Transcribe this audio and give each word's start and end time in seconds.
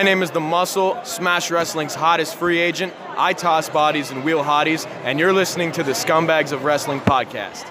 My 0.00 0.04
name 0.04 0.22
is 0.22 0.30
The 0.30 0.40
Muscle, 0.40 0.98
Smash 1.04 1.50
Wrestling's 1.50 1.94
hottest 1.94 2.36
free 2.36 2.58
agent. 2.58 2.94
I 3.18 3.34
toss 3.34 3.68
bodies 3.68 4.10
and 4.10 4.24
wheel 4.24 4.42
hotties, 4.42 4.86
and 5.04 5.20
you're 5.20 5.34
listening 5.34 5.72
to 5.72 5.82
the 5.82 5.92
Scumbags 5.92 6.52
of 6.52 6.64
Wrestling 6.64 7.00
podcast. 7.00 7.70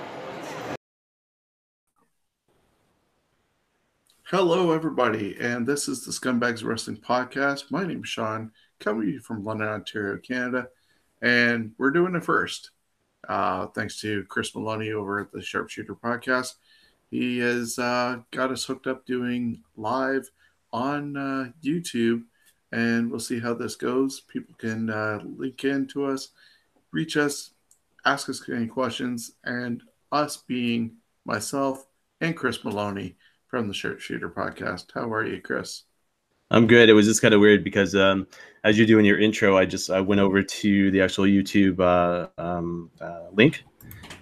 Hello, 4.26 4.74
everybody, 4.74 5.38
and 5.40 5.66
this 5.66 5.88
is 5.88 6.06
the 6.06 6.12
Scumbags 6.12 6.64
Wrestling 6.64 6.98
Podcast. 6.98 7.72
My 7.72 7.84
name's 7.84 8.10
Sean, 8.10 8.52
coming 8.80 9.08
to 9.08 9.14
you 9.14 9.20
from 9.22 9.44
London, 9.44 9.68
Ontario, 9.68 10.20
Canada, 10.20 10.68
and 11.24 11.72
we're 11.80 11.90
doing 11.90 12.14
it 12.14 12.24
first. 12.24 12.70
Uh, 13.28 13.66
thanks 13.74 14.00
to 14.02 14.24
Chris 14.26 14.54
Maloney 14.54 14.92
over 14.92 15.20
at 15.20 15.32
the 15.32 15.42
Sharpshooter 15.42 15.96
Podcast. 15.96 16.58
He 17.10 17.40
has 17.40 17.80
uh, 17.80 18.18
got 18.30 18.52
us 18.52 18.66
hooked 18.66 18.86
up 18.86 19.08
doing 19.08 19.64
live 19.76 20.30
on 20.72 21.18
uh, 21.18 21.52
YouTube, 21.64 22.24
and 22.72 23.10
we'll 23.10 23.20
see 23.20 23.40
how 23.40 23.54
this 23.54 23.76
goes. 23.76 24.22
People 24.22 24.56
can 24.58 24.90
uh, 24.90 25.20
link 25.38 25.64
in 25.64 25.88
to 25.88 26.06
us, 26.06 26.30
reach 26.92 27.18
us, 27.18 27.52
ask 28.06 28.30
us 28.30 28.48
any 28.50 28.68
questions, 28.68 29.32
and 29.44 29.84
us 30.12 30.38
being 30.38 30.98
myself 31.26 31.86
and 32.22 32.36
Chris 32.36 32.64
Maloney 32.64 33.16
from 33.48 33.68
the 33.68 33.74
Sharpshooter 33.74 34.30
Podcast. 34.30 34.88
How 34.94 35.12
are 35.12 35.26
you, 35.26 35.42
Chris? 35.42 35.84
I'm 36.52 36.66
good. 36.66 36.90
It 36.90 36.94
was 36.94 37.06
just 37.06 37.22
kind 37.22 37.34
of 37.34 37.42
weird 37.42 37.64
because 37.64 37.96
um, 37.96 38.28
as 38.64 38.78
you're 38.78 38.88
doing 38.88 39.06
your 39.06 39.20
intro, 39.20 39.58
I 39.58 39.66
just 39.66 39.90
I 39.90 40.02
went 40.02 40.20
over 40.20 40.42
to 40.42 40.92
the 40.92 41.02
actual 41.02 41.26
YouTube 41.26 41.80
uh, 41.80 42.28
um, 42.42 42.90
uh, 43.00 43.28
link, 43.34 43.64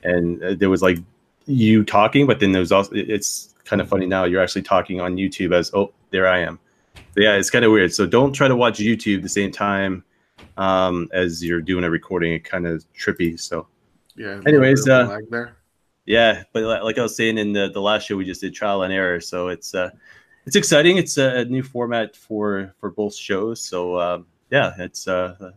and 0.04 0.44
uh, 0.44 0.56
there 0.56 0.70
was 0.70 0.82
like 0.82 0.98
you 1.46 1.86
talking, 1.86 2.28
but 2.28 2.40
then 2.40 2.52
there 2.52 2.60
was 2.60 2.74
also 2.74 2.92
it's 2.94 3.56
kind 3.68 3.82
of 3.82 3.90
funny 3.90 4.06
now 4.06 4.24
you're 4.24 4.42
actually 4.42 4.64
talking 4.64 5.02
on 5.02 5.16
YouTube 5.16 5.54
as 5.54 5.72
oh 5.74 5.94
there 6.10 6.28
I 6.28 6.40
am. 6.40 6.60
But 7.14 7.24
yeah, 7.24 7.36
it's 7.36 7.50
kind 7.50 7.66
of 7.66 7.72
weird. 7.72 7.94
So 7.94 8.06
don't 8.06 8.34
try 8.34 8.48
to 8.48 8.56
watch 8.56 8.80
YouTube 8.80 9.22
the 9.22 9.30
same 9.30 9.52
time 9.52 10.04
um, 10.58 11.10
as 11.14 11.44
you're 11.44 11.62
doing 11.62 11.84
a 11.84 11.90
recording. 11.90 12.34
It 12.34 12.44
kind 12.44 12.66
of 12.66 12.86
trippy. 12.94 13.40
So 13.40 13.68
Yeah. 14.16 14.42
Anyways, 14.46 14.88
uh, 14.88 15.20
yeah, 16.06 16.44
but 16.54 16.64
like 16.84 16.98
I 16.98 17.04
was 17.04 17.16
saying 17.16 17.38
in 17.38 17.52
the, 17.54 17.70
the 17.70 17.82
last 17.82 18.08
show, 18.08 18.16
we 18.16 18.24
just 18.24 18.42
did 18.42 18.54
trial 18.54 18.84
and 18.84 18.94
error, 18.94 19.20
so 19.20 19.50
it's 19.50 19.76
uh, 19.76 19.90
it's 20.46 20.56
exciting. 20.56 20.98
It's 20.98 21.18
a, 21.18 21.40
a 21.40 21.46
new 21.46 21.62
format 21.62 22.16
for 22.16 22.74
for 22.80 22.90
both 22.90 23.14
shows, 23.14 23.62
so 23.62 24.00
um, 24.00 24.26
yeah, 24.50 24.74
it's 24.80 25.08
uh, 25.08 25.52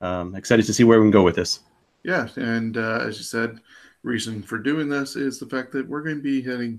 um, 0.00 0.36
excited 0.36 0.64
to 0.66 0.72
see 0.72 0.84
where 0.84 1.00
we 1.00 1.04
can 1.04 1.10
go 1.10 1.24
with 1.24 1.34
this. 1.34 1.60
Yeah, 2.04 2.28
and 2.36 2.76
uh, 2.76 3.00
as 3.00 3.18
you 3.18 3.24
said, 3.24 3.58
reason 4.04 4.42
for 4.42 4.58
doing 4.58 4.88
this 4.88 5.16
is 5.16 5.40
the 5.40 5.46
fact 5.46 5.72
that 5.72 5.88
we're 5.88 6.02
going 6.02 6.16
to 6.16 6.22
be 6.22 6.40
hitting 6.40 6.78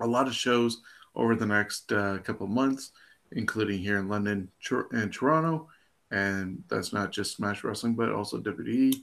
a 0.00 0.06
lot 0.06 0.26
of 0.26 0.34
shows 0.34 0.80
over 1.14 1.34
the 1.34 1.46
next 1.46 1.92
uh, 1.92 2.18
couple 2.18 2.46
of 2.46 2.52
months, 2.52 2.92
including 3.32 3.78
here 3.78 3.98
in 3.98 4.08
London 4.08 4.48
and 4.92 5.12
Toronto, 5.12 5.68
and 6.10 6.62
that's 6.68 6.92
not 6.92 7.12
just 7.12 7.36
Smash 7.36 7.62
Wrestling, 7.64 7.94
but 7.94 8.12
also 8.12 8.38
WWE. 8.38 8.94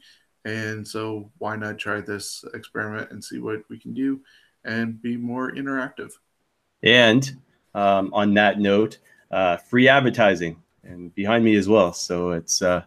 And 0.45 0.87
so, 0.87 1.29
why 1.39 1.55
not 1.55 1.77
try 1.77 1.99
this 2.01 2.43
experiment 2.53 3.11
and 3.11 3.23
see 3.23 3.39
what 3.39 3.63
we 3.69 3.79
can 3.79 3.93
do 3.93 4.21
and 4.63 5.01
be 5.01 5.17
more 5.17 5.51
interactive? 5.51 6.11
And 6.83 7.29
um, 7.73 8.13
on 8.13 8.33
that 8.35 8.59
note, 8.59 8.99
uh, 9.31 9.57
free 9.57 9.89
advertising 9.89 10.61
and 10.83 11.13
behind 11.15 11.43
me 11.43 11.55
as 11.55 11.67
well, 11.67 11.91
so 11.91 12.31
it's 12.31 12.61
uh, 12.61 12.83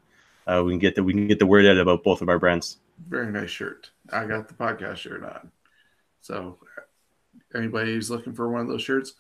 uh, 0.47 0.63
we 0.65 0.73
can 0.73 0.79
get 0.79 0.95
the 0.95 1.05
we 1.05 1.13
can 1.13 1.27
get 1.27 1.39
the 1.39 1.47
word 1.47 1.67
out 1.67 1.77
about 1.77 2.03
both 2.03 2.23
of 2.23 2.29
our 2.29 2.39
brands. 2.39 2.79
Very 3.09 3.31
nice 3.31 3.51
shirt. 3.51 3.91
I 4.11 4.25
got 4.27 4.49
the 4.49 4.55
podcast 4.55 4.97
shirt 4.97 5.23
on. 5.23 5.51
So, 6.21 6.59
anybody 7.55 7.93
who's 7.93 8.11
looking 8.11 8.35
for 8.35 8.51
one 8.51 8.63
of 8.63 8.69
those 8.69 8.83
shirts, 8.83 9.15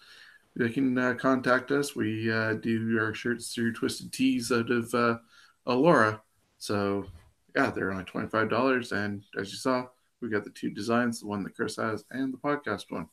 they 0.57 0.69
can 0.69 0.97
uh, 0.99 1.15
contact 1.15 1.71
us. 1.71 1.95
We 1.95 2.31
uh, 2.31 2.55
do 2.55 2.99
our 3.01 3.15
shirts 3.15 3.55
through 3.55 3.73
Twisted 3.73 4.13
Tees 4.13 4.51
out 4.51 4.71
of 4.71 4.93
uh, 4.95 5.19
Elora. 5.67 6.21
So, 6.59 7.07
yeah, 7.55 7.71
they're 7.71 7.93
only 7.93 8.05
$25. 8.05 8.93
And 8.93 9.23
as 9.39 9.51
you 9.51 9.57
saw, 9.57 9.87
we 10.21 10.29
got 10.29 10.45
the 10.45 10.51
two 10.51 10.71
designs 10.71 11.21
the 11.21 11.27
one 11.27 11.43
that 11.45 11.55
Chris 11.55 11.77
has 11.77 12.05
and 12.11 12.33
the 12.33 12.39
podcast 12.39 12.91
one. 12.91 13.09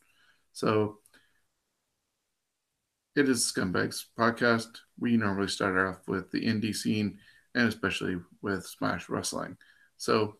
So, 0.52 0.98
it 3.14 3.28
is 3.28 3.50
Scumbags 3.52 4.04
podcast. 4.18 4.68
We 4.98 5.16
normally 5.16 5.48
start 5.48 5.76
off 5.76 6.06
with 6.06 6.30
the 6.30 6.44
indie 6.44 6.74
scene 6.74 7.18
and 7.54 7.66
especially 7.66 8.16
with 8.42 8.66
Smash 8.66 9.08
Wrestling. 9.08 9.56
So, 9.96 10.36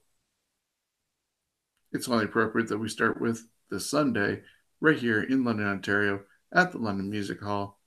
it's 1.93 2.09
only 2.09 2.25
appropriate 2.25 2.69
that 2.69 2.79
we 2.79 2.89
start 2.89 3.21
with 3.21 3.47
this 3.71 3.89
Sunday 3.89 4.43
right 4.81 4.99
here 4.99 5.23
in 5.23 5.45
London, 5.45 5.67
Ontario 5.67 6.23
at 6.53 6.73
the 6.73 6.79
London 6.79 7.11
Music 7.11 7.41
Hall. 7.41 7.79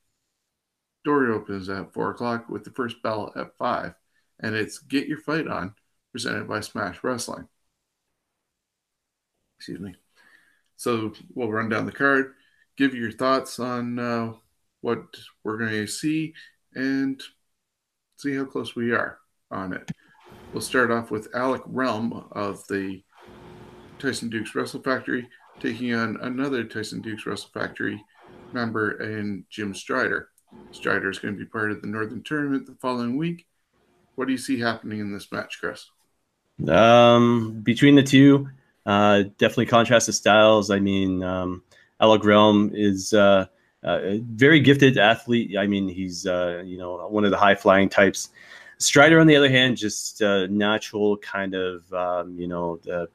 Door 1.03 1.31
opens 1.31 1.69
at 1.69 1.93
4 1.93 2.11
o'clock 2.11 2.49
with 2.49 2.63
the 2.63 2.71
first 2.71 3.01
bell 3.01 3.31
at 3.35 3.57
5, 3.57 3.93
and 4.39 4.55
it's 4.55 4.77
Get 4.77 5.07
Your 5.07 5.17
Fight 5.17 5.47
On, 5.47 5.73
presented 6.11 6.47
by 6.47 6.59
Smash 6.59 7.03
Wrestling. 7.03 7.47
Excuse 9.57 9.79
me. 9.79 9.95
So 10.75 11.13
we'll 11.33 11.51
run 11.51 11.69
down 11.69 11.85
the 11.85 11.91
card, 11.91 12.33
give 12.77 12.93
you 12.93 13.01
your 13.01 13.11
thoughts 13.11 13.59
on 13.59 13.97
uh, 13.97 14.33
what 14.81 15.05
we're 15.43 15.57
going 15.57 15.71
to 15.71 15.87
see, 15.87 16.33
and 16.75 17.21
see 18.17 18.35
how 18.35 18.45
close 18.45 18.75
we 18.75 18.91
are 18.91 19.19
on 19.49 19.73
it. 19.73 19.91
We'll 20.53 20.61
start 20.61 20.91
off 20.91 21.11
with 21.11 21.33
Alec 21.33 21.61
Realm 21.65 22.25
of 22.31 22.65
the 22.67 23.01
Tyson 23.99 24.29
Dukes 24.29 24.53
Wrestle 24.53 24.81
Factory 24.81 25.27
taking 25.61 25.93
on 25.93 26.17
another 26.21 26.63
Tyson 26.63 27.01
Dukes 27.01 27.25
Wrestle 27.25 27.51
Factory 27.53 28.03
member 28.51 28.97
and 28.97 29.45
Jim 29.49 29.73
Strider. 29.73 30.29
Strider 30.71 31.09
is 31.09 31.19
going 31.19 31.35
to 31.35 31.39
be 31.39 31.45
part 31.45 31.71
of 31.71 31.81
the 31.81 31.87
Northern 31.87 32.23
Tournament 32.23 32.65
the 32.65 32.75
following 32.81 33.15
week. 33.15 33.45
What 34.15 34.25
do 34.25 34.31
you 34.31 34.37
see 34.37 34.59
happening 34.59 34.99
in 34.99 35.13
this 35.13 35.31
match, 35.31 35.59
Chris? 35.59 35.89
Um, 36.67 37.61
between 37.63 37.95
the 37.95 38.03
two, 38.03 38.49
uh, 38.85 39.23
definitely 39.37 39.67
contrast 39.67 40.07
the 40.07 40.13
styles. 40.13 40.69
I 40.69 40.79
mean, 40.79 41.23
um, 41.23 41.63
Alec 41.99 42.25
Realm 42.25 42.71
is 42.73 43.13
uh, 43.13 43.45
uh, 43.83 43.99
a 44.01 44.19
very 44.19 44.59
gifted 44.59 44.97
athlete. 44.97 45.57
I 45.57 45.67
mean, 45.67 45.87
he's 45.87 46.25
uh, 46.25 46.61
you 46.65 46.77
know 46.77 47.07
one 47.07 47.23
of 47.23 47.31
the 47.31 47.37
high 47.37 47.55
flying 47.55 47.89
types. 47.89 48.29
Strider, 48.79 49.19
on 49.19 49.27
the 49.27 49.35
other 49.35 49.49
hand, 49.49 49.77
just 49.77 50.21
natural 50.21 51.17
kind 51.17 51.53
of 51.53 51.91
um, 51.93 52.37
you 52.37 52.47
know 52.47 52.77
the 52.83 53.07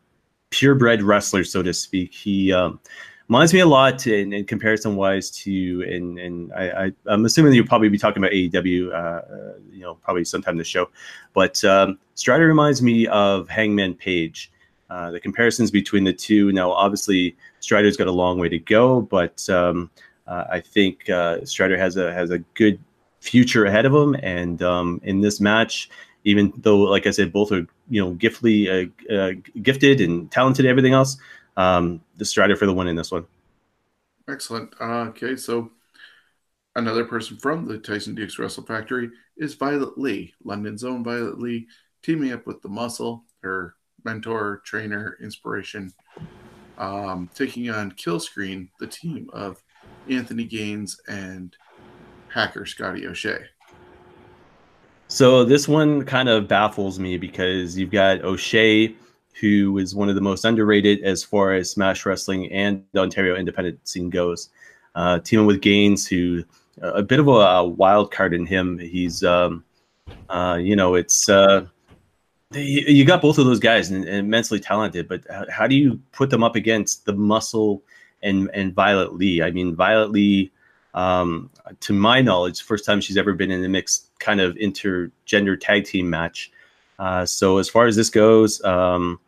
purebred 0.57 1.03
wrestler, 1.03 1.45
so 1.45 1.63
to 1.63 1.73
speak. 1.73 2.11
He 2.25 2.53
um, 2.53 2.81
reminds 3.29 3.53
me 3.53 3.61
a 3.61 3.67
lot 3.67 4.07
in, 4.07 4.33
in 4.33 4.45
comparison 4.45 4.97
wise 4.97 5.31
to 5.43 5.51
and 5.95 6.19
and 6.19 6.53
I, 6.63 6.65
I 6.83 6.93
I'm 7.13 7.25
assuming 7.25 7.55
you'll 7.55 7.73
probably 7.75 7.91
be 7.91 7.99
talking 7.99 8.23
about 8.23 8.33
AEW, 8.33 8.79
uh, 8.91 8.97
uh, 9.37 9.53
you 9.77 9.83
know, 9.85 9.95
probably 10.05 10.25
sometime 10.25 10.57
this 10.57 10.69
show, 10.69 10.87
but 11.35 11.63
um, 11.65 11.99
Strider 12.15 12.47
reminds 12.47 12.81
me 12.81 13.07
of 13.09 13.49
Hangman 13.49 13.95
Page. 13.95 14.51
Uh, 14.89 15.11
the 15.11 15.21
comparisons 15.21 15.71
between 15.71 16.05
the 16.05 16.13
two 16.13 16.53
now, 16.53 16.71
obviously, 16.71 17.37
Strider's 17.61 17.97
got 17.97 18.07
a 18.07 18.17
long 18.23 18.39
way 18.39 18.49
to 18.49 18.59
go, 18.77 19.03
but 19.17 19.49
um, 19.51 19.91
Uh, 20.27 20.45
I 20.59 20.61
think 20.61 21.09
uh, 21.09 21.45
Strider 21.45 21.79
has 21.79 21.97
a 21.97 22.13
has 22.13 22.31
a 22.31 22.39
good 22.55 22.79
future 23.21 23.65
ahead 23.67 23.87
of 23.87 23.95
him, 23.95 24.17
and 24.23 24.61
um, 24.63 25.01
in 25.05 25.21
this 25.21 25.41
match, 25.41 25.89
even 26.25 26.53
though, 26.57 26.79
like 26.79 27.07
I 27.07 27.13
said, 27.13 27.33
both 27.33 27.53
are 27.53 27.67
you 27.89 28.05
know 28.05 28.15
giftly 28.15 28.91
uh, 29.11 29.15
uh, 29.15 29.33
gifted 29.63 30.01
and 30.01 30.31
talented, 30.31 30.67
everything 30.67 30.93
else, 30.93 31.17
um, 31.57 32.01
the 32.17 32.25
Strider 32.25 32.57
for 32.57 32.67
the 32.67 32.73
win 32.73 32.89
in 32.89 32.97
this 32.97 33.11
one. 33.11 33.27
Excellent. 34.29 34.75
Uh, 34.81 35.07
okay, 35.09 35.37
so 35.37 35.71
another 36.75 37.05
person 37.05 37.37
from 37.37 37.67
the 37.67 37.79
Tyson 37.79 38.15
Dukes 38.15 38.39
Wrestle 38.39 38.65
Factory 38.65 39.11
is 39.37 39.55
Violet 39.55 39.97
Lee, 39.99 40.35
London's 40.45 40.85
own 40.85 41.05
Violet 41.05 41.39
Lee, 41.39 41.67
teaming 42.03 42.33
up 42.33 42.47
with 42.47 42.61
the 42.63 42.69
Muscle, 42.69 43.25
her 43.43 43.75
mentor, 44.05 44.63
trainer, 44.65 45.17
inspiration, 45.21 45.93
um, 46.79 47.29
taking 47.35 47.71
on 47.71 47.93
Killscreen, 47.93 48.69
the 48.81 48.87
team 48.87 49.29
of 49.33 49.63
Anthony 50.09 50.45
Gaines 50.45 51.01
and 51.09 51.57
hacker 52.29 52.67
Scotty 52.67 53.07
O'Shea. 53.07 53.47
So 55.09 55.45
this 55.45 55.69
one 55.69 56.05
kind 56.05 56.29
of 56.29 56.49
baffles 56.49 56.99
me 56.99 57.17
because 57.17 57.79
you've 57.79 57.91
got 57.91 58.23
O'Shea, 58.23 58.95
who 59.41 59.79
is 59.79 59.95
one 59.95 60.09
of 60.09 60.15
the 60.15 60.21
most 60.21 60.45
underrated 60.45 61.03
as 61.03 61.23
far 61.23 61.53
as 61.53 61.71
Smash 61.71 62.05
Wrestling 62.05 62.51
and 62.53 62.85
the 62.93 63.01
Ontario 63.01 63.37
independent 63.37 63.87
scene 63.87 64.11
goes. 64.11 64.49
Uh, 64.95 65.19
teaming 65.21 65.47
with 65.47 65.61
Gaines, 65.61 66.07
who 66.07 66.43
a 66.81 67.03
bit 67.03 67.21
of 67.21 67.29
a, 67.29 67.31
a 67.31 67.65
wild 67.65 68.11
card 68.11 68.35
in 68.35 68.47
him. 68.47 68.79
He's, 68.79 69.23
um, 69.23 69.65
uh, 70.29 70.59
you 70.61 70.75
know, 70.75 70.95
it's 70.95 71.29
uh, 71.29 71.67
you 72.53 73.05
got 73.05 73.23
both 73.23 73.39
of 73.39 73.47
those 73.47 73.59
guys 73.59 73.91
and, 73.91 74.05
and 74.05 74.19
immensely 74.19 74.61
talented, 74.61 75.09
but 75.09 75.23
how, 75.29 75.45
how, 75.51 75.67
do 75.67 75.75
you 75.75 76.01
put 76.13 76.31
them 76.31 76.43
up 76.43 76.57
against 76.57 77.05
the 77.05 77.13
muscle 77.13 77.83
and 78.23 78.51
and 78.55 78.75
Violet 78.75 79.15
Lee? 79.15 79.43
I 79.43 79.51
mean, 79.51 79.75
Violet 79.75 80.11
Lee, 80.11 80.53
um, 80.95 81.51
to 81.81 81.93
my 81.93 82.21
knowledge, 82.21 82.63
first 82.63 82.85
time 82.85 83.01
she's 83.01 83.17
ever 83.17 83.35
been 83.35 83.51
in 83.51 83.65
a 83.65 83.69
mixed 83.69 84.06
kind 84.19 84.41
of 84.41 84.55
intergender 84.57 85.59
tag 85.61 85.85
team 85.85 86.09
match. 86.11 86.51
Uh, 86.99 87.27
so 87.27 87.59
as 87.59 87.69
far 87.69 87.87
as 87.87 87.97
this 87.97 88.11
goes, 88.11 88.63
um, 88.65 89.21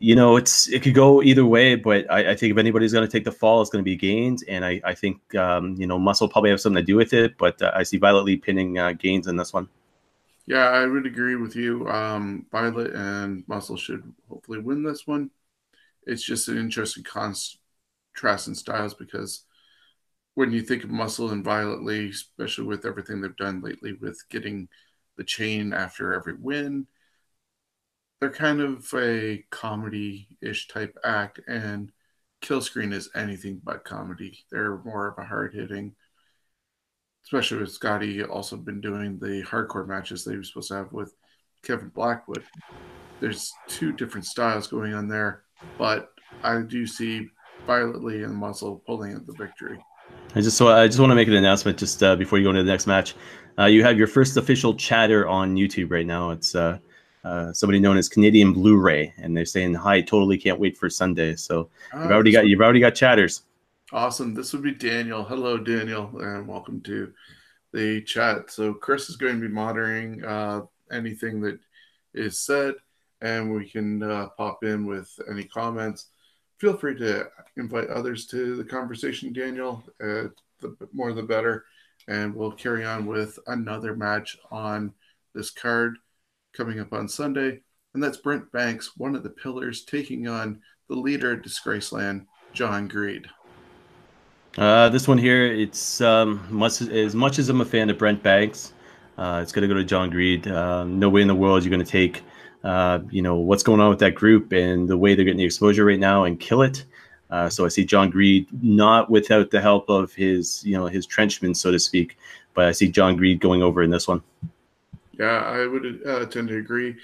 you 0.00 0.14
know, 0.14 0.36
it's 0.36 0.68
it 0.68 0.82
could 0.82 0.94
go 0.94 1.22
either 1.22 1.44
way, 1.44 1.74
but 1.74 2.08
I, 2.10 2.30
I 2.30 2.36
think 2.36 2.52
if 2.52 2.58
anybody's 2.58 2.92
going 2.92 3.06
to 3.06 3.10
take 3.10 3.24
the 3.24 3.32
fall, 3.32 3.60
it's 3.60 3.70
going 3.70 3.82
to 3.82 3.88
be 3.90 3.96
Gaines, 3.96 4.42
and 4.44 4.64
I, 4.64 4.80
I 4.84 4.94
think 4.94 5.34
um, 5.34 5.74
you 5.76 5.86
know 5.88 5.98
Muscle 5.98 6.28
probably 6.28 6.50
have 6.50 6.60
something 6.60 6.80
to 6.80 6.86
do 6.86 6.96
with 6.96 7.12
it, 7.12 7.36
but 7.36 7.60
uh, 7.60 7.72
I 7.74 7.82
see 7.82 7.96
Violet 7.96 8.22
Lee 8.24 8.36
pinning 8.36 8.78
uh, 8.78 8.92
Gaines 8.92 9.26
in 9.26 9.36
this 9.36 9.52
one. 9.52 9.68
Yeah, 10.46 10.68
I 10.70 10.86
would 10.86 11.04
agree 11.04 11.36
with 11.36 11.56
you. 11.56 11.88
Um, 11.88 12.46
Violet 12.50 12.94
and 12.94 13.46
Muscle 13.48 13.76
should 13.76 14.14
hopefully 14.28 14.60
win 14.60 14.82
this 14.82 15.06
one. 15.06 15.30
It's 16.06 16.22
just 16.22 16.48
an 16.48 16.56
interesting 16.58 17.02
contrast 17.04 18.48
in 18.48 18.54
styles 18.54 18.94
because 18.94 19.44
when 20.38 20.52
you 20.52 20.62
think 20.62 20.84
of 20.84 20.90
Muscle 20.90 21.30
and 21.30 21.42
Violet 21.42 21.82
Lee, 21.82 22.10
especially 22.10 22.64
with 22.64 22.86
everything 22.86 23.20
they've 23.20 23.34
done 23.34 23.60
lately 23.60 23.94
with 23.94 24.22
getting 24.30 24.68
the 25.16 25.24
chain 25.24 25.72
after 25.72 26.14
every 26.14 26.34
win, 26.34 26.86
they're 28.20 28.30
kind 28.30 28.60
of 28.60 28.86
a 28.94 29.44
comedy-ish 29.50 30.68
type 30.68 30.96
act, 31.02 31.40
and 31.48 31.90
Killscreen 32.40 32.92
is 32.92 33.10
anything 33.16 33.60
but 33.64 33.82
comedy. 33.82 34.44
They're 34.52 34.78
more 34.84 35.08
of 35.08 35.18
a 35.18 35.26
hard-hitting– 35.26 35.96
especially 37.24 37.58
with 37.58 37.72
Scotty 37.72 38.22
also 38.22 38.56
been 38.56 38.80
doing 38.80 39.18
the 39.18 39.42
hardcore 39.42 39.88
matches 39.88 40.24
they 40.24 40.36
were 40.36 40.44
supposed 40.44 40.68
to 40.68 40.76
have 40.76 40.92
with 40.92 41.16
Kevin 41.64 41.88
Blackwood. 41.88 42.44
There's 43.18 43.52
two 43.66 43.92
different 43.92 44.24
styles 44.24 44.68
going 44.68 44.94
on 44.94 45.08
there, 45.08 45.42
but 45.78 46.10
I 46.44 46.60
do 46.60 46.86
see 46.86 47.26
Violet 47.66 48.04
Lee 48.04 48.22
and 48.22 48.36
Muscle 48.36 48.84
pulling 48.86 49.14
at 49.14 49.26
the 49.26 49.32
victory. 49.32 49.80
I 50.38 50.40
just 50.40 50.56
so 50.56 50.68
I 50.68 50.86
just 50.86 51.00
want 51.00 51.10
to 51.10 51.16
make 51.16 51.26
an 51.26 51.34
announcement 51.34 51.78
just 51.78 52.00
uh, 52.00 52.14
before 52.14 52.38
you 52.38 52.44
go 52.44 52.50
into 52.50 52.62
the 52.62 52.70
next 52.70 52.86
match. 52.86 53.16
Uh, 53.58 53.64
you 53.64 53.82
have 53.82 53.98
your 53.98 54.06
first 54.06 54.36
official 54.36 54.72
chatter 54.72 55.26
on 55.26 55.56
YouTube 55.56 55.90
right 55.90 56.06
now. 56.06 56.30
It's 56.30 56.54
uh, 56.54 56.78
uh 57.24 57.52
somebody 57.52 57.80
known 57.80 57.96
as 57.96 58.08
Canadian 58.08 58.52
Blu-ray, 58.52 59.12
and 59.16 59.36
they're 59.36 59.44
saying, 59.44 59.74
"Hi, 59.74 60.00
totally 60.00 60.38
can't 60.38 60.60
wait 60.60 60.78
for 60.78 60.88
Sunday." 60.88 61.34
So 61.34 61.70
you've 61.92 62.02
ah, 62.02 62.12
already 62.12 62.30
got 62.30 62.46
you've 62.46 62.60
already 62.60 62.78
got 62.78 62.94
chatters. 62.94 63.42
Awesome. 63.92 64.32
This 64.32 64.52
would 64.52 64.62
be 64.62 64.70
Daniel. 64.70 65.24
Hello, 65.24 65.58
Daniel, 65.58 66.08
and 66.20 66.46
welcome 66.46 66.82
to 66.82 67.12
the 67.72 68.02
chat. 68.02 68.52
So 68.52 68.72
Chris 68.72 69.10
is 69.10 69.16
going 69.16 69.40
to 69.40 69.48
be 69.48 69.52
monitoring 69.52 70.24
uh, 70.24 70.60
anything 70.92 71.40
that 71.40 71.58
is 72.14 72.38
said, 72.38 72.74
and 73.22 73.52
we 73.52 73.68
can 73.68 74.04
uh, 74.04 74.28
pop 74.36 74.62
in 74.62 74.86
with 74.86 75.10
any 75.28 75.42
comments. 75.42 76.10
Feel 76.58 76.76
free 76.76 76.96
to 76.98 77.28
invite 77.56 77.88
others 77.88 78.26
to 78.26 78.56
the 78.56 78.64
conversation, 78.64 79.32
Daniel. 79.32 79.82
Uh, 80.02 80.28
the 80.60 80.76
more 80.92 81.12
the 81.12 81.22
better, 81.22 81.64
and 82.08 82.34
we'll 82.34 82.52
carry 82.52 82.84
on 82.84 83.06
with 83.06 83.38
another 83.46 83.94
match 83.94 84.36
on 84.50 84.92
this 85.34 85.50
card 85.50 85.96
coming 86.52 86.80
up 86.80 86.92
on 86.92 87.08
Sunday, 87.08 87.60
and 87.94 88.02
that's 88.02 88.16
Brent 88.16 88.50
Banks, 88.50 88.96
one 88.96 89.14
of 89.14 89.22
the 89.22 89.30
pillars, 89.30 89.84
taking 89.84 90.26
on 90.26 90.60
the 90.88 90.96
leader 90.96 91.34
at 91.34 91.42
Disgraceland, 91.42 92.26
John 92.52 92.88
Greed. 92.88 93.26
Uh, 94.56 94.88
this 94.88 95.06
one 95.06 95.18
here, 95.18 95.44
it's 95.46 96.00
um, 96.00 96.44
much 96.50 96.80
as 96.82 97.14
much 97.14 97.38
as 97.38 97.48
I'm 97.48 97.60
a 97.60 97.64
fan 97.64 97.90
of 97.90 97.98
Brent 97.98 98.22
Banks, 98.22 98.72
uh, 99.16 99.40
it's 99.42 99.52
going 99.52 99.62
to 99.62 99.72
go 99.72 99.78
to 99.78 99.84
John 99.84 100.10
Greed. 100.10 100.48
Uh, 100.48 100.84
no 100.84 101.08
way 101.08 101.22
in 101.22 101.28
the 101.28 101.34
world 101.34 101.62
you're 101.62 101.70
going 101.70 101.84
to 101.84 101.90
take, 101.90 102.22
uh, 102.64 103.00
you 103.10 103.22
know, 103.22 103.36
what's 103.36 103.62
going 103.62 103.80
on 103.80 103.90
with 103.90 104.00
that 104.00 104.14
group 104.14 104.52
and 104.52 104.88
the 104.88 104.96
way 104.96 105.14
they're 105.14 105.24
getting 105.24 105.38
the 105.38 105.44
exposure 105.44 105.84
right 105.84 105.98
now 105.98 106.24
and 106.24 106.38
kill 106.40 106.62
it. 106.62 106.84
Uh, 107.30 107.48
so 107.48 107.64
I 107.64 107.68
see 107.68 107.84
John 107.84 108.10
Greed 108.10 108.46
not 108.62 109.10
without 109.10 109.50
the 109.50 109.60
help 109.60 109.88
of 109.88 110.14
his, 110.14 110.64
you 110.64 110.76
know, 110.76 110.86
his 110.86 111.06
trenchmen, 111.06 111.54
so 111.54 111.70
to 111.70 111.78
speak. 111.78 112.16
But 112.54 112.66
I 112.66 112.72
see 112.72 112.88
John 112.88 113.16
Greed 113.16 113.40
going 113.40 113.62
over 113.62 113.82
in 113.82 113.90
this 113.90 114.08
one. 114.08 114.22
Yeah, 115.12 115.40
I 115.40 115.66
would 115.66 116.06
uh, 116.06 116.26
tend 116.26 116.48
to 116.48 116.56
agree. 116.58 116.96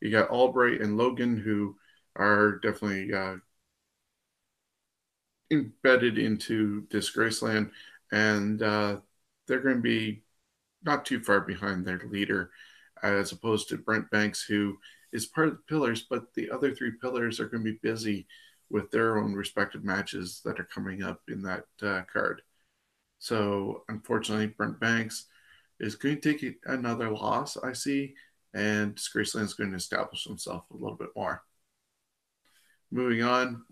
You 0.00 0.10
got 0.10 0.30
Albright 0.30 0.80
and 0.80 0.96
Logan 0.96 1.36
who 1.36 1.76
are 2.14 2.58
definitely 2.58 3.12
uh, 3.12 3.36
embedded 5.50 6.18
into 6.18 6.86
Disgraceland, 6.88 7.70
and 8.12 8.62
uh, 8.62 8.98
they're 9.46 9.60
going 9.60 9.76
to 9.76 9.82
be 9.82 10.22
not 10.84 11.04
too 11.04 11.20
far 11.20 11.40
behind 11.40 11.84
their 11.84 12.00
leader, 12.08 12.50
as 13.02 13.32
opposed 13.32 13.68
to 13.68 13.78
Brent 13.78 14.10
Banks, 14.10 14.42
who 14.42 14.76
is 15.12 15.26
part 15.26 15.48
of 15.48 15.54
the 15.54 15.62
pillars, 15.68 16.06
but 16.08 16.34
the 16.34 16.50
other 16.50 16.74
three 16.74 16.92
pillars 17.00 17.40
are 17.40 17.48
going 17.48 17.64
to 17.64 17.72
be 17.72 17.78
busy 17.82 18.26
with 18.70 18.90
their 18.90 19.18
own 19.18 19.34
respective 19.34 19.84
matches 19.84 20.40
that 20.44 20.58
are 20.58 20.64
coming 20.64 21.02
up 21.02 21.20
in 21.28 21.42
that 21.42 21.64
uh, 21.82 22.02
card. 22.12 22.42
So, 23.18 23.84
unfortunately, 23.88 24.48
Brent 24.48 24.80
Banks 24.80 25.26
is 25.80 25.96
going 25.96 26.20
to 26.20 26.32
take 26.32 26.58
another 26.64 27.10
loss, 27.10 27.56
I 27.56 27.72
see, 27.72 28.14
and 28.54 28.94
Disgraceland 28.94 29.44
is 29.44 29.54
going 29.54 29.70
to 29.70 29.76
establish 29.76 30.24
himself 30.24 30.64
a 30.70 30.76
little 30.76 30.96
bit 30.96 31.10
more. 31.14 31.42
Moving 32.90 33.22
on, 33.22 33.64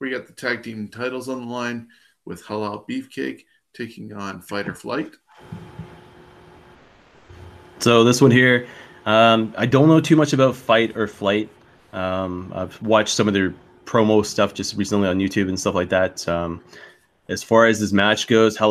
we 0.00 0.10
got 0.10 0.26
the 0.26 0.32
tag 0.32 0.62
team 0.62 0.88
titles 0.88 1.28
on 1.28 1.40
the 1.40 1.52
line 1.52 1.88
with 2.24 2.44
Halal 2.44 2.88
Beefcake 2.88 3.42
taking 3.74 4.12
on 4.12 4.42
Fight 4.42 4.68
or 4.68 4.74
Flight. 4.74 5.14
So 7.78 8.04
this 8.04 8.20
one 8.20 8.30
here, 8.30 8.66
um, 9.04 9.54
I 9.56 9.66
don't 9.66 9.88
know 9.88 10.00
too 10.00 10.16
much 10.16 10.32
about 10.32 10.56
Fight 10.56 10.96
or 10.96 11.06
Flight. 11.06 11.48
Um, 11.92 12.52
I've 12.54 12.80
watched 12.82 13.14
some 13.14 13.28
of 13.28 13.34
their 13.34 13.54
promo 13.84 14.24
stuff 14.24 14.54
just 14.54 14.76
recently 14.76 15.08
on 15.08 15.18
YouTube 15.18 15.48
and 15.48 15.58
stuff 15.58 15.74
like 15.74 15.88
that. 15.90 16.26
Um, 16.28 16.62
as 17.28 17.42
far 17.42 17.66
as 17.66 17.80
this 17.80 17.92
match 17.92 18.26
goes, 18.26 18.56
how 18.56 18.70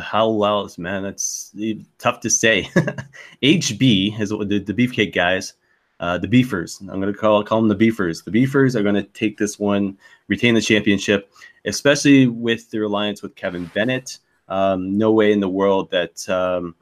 how 0.00 0.30
well 0.30 0.68
man, 0.78 1.02
that's 1.02 1.54
tough 1.98 2.20
to 2.20 2.30
say. 2.30 2.62
HB 3.42 4.20
is 4.20 4.30
the, 4.30 4.62
the 4.64 4.74
Beefcake 4.74 5.14
guys 5.14 5.54
uh, 6.00 6.18
the 6.18 6.28
Beefers. 6.28 6.80
I'm 6.80 7.00
to 7.00 7.12
call 7.12 7.42
call 7.42 7.60
them 7.60 7.68
the 7.68 7.74
Beefers. 7.74 8.22
The 8.22 8.30
Beefers 8.30 8.76
are 8.76 8.82
to 8.94 9.02
take 9.02 9.38
this 9.38 9.58
one, 9.58 9.96
retain 10.28 10.54
the 10.54 10.60
championship, 10.60 11.32
especially 11.64 12.26
with 12.26 12.70
their 12.70 12.84
alliance 12.84 13.22
with 13.22 13.34
Kevin 13.34 13.70
Bennett. 13.74 14.18
Um, 14.48 14.96
no 14.96 15.10
way 15.10 15.32
in 15.32 15.40
the 15.40 15.48
world 15.48 15.90
that 15.90 16.28
um, 16.28 16.74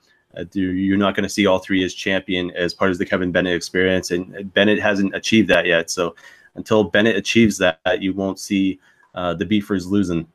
you're 0.53 0.97
not 0.97 1.15
going 1.15 1.25
to 1.25 1.29
see 1.29 1.47
all 1.47 1.59
three 1.59 1.85
as 1.85 1.95
champion 1.95 2.51
as 2.53 2.75
part 2.75 2.91
of 2.91 2.99
the 2.99 3.07
Kevin 3.07 3.33
Bennett 3.33 3.55
experience, 3.55 4.11
and 4.11 4.53
Bennett 4.55 4.81
hasn't 4.81 5.15
achieved 5.15 5.49
that 5.49 5.67
yet. 5.67 5.91
So 5.91 6.15
until 6.55 6.85
Bennett 6.85 7.17
achieves 7.17 7.59
that, 7.59 7.81
you 8.01 8.13
won't 8.13 8.39
see 8.39 8.81
uh, 9.15 9.35
the 9.35 9.47
Beefers 9.47 9.87
losing. 9.87 10.27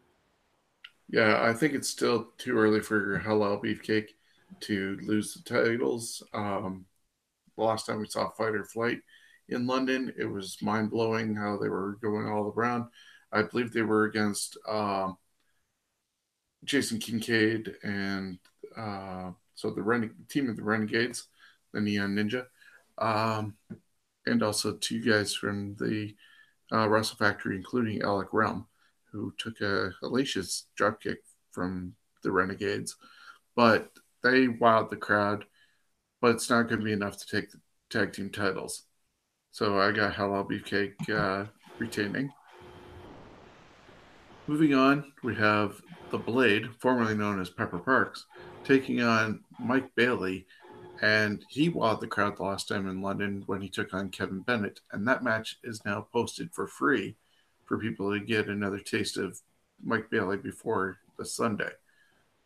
Yeah, 1.10 1.42
I 1.42 1.54
think 1.54 1.74
it's 1.74 1.90
still 1.90 2.30
too 2.38 2.58
early 2.58 2.82
for 2.82 3.20
Halal 3.20 3.64
Beefcake 3.64 4.10
to 4.62 4.98
lose 5.02 5.34
the 5.34 5.42
titles. 5.42 6.24
Um, 6.34 6.86
the 7.58 7.64
last 7.64 7.86
time 7.86 8.00
we 8.00 8.08
saw 8.08 8.30
Fight 8.30 8.56
or 8.56 8.64
Flight 8.64 9.00
in 9.50 9.68
London. 9.68 10.14
It 10.18 10.26
was 10.26 10.62
mind 10.62 10.92
blowing 10.92 11.36
how 11.36 11.58
they 11.58 11.70
were 11.70 11.98
going 12.02 12.28
all 12.28 12.54
around. 12.56 12.86
I 13.32 13.44
believe 13.44 13.72
they 13.72 13.82
were 13.82 14.06
against 14.06 14.58
um, 14.68 15.18
Jason 16.64 17.00
Kincaid 17.00 17.76
and 17.84 18.40
uh, 18.76 19.32
so 19.60 19.70
the 19.70 19.82
Ren- 19.82 20.16
team 20.30 20.50
of 20.50 20.56
the 20.56 20.64
Renegades, 20.64 21.28
the 21.74 21.82
Neon 21.82 22.16
Ninja, 22.16 22.46
um, 22.98 23.56
and 24.26 24.42
also 24.42 24.72
two 24.72 25.02
guys 25.04 25.36
from 25.36 25.76
the 25.76 26.16
uh, 26.72 26.88
Wrestle 26.88 27.18
Factory, 27.18 27.58
including 27.58 28.02
Alec 28.02 28.30
Realm, 28.32 28.68
who 29.12 29.34
took 29.38 29.60
a 29.60 29.92
hellacious 30.02 30.64
dropkick 30.80 31.18
from 31.52 31.94
the 32.24 32.32
Renegades, 32.32 32.96
but 33.54 33.92
they 34.24 34.48
wowed 34.48 34.90
the 34.90 34.96
crowd. 34.96 35.44
But 36.22 36.36
it's 36.36 36.50
not 36.50 36.70
going 36.70 36.80
to 36.80 36.86
be 36.86 36.94
enough 36.94 37.18
to 37.18 37.28
take 37.28 37.52
the 37.52 37.60
tag 37.90 38.14
team 38.14 38.30
titles. 38.30 38.84
So 39.52 39.78
I 39.80 39.92
got 39.92 40.14
Halal 40.14 40.50
Beefcake 40.50 41.10
uh, 41.10 41.48
retaining. 41.80 42.32
Moving 44.48 44.74
on, 44.74 45.12
we 45.22 45.36
have 45.36 45.82
the 46.12 46.18
Blade, 46.18 46.70
formerly 46.80 47.16
known 47.16 47.42
as 47.42 47.50
Pepper 47.50 47.80
Parks, 47.80 48.26
taking 48.64 49.02
on 49.02 49.44
Mike 49.60 49.94
Bailey, 49.96 50.46
and 51.02 51.44
he 51.50 51.70
wowed 51.70 52.00
the 52.00 52.08
crowd 52.08 52.38
the 52.38 52.44
last 52.44 52.68
time 52.68 52.88
in 52.88 53.02
London 53.02 53.44
when 53.46 53.62
he 53.62 53.70
took 53.70 53.94
on 53.94 54.10
Kevin 54.10 54.42
Bennett, 54.42 54.82
and 54.92 55.08
that 55.08 55.24
match 55.24 55.58
is 55.64 55.84
now 55.86 56.08
posted 56.12 56.54
for 56.54 56.68
free 56.68 57.16
for 57.66 57.78
people 57.78 58.12
to 58.12 58.20
get 58.20 58.48
another 58.48 58.80
taste 58.80 59.18
of 59.18 59.40
Mike 59.84 60.10
Bailey 60.10 60.38
before 60.38 60.98
the 61.18 61.26
Sunday. 61.26 61.70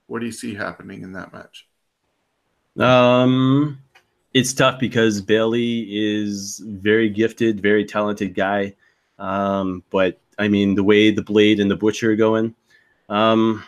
What 0.08 0.20
do 0.20 0.26
you 0.26 0.32
see 0.32 0.54
happening 0.54 1.02
in 1.02 1.14
that 1.14 1.34
match? 1.34 1.68
Um, 2.78 3.80
it's 4.34 4.54
tough 4.54 4.80
because 4.80 5.22
Bailey 5.22 5.88
is 5.90 6.60
very 6.66 7.10
gifted, 7.10 7.62
very 7.62 7.86
talented 7.86 8.34
guy. 8.34 8.76
Um, 9.20 9.84
but 9.90 10.20
I 10.38 10.48
mean, 10.48 10.76
the 10.76 10.84
way 10.84 11.12
the 11.12 11.22
Blade 11.22 11.60
and 11.60 11.70
the 11.70 11.76
Butcher 11.76 12.12
are 12.12 12.16
going, 12.16 12.56
um, 13.10 13.64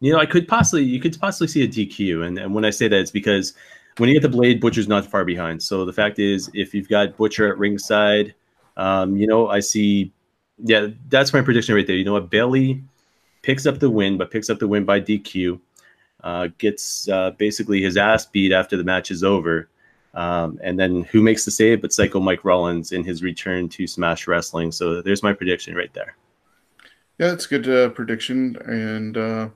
you 0.00 0.12
know, 0.12 0.18
I 0.18 0.26
could 0.26 0.46
possibly 0.46 0.84
you 0.84 1.00
could 1.00 1.18
possibly 1.18 1.48
see 1.48 1.62
a 1.64 1.68
DQ, 1.68 2.26
and, 2.26 2.38
and 2.38 2.54
when 2.54 2.64
I 2.64 2.70
say 2.70 2.88
that, 2.88 2.98
it's 2.98 3.10
because 3.10 3.54
when 3.98 4.08
you 4.08 4.14
get 4.14 4.22
the 4.22 4.28
Blade, 4.28 4.60
Butcher's 4.60 4.88
not 4.88 5.06
far 5.06 5.24
behind. 5.24 5.62
So 5.62 5.84
the 5.84 5.92
fact 5.92 6.18
is, 6.18 6.50
if 6.54 6.72
you've 6.72 6.88
got 6.88 7.16
Butcher 7.16 7.48
at 7.48 7.58
ringside, 7.58 8.34
um, 8.76 9.16
you 9.16 9.26
know, 9.26 9.48
I 9.48 9.60
see, 9.60 10.12
yeah, 10.58 10.88
that's 11.08 11.32
my 11.32 11.42
prediction 11.42 11.74
right 11.74 11.86
there. 11.86 11.96
You 11.96 12.04
know 12.04 12.12
what, 12.12 12.30
Bailey 12.30 12.82
picks 13.42 13.66
up 13.66 13.80
the 13.80 13.90
win, 13.90 14.16
but 14.16 14.30
picks 14.30 14.50
up 14.50 14.58
the 14.58 14.68
win 14.68 14.84
by 14.84 15.00
DQ. 15.00 15.60
Uh, 16.24 16.48
gets 16.58 17.08
uh, 17.08 17.30
basically 17.32 17.80
his 17.80 17.96
ass 17.96 18.26
beat 18.26 18.52
after 18.52 18.76
the 18.76 18.84
match 18.84 19.10
is 19.10 19.22
over. 19.22 19.68
Um, 20.14 20.58
and 20.62 20.78
then 20.78 21.04
who 21.04 21.22
makes 21.22 21.44
the 21.44 21.50
save 21.50 21.80
but 21.80 21.92
Psycho 21.92 22.18
Mike 22.18 22.44
Rollins 22.44 22.90
in 22.92 23.04
his 23.04 23.22
return 23.22 23.68
to 23.70 23.86
Smash 23.86 24.26
Wrestling? 24.26 24.72
So 24.72 25.00
there's 25.00 25.22
my 25.22 25.32
prediction 25.32 25.76
right 25.76 25.92
there. 25.92 26.16
Yeah, 27.18 27.32
it's 27.32 27.46
a 27.46 27.48
good 27.48 27.68
uh, 27.68 27.88
prediction, 27.90 28.56
and 28.64 29.16
uh, 29.16 29.48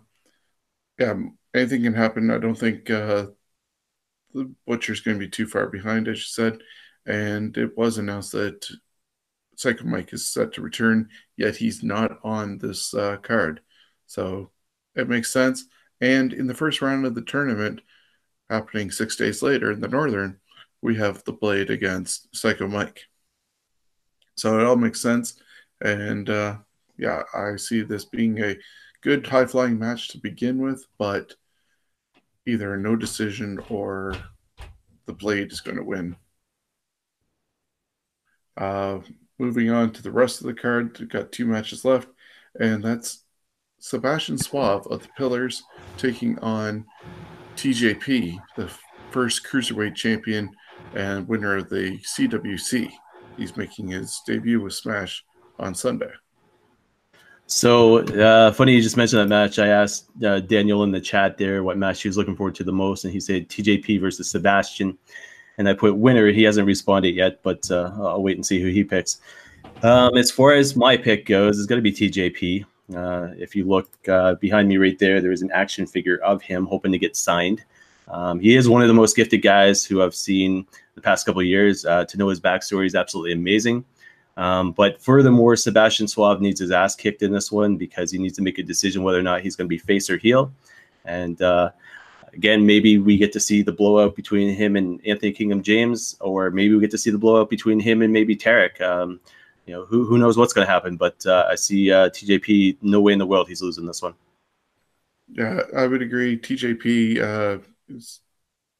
yeah, 0.98 1.14
anything 1.54 1.82
can 1.82 1.94
happen. 1.94 2.30
I 2.30 2.38
don't 2.38 2.58
think 2.58 2.90
uh, 2.90 3.26
the 4.34 4.52
Butcher's 4.66 5.00
going 5.00 5.18
to 5.18 5.24
be 5.24 5.30
too 5.30 5.46
far 5.46 5.66
behind, 5.68 6.08
as 6.08 6.18
you 6.18 6.24
said. 6.24 6.58
And 7.06 7.56
it 7.56 7.76
was 7.76 7.98
announced 7.98 8.32
that 8.32 8.66
Psycho 9.56 9.84
Mike 9.84 10.12
is 10.12 10.28
set 10.28 10.54
to 10.54 10.62
return, 10.62 11.08
yet 11.36 11.56
he's 11.56 11.82
not 11.82 12.18
on 12.24 12.58
this 12.58 12.94
uh, 12.94 13.16
card, 13.18 13.60
so 14.06 14.50
it 14.94 15.08
makes 15.08 15.32
sense. 15.32 15.66
And 16.00 16.32
in 16.32 16.46
the 16.46 16.54
first 16.54 16.82
round 16.82 17.06
of 17.06 17.14
the 17.14 17.22
tournament, 17.22 17.80
happening 18.50 18.90
six 18.90 19.16
days 19.16 19.42
later 19.42 19.70
in 19.70 19.80
the 19.80 19.88
Northern, 19.88 20.38
we 20.80 20.96
have 20.96 21.22
the 21.24 21.32
Blade 21.32 21.70
against 21.70 22.34
Psycho 22.34 22.66
Mike. 22.66 23.02
So 24.36 24.58
it 24.58 24.66
all 24.66 24.76
makes 24.76 25.00
sense. 25.00 25.40
And 25.80 26.28
uh, 26.28 26.56
yeah, 26.98 27.22
I 27.34 27.56
see 27.56 27.82
this 27.82 28.04
being 28.04 28.42
a 28.42 28.56
good 29.02 29.26
high 29.26 29.46
flying 29.46 29.78
match 29.78 30.08
to 30.08 30.18
begin 30.18 30.58
with, 30.58 30.86
but 30.98 31.34
either 32.46 32.76
no 32.76 32.96
decision 32.96 33.60
or 33.68 34.14
the 35.06 35.12
Blade 35.12 35.52
is 35.52 35.60
going 35.60 35.76
to 35.76 35.84
win. 35.84 36.16
Uh, 38.56 39.00
moving 39.38 39.70
on 39.70 39.92
to 39.92 40.02
the 40.02 40.10
rest 40.10 40.40
of 40.40 40.46
the 40.46 40.54
card, 40.54 40.96
we've 40.98 41.08
got 41.08 41.32
two 41.32 41.46
matches 41.46 41.84
left, 41.84 42.08
and 42.58 42.82
that's 42.82 43.24
Sebastian 43.78 44.38
Suave 44.38 44.86
of 44.86 45.02
the 45.02 45.08
Pillars 45.16 45.62
taking 45.96 46.38
on 46.38 46.86
TJP, 47.56 48.38
the 48.56 48.70
first 49.10 49.44
cruiserweight 49.44 49.96
champion 49.96 50.50
and 50.94 51.26
winner 51.28 51.56
of 51.56 51.68
the 51.68 51.98
CWC. 51.98 52.90
He's 53.36 53.56
making 53.56 53.88
his 53.88 54.20
debut 54.26 54.60
with 54.60 54.74
Smash 54.74 55.24
on 55.58 55.74
Sunday. 55.74 56.10
So 57.54 57.98
uh, 57.98 58.50
funny 58.52 58.74
you 58.74 58.80
just 58.80 58.96
mentioned 58.96 59.20
that 59.20 59.28
match. 59.28 59.58
I 59.58 59.66
asked 59.66 60.06
uh, 60.24 60.40
Daniel 60.40 60.84
in 60.84 60.90
the 60.90 61.00
chat 61.00 61.36
there 61.36 61.62
what 61.62 61.76
match 61.76 62.00
he 62.00 62.08
was 62.08 62.16
looking 62.16 62.34
forward 62.34 62.54
to 62.54 62.64
the 62.64 62.72
most, 62.72 63.04
and 63.04 63.12
he 63.12 63.20
said 63.20 63.50
TJP 63.50 64.00
versus 64.00 64.30
Sebastian. 64.30 64.96
And 65.58 65.68
I 65.68 65.74
put 65.74 65.94
winner. 65.94 66.28
He 66.28 66.44
hasn't 66.44 66.66
responded 66.66 67.14
yet, 67.14 67.42
but 67.42 67.70
uh, 67.70 67.92
I'll 68.00 68.22
wait 68.22 68.38
and 68.38 68.46
see 68.46 68.58
who 68.58 68.68
he 68.68 68.82
picks. 68.82 69.20
Um, 69.82 70.16
as 70.16 70.30
far 70.30 70.54
as 70.54 70.76
my 70.76 70.96
pick 70.96 71.26
goes, 71.26 71.58
it's 71.58 71.66
going 71.66 71.78
to 71.78 71.82
be 71.82 71.92
TJP. 71.92 72.64
Uh, 72.96 73.34
if 73.36 73.54
you 73.54 73.64
look 73.64 73.90
uh, 74.08 74.34
behind 74.36 74.66
me 74.66 74.78
right 74.78 74.98
there, 74.98 75.20
there 75.20 75.30
is 75.30 75.42
an 75.42 75.50
action 75.52 75.86
figure 75.86 76.16
of 76.24 76.40
him 76.40 76.64
hoping 76.64 76.92
to 76.92 76.98
get 76.98 77.16
signed. 77.16 77.62
Um, 78.08 78.40
he 78.40 78.56
is 78.56 78.66
one 78.66 78.80
of 78.80 78.88
the 78.88 78.94
most 78.94 79.14
gifted 79.14 79.42
guys 79.42 79.84
who 79.84 80.00
I've 80.02 80.14
seen 80.14 80.66
the 80.94 81.02
past 81.02 81.26
couple 81.26 81.42
years. 81.42 81.84
Uh, 81.84 82.06
to 82.06 82.16
know 82.16 82.28
his 82.28 82.40
backstory 82.40 82.86
is 82.86 82.94
absolutely 82.94 83.34
amazing. 83.34 83.84
Um, 84.36 84.72
but 84.72 85.00
furthermore, 85.00 85.56
Sebastian 85.56 86.08
Suave 86.08 86.40
needs 86.40 86.60
his 86.60 86.70
ass 86.70 86.94
kicked 86.94 87.22
in 87.22 87.32
this 87.32 87.52
one 87.52 87.76
because 87.76 88.10
he 88.10 88.18
needs 88.18 88.36
to 88.36 88.42
make 88.42 88.58
a 88.58 88.62
decision 88.62 89.02
whether 89.02 89.18
or 89.18 89.22
not 89.22 89.42
he's 89.42 89.56
going 89.56 89.66
to 89.66 89.68
be 89.68 89.78
face 89.78 90.08
or 90.08 90.16
heel. 90.16 90.52
And 91.04 91.40
uh, 91.42 91.70
again, 92.32 92.64
maybe 92.64 92.98
we 92.98 93.16
get 93.16 93.32
to 93.32 93.40
see 93.40 93.62
the 93.62 93.72
blowout 93.72 94.16
between 94.16 94.54
him 94.54 94.76
and 94.76 95.04
Anthony 95.06 95.32
Kingdom 95.32 95.62
James, 95.62 96.16
or 96.20 96.50
maybe 96.50 96.74
we 96.74 96.80
get 96.80 96.90
to 96.92 96.98
see 96.98 97.10
the 97.10 97.18
blowout 97.18 97.50
between 97.50 97.78
him 97.78 98.02
and 98.02 98.12
maybe 98.12 98.36
Tarek. 98.36 98.80
Um, 98.80 99.20
you 99.66 99.74
know, 99.74 99.84
who, 99.84 100.04
who 100.04 100.18
knows 100.18 100.36
what's 100.36 100.52
going 100.52 100.66
to 100.66 100.72
happen? 100.72 100.96
But 100.96 101.24
uh, 101.26 101.46
I 101.48 101.54
see 101.54 101.92
uh, 101.92 102.08
TJP, 102.08 102.78
no 102.82 103.00
way 103.00 103.12
in 103.12 103.18
the 103.18 103.26
world 103.26 103.48
he's 103.48 103.62
losing 103.62 103.86
this 103.86 104.02
one. 104.02 104.14
Yeah, 105.28 105.60
I 105.76 105.86
would 105.86 106.02
agree. 106.02 106.38
TJP 106.38 107.20
uh, 107.20 107.58
is 107.88 108.20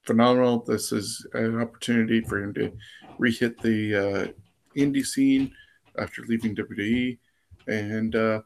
phenomenal. 0.02 0.64
This 0.64 0.92
is 0.92 1.26
an 1.34 1.60
opportunity 1.60 2.20
for 2.20 2.42
him 2.42 2.52
to 2.54 2.72
rehit 3.18 3.60
the 3.60 3.94
uh, 3.94 4.32
indie 4.76 5.04
scene 5.04 5.52
after 5.98 6.22
leaving 6.22 6.54
WWE, 6.56 7.18
and 7.66 8.16
uh, 8.16 8.40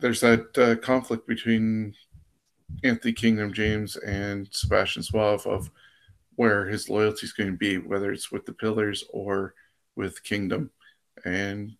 there's 0.00 0.20
that 0.20 0.58
uh, 0.58 0.76
conflict 0.84 1.26
between 1.26 1.94
Anthony 2.84 3.12
Kingdom 3.12 3.52
James 3.52 3.96
and 3.96 4.48
Sebastian 4.50 5.02
Suave 5.02 5.46
of 5.46 5.70
where 6.36 6.66
his 6.66 6.88
loyalty 6.88 7.26
is 7.26 7.32
going 7.32 7.50
to 7.50 7.56
be, 7.56 7.78
whether 7.78 8.12
it's 8.12 8.32
with 8.32 8.46
the 8.46 8.52
Pillars 8.52 9.04
or 9.10 9.54
with 9.96 10.22
Kingdom, 10.24 10.70
and 11.24 11.76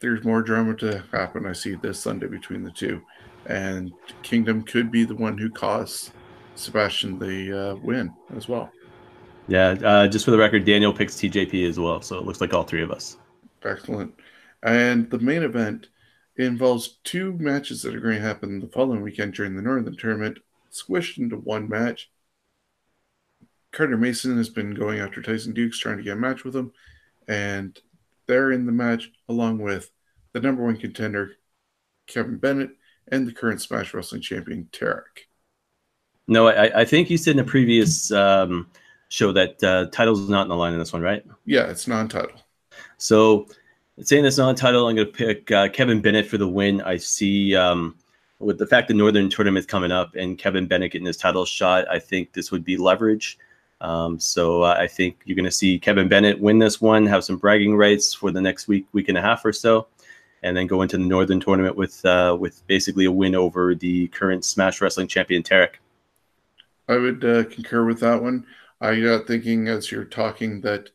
there's 0.00 0.24
more 0.24 0.42
drama 0.42 0.74
to 0.76 1.04
happen. 1.12 1.46
I 1.46 1.52
see 1.52 1.74
this 1.74 2.00
Sunday 2.00 2.26
between 2.26 2.62
the 2.62 2.70
two, 2.70 3.02
and 3.46 3.92
Kingdom 4.22 4.62
could 4.62 4.90
be 4.90 5.04
the 5.04 5.14
one 5.14 5.36
who 5.36 5.50
costs 5.50 6.12
Sebastian 6.54 7.18
the 7.18 7.72
uh, 7.72 7.74
win 7.76 8.12
as 8.36 8.48
well. 8.48 8.70
Yeah, 9.48 9.70
uh, 9.82 10.08
just 10.08 10.24
for 10.26 10.30
the 10.30 10.38
record, 10.38 10.64
Daniel 10.64 10.92
picks 10.92 11.14
TJP 11.14 11.66
as 11.68 11.78
well, 11.78 12.02
so 12.02 12.18
it 12.18 12.24
looks 12.24 12.40
like 12.40 12.52
all 12.52 12.64
three 12.64 12.82
of 12.82 12.90
us. 12.90 13.16
Excellent. 13.64 14.14
And 14.62 15.10
the 15.10 15.18
main 15.18 15.42
event 15.42 15.88
involves 16.36 16.98
two 17.02 17.32
matches 17.32 17.82
that 17.82 17.94
are 17.94 18.00
going 18.00 18.16
to 18.16 18.20
happen 18.20 18.60
the 18.60 18.68
following 18.68 19.02
weekend 19.02 19.34
during 19.34 19.56
the 19.56 19.62
Northern 19.62 19.96
Tournament, 19.96 20.38
squished 20.70 21.18
into 21.18 21.36
one 21.36 21.68
match. 21.68 22.10
Carter 23.72 23.96
Mason 23.96 24.36
has 24.36 24.50
been 24.50 24.74
going 24.74 25.00
after 25.00 25.22
Tyson 25.22 25.54
Dukes, 25.54 25.78
trying 25.78 25.96
to 25.96 26.02
get 26.02 26.16
a 26.16 26.20
match 26.20 26.44
with 26.44 26.54
him, 26.54 26.72
and 27.26 27.78
they're 28.26 28.52
in 28.52 28.66
the 28.66 28.72
match 28.72 29.10
along 29.28 29.58
with 29.58 29.90
the 30.32 30.40
number 30.40 30.62
one 30.62 30.76
contender, 30.76 31.32
Kevin 32.06 32.36
Bennett, 32.36 32.70
and 33.10 33.26
the 33.26 33.32
current 33.32 33.60
Smash 33.60 33.94
Wrestling 33.94 34.20
champion, 34.20 34.68
Tarek. 34.72 35.26
No, 36.26 36.48
I, 36.48 36.82
I 36.82 36.84
think 36.84 37.08
you 37.08 37.16
said 37.16 37.34
in 37.34 37.40
a 37.40 37.44
previous 37.44 38.12
um, 38.12 38.68
show 39.08 39.32
that 39.32 39.62
uh, 39.64 39.86
title's 39.90 40.28
not 40.28 40.42
in 40.42 40.48
the 40.48 40.56
line 40.56 40.72
in 40.72 40.78
this 40.78 40.92
one, 40.92 41.02
right? 41.02 41.24
Yeah, 41.44 41.66
it's 41.66 41.86
non-title. 41.86 42.40
So, 42.98 43.46
saying 44.02 44.24
it's 44.24 44.38
non-title, 44.38 44.86
I'm 44.86 44.96
going 44.96 45.06
to 45.06 45.12
pick 45.12 45.50
uh, 45.50 45.68
Kevin 45.68 46.00
Bennett 46.00 46.26
for 46.26 46.38
the 46.38 46.48
win. 46.48 46.80
I 46.82 46.96
see 46.96 47.56
um, 47.56 47.96
with 48.38 48.58
the 48.58 48.66
fact 48.66 48.88
the 48.88 48.94
Northern 48.94 49.28
Tournament's 49.28 49.66
coming 49.66 49.90
up 49.90 50.14
and 50.14 50.38
Kevin 50.38 50.66
Bennett 50.66 50.92
getting 50.92 51.06
his 51.06 51.16
title 51.16 51.44
shot, 51.44 51.88
I 51.90 51.98
think 51.98 52.32
this 52.32 52.50
would 52.50 52.64
be 52.64 52.76
leverage. 52.76 53.38
Um, 53.80 54.18
so 54.18 54.62
uh, 54.62 54.76
I 54.78 54.86
think 54.86 55.20
you're 55.24 55.36
going 55.36 55.44
to 55.44 55.50
see 55.50 55.78
Kevin 55.78 56.08
Bennett 56.08 56.40
win 56.40 56.58
this 56.58 56.80
one, 56.80 57.06
have 57.06 57.24
some 57.24 57.36
bragging 57.36 57.76
rights 57.76 58.12
for 58.12 58.30
the 58.30 58.40
next 58.40 58.68
week, 58.68 58.86
week 58.92 59.08
and 59.08 59.16
a 59.16 59.22
half 59.22 59.44
or 59.44 59.52
so, 59.52 59.86
and 60.42 60.56
then 60.56 60.66
go 60.66 60.82
into 60.82 60.98
the 60.98 61.04
Northern 61.04 61.40
Tournament 61.40 61.76
with 61.76 62.04
uh, 62.04 62.36
with 62.38 62.66
basically 62.66 63.04
a 63.04 63.12
win 63.12 63.34
over 63.34 63.74
the 63.74 64.08
current 64.08 64.44
Smash 64.44 64.80
Wrestling 64.80 65.06
champion 65.06 65.42
Tarek. 65.42 65.74
I 66.88 66.96
would 66.96 67.24
uh, 67.24 67.44
concur 67.44 67.84
with 67.84 68.00
that 68.00 68.20
one. 68.20 68.46
I 68.80 69.00
got 69.00 69.26
thinking 69.26 69.68
as 69.68 69.90
you're 69.90 70.04
talking 70.04 70.60
that 70.60 70.90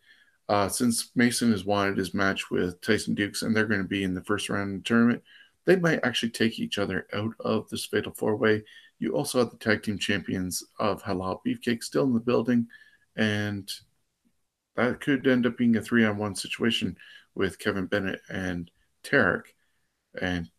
uh, 0.48 0.70
since 0.70 1.12
Mason 1.16 1.52
has 1.52 1.66
wanted 1.66 1.98
his 1.98 2.14
match 2.14 2.50
with 2.50 2.80
Tyson 2.82 3.14
Dukes 3.16 3.42
and 3.42 3.56
they're 3.56 3.66
going 3.66 3.82
to 3.82 3.88
be 3.88 4.04
in 4.04 4.14
the 4.14 4.24
first 4.24 4.50
round 4.50 4.76
of 4.76 4.84
the 4.84 4.88
tournament, 4.88 5.24
they 5.66 5.76
might 5.76 6.04
actually 6.04 6.30
take 6.30 6.60
each 6.60 6.78
other 6.78 7.08
out 7.14 7.34
of 7.40 7.70
this 7.70 7.86
fatal 7.86 8.14
four 8.14 8.36
way. 8.36 8.64
You 9.00 9.16
also 9.16 9.40
have 9.40 9.52
the 9.52 9.58
tag 9.58 9.84
team 9.84 9.98
champions 9.98 10.64
of 10.80 11.04
Halal 11.04 11.40
Beefcake 11.46 11.84
still 11.84 12.04
in 12.06 12.14
the 12.14 12.20
building, 12.20 12.68
and 13.16 13.70
that 14.76 15.02
could 15.02 15.28
end 15.28 15.46
up 15.46 15.58
being 15.58 15.76
a 15.76 15.82
three 15.82 16.06
on 16.06 16.18
one 16.18 16.36
situation 16.36 16.98
with 17.36 17.60
Kevin 17.60 17.86
Bennett 17.86 18.22
and 18.30 18.72
Tarek. 19.04 19.44
And 20.22 20.50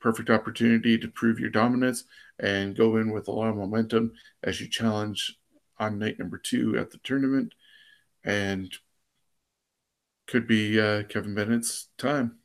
perfect 0.00 0.30
opportunity 0.30 0.96
to 0.98 1.08
prove 1.08 1.38
your 1.38 1.50
dominance 1.50 2.04
and 2.38 2.76
go 2.76 2.96
in 2.96 3.10
with 3.10 3.28
a 3.28 3.32
lot 3.32 3.48
of 3.48 3.56
momentum 3.56 4.12
as 4.42 4.60
you 4.60 4.68
challenge 4.68 5.39
on 5.80 5.98
night 5.98 6.18
number 6.18 6.38
two 6.38 6.78
at 6.78 6.90
the 6.90 6.98
tournament. 6.98 7.54
And 8.22 8.72
could 10.30 10.46
be 10.46 10.80
uh, 10.80 11.02
Kevin 11.04 11.34
Bennett's 11.34 11.88
time. 11.98 12.36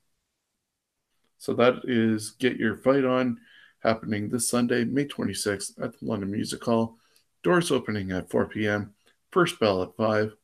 So 1.37 1.53
that 1.53 1.81
is 1.83 2.31
Get 2.31 2.57
Your 2.57 2.75
Fight 2.75 3.05
On 3.05 3.37
happening 3.83 4.29
this 4.29 4.49
Sunday, 4.49 4.83
May 4.83 5.05
26th 5.05 5.73
at 5.81 5.99
the 5.99 6.05
London 6.05 6.31
Music 6.31 6.63
Hall. 6.63 6.97
Doors 7.43 7.71
opening 7.71 8.11
at 8.11 8.31
4 8.31 8.47
p.m. 8.47 8.95
First 9.31 9.59
bell 9.59 9.83
at 9.83 9.95
5. 9.95 10.35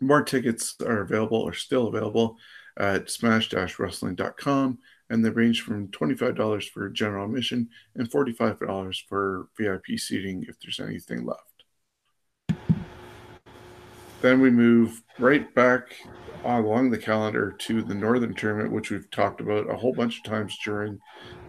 More 0.00 0.22
tickets 0.22 0.74
are 0.84 1.00
available 1.00 1.38
or 1.38 1.54
still 1.54 1.86
available 1.86 2.36
at 2.78 3.10
smash-wrestling.com 3.10 4.78
and 5.08 5.24
they 5.24 5.30
range 5.30 5.62
from 5.62 5.88
$25 5.88 6.68
for 6.68 6.88
general 6.90 7.26
admission 7.26 7.68
and 7.94 8.10
$45 8.10 9.02
for 9.08 9.48
VIP 9.56 9.98
seating 9.98 10.44
if 10.48 10.60
there's 10.60 10.80
anything 10.80 11.24
left. 11.24 11.49
Then 14.20 14.40
we 14.40 14.50
move 14.50 15.02
right 15.18 15.52
back 15.54 15.96
along 16.44 16.90
the 16.90 16.98
calendar 16.98 17.52
to 17.52 17.82
the 17.82 17.94
Northern 17.94 18.34
Tournament, 18.34 18.72
which 18.72 18.90
we've 18.90 19.10
talked 19.10 19.40
about 19.40 19.70
a 19.70 19.76
whole 19.76 19.92
bunch 19.92 20.18
of 20.18 20.24
times 20.24 20.58
during 20.64 21.00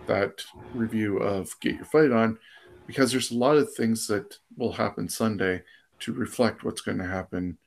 that 0.08 0.42
review 0.74 1.18
of 1.18 1.58
Get 1.60 1.76
Your 1.76 1.86
Fight 1.86 2.12
On, 2.12 2.38
because 2.88 3.12
there's 3.12 3.32
a 3.32 3.38
lot 3.38 3.58
of 3.58 3.74
things 3.74 4.08
that 4.08 4.38
will 4.58 4.74
happen 4.74 5.10
Sunday 5.10 5.64
to 6.00 6.14
reflect 6.14 6.64
what's 6.64 6.82
going 6.82 6.98
to 6.98 7.08
happen 7.08 7.58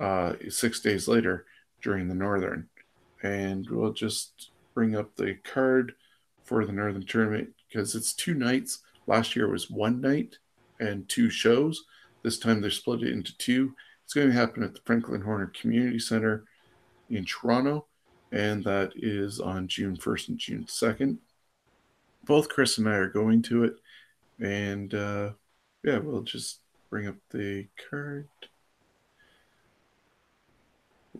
uh, 0.00 0.34
six 0.48 0.80
days 0.80 1.06
later 1.06 1.46
during 1.82 2.08
the 2.08 2.14
Northern. 2.14 2.68
And 3.22 3.68
we'll 3.68 3.92
just 3.92 4.50
bring 4.74 4.96
up 4.96 5.16
the 5.16 5.34
card 5.44 5.94
for 6.42 6.64
the 6.64 6.72
Northern 6.72 7.04
Tournament 7.06 7.50
because 7.68 7.94
it's 7.94 8.12
two 8.12 8.34
nights. 8.34 8.80
Last 9.06 9.36
year 9.36 9.48
was 9.48 9.70
one 9.70 10.00
night 10.00 10.38
and 10.80 11.08
two 11.08 11.30
shows. 11.30 11.84
This 12.22 12.38
time 12.38 12.60
they're 12.60 12.70
split 12.70 13.02
it 13.02 13.12
into 13.12 13.36
two. 13.38 13.74
It's 14.06 14.14
going 14.14 14.28
to 14.28 14.34
happen 14.34 14.62
at 14.62 14.72
the 14.72 14.80
Franklin 14.84 15.20
Horner 15.20 15.48
Community 15.48 15.98
Center 15.98 16.44
in 17.10 17.24
Toronto, 17.24 17.86
and 18.30 18.62
that 18.62 18.92
is 18.94 19.40
on 19.40 19.66
June 19.66 19.96
1st 19.96 20.28
and 20.28 20.38
June 20.38 20.64
2nd. 20.64 21.18
Both 22.24 22.48
Chris 22.48 22.78
and 22.78 22.88
I 22.88 22.94
are 22.94 23.08
going 23.08 23.42
to 23.42 23.64
it, 23.64 23.74
and 24.38 24.94
uh, 24.94 25.30
yeah, 25.82 25.98
we'll 25.98 26.22
just 26.22 26.60
bring 26.88 27.08
up 27.08 27.16
the 27.30 27.66
card. 27.90 28.28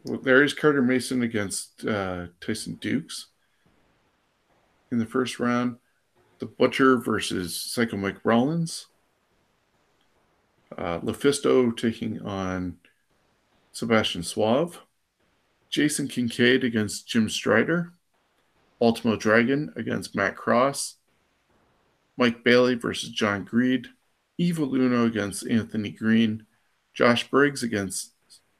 Well, 0.04 0.20
there 0.20 0.44
is 0.44 0.54
Carter 0.54 0.80
Mason 0.80 1.22
against 1.22 1.84
uh, 1.84 2.26
Tyson 2.40 2.74
Dukes 2.74 3.26
in 4.92 4.98
the 4.98 5.06
first 5.06 5.40
round. 5.40 5.78
The 6.38 6.46
Butcher 6.46 6.98
versus 6.98 7.60
Psycho 7.60 7.96
Mike 7.96 8.20
Rollins. 8.22 8.86
Uh, 10.76 11.00
Lufisto 11.00 11.74
taking 11.76 12.20
on 12.22 12.76
Sebastian 13.72 14.22
Suave. 14.22 14.80
Jason 15.70 16.08
Kincaid 16.08 16.64
against 16.64 17.08
Jim 17.08 17.28
Strider. 17.28 17.92
Ultimo 18.80 19.16
Dragon 19.16 19.72
against 19.76 20.14
Matt 20.14 20.36
Cross. 20.36 20.96
Mike 22.16 22.44
Bailey 22.44 22.74
versus 22.74 23.10
John 23.10 23.44
Greed. 23.44 23.88
Eva 24.38 24.62
Uno 24.62 25.06
against 25.06 25.48
Anthony 25.48 25.90
Green. 25.90 26.46
Josh 26.94 27.28
Briggs 27.28 27.62
against 27.62 28.12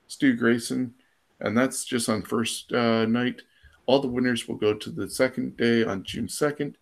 Stu 0.09 0.35
Grayson. 0.37 0.95
And 1.41 1.57
that's 1.57 1.85
just 1.85 2.09
on 2.09 2.23
first 2.23 2.73
uh, 2.73 3.05
night. 3.07 3.43
All 3.85 4.01
the 4.01 4.09
winners 4.09 4.49
will 4.49 4.57
go 4.57 4.75
to 4.75 4.91
the 4.91 5.09
second 5.09 5.57
day 5.57 5.85
on 5.85 6.03
June 6.03 6.27
2nd. 6.27 6.75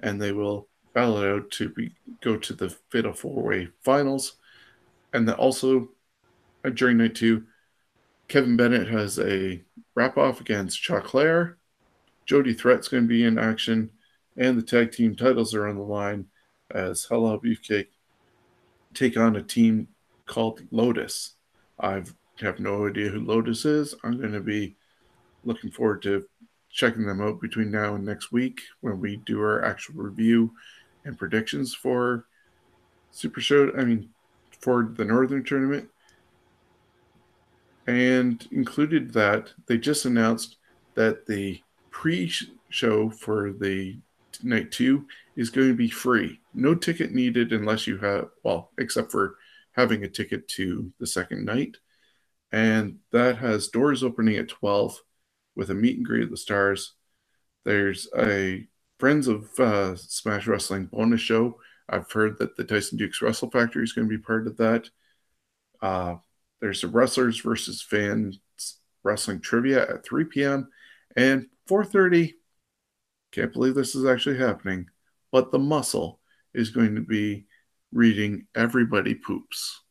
And 0.00 0.20
they 0.20 0.32
will 0.32 0.68
out 0.96 1.50
to 1.52 1.68
be, 1.68 1.94
go 2.20 2.36
to 2.36 2.52
the 2.52 2.70
Fatal 2.90 3.12
Four 3.12 3.42
Way 3.42 3.68
Finals. 3.82 4.36
And 5.12 5.28
then 5.28 5.34
also 5.36 5.88
uh, 6.64 6.70
during 6.70 6.98
night 6.98 7.14
two, 7.14 7.44
Kevin 8.28 8.56
Bennett 8.56 8.88
has 8.88 9.18
a 9.18 9.62
wrap 9.94 10.16
off 10.16 10.40
against 10.40 10.80
Chuck 10.80 11.04
Clare. 11.04 11.58
Jody 12.26 12.54
Threat's 12.54 12.88
going 12.88 13.04
to 13.04 13.08
be 13.08 13.24
in 13.24 13.38
action, 13.38 13.90
and 14.36 14.56
the 14.56 14.62
tag 14.62 14.92
team 14.92 15.14
titles 15.14 15.54
are 15.54 15.68
on 15.68 15.76
the 15.76 15.82
line 15.82 16.26
as 16.70 17.06
Halal 17.06 17.42
Beefcake 17.42 17.88
take 18.94 19.16
on 19.16 19.36
a 19.36 19.42
team 19.42 19.88
called 20.26 20.62
Lotus. 20.70 21.34
I 21.78 22.02
have 22.40 22.60
no 22.60 22.86
idea 22.86 23.10
who 23.10 23.20
Lotus 23.20 23.64
is. 23.64 23.94
I'm 24.04 24.18
going 24.18 24.32
to 24.32 24.40
be 24.40 24.76
looking 25.44 25.70
forward 25.70 26.02
to 26.02 26.24
checking 26.70 27.06
them 27.06 27.20
out 27.20 27.40
between 27.40 27.70
now 27.70 27.94
and 27.94 28.04
next 28.04 28.32
week 28.32 28.62
when 28.80 29.00
we 29.00 29.16
do 29.18 29.40
our 29.40 29.64
actual 29.64 30.02
review 30.02 30.52
and 31.04 31.18
predictions 31.18 31.74
for 31.74 32.26
Super 33.10 33.40
Show. 33.40 33.72
I 33.76 33.84
mean, 33.84 34.10
for 34.60 34.92
the 34.96 35.04
Northern 35.04 35.44
Tournament. 35.44 35.88
And 37.86 38.46
included 38.50 39.12
that, 39.12 39.52
they 39.66 39.76
just 39.76 40.06
announced 40.06 40.56
that 40.94 41.26
the 41.26 41.60
pre 41.90 42.32
show 42.70 43.10
for 43.10 43.52
the 43.52 43.98
night 44.42 44.72
two 44.72 45.06
is 45.36 45.50
going 45.50 45.68
to 45.68 45.74
be 45.74 45.88
free. 45.88 46.40
No 46.54 46.74
ticket 46.74 47.12
needed 47.12 47.52
unless 47.52 47.86
you 47.86 47.98
have, 47.98 48.30
well, 48.42 48.70
except 48.78 49.12
for 49.12 49.36
having 49.72 50.02
a 50.02 50.08
ticket 50.08 50.48
to 50.48 50.92
the 50.98 51.06
second 51.06 51.44
night. 51.44 51.76
And 52.52 52.98
that 53.12 53.38
has 53.38 53.68
doors 53.68 54.02
opening 54.02 54.36
at 54.36 54.48
12 54.48 54.98
with 55.56 55.70
a 55.70 55.74
meet 55.74 55.96
and 55.96 56.06
greet 56.06 56.24
at 56.24 56.30
the 56.30 56.36
stars. 56.36 56.94
There's 57.64 58.08
a 58.16 58.66
Friends 58.98 59.28
of 59.28 59.48
uh, 59.58 59.96
Smash 59.96 60.46
Wrestling 60.46 60.86
bonus 60.86 61.20
show. 61.20 61.58
I've 61.88 62.10
heard 62.10 62.38
that 62.38 62.56
the 62.56 62.64
Tyson 62.64 62.96
Dukes 62.96 63.20
Wrestle 63.20 63.50
Factory 63.50 63.82
is 63.82 63.92
going 63.92 64.08
to 64.08 64.16
be 64.16 64.22
part 64.22 64.46
of 64.46 64.56
that. 64.58 64.88
Uh, 65.82 66.16
there's 66.60 66.80
the 66.80 66.88
Wrestlers 66.88 67.40
versus 67.40 67.82
Fans 67.82 68.38
Wrestling 69.02 69.40
Trivia 69.40 69.82
at 69.82 70.04
3 70.04 70.24
p.m. 70.24 70.68
and 71.16 71.46
4:30. 71.68 72.34
Can't 73.32 73.52
believe 73.52 73.74
this 73.74 73.94
is 73.94 74.06
actually 74.06 74.38
happening, 74.38 74.86
but 75.32 75.50
the 75.50 75.58
Muscle 75.58 76.20
is 76.54 76.70
going 76.70 76.94
to 76.94 77.00
be 77.00 77.46
reading 77.92 78.46
Everybody 78.54 79.14
Poops. 79.14 79.82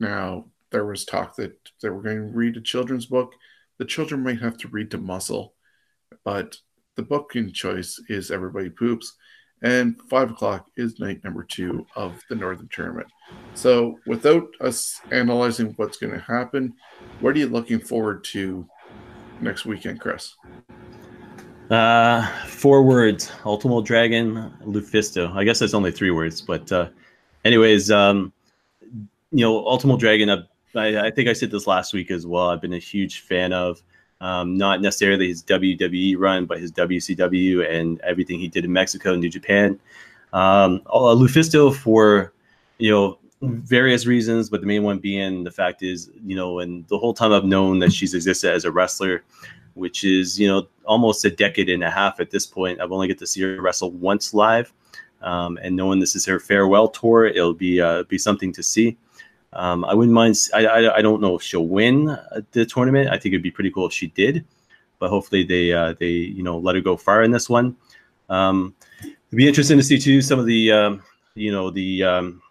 Now, 0.00 0.46
there 0.70 0.86
was 0.86 1.04
talk 1.04 1.36
that 1.36 1.56
they 1.80 1.90
were 1.90 2.02
going 2.02 2.16
to 2.16 2.36
read 2.36 2.56
a 2.56 2.60
children's 2.60 3.06
book. 3.06 3.34
The 3.78 3.84
children 3.84 4.22
might 4.22 4.40
have 4.40 4.56
to 4.58 4.68
read 4.68 4.90
to 4.90 4.98
Muscle, 4.98 5.54
but 6.24 6.56
the 6.96 7.02
booking 7.02 7.52
choice 7.52 8.00
is 8.08 8.30
Everybody 8.30 8.70
Poops, 8.70 9.14
and 9.62 10.00
five 10.08 10.30
o'clock 10.30 10.66
is 10.76 10.98
night 10.98 11.22
number 11.24 11.42
two 11.42 11.86
of 11.96 12.20
the 12.28 12.34
Northern 12.34 12.68
Tournament. 12.68 13.06
So, 13.54 13.98
without 14.06 14.48
us 14.60 15.00
analyzing 15.10 15.72
what's 15.76 15.96
going 15.96 16.12
to 16.12 16.20
happen, 16.20 16.74
what 17.20 17.34
are 17.34 17.38
you 17.38 17.48
looking 17.48 17.80
forward 17.80 18.24
to 18.24 18.66
next 19.40 19.64
weekend, 19.64 20.00
Chris? 20.00 20.34
Uh, 21.70 22.26
four 22.46 22.82
words: 22.82 23.32
Ultimo 23.44 23.80
Dragon, 23.80 24.52
Lufisto. 24.64 25.34
I 25.34 25.44
guess 25.44 25.58
that's 25.58 25.74
only 25.74 25.90
three 25.90 26.10
words, 26.10 26.40
but 26.40 26.70
uh, 26.70 26.88
anyways, 27.44 27.90
um, 27.90 28.32
you 29.30 29.44
know, 29.44 29.66
Ultimo 29.66 29.96
Dragon. 29.96 30.30
I, 30.76 31.06
I 31.06 31.10
think 31.10 31.28
I 31.28 31.32
said 31.32 31.50
this 31.50 31.66
last 31.66 31.94
week 31.94 32.10
as 32.10 32.26
well. 32.26 32.50
I've 32.50 32.60
been 32.60 32.74
a 32.74 32.78
huge 32.78 33.20
fan 33.20 33.52
of. 33.52 33.82
Um, 34.20 34.56
not 34.56 34.80
necessarily 34.80 35.28
his 35.28 35.42
WWE 35.42 36.16
run, 36.18 36.46
but 36.46 36.58
his 36.58 36.72
WCW 36.72 37.68
and 37.68 38.00
everything 38.00 38.38
he 38.38 38.48
did 38.48 38.64
in 38.64 38.72
Mexico 38.72 39.12
and 39.12 39.20
New 39.20 39.28
Japan. 39.28 39.78
Um, 40.32 40.80
Lufisto 40.86 41.74
for 41.74 42.32
you 42.78 42.90
know 42.90 43.18
various 43.40 44.06
reasons, 44.06 44.50
but 44.50 44.60
the 44.60 44.66
main 44.66 44.82
one 44.82 44.98
being 44.98 45.44
the 45.44 45.50
fact 45.50 45.82
is 45.82 46.10
you 46.24 46.36
know, 46.36 46.58
and 46.58 46.86
the 46.88 46.98
whole 46.98 47.14
time 47.14 47.32
I've 47.32 47.44
known 47.44 47.78
that 47.80 47.92
she's 47.92 48.14
existed 48.14 48.52
as 48.52 48.64
a 48.64 48.72
wrestler, 48.72 49.22
which 49.74 50.04
is 50.04 50.38
you 50.38 50.48
know 50.48 50.66
almost 50.84 51.24
a 51.24 51.30
decade 51.30 51.68
and 51.68 51.84
a 51.84 51.90
half 51.90 52.20
at 52.20 52.30
this 52.30 52.46
point. 52.46 52.80
I've 52.80 52.92
only 52.92 53.08
get 53.08 53.18
to 53.18 53.26
see 53.26 53.42
her 53.42 53.60
wrestle 53.60 53.90
once 53.92 54.34
live, 54.34 54.72
um, 55.22 55.58
and 55.62 55.76
knowing 55.76 56.00
this 56.00 56.16
is 56.16 56.26
her 56.26 56.40
farewell 56.40 56.88
tour, 56.88 57.26
it'll 57.26 57.54
be 57.54 57.80
uh, 57.80 58.04
be 58.04 58.18
something 58.18 58.52
to 58.52 58.62
see. 58.62 58.96
Um, 59.54 59.84
I 59.84 59.94
wouldn't 59.94 60.14
mind. 60.14 60.36
I, 60.52 60.66
I, 60.66 60.96
I 60.96 61.02
don't 61.02 61.20
know 61.20 61.36
if 61.36 61.42
she'll 61.42 61.66
win 61.66 62.16
the 62.52 62.66
tournament. 62.66 63.08
I 63.08 63.18
think 63.18 63.32
it'd 63.32 63.42
be 63.42 63.50
pretty 63.50 63.70
cool 63.70 63.86
if 63.86 63.92
she 63.92 64.08
did, 64.08 64.44
but 64.98 65.10
hopefully 65.10 65.44
they 65.44 65.72
uh, 65.72 65.94
they 65.98 66.10
you 66.10 66.42
know 66.42 66.58
let 66.58 66.74
her 66.74 66.80
go 66.80 66.96
far 66.96 67.22
in 67.22 67.30
this 67.30 67.48
one. 67.48 67.76
Um, 68.28 68.74
it'd 69.00 69.36
be 69.36 69.46
interesting 69.46 69.78
to 69.78 69.84
see 69.84 69.98
too 69.98 70.20
some 70.22 70.38
of 70.38 70.46
the 70.46 70.72
um, 70.72 71.02
you 71.34 71.52
know 71.52 71.70
the 71.70 72.02
um, 72.02 72.42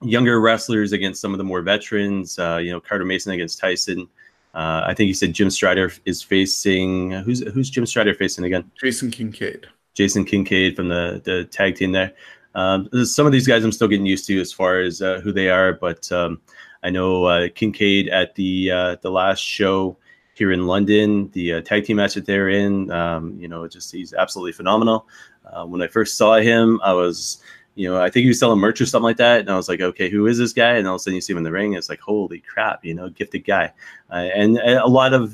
younger 0.00 0.40
wrestlers 0.40 0.92
against 0.92 1.20
some 1.20 1.32
of 1.32 1.38
the 1.38 1.44
more 1.44 1.60
veterans. 1.60 2.38
Uh, 2.38 2.60
you 2.62 2.70
know 2.70 2.80
Carter 2.80 3.04
Mason 3.04 3.32
against 3.32 3.58
Tyson. 3.58 4.08
Uh, 4.54 4.82
I 4.86 4.94
think 4.94 5.08
he 5.08 5.14
said 5.14 5.32
Jim 5.32 5.50
Strider 5.50 5.92
is 6.04 6.22
facing 6.22 7.10
who's 7.10 7.40
who's 7.52 7.68
Jim 7.68 7.84
Strider 7.84 8.14
facing 8.14 8.44
again? 8.44 8.70
Jason 8.80 9.10
Kincaid. 9.10 9.66
Jason 9.94 10.24
Kincaid 10.24 10.76
from 10.76 10.88
the 10.88 11.20
the 11.24 11.44
tag 11.46 11.74
team 11.74 11.92
there. 11.92 12.12
Um, 12.58 12.88
some 13.04 13.24
of 13.24 13.30
these 13.30 13.46
guys 13.46 13.62
I'm 13.62 13.70
still 13.70 13.86
getting 13.86 14.04
used 14.04 14.26
to 14.26 14.40
as 14.40 14.52
far 14.52 14.80
as 14.80 15.00
uh, 15.00 15.20
who 15.22 15.30
they 15.30 15.48
are, 15.48 15.74
but 15.74 16.10
um, 16.10 16.40
I 16.82 16.90
know 16.90 17.24
uh, 17.24 17.48
Kincaid 17.54 18.08
at 18.08 18.34
the 18.34 18.72
uh, 18.72 18.96
the 19.00 19.12
last 19.12 19.38
show 19.38 19.96
here 20.34 20.50
in 20.50 20.66
London. 20.66 21.30
The 21.30 21.54
uh, 21.54 21.60
tag 21.60 21.84
team 21.84 21.98
match 21.98 22.14
that 22.14 22.26
they're 22.26 22.48
in, 22.48 22.90
um, 22.90 23.38
you 23.38 23.46
know, 23.46 23.68
just 23.68 23.92
he's 23.92 24.12
absolutely 24.12 24.54
phenomenal. 24.54 25.06
Uh, 25.46 25.66
when 25.66 25.82
I 25.82 25.86
first 25.86 26.16
saw 26.16 26.34
him, 26.40 26.80
I 26.82 26.94
was, 26.94 27.40
you 27.76 27.88
know, 27.88 28.02
I 28.02 28.10
think 28.10 28.24
he 28.24 28.28
was 28.28 28.40
selling 28.40 28.58
merch 28.58 28.80
or 28.80 28.86
something 28.86 29.04
like 29.04 29.18
that, 29.18 29.38
and 29.38 29.50
I 29.50 29.56
was 29.56 29.68
like, 29.68 29.80
okay, 29.80 30.10
who 30.10 30.26
is 30.26 30.36
this 30.36 30.52
guy? 30.52 30.72
And 30.72 30.88
all 30.88 30.96
of 30.96 30.98
a 30.98 31.02
sudden 31.04 31.14
you 31.14 31.20
see 31.20 31.32
him 31.32 31.38
in 31.38 31.44
the 31.44 31.52
ring, 31.52 31.74
it's 31.74 31.88
like, 31.88 32.00
holy 32.00 32.40
crap, 32.40 32.84
you 32.84 32.92
know, 32.92 33.08
gifted 33.08 33.44
guy. 33.44 33.72
Uh, 34.10 34.30
and 34.34 34.58
a 34.58 34.84
lot 34.88 35.14
of, 35.14 35.32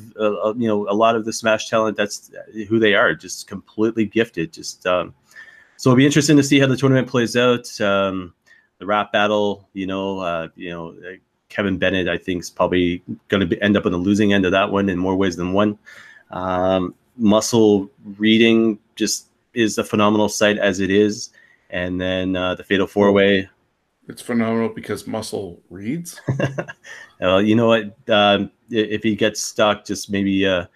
you 0.61 0.69
know, 0.69 0.87
a 0.91 0.93
lot 0.93 1.17
of 1.17 1.25
the 1.25 1.33
Smash 1.33 1.71
talent, 1.71 1.97
that's 1.97 2.31
who 2.69 2.79
they 2.79 2.95
are, 2.95 3.15
just 3.15 3.47
completely 3.47 4.05
gifted. 4.05 4.53
Just 4.53 4.87
um, 4.87 5.15
so 5.77 5.91
it'll 5.91 5.97
be 5.97 6.07
interesting 6.07 6.37
to 6.37 6.43
see 6.43 6.59
how 6.61 6.67
the 6.67 6.77
tournament 6.77 7.09
plays 7.09 7.37
out. 7.37 7.81
Um, 7.81 8.35
the 8.79 8.87
rap 8.87 9.13
battle, 9.13 9.69
you 9.73 9.87
know, 9.87 10.19
uh, 10.21 10.49
you 10.57 10.71
know, 10.71 10.97
Kevin 11.49 11.79
Bennett, 11.79 12.09
I 12.09 12.19
think, 12.19 12.43
is 12.43 12.51
probably 12.51 13.03
going 13.29 13.49
to 13.49 13.59
end 13.63 13.77
up 13.77 13.87
on 13.87 13.93
the 13.93 13.99
losing 13.99 14.33
end 14.33 14.45
of 14.45 14.53
that 14.53 14.71
one 14.71 14.89
in 14.89 14.99
more 14.99 15.15
ways 15.17 15.37
than 15.37 15.53
one. 15.53 15.79
Um, 16.31 16.95
muscle 17.17 17.91
reading 18.19 18.79
just 18.97 19.29
is 19.55 19.79
a 19.79 19.85
phenomenal 19.85 20.29
sight 20.29 20.59
as 20.59 20.81
it 20.81 20.91
is, 20.91 21.31
and 21.71 22.01
then 22.01 22.35
uh, 22.35 22.57
the 22.57 22.65
Fatal 22.65 22.87
Four 22.87 23.13
Way. 23.13 23.49
It's 24.09 24.21
phenomenal 24.21 24.69
because 24.69 25.07
muscle 25.07 25.63
reads. 25.71 26.21
well, 27.21 27.41
you 27.41 27.55
know 27.55 27.69
what? 27.69 27.97
Um, 28.11 28.51
if 28.69 29.03
he 29.03 29.15
gets 29.15 29.41
stuck, 29.41 29.85
just 29.85 30.11
maybe 30.11 30.47
uh, 30.47 30.67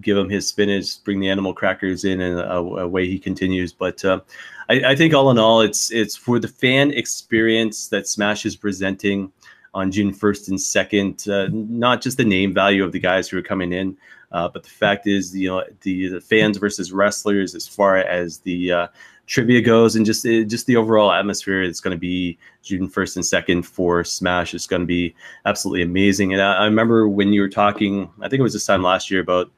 give 0.00 0.16
him 0.16 0.28
his 0.28 0.46
spinach, 0.46 1.02
bring 1.04 1.20
the 1.20 1.28
animal 1.28 1.54
crackers 1.54 2.04
in, 2.04 2.20
and 2.20 2.40
away 2.40 3.06
he 3.06 3.18
continues. 3.18 3.72
But 3.72 4.04
uh, 4.04 4.20
I, 4.68 4.92
I, 4.92 4.96
think 4.96 5.14
all 5.14 5.30
in 5.30 5.38
all, 5.38 5.60
it's 5.60 5.90
it's 5.90 6.16
for 6.16 6.38
the 6.38 6.48
fan 6.48 6.90
experience 6.90 7.88
that 7.88 8.06
Smash 8.06 8.44
is 8.44 8.56
presenting 8.56 9.32
on 9.74 9.92
June 9.92 10.12
1st 10.12 10.48
and 10.48 10.58
2nd. 10.58 11.28
Uh, 11.28 11.50
not 11.52 12.02
just 12.02 12.16
the 12.16 12.24
name 12.24 12.52
value 12.52 12.84
of 12.84 12.92
the 12.92 12.98
guys 12.98 13.28
who 13.28 13.38
are 13.38 13.42
coming 13.42 13.72
in, 13.72 13.96
uh, 14.32 14.48
but 14.48 14.62
the 14.62 14.70
fact 14.70 15.06
is, 15.06 15.36
you 15.36 15.48
know, 15.48 15.62
the, 15.82 16.08
the 16.08 16.20
fans 16.20 16.56
versus 16.56 16.92
wrestlers 16.92 17.54
as 17.54 17.68
far 17.68 17.98
as 17.98 18.38
the 18.38 18.72
uh, 18.72 18.86
trivia 19.26 19.60
goes, 19.60 19.96
and 19.96 20.06
just 20.06 20.26
uh, 20.26 20.42
just 20.44 20.66
the 20.66 20.76
overall 20.76 21.12
atmosphere. 21.12 21.62
It's 21.62 21.80
going 21.80 21.94
to 21.94 22.00
be 22.00 22.38
June 22.62 22.88
1st 22.88 23.16
and 23.16 23.46
2nd 23.46 23.64
for 23.64 24.02
Smash. 24.02 24.54
It's 24.54 24.66
going 24.66 24.82
to 24.82 24.86
be 24.86 25.14
absolutely 25.44 25.82
amazing. 25.82 26.32
And 26.32 26.42
I, 26.42 26.54
I 26.54 26.64
remember 26.64 27.08
when 27.08 27.32
you 27.32 27.40
were 27.40 27.48
talking, 27.48 28.10
I 28.20 28.28
think 28.28 28.40
it 28.40 28.44
was 28.44 28.52
this 28.52 28.66
time 28.66 28.82
last 28.82 29.10
year 29.10 29.20
about 29.20 29.50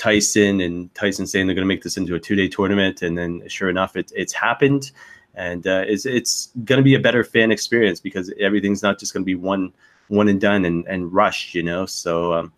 Tyson 0.00 0.60
and 0.60 0.92
Tyson 0.94 1.26
saying 1.26 1.46
they're 1.46 1.54
going 1.54 1.68
to 1.68 1.74
make 1.74 1.82
this 1.82 1.96
into 1.96 2.14
a 2.14 2.20
two 2.20 2.34
day 2.34 2.48
tournament, 2.48 3.02
and 3.02 3.16
then 3.16 3.46
sure 3.48 3.70
enough, 3.70 3.94
it, 3.96 4.10
it's 4.16 4.32
happened 4.32 4.90
and 5.34 5.66
uh, 5.66 5.84
it's 5.86 6.06
it's 6.06 6.52
going 6.64 6.78
to 6.78 6.82
be 6.82 6.94
a 6.94 7.00
better 7.00 7.24
fan 7.24 7.52
experience 7.52 8.00
because 8.00 8.32
everything's 8.40 8.82
not 8.82 8.98
just 8.98 9.12
going 9.12 9.22
to 9.22 9.26
be 9.26 9.34
one 9.34 9.72
one 10.08 10.28
and 10.28 10.40
done 10.40 10.64
and 10.64 10.86
and 10.88 11.12
rushed, 11.12 11.54
you 11.54 11.62
know. 11.62 11.86
So, 11.86 12.32
um, 12.32 12.52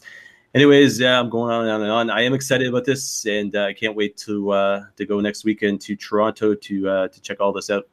anyways, 0.55 0.99
yeah, 0.99 1.19
I'm 1.21 1.31
going 1.31 1.53
on 1.53 1.63
and 1.63 1.71
on 1.71 1.83
and 1.83 1.91
on. 1.91 2.11
I 2.11 2.23
am 2.23 2.35
excited 2.35 2.67
about 2.67 2.85
this, 2.85 3.27
and 3.27 3.55
uh, 3.55 3.65
I 3.65 3.73
can't 3.73 3.95
wait 3.95 4.17
to 4.19 4.51
uh, 4.51 4.85
to 4.97 5.07
go 5.07 5.21
next 5.21 5.45
weekend 5.45 5.81
to 5.83 5.97
Toronto 5.97 6.55
to 6.55 6.89
uh, 6.89 7.09
to 7.09 7.21
check 7.21 7.41
all 7.41 7.53
this 7.53 7.71
out. 7.71 7.89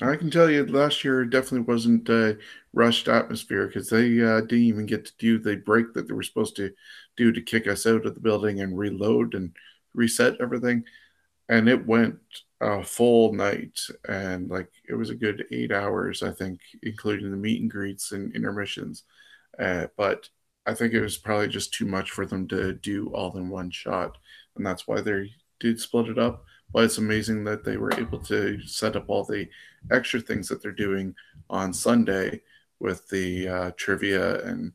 I 0.00 0.16
can 0.16 0.30
tell 0.30 0.50
you, 0.50 0.64
last 0.66 1.04
year 1.04 1.24
definitely 1.24 1.72
wasn't 1.72 2.08
a 2.08 2.38
rushed 2.72 3.08
atmosphere 3.08 3.66
because 3.66 3.90
they 3.90 4.22
uh, 4.22 4.40
didn't 4.40 4.64
even 4.64 4.86
get 4.86 5.04
to 5.04 5.12
do 5.18 5.38
the 5.38 5.56
break 5.56 5.92
that 5.92 6.08
they 6.08 6.14
were 6.14 6.22
supposed 6.22 6.56
to 6.56 6.70
do 7.16 7.32
to 7.32 7.40
kick 7.40 7.66
us 7.66 7.86
out 7.86 8.06
of 8.06 8.14
the 8.14 8.20
building 8.20 8.60
and 8.60 8.76
reload 8.78 9.34
and 9.34 9.54
reset 9.94 10.36
everything, 10.40 10.84
and 11.48 11.68
it 11.68 11.86
went 11.86 12.18
a 12.60 12.82
full 12.82 13.32
night. 13.32 13.80
And 14.08 14.48
like 14.48 14.70
it 14.88 14.94
was 14.94 15.10
a 15.10 15.14
good 15.14 15.44
eight 15.50 15.72
hours 15.72 16.22
i 16.22 16.30
think 16.30 16.60
including 16.82 17.30
the 17.30 17.36
meet 17.36 17.60
and 17.60 17.70
greets 17.70 18.12
and 18.12 18.34
intermissions. 18.34 19.04
Uh, 19.58 19.86
but 19.96 20.28
i 20.66 20.74
think 20.74 20.94
it 20.94 21.02
was 21.02 21.18
probably 21.18 21.48
just 21.48 21.74
too 21.74 21.86
much 21.86 22.10
for 22.10 22.26
them 22.26 22.48
to 22.48 22.72
do 22.74 23.08
all 23.14 23.36
in 23.36 23.48
one 23.48 23.70
shot. 23.70 24.18
And 24.56 24.66
that's 24.66 24.86
why 24.86 25.00
they 25.00 25.30
did 25.60 25.80
split 25.80 26.08
it 26.08 26.18
up. 26.18 26.44
But 26.72 26.84
it's 26.84 26.98
amazing 26.98 27.44
that 27.44 27.64
they 27.64 27.76
were 27.76 27.92
able 28.00 28.18
to 28.20 28.60
set 28.62 28.96
up 28.96 29.04
all 29.08 29.24
the 29.24 29.48
extra 29.90 30.20
things 30.20 30.48
that 30.48 30.62
they're 30.62 30.72
doing 30.72 31.14
on 31.50 31.72
sunday 31.72 32.40
with 32.80 33.08
the 33.08 33.48
uh, 33.48 33.70
trivia 33.76 34.42
and 34.44 34.72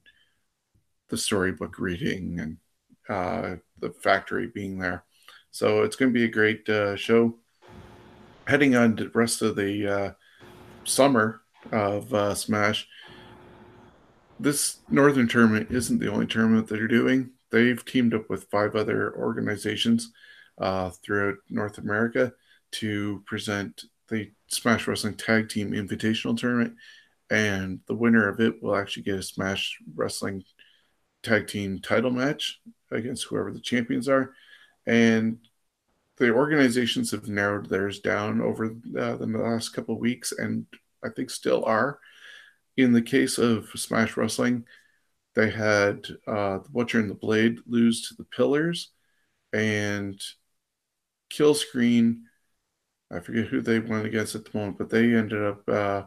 the 1.10 1.17
storybook 1.17 1.80
reading 1.80 2.39
and 2.39 2.58
uh, 3.10 3.56
the 3.80 3.89
factory 3.91 4.48
being 4.48 4.80
there 4.80 5.04
so 5.52 5.84
it's 5.84 5.96
going 5.96 6.12
to 6.12 6.20
be 6.20 6.26
a 6.26 6.30
great 6.30 6.67
uh, 6.70 6.96
show 6.96 7.36
heading 8.48 8.76
on 8.76 8.96
to 8.96 9.04
the 9.04 9.10
rest 9.12 9.41
of 9.41 9.56
the 9.56 9.88
uh, 9.88 10.12
summer 10.86 11.41
of 11.72 12.13
uh, 12.13 12.34
Smash, 12.34 12.88
this 14.39 14.78
Northern 14.89 15.28
tournament 15.28 15.70
isn't 15.72 16.00
the 16.00 16.12
only 16.12 16.28
tournament 16.28 16.67
that 16.67 16.76
they're 16.76 16.88
doing. 16.88 17.32
They've 17.52 17.84
teamed 17.84 18.13
up 18.13 18.30
with 18.30 18.46
five 18.46 18.76
other 18.76 19.15
organizations 19.15 20.12
uh, 20.58 20.89
throughout 20.89 21.36
North 21.50 21.78
America 21.78 22.34
to 22.72 23.24
present 23.26 23.84
the 24.10 24.32
Smash 24.48 24.88
Wrestling 24.88 25.15
Tag 25.15 25.50
Team 25.50 25.72
Invitational 25.72 26.38
Tournament, 26.38 26.76
and 27.30 27.80
the 27.88 27.96
winner 27.96 28.28
of 28.30 28.39
it 28.39 28.62
will 28.62 28.76
actually 28.76 29.04
get 29.04 29.15
a 29.15 29.24
Smash 29.24 29.78
Wrestling 29.96 30.43
Tag 31.28 31.48
Team 31.48 31.80
title 31.80 32.12
match 32.12 32.60
against 32.92 33.26
whoever 33.26 33.52
the 33.52 33.60
champions 33.60 34.08
are. 34.08 34.34
And 34.86 35.40
the 36.18 36.32
organizations 36.32 37.12
have 37.12 37.28
narrowed 37.28 37.70
theirs 37.70 38.00
down 38.00 38.42
over 38.42 38.66
uh, 38.66 39.16
the 39.18 39.28
last 39.28 39.70
couple 39.70 39.96
of 39.96 40.02
weeks, 40.02 40.32
and 40.32 40.66
I 41.04 41.10
think 41.10 41.30
still 41.30 41.63
are. 41.66 42.00
In 42.76 42.94
the 42.94 43.02
case 43.02 43.38
of 43.38 43.70
Smash 43.76 44.18
Wrestling, 44.18 44.66
they 45.36 45.50
had 45.50 46.08
uh, 46.26 46.60
the 46.60 46.70
Butcher 46.70 47.00
and 47.00 47.10
the 47.10 47.16
Blade 47.16 47.60
lose 47.68 48.08
to 48.08 48.16
the 48.16 48.24
Pillars, 48.24 48.92
and 49.54 50.20
Kill 51.30 51.54
Screen. 51.54 52.24
I 53.12 53.20
forget 53.20 53.46
who 53.46 53.62
they 53.62 53.80
went 53.80 54.06
against 54.06 54.36
at 54.36 54.46
the 54.46 54.58
moment, 54.58 54.78
but 54.78 54.90
they 54.90 55.13
ended 55.13 55.44
up 55.44 55.70
uh, 55.70 56.04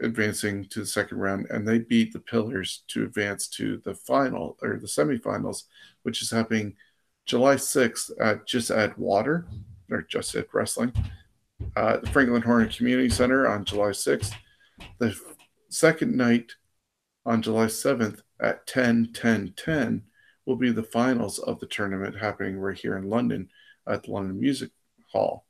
advancing 0.00 0.64
to 0.66 0.80
the 0.80 0.86
second 0.86 1.18
round, 1.18 1.46
and 1.50 1.66
they 1.66 1.78
beat 1.78 2.12
the 2.12 2.20
Pillars 2.20 2.84
to 2.88 3.04
advance 3.04 3.48
to 3.48 3.80
the 3.84 3.94
final 3.94 4.56
or 4.62 4.78
the 4.78 4.86
semifinals, 4.86 5.64
which 6.02 6.22
is 6.22 6.30
happening 6.30 6.74
July 7.26 7.56
6th 7.56 8.10
at 8.20 8.46
Just 8.46 8.70
Add 8.70 8.96
Water, 8.96 9.46
or 9.90 10.02
Just 10.02 10.34
Add 10.34 10.46
Wrestling, 10.52 10.92
uh, 11.76 11.98
the 11.98 12.10
Franklin 12.10 12.42
Horner 12.42 12.68
Community 12.68 13.08
Center 13.08 13.46
on 13.48 13.64
July 13.64 13.90
6th. 13.90 14.32
The 14.98 15.18
second 15.68 16.16
night 16.16 16.52
on 17.26 17.42
July 17.42 17.66
7th 17.66 18.22
at 18.40 18.66
10 18.66 19.12
10 19.12 19.54
10 19.56 20.02
will 20.46 20.56
be 20.56 20.72
the 20.72 20.82
finals 20.82 21.38
of 21.38 21.60
the 21.60 21.66
tournament 21.66 22.16
happening 22.16 22.58
right 22.58 22.78
here 22.78 22.96
in 22.96 23.08
London 23.08 23.48
at 23.86 24.02
the 24.02 24.10
London 24.10 24.40
Music 24.40 24.70
Hall. 25.12 25.46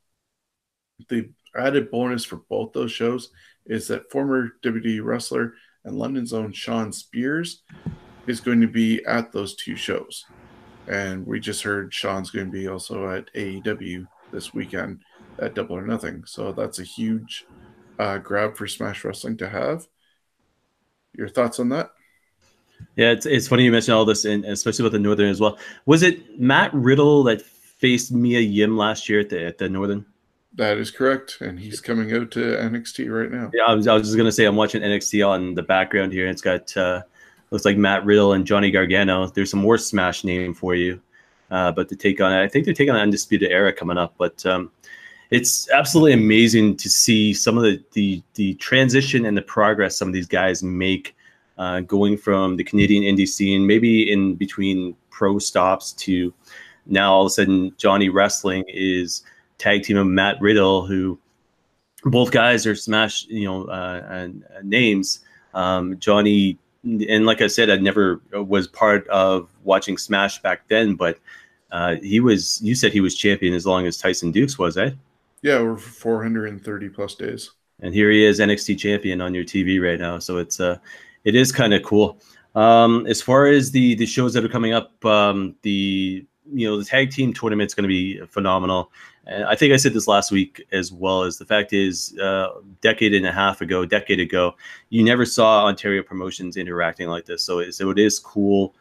The 1.09 1.29
added 1.55 1.91
bonus 1.91 2.23
for 2.23 2.37
both 2.49 2.73
those 2.73 2.91
shows 2.91 3.29
is 3.65 3.87
that 3.87 4.09
former 4.11 4.53
WWE 4.63 5.03
wrestler 5.03 5.53
and 5.83 5.97
London's 5.97 6.33
own 6.33 6.51
Shawn 6.51 6.91
Spears 6.91 7.63
is 8.27 8.39
going 8.39 8.61
to 8.61 8.67
be 8.67 9.03
at 9.05 9.31
those 9.31 9.55
two 9.55 9.75
shows. 9.75 10.25
And 10.87 11.25
we 11.25 11.39
just 11.39 11.63
heard 11.63 11.93
Shawn's 11.93 12.31
going 12.31 12.47
to 12.47 12.51
be 12.51 12.67
also 12.67 13.09
at 13.09 13.33
AEW 13.33 14.07
this 14.31 14.53
weekend 14.53 15.01
at 15.39 15.53
Double 15.55 15.77
or 15.77 15.85
Nothing. 15.85 16.23
So 16.25 16.51
that's 16.51 16.79
a 16.79 16.83
huge 16.83 17.45
uh, 17.99 18.17
grab 18.17 18.57
for 18.57 18.67
Smash 18.67 19.03
Wrestling 19.03 19.37
to 19.37 19.49
have. 19.49 19.87
Your 21.13 21.29
thoughts 21.29 21.59
on 21.59 21.69
that? 21.69 21.91
Yeah, 22.95 23.11
it's, 23.11 23.25
it's 23.25 23.47
funny 23.47 23.63
you 23.63 23.71
mentioned 23.71 23.95
all 23.95 24.05
this, 24.05 24.25
and 24.25 24.43
especially 24.45 24.83
with 24.83 24.93
the 24.93 24.99
Northern 24.99 25.29
as 25.29 25.39
well. 25.39 25.57
Was 25.85 26.01
it 26.03 26.39
Matt 26.39 26.73
Riddle 26.73 27.23
that 27.23 27.41
faced 27.41 28.11
Mia 28.11 28.39
Yim 28.39 28.75
last 28.75 29.07
year 29.07 29.19
at 29.19 29.29
the 29.29 29.45
at 29.45 29.57
the 29.57 29.69
Northern? 29.69 30.05
That 30.55 30.77
is 30.77 30.91
correct, 30.91 31.37
and 31.39 31.57
he's 31.57 31.79
coming 31.79 32.13
out 32.13 32.31
to 32.31 32.39
NXT 32.39 33.09
right 33.09 33.31
now. 33.31 33.51
Yeah, 33.53 33.63
I 33.67 33.73
was, 33.73 33.87
I 33.87 33.93
was 33.93 34.03
just 34.03 34.17
gonna 34.17 34.31
say 34.31 34.45
I'm 34.45 34.57
watching 34.57 34.81
NXT 34.81 35.25
on 35.25 35.55
the 35.55 35.63
background 35.63 36.11
here, 36.11 36.25
and 36.25 36.33
it's 36.33 36.41
got 36.41 36.75
uh, 36.75 37.03
looks 37.51 37.63
like 37.63 37.77
Matt 37.77 38.03
Riddle 38.03 38.33
and 38.33 38.45
Johnny 38.45 38.69
Gargano. 38.69 39.27
There's 39.27 39.51
some 39.51 39.61
more 39.61 39.77
Smash 39.77 40.25
name 40.25 40.53
for 40.53 40.75
you, 40.75 40.99
uh, 41.51 41.71
but 41.71 41.87
to 41.89 41.95
take 41.95 42.19
on 42.19 42.33
I 42.33 42.49
think 42.49 42.65
they're 42.65 42.73
taking 42.73 42.93
on 42.93 42.99
Undisputed 42.99 43.49
Era 43.49 43.71
coming 43.71 43.97
up. 43.97 44.13
But 44.17 44.45
um, 44.45 44.71
it's 45.29 45.69
absolutely 45.71 46.13
amazing 46.13 46.75
to 46.77 46.89
see 46.89 47.33
some 47.33 47.57
of 47.57 47.63
the, 47.63 47.81
the 47.93 48.21
the 48.33 48.55
transition 48.55 49.25
and 49.25 49.37
the 49.37 49.41
progress 49.41 49.95
some 49.95 50.09
of 50.09 50.13
these 50.13 50.27
guys 50.27 50.61
make, 50.61 51.15
uh, 51.57 51.79
going 51.79 52.17
from 52.17 52.57
the 52.57 52.63
Canadian 52.65 53.03
indie 53.03 53.27
scene, 53.27 53.65
maybe 53.65 54.11
in 54.11 54.35
between 54.35 54.97
pro 55.11 55.39
stops 55.39 55.93
to 55.93 56.33
now 56.87 57.13
all 57.13 57.21
of 57.21 57.27
a 57.27 57.29
sudden 57.29 57.73
Johnny 57.77 58.09
Wrestling 58.09 58.65
is 58.67 59.23
tag 59.61 59.83
team 59.83 59.97
of 59.97 60.07
Matt 60.07 60.41
Riddle, 60.41 60.85
who 60.85 61.19
both 62.03 62.31
guys 62.31 62.65
are 62.65 62.75
Smash, 62.75 63.25
you 63.27 63.45
know, 63.45 63.65
uh, 63.65 64.27
names. 64.63 65.19
Um, 65.53 65.99
Johnny 65.99 66.57
and 66.83 67.25
like 67.25 67.41
I 67.41 67.47
said, 67.47 67.69
I 67.69 67.77
never 67.77 68.21
was 68.31 68.67
part 68.67 69.07
of 69.09 69.49
watching 69.63 69.97
Smash 69.97 70.41
back 70.41 70.67
then, 70.67 70.95
but 70.95 71.19
uh, 71.71 71.95
he 72.01 72.19
was. 72.19 72.59
You 72.61 72.75
said 72.75 72.91
he 72.91 73.01
was 73.01 73.15
champion 73.15 73.53
as 73.53 73.65
long 73.65 73.85
as 73.85 73.97
Tyson 73.97 74.31
Dukes 74.31 74.57
was, 74.57 74.77
eh? 74.77 74.91
Yeah, 75.41 75.53
over 75.53 75.77
430 75.77 76.89
plus 76.89 77.15
days. 77.15 77.51
And 77.81 77.93
here 77.93 78.11
he 78.11 78.23
is, 78.23 78.39
NXT 78.39 78.77
champion 78.77 79.21
on 79.21 79.33
your 79.33 79.43
TV 79.43 79.81
right 79.81 79.99
now. 79.99 80.19
So 80.19 80.37
it's 80.37 80.59
uh, 80.59 80.77
it 81.23 81.35
is 81.35 81.51
kind 81.51 81.73
of 81.73 81.83
cool. 81.83 82.19
Um, 82.55 83.05
as 83.07 83.21
far 83.21 83.45
as 83.47 83.71
the 83.71 83.95
the 83.95 84.05
shows 84.05 84.33
that 84.33 84.43
are 84.43 84.49
coming 84.49 84.73
up, 84.73 85.03
um, 85.05 85.55
the 85.61 86.25
you 86.53 86.67
know 86.67 86.77
the 86.77 86.85
tag 86.85 87.11
team 87.11 87.33
tournament 87.33 87.69
is 87.69 87.73
going 87.73 87.83
to 87.83 87.87
be 87.87 88.19
phenomenal. 88.27 88.91
And 89.27 89.45
I 89.45 89.55
think 89.55 89.73
I 89.73 89.77
said 89.77 89.93
this 89.93 90.07
last 90.07 90.31
week 90.31 90.65
as 90.71 90.91
well. 90.91 91.23
As 91.23 91.37
the 91.37 91.45
fact 91.45 91.73
is, 91.73 92.17
uh, 92.19 92.49
decade 92.81 93.13
and 93.13 93.25
a 93.25 93.31
half 93.31 93.61
ago, 93.61 93.85
decade 93.85 94.19
ago, 94.19 94.55
you 94.89 95.03
never 95.03 95.25
saw 95.25 95.65
Ontario 95.65 96.01
promotions 96.01 96.57
interacting 96.57 97.07
like 97.07 97.25
this. 97.25 97.43
So, 97.43 97.59
it, 97.59 97.73
so 97.73 97.91
it 97.91 97.99
is 97.99 98.17
cool 98.17 98.73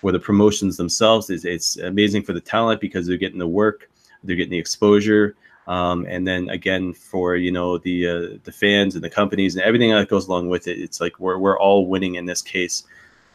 for 0.00 0.12
the 0.12 0.20
promotions 0.20 0.76
themselves. 0.76 1.30
It's, 1.30 1.44
it's 1.44 1.78
amazing 1.78 2.24
for 2.24 2.34
the 2.34 2.40
talent 2.40 2.80
because 2.80 3.06
they're 3.06 3.16
getting 3.16 3.38
the 3.38 3.48
work, 3.48 3.90
they're 4.22 4.36
getting 4.36 4.50
the 4.50 4.58
exposure, 4.58 5.34
um, 5.66 6.06
and 6.08 6.26
then 6.26 6.48
again 6.50 6.92
for 6.92 7.34
you 7.34 7.50
know 7.50 7.78
the 7.78 8.06
uh, 8.06 8.38
the 8.44 8.52
fans 8.52 8.94
and 8.94 9.02
the 9.02 9.10
companies 9.10 9.56
and 9.56 9.64
everything 9.64 9.90
that 9.90 10.08
goes 10.08 10.28
along 10.28 10.48
with 10.48 10.68
it. 10.68 10.78
It's 10.78 11.00
like 11.00 11.18
we're 11.18 11.38
we're 11.38 11.58
all 11.58 11.86
winning 11.86 12.16
in 12.16 12.26
this 12.26 12.42
case. 12.42 12.84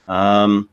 Um, 0.08 0.70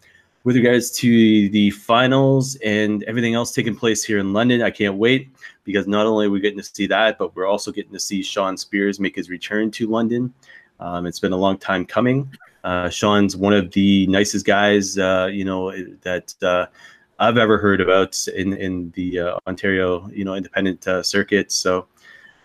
with 0.49 0.57
regards 0.57 0.91
to 0.91 1.51
the 1.51 1.69
finals 1.73 2.57
and 2.65 3.03
everything 3.03 3.35
else 3.35 3.53
taking 3.53 3.77
place 3.77 4.03
here 4.03 4.19
in 4.19 4.33
London, 4.33 4.63
I 4.63 4.71
can't 4.71 4.95
wait 4.95 5.29
because 5.65 5.87
not 5.87 6.07
only 6.07 6.25
are 6.25 6.31
we 6.31 6.41
getting 6.41 6.57
to 6.57 6.65
see 6.65 6.87
that, 6.87 7.19
but 7.19 7.37
we're 7.37 7.45
also 7.45 7.71
getting 7.71 7.93
to 7.93 8.01
see 8.01 8.23
Shawn 8.23 8.57
Spears 8.57 8.99
make 8.99 9.15
his 9.15 9.29
return 9.29 9.71
to 9.73 9.87
London. 9.87 10.33
Um, 10.81 11.05
it's 11.05 11.21
been 11.21 11.35
a 11.35 11.37
long 11.37 11.59
time 11.59 11.85
coming. 11.85 12.35
Uh, 12.65 12.89
Shawn's 12.89 13.37
one 13.37 13.53
of 13.53 13.73
the 13.73 14.07
nicest 14.07 14.47
guys, 14.47 14.97
uh, 14.97 15.29
you 15.31 15.45
know, 15.45 15.71
that 16.01 16.35
uh, 16.43 16.65
I've 17.19 17.37
ever 17.37 17.59
heard 17.59 17.83
about 17.83 18.17
in 18.29 18.55
in 18.55 18.91
the 18.93 19.21
uh, 19.21 19.39
Ontario, 19.47 20.09
you 20.15 20.25
know, 20.25 20.33
independent 20.33 20.89
uh, 20.89 21.03
circuit. 21.03 21.53
So 21.53 21.89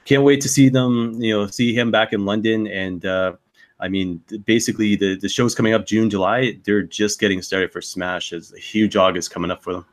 can't 0.04 0.24
wait 0.24 0.42
to 0.42 0.50
see 0.50 0.68
them, 0.68 1.22
you 1.22 1.34
know, 1.34 1.48
see 1.48 1.74
him 1.74 1.90
back 1.90 2.12
in 2.12 2.26
London 2.26 2.68
and 2.68 3.06
uh, 3.06 3.36
I 3.84 3.90
mean, 3.90 4.22
basically 4.46 4.96
the 4.96 5.18
the 5.20 5.28
show's 5.28 5.54
coming 5.54 5.74
up 5.74 5.86
June, 5.86 6.10
July. 6.10 6.58
They're 6.64 6.84
just 6.84 7.20
getting 7.20 7.42
started 7.42 7.74
for 7.74 7.82
Smash. 7.82 8.32
As 8.32 8.54
a 8.54 8.60
huge 8.60 8.96
August 8.96 9.30
coming 9.30 9.52
up 9.52 9.62
for 9.62 9.74
them. 9.74 9.86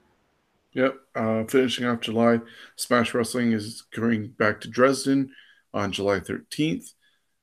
Yep. 0.75 0.95
Uh, 1.17 1.45
finishing 1.45 1.87
off 1.87 2.01
July, 2.01 2.39
Smash 2.77 3.13
Wrestling 3.13 3.51
is 3.51 3.83
going 3.93 4.29
back 4.29 4.61
to 4.61 4.69
Dresden 4.69 5.33
on 5.75 5.91
July 5.91 6.21
13th. 6.21 6.95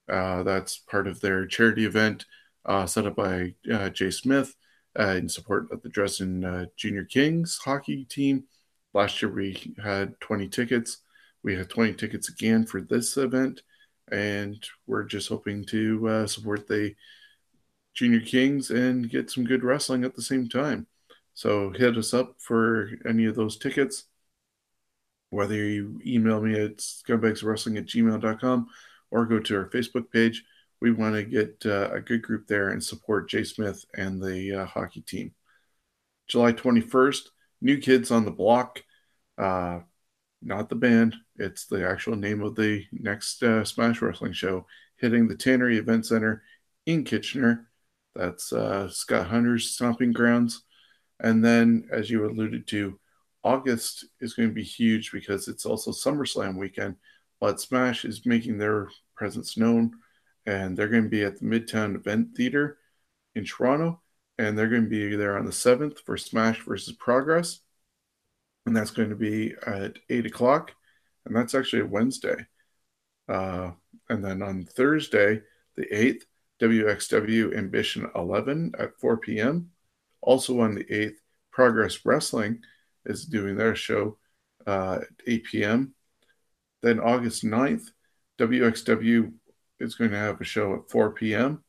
Uh, 0.07 0.43
that's 0.43 0.77
part 0.77 1.07
of 1.07 1.19
their 1.19 1.45
charity 1.45 1.85
event 1.85 2.25
uh, 2.65 2.85
set 2.85 3.05
up 3.05 3.17
by 3.17 3.53
uh, 3.69 3.89
Jay 3.89 4.09
Smith 4.09 4.55
uh, 4.97 5.15
in 5.17 5.27
support 5.27 5.69
of 5.73 5.81
the 5.81 5.89
Dresden 5.89 6.45
uh, 6.45 6.65
Junior 6.77 7.03
Kings 7.03 7.57
hockey 7.57 8.05
team. 8.05 8.45
Last 8.93 9.21
year 9.21 9.29
we 9.29 9.75
had 9.83 10.17
20 10.21 10.47
tickets. 10.47 10.99
We 11.43 11.57
had 11.57 11.69
20 11.69 11.95
tickets 11.95 12.29
again 12.29 12.65
for 12.65 12.79
this 12.79 13.17
event 13.17 13.61
and 14.11 14.63
we're 14.85 15.03
just 15.03 15.29
hoping 15.29 15.65
to 15.65 16.07
uh, 16.07 16.27
support 16.27 16.67
the 16.67 16.95
Junior 17.93 18.19
Kings 18.19 18.69
and 18.69 19.09
get 19.09 19.31
some 19.31 19.43
good 19.43 19.63
wrestling 19.63 20.03
at 20.03 20.15
the 20.15 20.21
same 20.21 20.47
time. 20.47 20.87
So 21.33 21.71
hit 21.71 21.97
us 21.97 22.13
up 22.13 22.35
for 22.39 22.89
any 23.07 23.25
of 23.25 23.35
those 23.35 23.57
tickets. 23.57 24.05
Whether 25.29 25.55
you 25.55 25.99
email 26.05 26.41
me 26.41 26.59
at 26.59 26.77
scumbagswrestling 26.77 27.77
at 27.77 27.85
gmail.com 27.85 28.67
or 29.11 29.25
go 29.25 29.39
to 29.39 29.57
our 29.57 29.69
Facebook 29.69 30.11
page, 30.11 30.43
we 30.79 30.91
want 30.91 31.15
to 31.15 31.23
get 31.23 31.63
uh, 31.65 31.89
a 31.91 31.99
good 31.99 32.21
group 32.21 32.47
there 32.47 32.69
and 32.69 32.83
support 32.83 33.29
Jay 33.29 33.43
Smith 33.43 33.83
and 33.95 34.21
the 34.21 34.61
uh, 34.61 34.65
hockey 34.65 35.01
team. 35.01 35.33
July 36.27 36.53
21st, 36.53 37.29
New 37.61 37.77
Kids 37.79 38.11
on 38.11 38.25
the 38.25 38.31
Block. 38.31 38.83
Uh, 39.37 39.79
not 40.41 40.69
the 40.69 40.75
band. 40.75 41.15
It's 41.37 41.65
the 41.65 41.87
actual 41.87 42.15
name 42.15 42.41
of 42.41 42.55
the 42.55 42.85
next 42.91 43.43
uh, 43.43 43.63
Smash 43.63 44.01
Wrestling 44.01 44.33
show 44.33 44.65
hitting 44.97 45.27
the 45.27 45.35
Tannery 45.35 45.77
Event 45.77 46.05
Center 46.05 46.43
in 46.85 47.03
Kitchener. 47.03 47.67
That's 48.15 48.51
uh, 48.51 48.89
Scott 48.89 49.27
Hunter's 49.27 49.71
stomping 49.71 50.11
grounds. 50.11 50.63
And 51.19 51.43
then, 51.43 51.87
as 51.91 52.09
you 52.09 52.25
alluded 52.25 52.67
to, 52.67 52.99
August 53.43 54.05
is 54.19 54.33
going 54.33 54.49
to 54.49 54.55
be 54.55 54.63
huge 54.63 55.11
because 55.11 55.47
it's 55.47 55.65
also 55.65 55.91
SummerSlam 55.91 56.57
weekend. 56.57 56.95
But 57.39 57.61
Smash 57.61 58.05
is 58.05 58.25
making 58.25 58.57
their 58.57 58.89
presence 59.15 59.57
known, 59.57 59.91
and 60.45 60.75
they're 60.75 60.87
going 60.87 61.03
to 61.03 61.09
be 61.09 61.23
at 61.23 61.39
the 61.39 61.45
Midtown 61.45 61.95
Event 61.95 62.35
Theater 62.35 62.77
in 63.35 63.45
Toronto, 63.45 64.01
and 64.39 64.57
they're 64.57 64.69
going 64.69 64.83
to 64.83 64.89
be 64.89 65.15
there 65.15 65.37
on 65.37 65.45
the 65.45 65.51
7th 65.51 65.99
for 65.99 66.17
Smash 66.17 66.61
versus 66.63 66.95
Progress 66.95 67.59
and 68.67 68.75
that's 68.75 68.91
going 68.91 69.09
to 69.09 69.15
be 69.15 69.55
at 69.65 69.97
eight 70.09 70.25
o'clock, 70.25 70.73
and 71.27 71.35
that's 71.35 71.53
actually 71.53 71.83
Wednesday. 71.83 72.45
Uh, 73.27 73.71
and 74.09 74.23
then 74.23 74.41
on 74.41 74.63
Thursday, 74.63 75.41
the 75.75 75.85
eighth, 75.95 76.25
WXW 76.61 77.55
Ambition 77.55 78.09
11 78.15 78.73
at 78.79 78.97
4 78.99 79.17
p.m. 79.17 79.69
Also 80.21 80.59
on 80.61 80.73
the 80.73 80.91
eighth, 80.91 81.21
Progress 81.51 82.05
Wrestling 82.05 82.61
is 83.05 83.25
doing 83.25 83.55
their 83.55 83.75
show 83.75 84.17
uh, 84.65 84.99
at 85.01 85.07
8 85.27 85.43
p.m. 85.43 85.93
Then 86.81 86.99
August 86.99 87.43
9th, 87.43 87.91
WXW 88.39 89.33
is 89.79 89.95
going 89.95 90.11
to 90.11 90.17
have 90.17 90.41
a 90.41 90.45
show 90.45 90.75
at 90.75 90.89
4 90.89 91.11
p.m., 91.11 91.63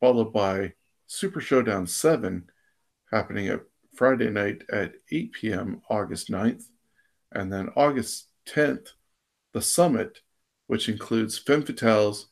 followed 0.00 0.32
by 0.32 0.74
Super 1.06 1.40
Showdown 1.40 1.86
7 1.86 2.44
happening 3.10 3.48
at 3.48 3.62
Friday 3.94 4.30
night 4.30 4.62
at 4.70 4.92
8 5.10 5.32
p.m., 5.32 5.82
August 5.88 6.30
9th. 6.30 6.64
And 7.32 7.52
then 7.52 7.70
August 7.76 8.27
10th, 8.48 8.88
the 9.52 9.62
summit, 9.62 10.20
which 10.66 10.88
includes 10.88 11.38
Femme 11.38 11.62
Fatales, 11.62 12.26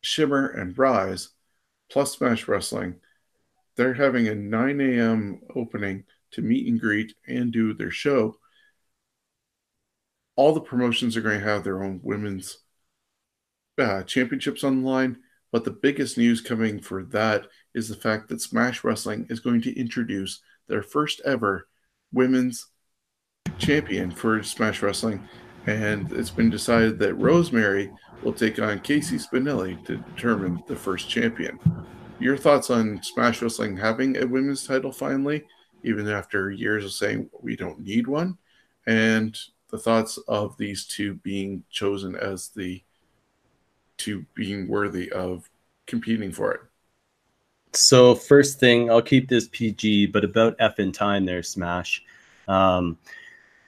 Shimmer, 0.00 0.48
and 0.48 0.76
Rise, 0.76 1.30
plus 1.90 2.12
Smash 2.12 2.48
Wrestling. 2.48 2.96
They're 3.76 3.94
having 3.94 4.28
a 4.28 4.34
9 4.34 4.80
a.m. 4.80 5.40
opening 5.54 6.04
to 6.32 6.42
meet 6.42 6.66
and 6.66 6.80
greet 6.80 7.14
and 7.26 7.52
do 7.52 7.74
their 7.74 7.90
show. 7.90 8.36
All 10.36 10.52
the 10.52 10.60
promotions 10.60 11.16
are 11.16 11.20
going 11.20 11.40
to 11.40 11.46
have 11.46 11.64
their 11.64 11.82
own 11.82 12.00
women's 12.02 12.58
uh, 13.78 14.02
championships 14.02 14.64
on 14.64 14.82
the 14.82 14.88
line. 14.88 15.18
But 15.50 15.64
the 15.64 15.70
biggest 15.70 16.18
news 16.18 16.40
coming 16.40 16.80
for 16.80 17.04
that 17.04 17.46
is 17.74 17.88
the 17.88 17.96
fact 17.96 18.28
that 18.28 18.42
Smash 18.42 18.84
Wrestling 18.84 19.26
is 19.30 19.40
going 19.40 19.62
to 19.62 19.78
introduce 19.78 20.42
their 20.68 20.82
first 20.82 21.20
ever 21.24 21.68
women's 22.12 22.66
champion 23.58 24.10
for 24.10 24.42
Smash 24.42 24.82
Wrestling. 24.82 25.26
And 25.66 26.10
it's 26.12 26.30
been 26.30 26.50
decided 26.50 26.98
that 26.98 27.14
Rosemary 27.14 27.90
will 28.22 28.32
take 28.32 28.58
on 28.58 28.80
Casey 28.80 29.16
Spinelli 29.16 29.84
to 29.86 29.96
determine 29.96 30.62
the 30.66 30.76
first 30.76 31.08
champion. 31.08 31.58
Your 32.18 32.36
thoughts 32.36 32.70
on 32.70 33.02
Smash 33.02 33.42
Wrestling 33.42 33.76
having 33.76 34.16
a 34.16 34.26
women's 34.26 34.66
title 34.66 34.92
finally, 34.92 35.44
even 35.84 36.08
after 36.08 36.50
years 36.50 36.84
of 36.84 36.92
saying 36.92 37.30
we 37.40 37.54
don't 37.54 37.80
need 37.80 38.06
one? 38.06 38.38
And 38.86 39.38
the 39.70 39.78
thoughts 39.78 40.18
of 40.28 40.56
these 40.56 40.86
two 40.86 41.14
being 41.14 41.62
chosen 41.70 42.16
as 42.16 42.48
the 42.48 42.82
to 43.98 44.24
being 44.34 44.68
worthy 44.68 45.10
of 45.12 45.48
competing 45.86 46.32
for 46.32 46.52
it? 46.52 46.60
So 47.72 48.14
first 48.14 48.58
thing, 48.58 48.90
I'll 48.90 49.02
keep 49.02 49.28
this 49.28 49.48
PG, 49.48 50.06
but 50.06 50.24
about 50.24 50.56
F 50.58 50.78
in 50.78 50.92
time 50.92 51.26
there, 51.26 51.42
Smash. 51.42 52.02
Um, 52.46 52.96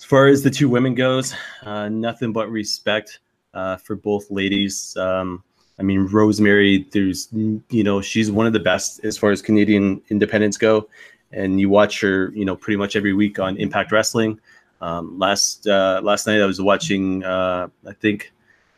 as 0.01 0.05
far 0.05 0.29
as 0.29 0.43
the 0.43 0.51
two 0.51 0.67
women 0.67 0.95
goes, 0.95 1.35
uh, 1.63 1.91
nothing 1.91 2.33
but 2.33 2.51
respect 2.51 3.21
uh, 3.53 3.77
for 3.77 3.97
both 3.97 4.31
ladies. 4.31 4.97
Um, 4.97 5.45
I 5.79 5.83
mean, 5.83 6.07
Rosemary, 6.07 6.89
there's, 6.91 7.29
you 7.33 7.85
know, 7.85 8.01
she's 8.01 8.31
one 8.31 8.47
of 8.47 8.55
the 8.55 8.61
best 8.61 9.05
as 9.05 9.19
far 9.19 9.31
as 9.31 9.43
Canadian 9.43 10.01
independents 10.09 10.57
go. 10.57 10.89
And 11.33 11.61
you 11.61 11.69
watch 11.69 12.01
her, 12.01 12.33
you 12.35 12.47
know, 12.47 12.57
pretty 12.57 12.79
much 12.79 12.97
every 12.97 13.13
week 13.13 13.39
on 13.39 13.59
Impact 13.59 13.93
Wrestling. 13.93 14.41
Um, 14.81 15.19
last 15.19 15.67
uh, 15.67 16.01
last 16.03 16.27
night 16.27 16.41
I 16.41 16.47
was 16.47 16.63
watching, 16.63 17.23
uh, 17.23 17.69
I 17.87 17.93
think, 17.93 18.33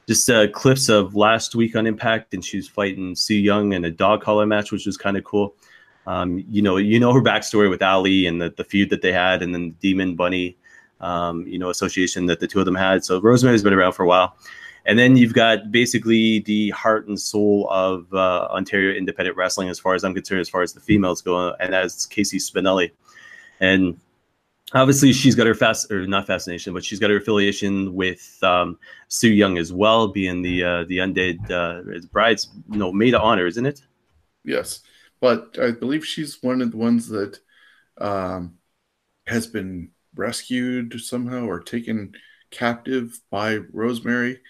just 0.09 0.29
uh, 0.29 0.49
clips 0.49 0.89
of 0.89 1.15
last 1.15 1.55
week 1.55 1.77
on 1.77 1.87
Impact, 1.87 2.35
and 2.35 2.45
she's 2.45 2.67
fighting 2.67 3.15
Su 3.15 3.35
Yung 3.35 3.73
in 3.73 3.85
a 3.85 3.91
dog 3.93 4.23
collar 4.23 4.45
match, 4.45 4.73
which 4.73 4.87
was 4.87 4.97
kind 4.97 5.17
of 5.17 5.23
cool. 5.23 5.55
Um, 6.05 6.45
you 6.51 6.63
know, 6.63 6.79
you 6.79 6.99
know 6.99 7.13
her 7.13 7.23
backstory 7.23 7.71
with 7.71 7.81
Allie 7.81 8.27
and 8.27 8.43
the, 8.43 8.51
the 8.51 8.65
feud 8.65 8.91
that 8.91 9.03
they 9.03 9.13
had, 9.13 9.41
and 9.41 9.55
then 9.55 9.69
the 9.69 9.89
Demon 9.89 10.17
Bunny, 10.17 10.57
um, 11.03 11.47
you 11.47 11.59
know, 11.59 11.71
association 11.71 12.27
that 12.27 12.41
the 12.41 12.47
two 12.47 12.59
of 12.59 12.65
them 12.65 12.75
had. 12.75 13.05
So 13.05 13.21
Rosemary's 13.21 13.63
been 13.63 13.75
around 13.75 13.93
for 13.93 14.05
a 14.05 14.09
while. 14.09 14.37
And 14.85 14.99
then 14.99 15.17
you've 15.17 15.35
got 15.35 15.71
basically 15.71 16.41
the 16.41 16.71
heart 16.71 17.07
and 17.07 17.21
soul 17.21 17.69
of 17.71 18.13
uh, 18.13 18.49
Ontario 18.51 18.97
independent 18.97 19.37
wrestling, 19.37 19.69
as 19.69 19.79
far 19.79 19.95
as 19.95 20.03
I'm 20.03 20.15
concerned, 20.15 20.41
as 20.41 20.49
far 20.49 20.63
as 20.63 20.73
the 20.73 20.81
females 20.81 21.23
go, 21.23 21.55
and 21.61 21.73
that's 21.73 22.05
Casey 22.05 22.39
Spinelli. 22.39 22.91
And 23.61 23.97
obviously 24.75 25.13
she's 25.13 25.35
got 25.37 25.47
her 25.47 25.55
fast 25.55 25.91
or 25.91 26.05
not 26.09 26.27
fascination, 26.27 26.73
but 26.73 26.85
she's 26.85 26.99
got 26.99 27.11
her 27.11 27.17
affiliation 27.17 27.95
with 27.95 28.39
um, 28.43 28.77
Su 29.07 29.29
Yung 29.29 29.57
as 29.57 29.73
well, 29.73 30.09
being 30.09 30.43
the 30.43 30.65
uh, 30.65 30.85
the 30.85 30.99
undead 30.99 31.49
uh, 31.49 32.01
bride's 32.11 32.49
know 32.69 32.93
maid 32.93 33.15
of 33.15 33.23
honor, 33.23 33.47
isn't 33.47 33.67
it? 33.67 33.83
Yes, 34.45 34.81
but 35.21 35.57
I 35.63 35.71
believe 35.71 36.05
she's 36.05 36.43
one 36.43 36.61
of 36.61 36.73
the 36.73 36.77
ones 36.77 37.07
that 37.09 37.39
um, 37.99 38.55
has 39.29 39.47
been 39.47 39.92
rescued 40.15 41.01
somehow 41.01 41.47
or 41.47 41.61
taken 41.61 42.15
captive 42.51 43.19
by 43.31 43.57
Rosemary 43.73 44.41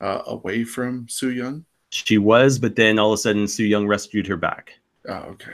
uh, 0.00 0.22
away 0.26 0.64
from 0.64 1.08
Su 1.08 1.30
Yung? 1.30 1.64
She 1.90 2.18
was, 2.18 2.58
but 2.58 2.76
then 2.76 2.98
all 2.98 3.12
of 3.12 3.18
a 3.18 3.18
sudden 3.18 3.46
Su 3.46 3.64
Yung 3.64 3.86
rescued 3.86 4.26
her 4.26 4.36
back. 4.36 4.74
Oh, 5.08 5.14
okay. 5.14 5.52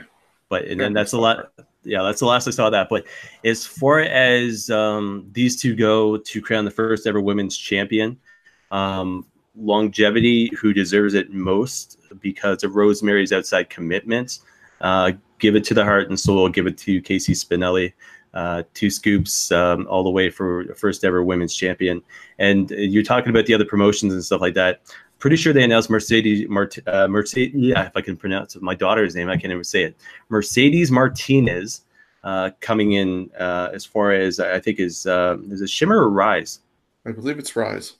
But 0.49 0.65
and 0.65 0.79
then 0.79 0.93
that's 0.93 1.13
a 1.13 1.19
lot. 1.19 1.51
Yeah, 1.83 2.01
that's 2.03 2.19
the 2.19 2.25
last 2.25 2.47
I 2.47 2.51
saw 2.51 2.69
that. 2.69 2.87
But 2.89 3.05
as 3.45 3.65
far 3.65 4.01
as 4.01 4.69
um, 4.69 5.29
these 5.31 5.61
two 5.61 5.75
go 5.75 6.17
to 6.17 6.41
crown 6.41 6.65
the 6.65 6.71
first 6.71 7.07
ever 7.07 7.21
women's 7.21 7.55
champion, 7.55 8.17
um, 8.71 9.25
longevity, 9.55 10.51
who 10.59 10.73
deserves 10.73 11.13
it 11.13 11.31
most 11.31 11.97
because 12.19 12.63
of 12.63 12.75
Rosemary's 12.75 13.31
outside 13.31 13.69
commitments, 13.69 14.41
uh, 14.81 15.11
give 15.37 15.55
it 15.55 15.63
to 15.65 15.73
the 15.73 15.83
heart 15.83 16.09
and 16.09 16.19
soul. 16.19 16.49
Give 16.49 16.67
it 16.67 16.77
to 16.79 17.01
Casey 17.01 17.33
Spinelli. 17.33 17.93
Uh, 18.33 18.63
two 18.73 18.89
scoops 18.89 19.51
um, 19.51 19.87
all 19.89 20.03
the 20.03 20.09
way 20.09 20.29
for 20.29 20.73
first 20.75 21.03
ever 21.03 21.23
women's 21.23 21.55
champion. 21.55 22.01
And 22.37 22.69
you're 22.69 23.03
talking 23.03 23.29
about 23.29 23.47
the 23.47 23.53
other 23.53 23.65
promotions 23.65 24.13
and 24.13 24.23
stuff 24.23 24.41
like 24.41 24.53
that. 24.53 24.81
Pretty 25.17 25.35
sure 25.35 25.51
they 25.51 25.63
announced 25.63 25.89
Mercedes, 25.89 26.47
Mart, 26.47 26.77
uh, 26.87 27.07
Mercedes. 27.07 27.53
Yeah, 27.55 27.87
if 27.87 27.91
I 27.95 28.01
can 28.01 28.15
pronounce 28.15 28.55
it, 28.55 28.61
my 28.61 28.75
daughter's 28.75 29.15
name, 29.15 29.29
I 29.29 29.35
can't 29.35 29.51
even 29.51 29.63
say 29.63 29.83
it. 29.83 29.97
Mercedes 30.29 30.91
Martinez 30.91 31.81
uh, 32.23 32.51
coming 32.59 32.93
in 32.93 33.29
uh, 33.39 33.69
as 33.73 33.85
far 33.85 34.11
as 34.11 34.39
I 34.39 34.59
think 34.59 34.79
is 34.79 35.05
uh, 35.05 35.37
is 35.49 35.61
it 35.61 35.69
Shimmer 35.69 35.97
or 35.97 36.09
Rise? 36.09 36.59
I 37.05 37.11
believe 37.11 37.39
it's 37.39 37.55
Rise. 37.55 37.95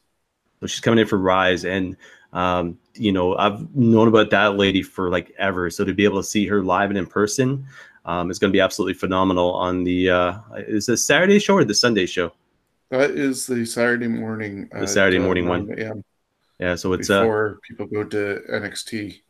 So 0.59 0.67
she's 0.67 0.81
coming 0.81 0.99
in 0.99 1.07
for 1.07 1.17
Rise, 1.17 1.65
and 1.65 1.95
um, 2.33 2.77
you 2.95 3.11
know 3.11 3.35
I've 3.37 3.73
known 3.75 4.07
about 4.07 4.29
that 4.31 4.55
lady 4.55 4.83
for 4.83 5.09
like 5.09 5.33
ever. 5.37 5.69
So 5.69 5.85
to 5.85 5.93
be 5.93 6.03
able 6.03 6.21
to 6.21 6.27
see 6.27 6.45
her 6.47 6.61
live 6.63 6.89
and 6.89 6.97
in 6.97 7.05
person 7.05 7.65
um, 8.09 8.31
is 8.31 8.39
going 8.39 8.51
to 8.51 8.55
be 8.55 8.59
absolutely 8.59 8.95
phenomenal. 8.95 9.53
On 9.53 9.83
the 9.83 10.09
uh, 10.09 10.39
is 10.57 10.87
the 10.87 10.97
Saturday 10.97 11.37
show 11.37 11.55
or 11.55 11.63
the 11.63 11.75
Sunday 11.75 12.07
show? 12.07 12.31
That 12.89 13.11
is 13.11 13.45
the 13.45 13.65
Saturday 13.65 14.07
morning. 14.07 14.67
The 14.71 14.87
Saturday 14.87 15.19
uh, 15.19 15.21
morning 15.21 15.47
one. 15.47 15.67
9 15.67 15.79
a.m. 15.79 16.03
Yeah, 16.59 16.75
so 16.75 16.93
it's 16.93 17.09
uh, 17.09 17.21
before 17.21 17.59
people 17.67 17.85
go 17.85 18.03
to 18.03 18.41
NXT. 18.51 19.21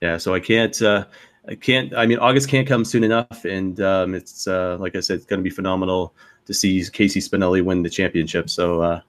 yeah. 0.00 0.16
So 0.16 0.34
I 0.34 0.40
can't. 0.40 0.80
Uh, 0.80 1.04
I 1.46 1.54
can't. 1.54 1.94
I 1.94 2.06
mean, 2.06 2.18
August 2.18 2.48
can't 2.48 2.66
come 2.66 2.84
soon 2.84 3.04
enough, 3.04 3.44
and 3.44 3.78
um, 3.80 4.14
it's 4.14 4.48
uh, 4.48 4.78
like 4.80 4.96
I 4.96 5.00
said, 5.00 5.16
it's 5.18 5.26
going 5.26 5.40
to 5.40 5.44
be 5.44 5.54
phenomenal 5.54 6.14
to 6.46 6.54
see 6.54 6.82
Casey 6.90 7.20
Spinelli 7.20 7.62
win 7.62 7.82
the 7.82 7.90
championship. 7.90 8.48
So, 8.48 8.80
uh, 8.80 9.00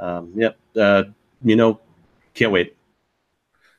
um, 0.00 0.32
yep. 0.34 0.58
Uh, 0.76 1.04
you 1.44 1.54
know, 1.54 1.80
can't 2.34 2.50
wait. 2.50 2.76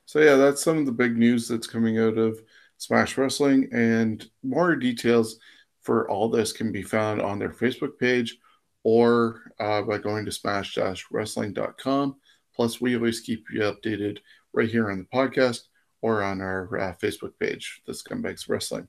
So 0.05 0.19
yeah, 0.19 0.35
that's 0.35 0.63
some 0.63 0.77
of 0.77 0.85
the 0.85 0.91
big 0.91 1.17
news 1.17 1.47
that's 1.47 1.67
coming 1.67 1.99
out 1.99 2.17
of 2.17 2.41
Smash 2.81 3.15
Wrestling, 3.15 3.69
and 3.71 4.27
more 4.41 4.75
details 4.75 5.37
for 5.83 6.09
all 6.09 6.29
this 6.29 6.51
can 6.51 6.71
be 6.71 6.81
found 6.81 7.21
on 7.21 7.37
their 7.37 7.51
Facebook 7.51 7.99
page 7.99 8.39
or 8.83 9.53
uh, 9.59 9.83
by 9.83 9.99
going 9.99 10.25
to 10.25 10.31
smash-wrestling.com. 10.31 12.15
Plus, 12.55 12.81
we 12.81 12.95
always 12.95 13.19
keep 13.19 13.45
you 13.53 13.59
updated 13.61 14.17
right 14.51 14.67
here 14.67 14.89
on 14.89 14.97
the 14.97 15.15
podcast 15.15 15.59
or 16.01 16.23
on 16.23 16.41
our 16.41 16.79
uh, 16.79 16.95
Facebook 16.99 17.33
page, 17.39 17.83
The 17.85 17.93
Scumbags 17.93 18.49
Wrestling. 18.49 18.87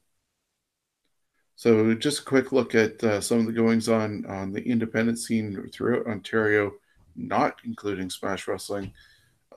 So, 1.57 1.93
just 1.93 2.21
a 2.21 2.25
quick 2.25 2.51
look 2.51 2.75
at 2.75 3.05
uh, 3.05 3.21
some 3.21 3.41
of 3.41 3.47
the 3.47 3.53
goings 3.53 3.91
on 3.91 4.25
on 4.25 4.55
the 4.55 4.63
independent 4.67 5.19
scene 5.19 5.69
throughout 5.71 6.07
Ontario, 6.07 6.73
not 7.15 7.57
including 7.67 8.09
Smash 8.09 8.49
Wrestling. 8.49 8.95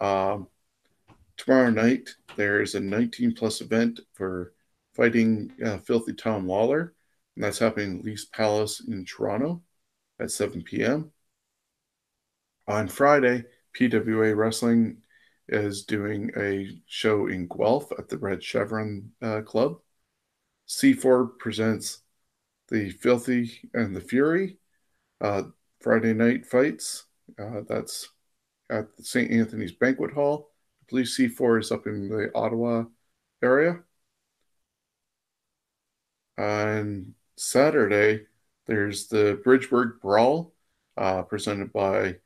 Um, 0.01 0.49
tomorrow 1.37 1.69
night, 1.69 2.09
there's 2.35 2.75
a 2.75 2.79
19 2.79 3.33
plus 3.33 3.61
event 3.61 3.99
for 4.13 4.53
fighting 4.93 5.51
uh, 5.63 5.77
Filthy 5.79 6.13
Tom 6.13 6.47
Lawlor, 6.47 6.93
and 7.35 7.43
that's 7.43 7.59
happening 7.59 7.99
at 7.99 8.05
Leafs 8.05 8.25
Palace 8.25 8.81
in 8.87 9.05
Toronto 9.05 9.61
at 10.19 10.31
7 10.31 10.63
p.m. 10.63 11.11
On 12.67 12.87
Friday, 12.87 13.43
PWA 13.77 14.35
Wrestling 14.35 15.01
is 15.47 15.83
doing 15.83 16.31
a 16.37 16.81
show 16.87 17.27
in 17.27 17.47
Guelph 17.47 17.91
at 17.97 18.09
the 18.09 18.17
Red 18.17 18.43
Chevron 18.43 19.11
uh, 19.21 19.41
Club. 19.41 19.79
C4 20.67 21.37
presents 21.37 21.99
the 22.69 22.89
Filthy 22.89 23.69
and 23.73 23.95
the 23.95 24.01
Fury 24.01 24.57
uh, 25.21 25.43
Friday 25.81 26.13
night 26.13 26.45
fights. 26.45 27.05
Uh, 27.37 27.61
that's 27.67 28.09
at 28.69 28.95
the 28.97 29.03
St. 29.03 29.31
Anthony's 29.31 29.73
Banquet 29.73 30.11
Hall. 30.11 30.51
I 30.85 30.89
believe 30.89 31.07
C4 31.07 31.61
is 31.61 31.71
up 31.71 31.87
in 31.87 32.09
the 32.09 32.29
Ottawa 32.35 32.83
area. 33.41 33.79
On 36.37 37.15
Saturday, 37.37 38.27
there's 38.67 39.07
the 39.07 39.41
Bridgeburg 39.43 39.99
Brawl 39.99 40.53
uh, 40.95 41.23
presented 41.23 41.73
by 41.73 42.17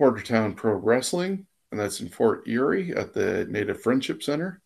Bordertown 0.00 0.56
Pro 0.56 0.72
Wrestling, 0.72 1.46
and 1.70 1.78
that's 1.78 2.00
in 2.00 2.08
Fort 2.08 2.48
Erie 2.48 2.94
at 2.96 3.12
the 3.12 3.44
Native 3.50 3.82
Friendship 3.82 4.22
Center. 4.22 4.62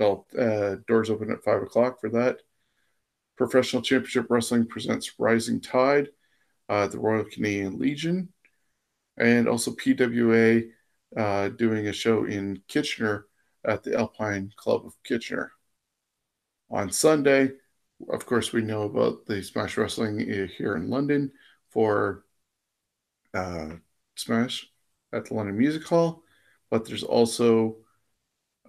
Well, 0.00 0.26
uh, 0.36 0.76
doors 0.88 1.10
open 1.10 1.30
at 1.30 1.44
5 1.44 1.62
o'clock 1.62 2.00
for 2.00 2.10
that. 2.10 2.38
Professional 3.36 3.82
Championship 3.82 4.26
Wrestling 4.30 4.66
presents 4.66 5.20
Rising 5.20 5.60
Tide, 5.60 6.08
uh, 6.68 6.88
the 6.88 6.98
Royal 6.98 7.24
Canadian 7.24 7.78
Legion, 7.78 8.32
and 9.16 9.48
also 9.48 9.70
PWA 9.70 10.68
uh, 11.16 11.48
doing 11.50 11.88
a 11.88 11.92
show 11.92 12.24
in 12.24 12.60
Kitchener 12.68 13.26
at 13.64 13.82
the 13.82 13.96
Alpine 13.96 14.52
Club 14.56 14.84
of 14.86 14.94
Kitchener. 15.04 15.52
On 16.70 16.90
Sunday, 16.90 17.50
of 18.08 18.26
course, 18.26 18.52
we 18.52 18.62
know 18.62 18.82
about 18.82 19.26
the 19.26 19.42
Smash 19.42 19.76
Wrestling 19.76 20.18
here 20.18 20.76
in 20.76 20.90
London 20.90 21.32
for 21.70 22.24
uh, 23.32 23.70
Smash 24.16 24.70
at 25.12 25.26
the 25.26 25.34
London 25.34 25.56
Music 25.56 25.84
Hall, 25.84 26.22
but 26.70 26.84
there's 26.84 27.04
also 27.04 27.76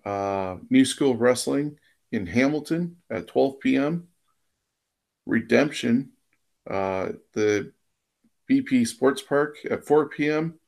uh, 0.06 0.58
New 0.70 0.86
School 0.86 1.16
Wrestling 1.16 1.78
in 2.12 2.28
Hamilton 2.28 2.98
at 3.10 3.28
12 3.28 3.60
p.m. 3.60 4.08
Redemption, 5.26 6.12
uh, 6.70 7.10
the 7.34 7.72
BP 8.50 8.88
Sports 8.88 9.22
Park 9.22 9.58
at 9.70 9.86
4 9.86 10.10
p.m. 10.10 10.60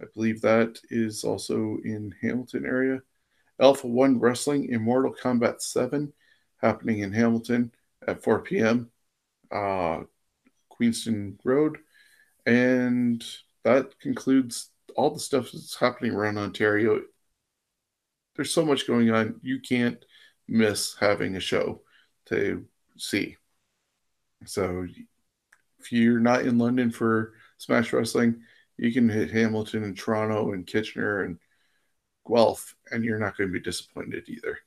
I 0.00 0.04
believe 0.14 0.42
that 0.42 0.78
is 0.90 1.24
also 1.24 1.78
in 1.84 2.14
Hamilton 2.20 2.66
area. 2.66 3.00
Alpha 3.58 3.86
One 3.86 4.20
Wrestling 4.20 4.68
Immortal 4.68 5.12
Combat 5.12 5.62
7 5.62 6.12
happening 6.60 7.00
in 7.00 7.12
Hamilton 7.12 7.72
at 8.06 8.22
4 8.22 8.40
p.m. 8.40 8.90
Uh, 9.50 10.02
Queenston 10.68 11.38
Road. 11.44 11.78
And 12.44 13.24
that 13.64 13.98
concludes 13.98 14.70
all 14.94 15.10
the 15.10 15.20
stuff 15.20 15.50
that's 15.52 15.76
happening 15.76 16.12
around 16.12 16.38
Ontario. 16.38 17.02
There's 18.34 18.52
so 18.52 18.64
much 18.64 18.86
going 18.86 19.10
on. 19.10 19.40
You 19.42 19.60
can't 19.60 20.04
miss 20.46 20.94
having 20.98 21.36
a 21.36 21.40
show 21.40 21.82
to 22.26 22.66
see. 22.96 23.36
So 24.44 24.86
if 25.80 25.92
you're 25.92 26.20
not 26.20 26.42
in 26.42 26.58
London 26.58 26.90
for 26.90 27.34
Smash 27.58 27.92
Wrestling, 27.92 28.42
you 28.78 28.92
can 28.92 29.08
hit 29.08 29.30
Hamilton 29.30 29.84
and 29.84 29.96
Toronto 29.96 30.52
and 30.52 30.66
Kitchener 30.66 31.22
and 31.22 31.38
Guelph, 32.26 32.74
and 32.90 33.04
you're 33.04 33.18
not 33.18 33.36
going 33.36 33.48
to 33.48 33.52
be 33.52 33.60
disappointed 33.60 34.28
either. 34.28 34.58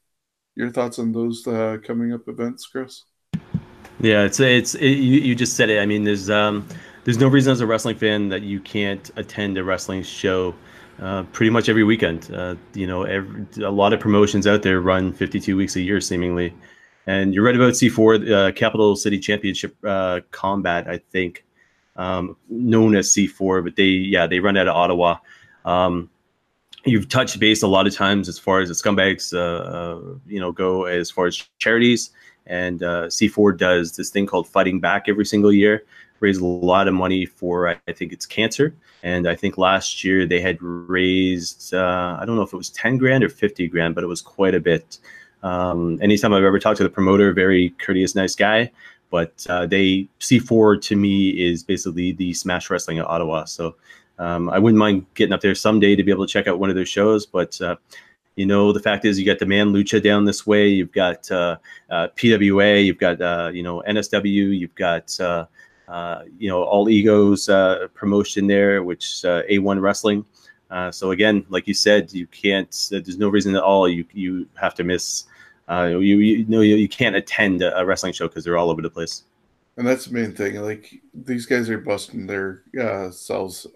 Your 0.56 0.70
thoughts 0.70 1.00
on 1.00 1.12
those 1.12 1.46
uh, 1.48 1.78
coming 1.84 2.14
up 2.14 2.28
events, 2.28 2.68
Chris? 2.68 3.04
Yeah, 4.02 4.24
it's 4.24 4.40
it's 4.40 4.76
it, 4.76 4.92
you, 4.92 5.20
you 5.20 5.36
just 5.36 5.56
said 5.56 5.70
it. 5.70 5.82
I 5.82 5.86
mean, 5.86 6.04
there's 6.04 6.30
um 6.30 6.68
there's 7.04 7.18
no 7.18 7.28
reason 7.28 7.52
as 7.52 7.62
a 7.62 7.68
wrestling 7.68 7.98
fan 7.98 8.30
that 8.30 8.44
you 8.44 8.60
can't 8.60 9.10
attend 9.16 9.58
a 9.58 9.64
wrestling 9.64 10.04
show. 10.04 10.56
Uh, 11.02 11.24
pretty 11.32 11.50
much 11.50 11.70
every 11.70 11.86
weekend, 11.86 12.30
uh, 12.34 12.56
you 12.74 12.86
know, 12.86 13.04
every, 13.04 13.46
a 13.64 13.72
lot 13.72 13.94
of 13.94 14.02
promotions 14.02 14.46
out 14.46 14.64
there 14.64 14.82
run 14.82 15.14
52 15.14 15.56
weeks 15.56 15.78
a 15.78 15.82
year, 15.82 16.02
seemingly. 16.02 16.54
And 17.08 17.34
you're 17.34 17.46
right 17.46 17.56
about 17.56 17.72
C4, 17.72 18.30
uh, 18.30 18.52
Capital 18.52 18.98
City 18.98 19.18
Championship 19.18 19.78
uh, 19.86 20.20
Combat, 20.32 20.90
I 20.90 20.98
think, 20.98 21.46
um, 21.96 22.36
known 22.50 22.96
as 22.96 23.10
C4, 23.10 23.64
but 23.64 23.76
they, 23.76 23.84
yeah, 23.86 24.28
they 24.28 24.40
run 24.40 24.58
out 24.58 24.68
of 24.68 24.76
Ottawa. 24.76 25.18
Um, 25.66 26.10
you've 26.86 27.10
touched 27.10 27.40
base 27.40 27.62
a 27.62 27.68
lot 27.68 27.88
of 27.88 27.96
times 27.96 28.30
as 28.30 28.40
far 28.40 28.62
as 28.62 28.70
the 28.70 28.76
scumbags, 28.76 29.34
uh, 29.34 29.38
uh, 29.40 30.16
you 30.28 30.40
know, 30.40 30.52
go 30.52 30.86
as 30.86 31.12
far 31.12 31.28
as 31.28 31.36
charities. 31.58 32.12
And 32.48 32.82
uh, 32.82 33.08
C4 33.08 33.58
does 33.58 33.96
this 33.96 34.10
thing 34.10 34.26
called 34.26 34.48
Fighting 34.48 34.80
Back 34.80 35.08
every 35.08 35.26
single 35.26 35.52
year, 35.52 35.84
raise 36.20 36.38
a 36.38 36.46
lot 36.46 36.88
of 36.88 36.94
money 36.94 37.26
for, 37.26 37.68
I 37.68 37.94
think 37.94 38.12
it's 38.12 38.26
cancer. 38.26 38.74
And 39.04 39.28
I 39.28 39.36
think 39.36 39.58
last 39.58 40.04
year 40.04 40.26
they 40.26 40.42
had 40.42 40.58
raised, 40.62 41.74
uh, 41.74 42.18
I 42.20 42.26
don't 42.26 42.36
know 42.36 42.42
if 42.42 42.54
it 42.54 42.58
was 42.58 42.70
10 42.72 42.98
grand 42.98 43.24
or 43.24 43.30
50 43.30 43.68
grand, 43.68 43.96
but 43.96 44.04
it 44.04 44.08
was 44.08 44.22
quite 44.22 44.56
a 44.56 44.60
bit. 44.60 44.98
Um, 45.44 46.00
anytime 46.02 46.34
I've 46.34 46.44
ever 46.44 46.60
talked 46.60 46.78
to 46.78 46.84
the 46.84 46.90
promoter, 46.90 47.32
very 47.34 47.70
courteous, 47.80 48.16
nice 48.16 48.36
guy. 48.36 48.72
But 49.12 49.46
uh, 49.50 49.66
they 49.66 50.08
C4 50.20 50.82
to 50.84 50.96
me 50.96 51.30
is 51.30 51.64
basically 51.64 52.12
the 52.12 52.34
Smash 52.34 52.70
Wrestling 52.70 53.00
at 53.00 53.06
Ottawa. 53.06 53.46
So 53.46 53.76
um, 54.20 54.50
I 54.50 54.60
wouldn't 54.60 54.78
mind 54.78 55.06
getting 55.16 55.34
up 55.34 55.42
there 55.42 55.56
someday 55.56 55.96
to 55.96 56.04
be 56.04 56.12
able 56.12 56.28
to 56.28 56.32
check 56.32 56.48
out 56.48 56.60
one 56.60 56.70
of 56.70 56.76
their 56.76 56.86
shows. 56.86 57.26
But 57.26 57.60
uh, 57.62 57.78
you 58.36 58.46
know, 58.46 58.72
the 58.72 58.80
fact 58.80 59.06
is, 59.06 59.20
you 59.20 59.26
got 59.26 59.40
the 59.40 59.46
Man 59.46 59.74
Lucha 59.74 60.02
down 60.02 60.26
this 60.26 60.46
way. 60.48 60.68
You've 60.68 60.92
got 60.92 61.30
uh, 61.32 61.58
uh, 61.90 62.08
PWA. 62.16 62.86
You've 62.86 62.98
got 62.98 63.20
uh, 63.22 63.52
you 63.54 63.64
know 63.64 63.84
NSW. 63.88 64.58
You've 64.58 64.76
got 64.76 65.20
uh, 65.20 65.46
you 66.38 66.50
know 66.50 66.64
All 66.64 66.90
Egos 66.90 67.48
promotion 67.94 68.48
there, 68.48 68.84
which 68.84 69.26
uh, 69.26 69.44
A1 69.50 69.82
Wrestling. 69.82 70.26
So 70.92 71.12
again, 71.12 71.46
like 71.50 71.68
you 71.68 71.74
said, 71.74 72.14
you 72.14 72.28
can't. 72.28 72.88
There's 72.92 73.18
no 73.18 73.30
reason 73.30 73.56
at 73.56 73.64
all. 73.64 73.90
You 73.90 74.06
you 74.14 74.48
have 74.56 74.76
to 74.76 74.84
miss 74.84 75.26
uh, 75.70 75.86
you, 75.86 76.00
you 76.00 76.46
know 76.46 76.62
you, 76.62 76.76
you 76.76 76.90
can't 76.90 77.16
attend 77.16 77.62
a, 77.62 77.86
wrestling 77.86 78.14
show 78.14 78.28
because 78.28 78.44
they're 78.44 78.58
all 78.58 78.72
over 78.72 78.82
the 78.82 78.90
place. 78.90 79.24
And 79.78 79.88
that's 79.88 80.06
the 80.06 80.14
main 80.14 80.34
thing. 80.34 80.56
Like 80.56 80.94
these 81.14 81.46
guys 81.46 81.70
are 81.70 81.78
busting 81.78 82.28
their 82.28 82.64
uh, 82.80 83.12
selves 83.12 83.68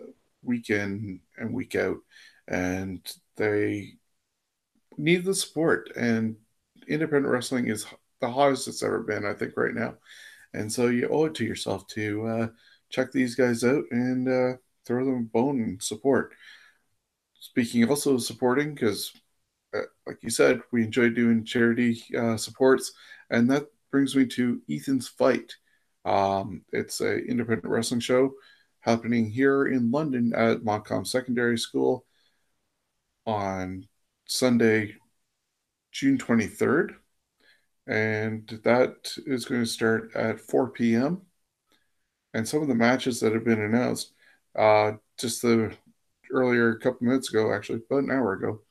week 0.44 0.70
in 0.70 1.22
and 1.38 1.54
week 1.54 1.76
out, 1.76 1.98
and 2.48 3.00
they 3.38 3.94
need 4.98 5.24
the 5.24 5.36
support. 5.36 5.92
And 5.96 6.36
independent 6.88 7.32
wrestling 7.32 7.68
is 7.68 7.86
the 8.20 8.30
hottest 8.30 8.68
it's 8.68 8.84
ever 8.84 9.02
been, 9.02 9.26
I 9.26 9.34
think, 9.34 9.56
right 9.56 9.74
now. 9.74 9.96
And 10.54 10.72
so 10.72 10.88
you 10.88 11.08
owe 11.10 11.26
it 11.26 11.36
to 11.36 11.46
yourself 11.46 11.88
to 11.90 12.28
uh, 12.28 12.48
check 12.90 13.12
these 13.12 13.36
guys 13.36 13.64
out 13.64 13.84
and 13.92 14.28
uh, 14.28 14.58
throw 14.86 15.06
them 15.06 15.16
a 15.16 15.22
bone 15.22 15.62
and 15.62 15.82
support. 15.82 16.34
Speaking 17.40 17.88
also 17.90 18.16
of 18.16 18.24
supporting, 18.24 18.74
because 18.74 19.12
like 20.06 20.18
you 20.22 20.30
said, 20.30 20.62
we 20.72 20.84
enjoy 20.84 21.10
doing 21.10 21.44
charity 21.46 22.04
uh, 22.18 22.38
supports, 22.38 22.92
and 23.30 23.50
that 23.52 23.68
brings 23.92 24.16
me 24.16 24.26
to 24.28 24.62
Ethan's 24.70 25.08
Fight. 25.08 25.56
Um, 26.06 26.64
it's 26.72 27.02
a 27.02 27.18
independent 27.18 27.72
wrestling 27.72 28.02
show 28.02 28.34
happening 28.82 29.30
here 29.30 29.66
in 29.68 29.92
London 29.92 30.34
at 30.36 30.64
Montcalm 30.64 31.06
Secondary 31.06 31.58
School 31.58 32.06
on 33.26 33.88
Sunday, 34.26 34.96
June 35.92 36.18
23rd. 36.18 36.96
And 37.88 38.48
that 38.64 39.14
is 39.26 39.46
going 39.46 39.62
to 39.62 39.68
start 39.68 40.16
at 40.16 40.40
4 40.40 40.70
p.m. 40.72 41.22
And 42.34 42.48
some 42.48 42.62
of 42.62 42.68
the 42.68 42.76
matches 42.76 43.20
that 43.20 43.34
have 43.34 43.46
been 43.46 43.62
announced, 43.62 44.14
uh, 44.58 44.94
just 45.18 45.42
the 45.42 45.76
earlier, 46.32 46.70
a 46.70 46.80
couple 46.80 47.06
minutes 47.08 47.30
ago, 47.30 47.54
actually, 47.54 47.82
about 47.90 48.04
an 48.04 48.12
hour 48.12 48.34
ago, 48.34 48.62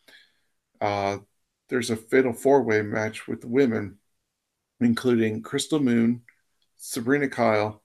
uh, 0.83 1.19
there's 1.69 1.91
a 1.91 1.97
fatal 1.97 2.33
four 2.33 2.63
way 2.63 2.83
match 2.83 3.29
with 3.29 3.41
the 3.41 3.49
women, 3.49 3.99
including 4.81 5.43
Crystal 5.43 5.79
Moon, 5.79 6.23
Sabrina 6.77 7.29
Kyle, 7.29 7.83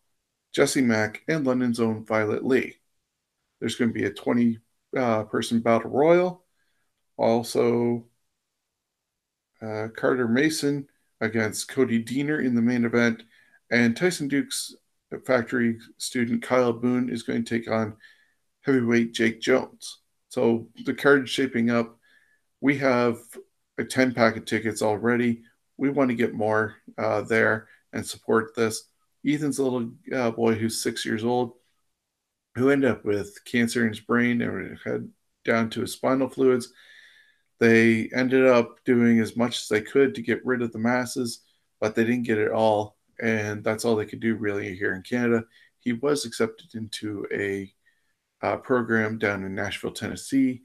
Jesse 0.52 0.82
Mack, 0.82 1.22
and 1.28 1.45
London's 1.45 1.80
own 1.80 2.04
Violet 2.04 2.43
Lee. 2.43 2.76
There's 3.60 3.76
going 3.76 3.91
to 3.91 3.93
be 3.93 4.06
a 4.06 4.12
20 4.12 4.60
uh, 4.98 5.24
person 5.26 5.60
battle 5.60 5.91
royal. 5.91 6.43
Also, 7.18 8.06
uh, 9.62 9.88
Carter 9.95 10.28
Mason 10.28 10.88
against 11.22 11.68
Cody 11.68 12.04
Deaner 12.04 12.43
in 12.43 12.56
the 12.56 12.62
main 12.62 12.84
event. 12.84 13.24
And 13.72 13.95
Tyson 13.95 14.28
Duke's 14.28 14.76
factory 15.26 15.78
student 15.98 16.41
Kyle 16.41 16.74
Boone 16.74 17.10
is 17.10 17.24
going 17.24 17.43
to 17.43 17.60
take 17.60 17.70
on 17.70 17.95
heavyweight 18.62 19.14
Jake 19.14 19.39
Jones. 19.39 20.00
So 20.30 20.68
the 20.86 20.93
card 20.93 21.30
shaping 21.30 21.70
up. 21.70 21.97
We 22.62 22.78
have 22.78 23.20
a 23.78 23.84
10 23.84 24.14
pack 24.14 24.38
of 24.38 24.45
tickets 24.45 24.82
already. 24.82 25.43
We 25.78 25.89
want 25.89 26.10
to 26.10 26.16
get 26.16 26.34
more 26.34 26.76
uh, 26.97 27.22
there 27.22 27.68
and 27.93 28.05
support 28.05 28.55
this. 28.55 28.84
Ethan's 29.26 29.60
a 29.60 29.64
little 29.64 29.91
uh, 30.14 30.32
boy 30.32 30.55
who's 30.55 30.82
six 30.82 31.05
years 31.05 31.24
old, 31.24 31.53
who 32.55 32.70
ended 32.70 32.89
up 32.89 33.05
with 33.05 33.38
cancer 33.45 33.84
in 33.84 33.89
his 33.89 33.99
brain 33.99 34.41
and 34.41 34.78
had 34.84 35.10
down 35.45 35.70
to 35.72 35.82
his 35.82 35.93
spinal 35.93 36.30
fluids. 36.30 36.72
They 37.60 38.10
ended 38.14 38.45
up 38.45 38.84
doing 38.86 39.20
as 39.20 39.36
much 39.36 39.58
as 39.58 39.68
they 39.68 39.82
could 39.82 40.16
to 40.16 40.22
get 40.22 40.45
rid 40.45 40.62
of 40.62 40.72
the 40.72 40.80
masses, 40.80 41.41
but 41.80 41.95
they 41.95 42.03
didn't 42.03 42.28
get 42.28 42.38
it 42.38 42.51
all. 42.51 42.97
And 43.20 43.64
that's 43.64 43.84
all 43.84 43.95
they 43.95 44.05
could 44.05 44.20
do 44.20 44.36
really 44.36 44.76
here 44.76 44.93
in 44.93 45.01
Canada. 45.01 45.43
He 45.80 45.93
was 45.93 46.26
accepted 46.26 46.76
into 46.76 47.26
a 47.34 47.74
uh, 48.41 48.58
program 48.58 49.18
down 49.18 49.43
in 49.43 49.55
Nashville, 49.55 49.91
Tennessee, 49.91 50.62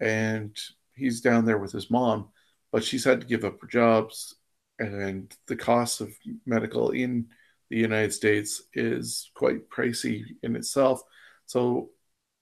and 0.00 0.56
he's 0.94 1.20
down 1.20 1.44
there 1.44 1.58
with 1.58 1.72
his 1.72 1.90
mom, 1.90 2.28
but 2.70 2.84
she's 2.84 3.04
had 3.04 3.20
to 3.20 3.26
give 3.26 3.44
up 3.44 3.60
her 3.60 3.66
jobs. 3.66 4.36
And 4.78 5.34
the 5.46 5.56
cost 5.56 6.00
of 6.00 6.12
medical 6.46 6.90
in 6.90 7.28
the 7.70 7.76
United 7.78 8.12
States 8.12 8.62
is 8.74 9.30
quite 9.34 9.70
pricey 9.70 10.24
in 10.42 10.56
itself. 10.56 11.02
So 11.46 11.90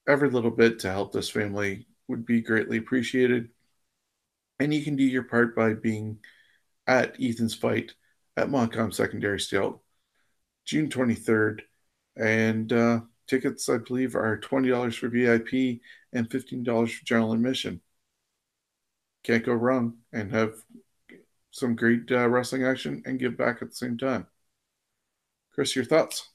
every 0.07 0.29
little 0.29 0.51
bit 0.51 0.79
to 0.79 0.91
help 0.91 1.11
this 1.11 1.29
family 1.29 1.87
would 2.07 2.25
be 2.25 2.41
greatly 2.41 2.77
appreciated. 2.77 3.49
And 4.59 4.73
you 4.73 4.83
can 4.83 4.95
do 4.95 5.03
your 5.03 5.23
part 5.23 5.55
by 5.55 5.73
being 5.73 6.19
at 6.87 7.15
Ethan's 7.21 7.55
fight 7.55 7.93
at 8.37 8.49
Montcalm 8.49 8.91
Secondary 8.91 9.39
School, 9.39 9.83
June 10.65 10.89
23rd. 10.89 11.61
And 12.17 12.71
uh, 12.73 13.01
tickets, 13.27 13.69
I 13.69 13.77
believe, 13.77 14.15
are 14.15 14.39
$20 14.39 14.95
for 14.95 15.07
VIP 15.07 15.81
and 16.13 16.29
$15 16.29 16.91
for 16.91 17.05
general 17.05 17.33
admission. 17.33 17.81
Can't 19.23 19.45
go 19.45 19.53
wrong 19.53 19.97
and 20.11 20.31
have 20.31 20.53
some 21.51 21.75
great 21.75 22.11
uh, 22.11 22.27
wrestling 22.27 22.63
action 22.63 23.03
and 23.05 23.19
give 23.19 23.37
back 23.37 23.61
at 23.61 23.69
the 23.69 23.75
same 23.75 23.97
time. 23.97 24.25
Chris, 25.53 25.75
your 25.75 25.85
thoughts? 25.85 26.29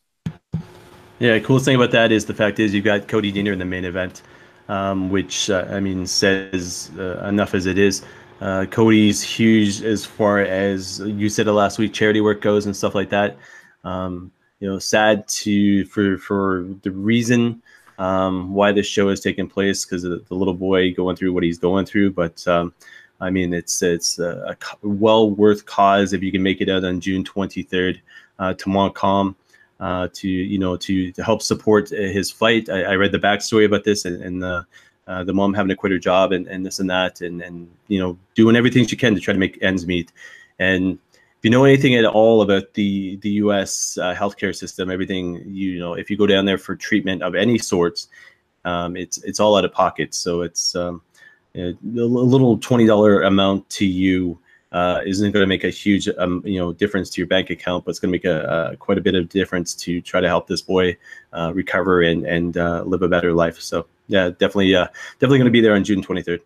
Yeah, 1.18 1.38
coolest 1.38 1.64
thing 1.64 1.76
about 1.76 1.92
that 1.92 2.12
is 2.12 2.26
the 2.26 2.34
fact 2.34 2.60
is 2.60 2.74
you've 2.74 2.84
got 2.84 3.08
Cody 3.08 3.32
Deaner 3.32 3.52
in 3.52 3.58
the 3.58 3.64
main 3.64 3.86
event, 3.86 4.22
um, 4.68 5.08
which 5.08 5.48
uh, 5.48 5.66
I 5.70 5.80
mean 5.80 6.06
says 6.06 6.90
uh, 6.98 7.24
enough 7.26 7.54
as 7.54 7.64
it 7.64 7.78
is. 7.78 8.04
Uh, 8.42 8.66
Cody's 8.66 9.22
huge 9.22 9.82
as 9.82 10.04
far 10.04 10.40
as 10.40 11.00
you 11.00 11.30
said 11.30 11.46
last 11.46 11.78
week, 11.78 11.94
charity 11.94 12.20
work 12.20 12.42
goes 12.42 12.66
and 12.66 12.76
stuff 12.76 12.94
like 12.94 13.08
that. 13.10 13.38
Um, 13.82 14.30
you 14.60 14.68
know, 14.68 14.78
sad 14.78 15.26
to 15.28 15.86
for 15.86 16.18
for 16.18 16.66
the 16.82 16.90
reason 16.90 17.62
um, 17.98 18.52
why 18.52 18.72
this 18.72 18.86
show 18.86 19.08
is 19.08 19.20
taking 19.20 19.48
place 19.48 19.84
because 19.84 20.02
the, 20.02 20.22
little 20.30 20.54
boy 20.54 20.92
going 20.94 21.16
through 21.16 21.32
what 21.32 21.42
he's 21.42 21.58
going 21.58 21.86
through. 21.86 22.12
But 22.12 22.46
um, 22.46 22.72
I 23.20 23.30
mean, 23.30 23.54
it's 23.54 23.82
it's 23.82 24.18
a, 24.18 24.56
a, 24.62 24.86
well 24.86 25.30
worth 25.30 25.66
cause 25.66 26.12
if 26.12 26.22
you 26.22 26.32
can 26.32 26.42
make 26.42 26.60
it 26.60 26.68
out 26.68 26.84
on 26.84 27.00
June 27.00 27.24
23rd 27.24 28.00
uh, 28.38 28.54
to 28.54 28.68
Montcalm 28.68 29.36
uh, 29.80 30.08
to 30.12 30.28
you 30.28 30.58
know 30.58 30.76
to 30.76 31.12
to 31.12 31.22
help 31.22 31.42
support 31.42 31.90
his 31.90 32.30
fight. 32.30 32.68
I, 32.68 32.82
I 32.82 32.96
read 32.96 33.12
the 33.12 33.18
backstory 33.18 33.66
about 33.66 33.84
this 33.84 34.04
and, 34.04 34.22
and 34.22 34.42
the 34.42 34.66
uh, 35.06 35.24
the 35.24 35.32
mom 35.32 35.54
having 35.54 35.68
to 35.68 35.76
quit 35.76 35.92
her 35.92 35.98
job 35.98 36.32
and, 36.32 36.46
and 36.48 36.66
this 36.66 36.80
and 36.80 36.90
that 36.90 37.20
and 37.20 37.42
and 37.42 37.70
you 37.88 37.98
know 37.98 38.18
doing 38.34 38.56
everything 38.56 38.86
she 38.86 38.96
can 38.96 39.14
to 39.14 39.20
try 39.20 39.32
to 39.32 39.40
make 39.40 39.58
ends 39.62 39.86
meet. 39.86 40.12
And 40.58 40.98
if 41.38 41.44
you 41.44 41.50
know 41.50 41.64
anything 41.64 41.94
at 41.94 42.04
all 42.04 42.42
about 42.42 42.74
the 42.74 43.16
the 43.16 43.30
U.S. 43.30 43.98
Uh, 43.98 44.14
healthcare 44.14 44.54
system, 44.54 44.90
everything 44.90 45.42
you 45.46 45.78
know, 45.78 45.94
if 45.94 46.10
you 46.10 46.16
go 46.16 46.26
down 46.26 46.44
there 46.44 46.58
for 46.58 46.74
treatment 46.74 47.22
of 47.22 47.34
any 47.34 47.58
sorts, 47.58 48.08
um, 48.64 48.96
it's 48.96 49.18
it's 49.18 49.40
all 49.40 49.56
out 49.56 49.64
of 49.64 49.72
pocket. 49.72 50.14
So 50.14 50.42
it's 50.42 50.74
um, 50.74 51.02
a 51.54 51.74
little 51.82 52.58
twenty 52.58 52.86
dollar 52.86 53.22
amount 53.22 53.68
to 53.70 53.86
you 53.86 54.38
uh, 54.72 55.00
isn't 55.06 55.32
going 55.32 55.42
to 55.42 55.46
make 55.46 55.64
a 55.64 55.70
huge 55.70 56.08
um, 56.18 56.42
you 56.44 56.58
know 56.58 56.72
difference 56.72 57.10
to 57.10 57.20
your 57.20 57.28
bank 57.28 57.50
account, 57.50 57.84
but 57.84 57.90
it's 57.90 57.98
going 57.98 58.10
to 58.10 58.12
make 58.12 58.24
a, 58.24 58.72
a, 58.72 58.76
quite 58.76 58.98
a 58.98 59.00
bit 59.00 59.14
of 59.14 59.28
difference 59.28 59.74
to 59.74 60.00
try 60.00 60.20
to 60.20 60.28
help 60.28 60.46
this 60.46 60.60
boy 60.62 60.96
uh, 61.32 61.52
recover 61.54 62.02
and 62.02 62.26
and 62.26 62.56
uh, 62.56 62.82
live 62.82 63.02
a 63.02 63.08
better 63.08 63.32
life. 63.32 63.60
So 63.60 63.86
yeah, 64.08 64.30
definitely 64.30 64.74
uh, 64.74 64.86
definitely 65.14 65.38
going 65.38 65.46
to 65.46 65.52
be 65.52 65.60
there 65.60 65.74
on 65.74 65.84
June 65.84 66.02
23rd. 66.02 66.40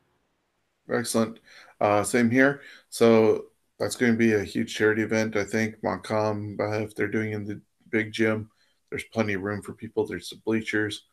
Excellent. 0.92 1.40
Uh, 1.80 2.02
same 2.02 2.30
here. 2.30 2.60
So 2.88 3.46
that's 3.80 3.96
going 3.96 4.12
to 4.12 4.18
be 4.18 4.34
a 4.34 4.44
huge 4.44 4.74
charity 4.74 5.02
event. 5.02 5.36
I 5.36 5.44
think 5.44 5.82
Montcalm, 5.82 6.58
uh, 6.60 6.80
if 6.80 6.94
they're 6.94 7.08
doing 7.08 7.32
in 7.32 7.46
the 7.46 7.62
big 7.88 8.12
gym, 8.12 8.50
there's 8.90 9.04
plenty 9.04 9.32
of 9.32 9.40
room 9.40 9.62
for 9.62 9.72
people. 9.72 10.06
There's 10.06 10.28
the 10.28 10.36
bleachers, 10.44 11.06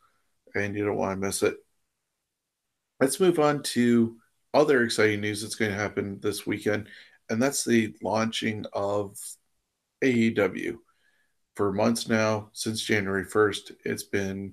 and 0.54 0.76
you 0.76 0.84
don't 0.84 0.98
want 0.98 1.18
to 1.18 1.26
miss 1.26 1.42
it. 1.42 1.56
Let's 3.00 3.20
move 3.20 3.38
on 3.38 3.62
to 3.62 4.16
other 4.52 4.82
exciting 4.82 5.22
news 5.22 5.40
that's 5.40 5.54
going 5.54 5.70
to 5.70 5.78
happen 5.78 6.20
this 6.20 6.46
weekend, 6.46 6.88
and 7.30 7.42
that's 7.42 7.64
the 7.64 7.94
launching 8.02 8.66
of 8.74 9.16
AEW. 10.04 10.76
For 11.56 11.72
months 11.72 12.06
now, 12.06 12.50
since 12.52 12.82
January 12.82 13.24
1st, 13.24 13.72
it's 13.86 14.04
been 14.04 14.52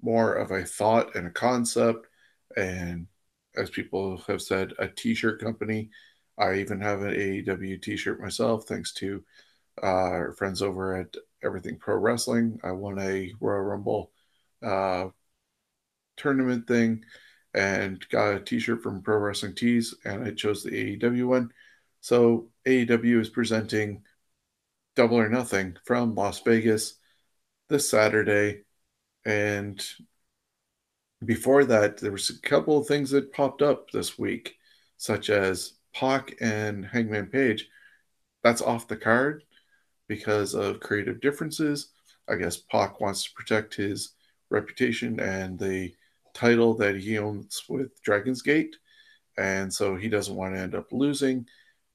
more 0.00 0.34
of 0.34 0.52
a 0.52 0.64
thought 0.64 1.16
and 1.16 1.26
a 1.26 1.30
concept, 1.30 2.06
and 2.56 3.08
as 3.56 3.70
people 3.70 4.18
have 4.28 4.40
said, 4.40 4.72
a 4.78 4.86
t 4.86 5.16
shirt 5.16 5.40
company. 5.40 5.90
I 6.38 6.56
even 6.56 6.80
have 6.80 7.02
an 7.02 7.14
AEW 7.14 7.80
t 7.80 7.96
shirt 7.96 8.20
myself, 8.20 8.66
thanks 8.66 8.92
to 8.94 9.22
uh, 9.82 9.86
our 9.86 10.32
friends 10.32 10.62
over 10.62 10.96
at 10.96 11.14
Everything 11.42 11.78
Pro 11.78 11.96
Wrestling. 11.96 12.60
I 12.62 12.72
won 12.72 12.98
a 12.98 13.32
Royal 13.40 13.62
Rumble 13.62 14.10
uh, 14.62 15.08
tournament 16.16 16.66
thing 16.66 17.04
and 17.52 18.06
got 18.08 18.34
a 18.34 18.40
t-shirt 18.40 18.82
from 18.82 19.02
Pro 19.02 19.18
Wrestling 19.18 19.54
Tees, 19.54 19.94
and 20.04 20.24
I 20.24 20.32
chose 20.32 20.62
the 20.62 20.98
AEW 20.98 21.26
one. 21.26 21.50
So 22.00 22.48
AEW 22.66 23.20
is 23.20 23.30
presenting 23.30 24.02
Double 24.96 25.18
or 25.18 25.28
Nothing 25.28 25.76
from 25.84 26.14
Las 26.14 26.40
Vegas 26.40 26.94
this 27.68 27.88
Saturday, 27.88 28.62
and 29.24 29.82
before 31.24 31.64
that, 31.64 31.98
there 31.98 32.12
was 32.12 32.28
a 32.28 32.40
couple 32.40 32.76
of 32.76 32.86
things 32.86 33.10
that 33.10 33.32
popped 33.32 33.62
up 33.62 33.90
this 33.90 34.18
week, 34.18 34.56
such 34.96 35.30
as 35.30 35.74
Pac 35.94 36.34
and 36.40 36.84
Hangman 36.84 37.26
Page. 37.26 37.68
That's 38.42 38.62
off 38.62 38.88
the 38.88 38.96
card 38.96 39.44
because 40.08 40.54
of 40.54 40.80
creative 40.80 41.20
differences. 41.20 41.90
I 42.28 42.36
guess 42.36 42.56
Pac 42.56 43.00
wants 43.00 43.24
to 43.24 43.34
protect 43.34 43.74
his 43.74 44.12
reputation 44.50 45.20
and 45.20 45.58
the 45.58 45.94
title 46.34 46.74
that 46.74 46.96
he 46.96 47.18
owns 47.18 47.64
with 47.68 48.00
Dragon's 48.02 48.42
Gate. 48.42 48.76
And 49.36 49.72
so 49.72 49.96
he 49.96 50.08
doesn't 50.08 50.34
want 50.34 50.54
to 50.54 50.60
end 50.60 50.74
up 50.74 50.92
losing. 50.92 51.46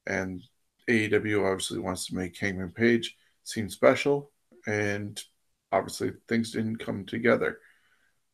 And 0.08 0.42
AEW 0.90 1.46
obviously 1.46 1.80
wants 1.80 2.08
to 2.08 2.16
make 2.16 2.38
Hangman 2.38 2.72
Page 2.72 3.16
seem 3.44 3.70
special, 3.70 4.32
and 4.68 5.22
obviously 5.72 6.14
things 6.28 6.52
didn't 6.52 6.78
come 6.78 7.06
together. 7.06 7.60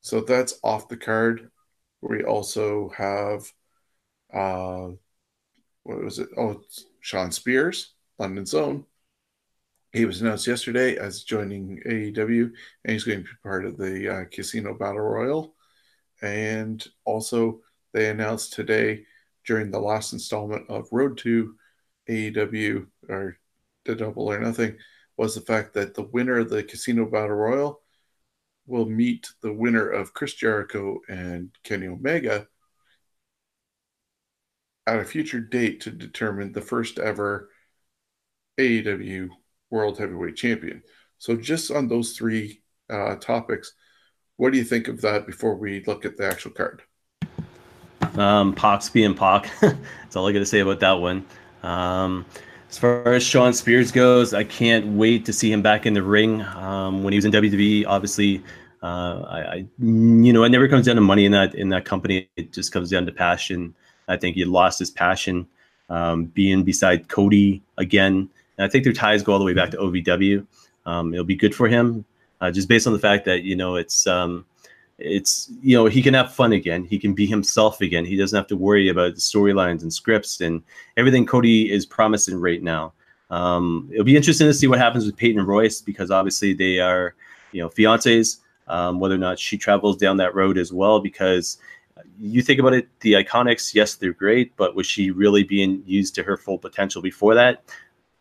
So 0.02 0.22
that's 0.22 0.60
off 0.64 0.88
the 0.88 0.98
card. 0.98 1.50
We 2.02 2.24
also 2.24 2.90
have, 2.98 3.52
uh, 4.34 4.92
what 5.86 6.04
was 6.04 6.20
it? 6.20 6.30
Oh, 6.36 6.52
it's 6.52 6.86
Shawn 7.00 7.32
Spears, 7.32 7.94
London 8.18 8.46
Zone. 8.46 8.86
He 9.94 10.06
was 10.06 10.22
announced 10.22 10.48
yesterday 10.48 10.98
as 10.98 11.24
joining 11.24 11.80
AEW, 11.86 12.52
and 12.84 12.92
he's 12.92 13.04
going 13.04 13.20
to 13.20 13.24
be 13.24 13.30
part 13.44 13.66
of 13.66 13.78
the 13.78 14.10
uh, 14.14 14.26
Casino 14.32 14.74
Battle 14.74 15.00
Royal. 15.00 15.56
And 16.22 16.86
also, 17.06 17.62
they 17.94 18.10
announced 18.10 18.54
today 18.54 19.06
during 19.46 19.70
the 19.70 19.80
last 19.80 20.12
installment 20.12 20.68
of 20.70 20.90
Road 20.92 21.20
to 21.20 21.54
AEW 22.10 22.88
or 23.08 23.38
the 23.86 23.96
Double 23.96 24.32
or 24.32 24.40
Nothing 24.40 24.78
was 25.18 25.36
the 25.36 25.42
fact 25.42 25.76
that 25.76 25.94
the 25.94 26.10
winner 26.12 26.40
of 26.40 26.50
the 26.50 26.64
Casino 26.64 27.06
Battle 27.06 27.36
Royal 27.36 27.80
will 28.66 28.88
meet 28.88 29.28
the 29.44 29.54
winner 29.54 29.88
of 29.88 30.14
Chris 30.16 30.34
Jericho 30.34 31.00
and 31.08 31.52
Kenny 31.64 31.88
Omega 31.88 32.48
at 34.88 35.00
a 35.00 35.06
future 35.06 35.40
date 35.40 35.82
to 35.82 35.92
determine 35.92 36.52
the 36.52 36.62
first 36.62 37.00
ever 37.00 37.50
AEW 38.60 39.30
World 39.70 39.98
Heavyweight 39.98 40.36
Champion. 40.36 40.82
So, 41.18 41.36
just 41.36 41.72
on 41.72 41.88
those 41.88 42.14
three 42.14 42.62
uh, 42.90 43.16
topics, 43.16 43.74
what 44.38 44.52
do 44.52 44.58
you 44.58 44.64
think 44.64 44.88
of 44.88 45.02
that 45.02 45.26
before 45.26 45.56
we 45.56 45.84
look 45.86 46.06
at 46.06 46.18
the 46.18 46.28
actual 46.28 46.52
card? 46.52 46.82
Um, 48.18 48.54
Pac's 48.54 48.90
being 48.90 49.16
Pac. 49.16 49.50
That's 49.62 50.16
all 50.16 50.28
I 50.28 50.32
got 50.32 50.40
to 50.40 50.46
say 50.46 50.60
about 50.60 50.80
that 50.82 50.94
one. 50.94 51.26
Um, 51.64 52.26
as 52.70 52.78
far 52.78 53.14
as 53.14 53.24
Shawn 53.24 53.54
Spears 53.54 53.92
goes, 53.92 54.34
I 54.34 54.44
can't 54.44 54.86
wait 54.98 55.26
to 55.26 55.34
see 55.34 55.52
him 55.52 55.62
back 55.62 55.86
in 55.86 55.94
the 55.94 56.04
ring. 56.04 56.42
Um, 56.42 57.04
when 57.04 57.14
he 57.14 57.18
was 57.18 57.26
in 57.26 57.32
WWE, 57.32 57.86
obviously, 57.88 58.44
uh, 58.84 59.22
I, 59.28 59.40
I, 59.40 59.56
you 59.80 60.34
know, 60.34 60.44
it 60.44 60.50
never 60.50 60.68
comes 60.68 60.86
down 60.86 60.96
to 60.96 61.02
money 61.02 61.26
in 61.26 61.32
that 61.32 61.56
in 61.56 61.70
that 61.70 61.86
company. 61.86 62.30
It 62.36 62.52
just 62.54 62.72
comes 62.72 62.90
down 62.90 63.06
to 63.06 63.12
passion. 63.12 63.76
I 64.08 64.18
think 64.18 64.36
he 64.36 64.46
lost 64.46 64.80
his 64.80 64.92
passion 64.92 65.48
um, 65.90 66.26
being 66.26 66.64
beside 66.64 67.08
Cody 67.08 67.62
again. 67.78 68.30
And 68.58 68.66
I 68.66 68.68
think 68.68 68.84
their 68.84 68.94
ties 68.94 69.24
go 69.24 69.34
all 69.34 69.40
the 69.40 69.46
way 69.46 69.54
back 69.54 69.72
to 69.72 69.78
OVW. 69.78 70.46
Um, 70.86 71.14
it'll 71.14 71.26
be 71.26 71.36
good 71.36 71.56
for 71.56 71.68
him, 71.68 72.06
uh, 72.42 72.52
just 72.52 72.70
based 72.70 72.88
on 72.88 72.94
the 72.94 73.00
fact 73.00 73.26
that 73.26 73.44
you 73.44 73.56
know 73.56 73.76
it's 73.76 74.06
um, 74.08 74.46
it's 74.98 75.52
you 75.62 75.76
know 75.76 75.88
he 75.88 76.02
can 76.02 76.14
have 76.14 76.34
fun 76.34 76.54
again 76.54 76.86
he 76.86 76.98
can 76.98 77.14
be 77.14 77.26
himself 77.26 77.82
again 77.82 78.06
he 78.06 78.16
doesn't 78.16 78.38
have 78.38 78.48
to 78.48 78.56
worry 78.56 78.88
about 78.88 79.14
the 79.14 79.20
storylines 79.20 79.82
and 79.82 79.92
scripts 79.92 80.40
and 80.40 80.64
everything 80.96 81.26
cody 81.26 81.70
is 81.70 81.86
promising 81.86 82.40
right 82.40 82.64
now 82.64 82.94
um, 83.30 83.90
it'll 83.92 84.06
be 84.06 84.16
interesting 84.16 84.48
to 84.48 84.54
see 84.54 84.68
what 84.68 84.80
happens 84.80 85.06
with 85.06 85.18
peyton 85.18 85.46
royce 85.46 85.82
because 85.82 86.12
obviously 86.12 86.54
they 86.54 86.80
are 86.80 87.14
you 87.52 87.62
know 87.62 87.70
fiancés 87.70 88.38
um, 88.68 89.00
whether 89.00 89.16
or 89.16 89.20
not 89.20 89.38
she 89.38 89.58
travels 89.58 89.98
down 89.98 90.16
that 90.18 90.34
road 90.34 90.58
as 90.58 90.72
well 90.72 91.02
because 91.02 91.58
you 92.20 92.42
think 92.42 92.60
about 92.60 92.74
it 92.74 92.88
the 93.00 93.14
iconics 93.14 93.74
yes 93.74 93.96
they're 93.96 94.14
great 94.14 94.56
but 94.58 94.76
was 94.76 94.86
she 94.86 95.12
really 95.12 95.44
being 95.44 95.82
used 95.86 96.14
to 96.16 96.24
her 96.24 96.38
full 96.38 96.58
potential 96.58 97.02
before 97.02 97.34
that 97.34 97.64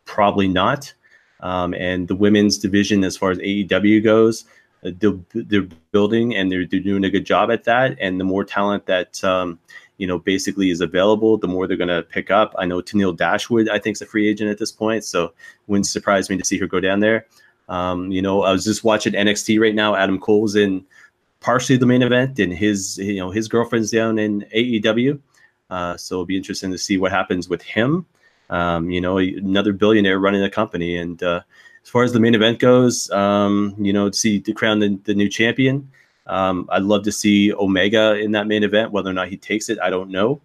probably 0.05 0.49
not 0.49 0.93
um, 1.41 1.75
and 1.75 2.09
the 2.09 2.15
women's 2.15 2.57
division 2.57 3.03
as 3.05 3.17
far 3.17 3.31
as 3.31 3.39
aew 3.39 4.03
goes 4.03 4.45
they're, 4.85 5.19
they're 5.33 5.69
building 5.93 6.35
and 6.35 6.51
they're, 6.51 6.67
they're 6.67 6.81
doing 6.81 7.05
a 7.05 7.11
good 7.11 7.25
job 7.25 7.51
at 7.51 7.65
that. 7.65 7.97
And 8.01 8.21
the 8.21 8.25
more 8.25 8.45
talent 8.45 8.87
that, 8.87 9.23
um, 9.25 9.59
you 9.97 10.07
know, 10.07 10.19
basically 10.19 10.71
is 10.71 10.81
available, 10.81 11.39
the 11.39 11.49
more 11.49 11.67
they're 11.67 11.77
going 11.77 11.89
to 11.89 12.03
pick 12.03 12.31
up. 12.31 12.55
I 12.59 12.67
know 12.67 12.83
Tennille 12.83 13.17
Dashwood, 13.17 13.69
I 13.69 13.79
think, 13.79 13.97
is 13.97 14.03
a 14.03 14.07
free 14.07 14.29
agent 14.29 14.51
at 14.51 14.59
this 14.59 14.73
point. 14.73 15.05
So 15.05 15.33
wouldn't 15.67 15.87
surprise 15.87 16.29
me 16.29 16.37
to 16.37 16.45
see 16.45 16.59
her 16.59 16.67
go 16.67 16.81
down 16.81 17.01
there. 17.01 17.27
Um, 17.69 18.11
you 18.11 18.21
know, 18.21 18.43
I 18.43 18.53
was 18.53 18.65
just 18.65 18.85
watching 18.85 19.15
NXT 19.15 19.59
right 19.59 19.75
now. 19.75 19.95
Adam 19.95 20.19
Cole's 20.19 20.55
in 20.55 20.85
partially 21.45 21.77
the 21.77 21.85
main 21.85 22.01
event, 22.01 22.39
and 22.39 22.55
his, 22.55 22.97
you 22.97 23.17
know, 23.17 23.31
his 23.31 23.49
girlfriend's 23.49 23.91
down 23.91 24.19
in 24.19 24.47
AEW. 24.57 25.21
Uh, 25.69 25.95
so 25.95 26.15
it'll 26.15 26.25
be 26.25 26.39
interesting 26.39 26.71
to 26.73 26.79
see 26.79 26.97
what 26.97 27.13
happens 27.13 27.51
with 27.51 27.61
him. 27.61 28.07
Um, 28.49 28.91
you 28.91 28.99
know, 29.01 29.19
another 29.19 29.75
billionaire 29.75 30.19
running 30.19 30.43
a 30.43 30.49
company, 30.49 30.97
and 30.97 31.23
uh, 31.23 31.43
as 31.83 31.91
far 31.91 32.03
as 32.03 32.15
the 32.15 32.21
main 32.21 32.35
event 32.35 32.61
goes, 32.61 33.11
um, 33.11 33.75
you 33.79 33.93
know, 33.93 34.09
to 34.09 34.17
see 34.17 34.41
to 34.41 34.55
crown 34.55 34.79
the, 34.79 34.99
the 35.05 35.15
new 35.15 35.29
champion, 35.29 35.91
um, 36.27 36.67
I'd 36.73 36.83
love 36.83 37.03
to 37.05 37.13
see 37.13 37.53
Omega 37.53 38.19
in 38.19 38.33
that 38.33 38.47
main 38.47 38.65
event. 38.65 38.93
Whether 38.93 39.11
or 39.11 39.15
not 39.15 39.29
he 39.29 39.37
takes 39.37 39.69
it, 39.69 39.79
I 39.83 39.91
don't 39.91 40.11
know. 40.11 40.41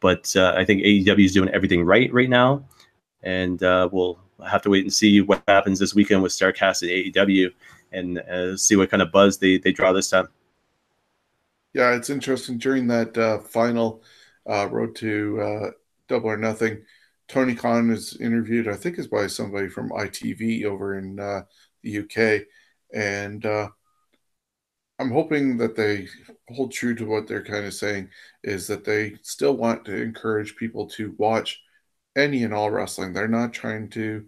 But 0.00 0.36
uh, 0.36 0.52
I 0.54 0.66
think 0.66 0.82
AEW 0.82 1.24
is 1.24 1.32
doing 1.32 1.48
everything 1.50 1.84
right 1.84 2.12
right 2.12 2.28
now, 2.28 2.64
and 3.22 3.62
uh, 3.62 3.88
we'll 3.90 4.18
have 4.46 4.60
to 4.62 4.70
wait 4.70 4.84
and 4.84 4.92
see 4.92 5.22
what 5.22 5.42
happens 5.48 5.78
this 5.78 5.94
weekend 5.94 6.22
with 6.22 6.32
Starcast 6.32 6.82
at 6.82 7.14
AEW, 7.14 7.50
and 7.94 8.18
uh, 8.18 8.56
see 8.56 8.76
what 8.76 8.90
kind 8.90 9.02
of 9.02 9.12
buzz 9.12 9.38
they 9.38 9.58
they 9.58 9.72
draw 9.72 9.92
this 9.92 10.10
time. 10.10 10.28
Yeah, 11.72 11.94
it's 11.94 12.10
interesting 12.10 12.58
during 12.58 12.86
that 12.88 13.16
uh, 13.18 13.38
final 13.40 14.02
uh, 14.48 14.68
road 14.70 14.94
to 14.96 15.40
uh, 15.40 15.70
Double 16.08 16.30
or 16.30 16.36
Nothing 16.36 16.82
Tony 17.28 17.54
Khan 17.54 17.90
is 17.90 18.16
interviewed, 18.20 18.68
I 18.68 18.74
think, 18.74 18.98
is 18.98 19.06
by 19.06 19.26
somebody 19.26 19.68
from 19.68 19.90
ITV 19.90 20.64
over 20.64 20.98
in 20.98 21.18
uh, 21.18 21.42
the 21.82 21.98
UK, 22.00 22.46
and 22.92 23.44
uh, 23.44 23.68
I'm 24.98 25.10
hoping 25.10 25.56
that 25.58 25.74
they 25.74 26.08
hold 26.48 26.72
true 26.72 26.94
to 26.94 27.06
what 27.06 27.26
they're 27.26 27.44
kind 27.44 27.64
of 27.66 27.74
saying 27.74 28.10
is 28.42 28.66
that 28.68 28.84
they 28.84 29.16
still 29.22 29.56
want 29.56 29.84
to 29.86 30.00
encourage 30.00 30.56
people 30.56 30.86
to 30.90 31.14
watch 31.18 31.60
any 32.16 32.44
and 32.44 32.54
all 32.54 32.70
wrestling. 32.70 33.12
They're 33.12 33.26
not 33.26 33.52
trying 33.52 33.88
to 33.90 34.26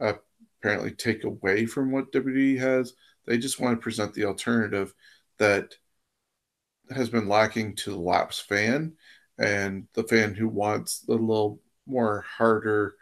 apparently 0.00 0.90
take 0.90 1.24
away 1.24 1.66
from 1.66 1.92
what 1.92 2.12
WWE 2.12 2.58
has. 2.58 2.94
They 3.28 3.38
just 3.38 3.60
want 3.60 3.78
to 3.78 3.82
present 3.82 4.14
the 4.14 4.24
alternative 4.24 4.94
that 5.38 5.74
has 6.90 7.10
been 7.10 7.28
lacking 7.28 7.76
to 7.76 7.90
the 7.90 7.98
lapsed 7.98 8.48
fan 8.48 8.94
and 9.38 9.86
the 9.94 10.04
fan 10.04 10.34
who 10.34 10.48
wants 10.48 11.00
the 11.00 11.12
little 11.12 11.60
more 11.86 12.24
harder 12.26 12.94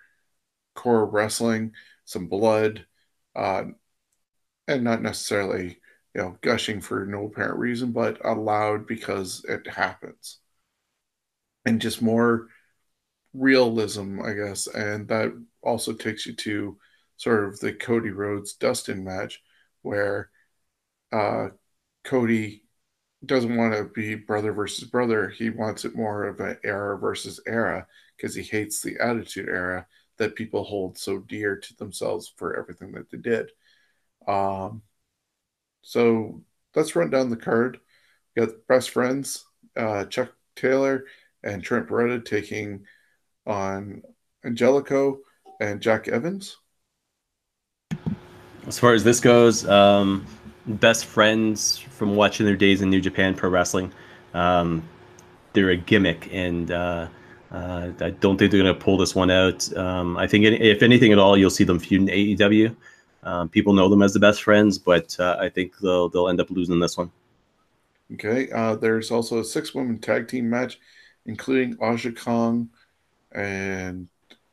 core 0.74 1.06
wrestling, 1.06 1.72
some 2.04 2.26
blood, 2.28 2.86
uh, 3.36 3.64
and 4.68 4.84
not 4.84 5.02
necessarily 5.02 5.78
you 6.14 6.22
know 6.22 6.38
gushing 6.40 6.80
for 6.80 7.06
no 7.06 7.26
apparent 7.26 7.58
reason, 7.58 7.92
but 7.92 8.24
allowed 8.24 8.86
because 8.86 9.44
it 9.48 9.66
happens, 9.68 10.38
and 11.64 11.80
just 11.80 12.02
more 12.02 12.48
realism, 13.34 14.20
I 14.22 14.32
guess, 14.34 14.66
and 14.66 15.08
that 15.08 15.32
also 15.62 15.92
takes 15.92 16.26
you 16.26 16.34
to 16.34 16.78
sort 17.16 17.44
of 17.44 17.60
the 17.60 17.72
Cody 17.72 18.10
Rhodes 18.10 18.54
Dustin 18.54 19.04
match 19.04 19.42
where 19.86 20.30
uh, 21.12 21.48
Cody 22.04 22.64
doesn't 23.24 23.56
want 23.56 23.72
to 23.74 23.84
be 23.84 24.14
brother 24.14 24.52
versus 24.52 24.88
brother. 24.88 25.28
He 25.28 25.50
wants 25.50 25.84
it 25.84 25.96
more 25.96 26.24
of 26.24 26.40
an 26.40 26.58
era 26.64 26.98
versus 26.98 27.40
era 27.46 27.86
because 28.16 28.34
he 28.34 28.42
hates 28.42 28.82
the 28.82 28.96
attitude 29.00 29.48
era 29.48 29.86
that 30.18 30.34
people 30.34 30.64
hold 30.64 30.98
so 30.98 31.18
dear 31.18 31.56
to 31.56 31.76
themselves 31.76 32.32
for 32.36 32.58
everything 32.58 32.92
that 32.92 33.10
they 33.10 33.18
did. 33.18 33.50
Um, 34.26 34.82
so 35.82 36.42
let's 36.74 36.96
run 36.96 37.10
down 37.10 37.30
the 37.30 37.36
card. 37.36 37.78
We 38.34 38.44
got 38.44 38.54
best 38.68 38.90
friends, 38.90 39.44
uh, 39.76 40.06
Chuck 40.06 40.32
Taylor 40.56 41.04
and 41.42 41.62
Trent 41.62 41.88
Beretta 41.88 42.24
taking 42.24 42.84
on 43.46 44.02
Angelico 44.44 45.20
and 45.60 45.80
Jack 45.80 46.08
Evans. 46.08 46.56
As 48.66 48.78
far 48.78 48.94
as 48.94 49.04
this 49.04 49.20
goes, 49.20 49.66
um, 49.68 50.26
best 50.66 51.06
friends 51.06 51.78
from 51.78 52.16
watching 52.16 52.44
their 52.46 52.56
days 52.56 52.82
in 52.82 52.90
New 52.90 53.00
Japan 53.00 53.34
Pro 53.34 53.48
Wrestling. 53.48 53.92
Um, 54.34 54.82
they're 55.52 55.70
a 55.70 55.76
gimmick, 55.76 56.28
and 56.32 56.70
uh, 56.70 57.08
uh, 57.52 57.90
I 58.00 58.10
don't 58.10 58.36
think 58.36 58.50
they're 58.50 58.62
going 58.62 58.74
to 58.74 58.80
pull 58.80 58.98
this 58.98 59.14
one 59.14 59.30
out. 59.30 59.74
Um, 59.76 60.16
I 60.16 60.26
think 60.26 60.44
if 60.44 60.82
anything 60.82 61.12
at 61.12 61.18
all, 61.18 61.36
you'll 61.36 61.50
see 61.50 61.64
them 61.64 61.78
feud 61.78 62.02
in 62.02 62.08
AEW. 62.08 62.74
Um, 63.22 63.48
people 63.48 63.72
know 63.72 63.88
them 63.88 64.02
as 64.02 64.12
the 64.12 64.20
best 64.20 64.42
friends, 64.42 64.78
but 64.78 65.18
uh, 65.20 65.36
I 65.40 65.48
think 65.48 65.78
they'll 65.78 66.08
they'll 66.08 66.28
end 66.28 66.40
up 66.40 66.50
losing 66.50 66.78
this 66.80 66.96
one. 66.96 67.10
Okay. 68.14 68.50
Uh, 68.50 68.76
there's 68.76 69.10
also 69.10 69.40
a 69.40 69.44
six 69.44 69.74
woman 69.74 69.98
tag 69.98 70.28
team 70.28 70.50
match, 70.50 70.78
including 71.24 71.76
Aja 71.80 72.12
Kong 72.12 72.68
and 73.32 74.08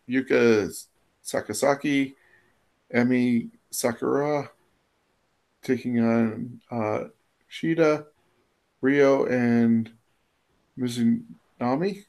Yuka 0.08 0.88
Sakazaki, 1.24 2.14
Emi 2.94 3.50
Sakura 3.74 4.52
taking 5.64 6.00
on 6.00 6.62
uh, 6.70 7.06
Shida, 7.52 8.06
Riho, 8.84 9.30
and 9.30 9.92
Mizunami. 10.78 12.06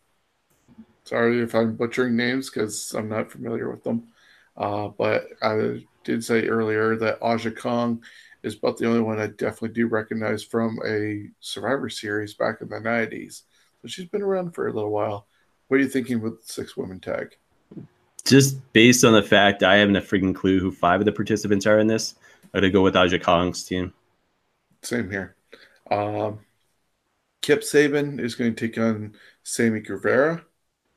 Sorry 1.04 1.42
if 1.42 1.54
I'm 1.54 1.76
butchering 1.76 2.16
names 2.16 2.50
because 2.50 2.92
I'm 2.94 3.08
not 3.08 3.30
familiar 3.30 3.70
with 3.70 3.84
them. 3.84 4.08
Uh, 4.56 4.88
but 4.88 5.26
I 5.42 5.84
did 6.04 6.24
say 6.24 6.46
earlier 6.46 6.96
that 6.96 7.18
Aja 7.22 7.50
Kong 7.50 8.02
is 8.42 8.56
about 8.56 8.78
the 8.78 8.86
only 8.86 9.00
one 9.00 9.18
I 9.18 9.28
definitely 9.28 9.70
do 9.70 9.86
recognize 9.86 10.42
from 10.42 10.78
a 10.86 11.28
Survivor 11.40 11.88
series 11.88 12.34
back 12.34 12.60
in 12.60 12.68
the 12.68 12.76
90s. 12.76 13.42
So 13.82 13.88
she's 13.88 14.08
been 14.08 14.22
around 14.22 14.54
for 14.54 14.68
a 14.68 14.72
little 14.72 14.90
while. 14.90 15.26
What 15.68 15.78
are 15.78 15.82
you 15.82 15.88
thinking 15.88 16.20
with 16.20 16.44
six 16.44 16.76
women 16.76 17.00
tag? 17.00 17.36
Just 18.26 18.56
based 18.72 19.04
on 19.04 19.12
the 19.12 19.22
fact 19.22 19.62
I 19.62 19.76
haven't 19.76 19.96
a 19.96 20.00
freaking 20.00 20.34
clue 20.34 20.58
who 20.58 20.72
five 20.72 21.00
of 21.00 21.04
the 21.04 21.12
participants 21.12 21.66
are 21.66 21.78
in 21.78 21.86
this, 21.86 22.14
I'm 22.42 22.60
gonna 22.60 22.70
go 22.70 22.82
with 22.82 22.96
Aja 22.96 23.18
Kong's 23.18 23.64
team. 23.64 23.92
Same 24.82 25.10
here. 25.10 25.36
Um, 25.90 26.40
Kip 27.44 27.60
Sabian 27.60 28.18
is 28.20 28.34
going 28.34 28.54
to 28.54 28.66
take 28.68 28.78
on 28.78 29.14
Sammy 29.42 29.80
Guevara 29.80 30.42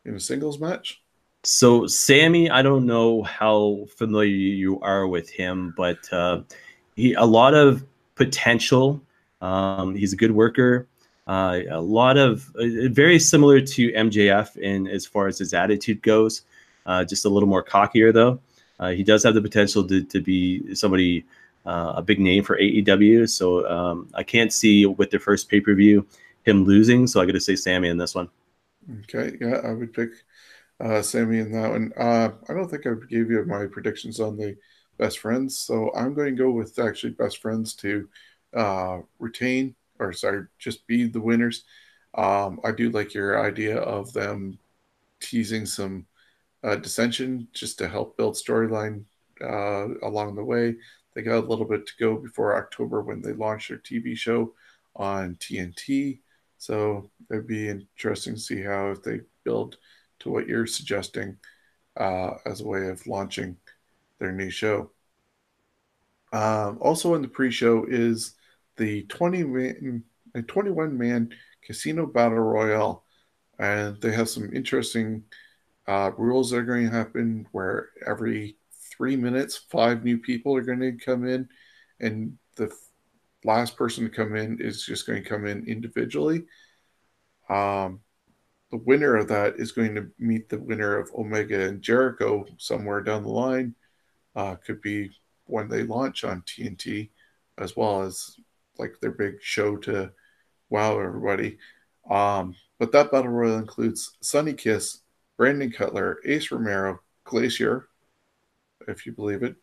in 0.05 0.15
a 0.15 0.19
singles 0.19 0.59
match. 0.59 1.01
So 1.43 1.88
Sammy, 1.88 2.49
I 2.49 2.61
don't 2.61 2.86
know 2.86 3.23
how 3.23 3.86
familiar 3.97 4.32
you 4.32 4.80
are 4.80 5.07
with 5.07 5.30
him, 5.30 5.73
but 5.75 5.97
uh, 6.13 6.43
he 6.95 7.13
a 7.13 7.25
lot 7.25 7.53
of 7.53 7.86
potential. 8.15 9.01
Um, 9.41 9.93
he's 9.93 10.13
a 10.13 10.15
good 10.15 10.32
worker. 10.32 10.88
Uh, 11.28 11.59
a 11.69 11.82
lot 11.82 12.17
of 12.17 12.49
uh, 12.55 12.88
very 12.91 13.19
similar 13.19 13.59
to 13.59 13.91
MJF 13.91 14.55
in 14.55 14.88
as 14.88 15.05
far 15.05 15.28
as 15.28 15.38
his 15.38 15.53
attitude 15.53 16.01
goes. 16.01 16.43
Uh, 16.88 17.05
just 17.05 17.25
a 17.25 17.29
little 17.29 17.49
more 17.49 17.63
cockier 17.63 18.13
though. 18.13 18.39
Uh, 18.79 18.91
he 18.91 19.03
does 19.03 19.23
have 19.23 19.35
the 19.35 19.41
potential 19.41 19.88
to, 19.88 20.03
to 20.03 20.21
be 20.21 20.75
somebody 20.75 21.25
uh, 21.65 21.93
a 21.97 22.01
big 22.01 22.19
name 22.19 22.43
for 22.43 22.57
AEW. 22.57 23.27
So 23.27 23.67
um, 23.69 24.09
I 24.15 24.23
can't 24.23 24.53
see 24.53 24.85
with 24.88 25.11
the 25.11 25.19
first 25.19 25.49
pay 25.49 25.61
per 25.61 25.75
view 25.75 26.07
him 26.45 26.63
losing. 26.63 27.07
So 27.07 27.21
I 27.21 27.25
got 27.25 27.33
to 27.33 27.41
say 27.41 27.55
Sammy 27.55 27.89
in 27.89 27.97
this 27.97 28.15
one. 28.15 28.29
Okay, 29.01 29.38
yeah, 29.41 29.57
I 29.65 29.73
would 29.73 29.93
pick 29.93 30.11
uh, 30.79 31.01
Sammy 31.01 31.39
in 31.39 31.51
that 31.53 31.71
one. 31.71 31.93
Uh, 31.97 32.31
I 32.49 32.53
don't 32.53 32.69
think 32.69 32.88
I 32.88 32.91
gave 33.09 33.31
you 33.31 33.43
my 33.45 33.65
predictions 33.67 34.19
on 34.19 34.38
the 34.38 34.57
best 34.97 35.19
friends, 35.19 35.59
so 35.59 35.91
I'm 35.95 36.13
going 36.13 36.35
to 36.35 36.43
go 36.43 36.51
with 36.51 36.79
actually 36.79 37.13
best 37.13 37.39
friends 37.39 37.75
to 37.77 38.09
uh, 38.55 38.99
retain 39.19 39.75
or 39.99 40.13
sorry, 40.13 40.45
just 40.59 40.85
be 40.88 41.07
the 41.07 41.21
winners. 41.21 41.63
Um, 42.15 42.59
I 42.63 42.71
do 42.71 42.89
like 42.89 43.13
your 43.13 43.43
idea 43.45 43.77
of 43.77 44.13
them 44.13 44.59
teasing 45.21 45.65
some 45.65 46.07
uh, 46.68 46.76
dissension 46.76 47.47
just 47.53 47.78
to 47.78 47.88
help 47.88 48.18
build 48.18 48.36
storyline 48.36 49.03
uh, 49.41 49.88
along 50.03 50.36
the 50.36 50.43
way. 50.43 50.76
They 51.15 51.22
got 51.22 51.43
a 51.43 51.47
little 51.47 51.65
bit 51.65 51.88
to 51.88 51.93
go 51.97 52.18
before 52.18 52.57
October 52.57 53.01
when 53.01 53.22
they 53.22 53.32
launch 53.32 53.70
their 53.70 53.78
TV 53.78 54.18
show 54.18 54.53
on 54.95 55.36
TNT. 55.36 56.20
So 56.57 57.09
it'd 57.32 57.47
be 57.47 57.70
interesting 57.70 58.36
to 58.36 58.39
see 58.39 58.61
how 58.61 58.91
if 58.91 59.01
they 59.01 59.22
build 59.45 59.78
to 60.20 60.30
what 60.30 60.47
you're 60.47 60.68
suggesting 60.68 61.38
uh, 61.95 62.32
as 62.45 62.59
a 62.59 62.68
way 62.68 62.89
of 62.89 63.07
launching 63.07 63.55
their 64.20 64.34
new 64.34 64.49
show. 64.49 64.91
Um, 66.34 66.80
also 66.82 67.15
in 67.15 67.22
the 67.22 67.30
pre-show 67.30 67.86
is 67.88 68.34
the 68.76 69.03
20 69.03 69.43
man, 69.45 70.03
21 70.47 70.97
man 70.97 71.34
casino 71.63 72.05
battle 72.05 72.39
royale, 72.39 73.05
and 73.57 74.01
they 74.01 74.11
have 74.11 74.28
some 74.28 74.53
interesting 74.53 75.24
uh, 75.88 76.11
rules 76.17 76.53
are 76.53 76.63
going 76.63 76.89
to 76.89 76.95
happen 76.95 77.47
where 77.51 77.89
every 78.05 78.57
three 78.97 79.15
minutes, 79.15 79.57
five 79.69 80.03
new 80.03 80.17
people 80.17 80.55
are 80.55 80.61
going 80.61 80.79
to 80.79 80.93
come 80.93 81.27
in, 81.27 81.47
and 81.99 82.38
the 82.55 82.71
last 83.43 83.77
person 83.77 84.03
to 84.03 84.09
come 84.09 84.35
in 84.35 84.59
is 84.59 84.85
just 84.85 85.07
going 85.07 85.23
to 85.23 85.29
come 85.29 85.45
in 85.45 85.65
individually. 85.65 86.43
Um, 87.49 88.01
the 88.71 88.77
winner 88.77 89.15
of 89.15 89.29
that 89.29 89.55
is 89.57 89.71
going 89.71 89.95
to 89.95 90.09
meet 90.19 90.49
the 90.49 90.59
winner 90.59 90.97
of 90.97 91.11
Omega 91.15 91.67
and 91.67 91.81
Jericho 91.81 92.45
somewhere 92.57 93.01
down 93.01 93.23
the 93.23 93.29
line. 93.29 93.75
Uh, 94.35 94.55
could 94.55 94.81
be 94.81 95.09
when 95.45 95.67
they 95.67 95.83
launch 95.83 96.23
on 96.23 96.41
TNT, 96.41 97.09
as 97.57 97.75
well 97.75 98.03
as 98.03 98.38
like 98.77 98.99
their 98.99 99.11
big 99.11 99.41
show 99.41 99.77
to 99.77 100.11
wow 100.69 100.99
everybody. 100.99 101.57
Um, 102.09 102.55
but 102.77 102.91
that 102.91 103.11
battle 103.11 103.31
royal 103.31 103.57
includes 103.57 104.17
Sunny 104.21 104.53
Kiss, 104.53 104.99
Brandon 105.38 105.71
Cutler, 105.71 106.19
Ace 106.25 106.51
Romero, 106.51 106.99
Glacier, 107.23 107.88
if 108.88 109.05
you 109.05 109.11
believe 109.11 109.43
it, 109.43 109.55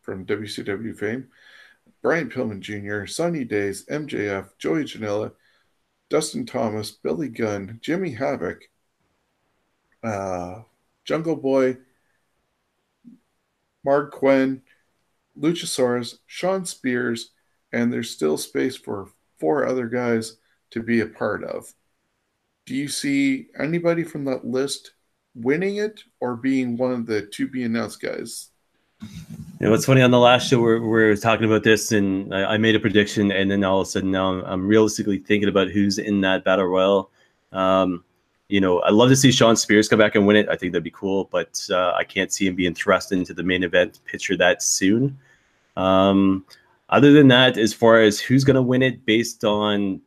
from 0.00 0.26
WCW 0.26 0.96
fame, 0.96 1.28
Brian 2.02 2.30
Pillman 2.30 2.60
Jr., 2.60 3.06
Sunny 3.06 3.44
Days, 3.44 3.84
MJF, 3.86 4.50
Joey 4.58 4.84
Janela, 4.84 5.32
Dustin 6.08 6.46
Thomas, 6.46 6.90
Billy 6.90 7.28
Gunn, 7.28 7.78
Jimmy 7.80 8.10
Havoc, 8.12 8.62
uh, 10.04 10.62
Jungle 11.04 11.36
Boy, 11.36 11.78
Marq 13.86 14.12
Quen, 14.12 14.62
Luchasaurus, 15.38 16.18
Shawn 16.26 16.64
Spears, 16.66 17.30
and 17.72 17.92
there's 17.92 18.10
still 18.10 18.36
space 18.36 18.76
for 18.76 19.08
four 19.38 19.66
other 19.66 19.88
guys 19.88 20.36
to 20.70 20.82
be 20.82 21.00
a 21.00 21.06
part 21.06 21.42
of. 21.44 21.72
Do 22.66 22.74
you 22.74 22.88
see 22.88 23.48
anybody 23.58 24.04
from 24.04 24.24
that 24.26 24.44
list 24.44 24.92
winning 25.34 25.76
it 25.76 26.02
or 26.20 26.36
being 26.36 26.76
one 26.76 26.92
of 26.92 27.06
the 27.06 27.22
to 27.22 27.48
be 27.48 27.64
announced 27.64 28.00
guys? 28.00 28.50
Know, 29.60 29.72
it's 29.74 29.86
funny 29.86 30.02
on 30.02 30.10
the 30.10 30.18
last 30.18 30.48
show 30.48 30.58
we 30.58 30.80
we're 30.80 31.16
talking 31.16 31.46
about 31.46 31.62
this, 31.62 31.92
and 31.92 32.34
I, 32.34 32.54
I, 32.54 32.58
made 32.58 32.74
a 32.74 32.80
prediction, 32.80 33.30
and 33.30 33.48
then 33.48 33.62
all 33.62 33.80
of 33.80 33.86
a 33.86 33.90
sudden 33.90 34.10
now 34.10 34.32
I'm, 34.32 34.44
I'm 34.44 34.66
realistically 34.66 35.18
thinking 35.18 35.48
about 35.48 35.70
who's 35.70 35.98
in 35.98 36.20
that 36.22 36.44
battle 36.44 36.66
royal. 36.66 37.10
Um, 37.52 38.04
you 38.48 38.60
know, 38.60 38.82
I'd 38.82 38.92
love 38.92 39.08
to 39.10 39.16
see 39.16 39.30
Shawn 39.30 39.56
Spears 39.56 39.88
come 39.88 40.00
back 40.00 40.16
and 40.16 40.26
win 40.26 40.36
it. 40.36 40.48
I 40.48 40.56
think 40.56 40.72
that'd 40.72 40.82
be 40.82 40.90
cool, 40.90 41.28
but 41.30 41.64
uh, 41.70 41.92
I 41.92 42.02
can't 42.02 42.32
see 42.32 42.46
him 42.46 42.56
being 42.56 42.74
thrust 42.74 43.12
into 43.12 43.34
the 43.34 43.42
main 43.44 43.62
event 43.62 44.00
picture 44.04 44.36
that 44.36 44.62
soon. 44.62 45.16
Um, 45.76 46.44
other 46.88 47.12
than 47.12 47.28
that, 47.28 47.56
as 47.56 47.72
far 47.72 48.00
as 48.00 48.20
who's 48.20 48.44
going 48.44 48.56
to 48.56 48.62
win 48.62 48.82
it 48.82 49.06
based 49.06 49.44
on 49.44 50.00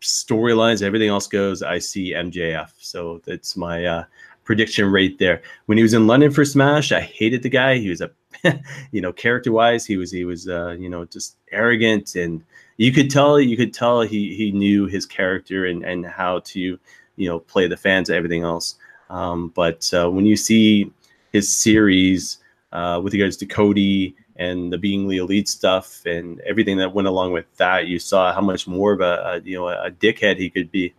storylines, 0.00 0.82
everything 0.82 1.08
else 1.08 1.26
goes, 1.26 1.62
I 1.62 1.78
see 1.78 2.12
MJF. 2.12 2.70
So 2.78 3.20
that's 3.24 3.56
my 3.56 3.84
uh, 3.84 4.04
prediction 4.44 4.90
right 4.90 5.16
there. 5.18 5.42
When 5.66 5.76
he 5.76 5.82
was 5.82 5.94
in 5.94 6.06
London 6.06 6.30
for 6.30 6.44
Smash, 6.44 6.90
I 6.92 7.00
hated 7.00 7.42
the 7.42 7.50
guy. 7.50 7.78
He 7.78 7.90
was 7.90 8.00
a, 8.00 8.10
you 8.92 9.00
know, 9.00 9.12
character 9.12 9.52
wise, 9.52 9.84
he 9.84 9.96
was 9.96 10.10
he 10.10 10.24
was 10.24 10.48
uh, 10.48 10.76
you 10.78 10.88
know 10.88 11.04
just 11.04 11.36
arrogant, 11.52 12.14
and 12.14 12.42
you 12.76 12.92
could 12.92 13.10
tell 13.10 13.38
you 13.38 13.56
could 13.56 13.74
tell 13.74 14.00
he 14.02 14.34
he 14.34 14.52
knew 14.52 14.86
his 14.86 15.04
character 15.04 15.66
and 15.66 15.84
and 15.84 16.06
how 16.06 16.40
to 16.40 16.78
you 17.16 17.28
know 17.28 17.40
play 17.40 17.66
the 17.68 17.76
fans 17.76 18.08
and 18.08 18.16
everything 18.16 18.42
else. 18.42 18.76
Um, 19.10 19.48
but 19.54 19.90
uh, 19.92 20.10
when 20.10 20.26
you 20.26 20.36
see 20.36 20.90
his 21.32 21.50
series 21.50 22.38
uh, 22.72 23.00
with 23.02 23.12
regards 23.12 23.36
to 23.38 23.46
Cody 23.46 24.14
and 24.38 24.72
the 24.72 24.78
being 24.78 25.08
the 25.08 25.18
elite 25.18 25.48
stuff 25.48 26.06
and 26.06 26.40
everything 26.40 26.78
that 26.78 26.94
went 26.94 27.08
along 27.08 27.32
with 27.32 27.44
that, 27.56 27.86
you 27.88 27.98
saw 27.98 28.32
how 28.32 28.40
much 28.40 28.66
more 28.66 28.92
of 28.92 29.00
a, 29.00 29.04
a 29.04 29.40
you 29.40 29.58
know 29.58 29.68
a 29.68 29.90
dickhead 29.90 30.38
he 30.38 30.48
could 30.48 30.70
be. 30.70 30.94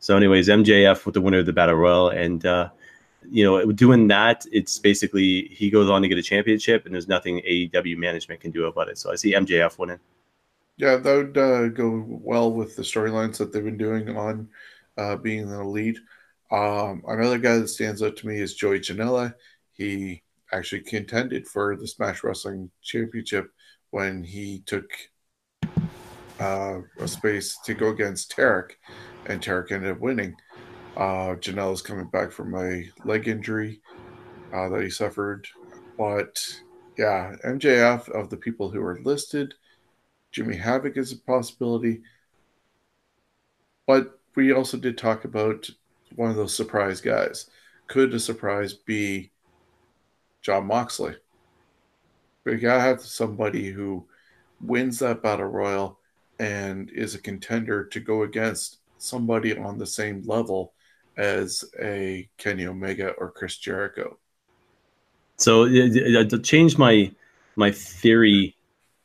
So, 0.00 0.16
anyways, 0.16 0.48
MJF 0.48 1.06
with 1.06 1.14
the 1.14 1.20
winner 1.20 1.38
of 1.38 1.46
the 1.46 1.52
battle 1.52 1.76
royal, 1.76 2.08
and 2.08 2.44
uh, 2.44 2.70
you 3.30 3.44
know, 3.44 3.70
doing 3.72 4.08
that, 4.08 4.46
it's 4.50 4.78
basically 4.78 5.48
he 5.52 5.70
goes 5.70 5.88
on 5.90 6.02
to 6.02 6.08
get 6.08 6.18
a 6.18 6.22
championship, 6.22 6.84
and 6.84 6.94
there's 6.94 7.08
nothing 7.08 7.40
AEW 7.48 7.96
management 7.96 8.40
can 8.40 8.50
do 8.50 8.66
about 8.66 8.88
it. 8.88 8.98
So, 8.98 9.12
I 9.12 9.16
see 9.16 9.34
MJF 9.34 9.78
winning. 9.78 10.00
Yeah, 10.76 10.96
that 10.96 11.14
would 11.14 11.38
uh, 11.38 11.68
go 11.68 12.04
well 12.08 12.50
with 12.50 12.74
the 12.74 12.82
storylines 12.82 13.36
that 13.36 13.52
they've 13.52 13.62
been 13.62 13.76
doing 13.76 14.16
on 14.16 14.48
uh, 14.96 15.16
being 15.16 15.48
the 15.48 15.60
elite. 15.60 15.98
Um, 16.50 17.04
another 17.06 17.38
guy 17.38 17.58
that 17.58 17.68
stands 17.68 18.02
out 18.02 18.16
to 18.16 18.26
me 18.26 18.40
is 18.40 18.54
Joey 18.54 18.80
Janela. 18.80 19.34
He 19.72 20.22
actually 20.52 20.82
contended 20.82 21.46
for 21.46 21.76
the 21.76 21.86
Smash 21.86 22.24
Wrestling 22.24 22.70
Championship 22.82 23.50
when 23.90 24.22
he 24.22 24.62
took 24.66 24.90
uh, 26.38 26.80
a 26.98 27.08
space 27.08 27.58
to 27.64 27.74
go 27.74 27.88
against 27.88 28.34
Tarek, 28.34 28.72
and 29.26 29.42
Tarek 29.42 29.72
ended 29.72 29.92
up 29.92 30.00
winning. 30.00 30.34
Uh, 30.96 31.36
Janela's 31.36 31.82
coming 31.82 32.08
back 32.08 32.32
from 32.32 32.54
a 32.54 32.84
leg 33.04 33.28
injury 33.28 33.80
uh, 34.52 34.68
that 34.68 34.82
he 34.82 34.90
suffered. 34.90 35.46
But 35.96 36.38
yeah, 36.96 37.34
MJF 37.44 38.08
of 38.10 38.30
the 38.30 38.36
people 38.36 38.70
who 38.70 38.82
are 38.82 39.00
listed, 39.04 39.54
Jimmy 40.32 40.56
Havoc 40.56 40.96
is 40.96 41.12
a 41.12 41.18
possibility. 41.18 42.02
But 43.86 44.18
we 44.34 44.52
also 44.52 44.76
did 44.76 44.96
talk 44.96 45.24
about 45.24 45.68
one 46.14 46.30
of 46.30 46.36
those 46.36 46.54
surprise 46.54 47.00
guys. 47.00 47.50
Could 47.88 48.14
a 48.14 48.20
surprise 48.20 48.72
be 48.72 49.30
Jon 50.42 50.66
Moxley. 50.66 51.16
But 52.44 52.52
you 52.52 52.58
gotta 52.58 52.80
have 52.80 53.00
somebody 53.00 53.70
who 53.70 54.06
wins 54.60 54.98
that 55.00 55.22
battle 55.22 55.46
royal 55.46 55.98
and 56.38 56.90
is 56.90 57.14
a 57.14 57.20
contender 57.20 57.84
to 57.84 58.00
go 58.00 58.22
against 58.22 58.78
somebody 58.98 59.56
on 59.56 59.78
the 59.78 59.86
same 59.86 60.22
level 60.26 60.72
as 61.16 61.64
a 61.80 62.28
Kenny 62.38 62.66
Omega 62.66 63.10
or 63.18 63.30
Chris 63.30 63.58
Jericho. 63.58 64.18
So 65.36 65.66
to 65.66 66.38
change 66.42 66.78
my 66.78 67.10
my 67.56 67.70
theory 67.70 68.56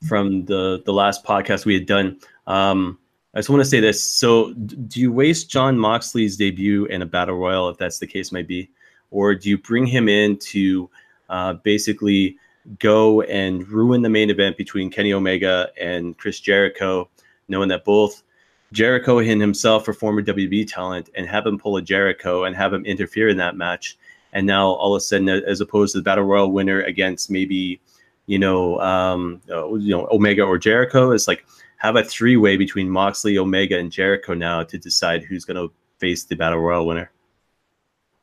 from 0.07 0.45
the 0.45 0.81
the 0.85 0.93
last 0.93 1.23
podcast 1.23 1.65
we 1.65 1.73
had 1.73 1.85
done, 1.85 2.19
um, 2.47 2.99
I 3.33 3.39
just 3.39 3.49
want 3.49 3.61
to 3.61 3.69
say 3.69 3.81
this. 3.81 4.01
So, 4.01 4.53
do 4.53 5.01
you 5.01 5.11
waste 5.11 5.49
Jon 5.49 5.77
Moxley's 5.77 6.37
debut 6.37 6.85
in 6.85 7.01
a 7.01 7.05
battle 7.05 7.35
royal, 7.35 7.67
if 7.67 7.77
that's 7.77 7.99
the 7.99 8.07
case 8.07 8.31
may 8.31 8.43
be, 8.43 8.69
or 9.11 9.35
do 9.35 9.49
you 9.49 9.57
bring 9.57 9.85
him 9.85 10.07
in 10.07 10.37
to 10.37 10.89
uh, 11.29 11.53
basically 11.53 12.37
go 12.79 13.21
and 13.21 13.67
ruin 13.69 14.01
the 14.01 14.09
main 14.09 14.29
event 14.29 14.57
between 14.57 14.89
Kenny 14.89 15.13
Omega 15.13 15.69
and 15.79 16.17
Chris 16.17 16.39
Jericho, 16.39 17.09
knowing 17.47 17.69
that 17.69 17.85
both 17.85 18.23
Jericho 18.71 19.19
and 19.19 19.39
himself 19.39 19.87
are 19.87 19.93
former 19.93 20.21
WB 20.21 20.67
talent, 20.67 21.09
and 21.15 21.27
have 21.27 21.45
him 21.45 21.57
pull 21.57 21.77
a 21.77 21.81
Jericho 21.81 22.43
and 22.43 22.55
have 22.55 22.73
him 22.73 22.85
interfere 22.85 23.29
in 23.29 23.37
that 23.37 23.55
match. 23.55 23.97
and 24.33 24.45
now 24.45 24.67
all 24.67 24.93
of 24.93 24.97
a 24.97 25.01
sudden, 25.01 25.29
as 25.29 25.61
opposed 25.61 25.93
to 25.93 25.99
the 25.99 26.03
battle 26.03 26.25
royal 26.25 26.51
winner 26.51 26.81
against 26.81 27.31
maybe, 27.31 27.79
you 28.25 28.37
know, 28.37 28.79
um, 28.81 29.41
uh, 29.49 29.73
you 29.75 29.95
know, 29.95 30.09
Omega 30.11 30.43
or 30.43 30.57
Jericho, 30.57 31.11
it's 31.11 31.27
like 31.27 31.45
have 31.77 31.95
a 31.95 32.03
three 32.03 32.35
way 32.35 32.57
between 32.57 32.89
Moxley, 32.89 33.37
Omega, 33.37 33.77
and 33.77 33.91
Jericho 33.91 34.33
now 34.33 34.63
to 34.63 34.77
decide 34.77 35.23
who's 35.23 35.45
going 35.45 35.55
to 35.55 35.73
face 35.99 36.25
the 36.25 36.35
battle 36.35 36.59
royal 36.59 36.85
winner. 36.85 37.11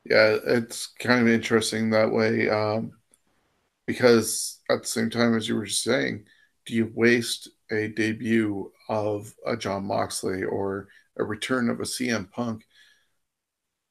Yeah, 0.05 0.37
it's 0.45 0.87
kind 0.99 1.21
of 1.21 1.33
interesting 1.33 1.89
that 1.91 2.11
way 2.11 2.49
um, 2.49 2.91
because 3.87 4.59
at 4.69 4.81
the 4.81 4.87
same 4.87 5.09
time 5.09 5.35
as 5.35 5.47
you 5.47 5.55
were 5.55 5.67
saying, 5.67 6.25
do 6.65 6.73
you 6.73 6.91
waste 6.93 7.49
a 7.71 7.89
debut 7.89 8.71
of 8.89 9.33
a 9.45 9.55
Jon 9.57 9.85
Moxley 9.85 10.43
or 10.43 10.87
a 11.17 11.23
return 11.23 11.69
of 11.69 11.79
a 11.79 11.83
CM 11.83 12.29
Punk 12.31 12.65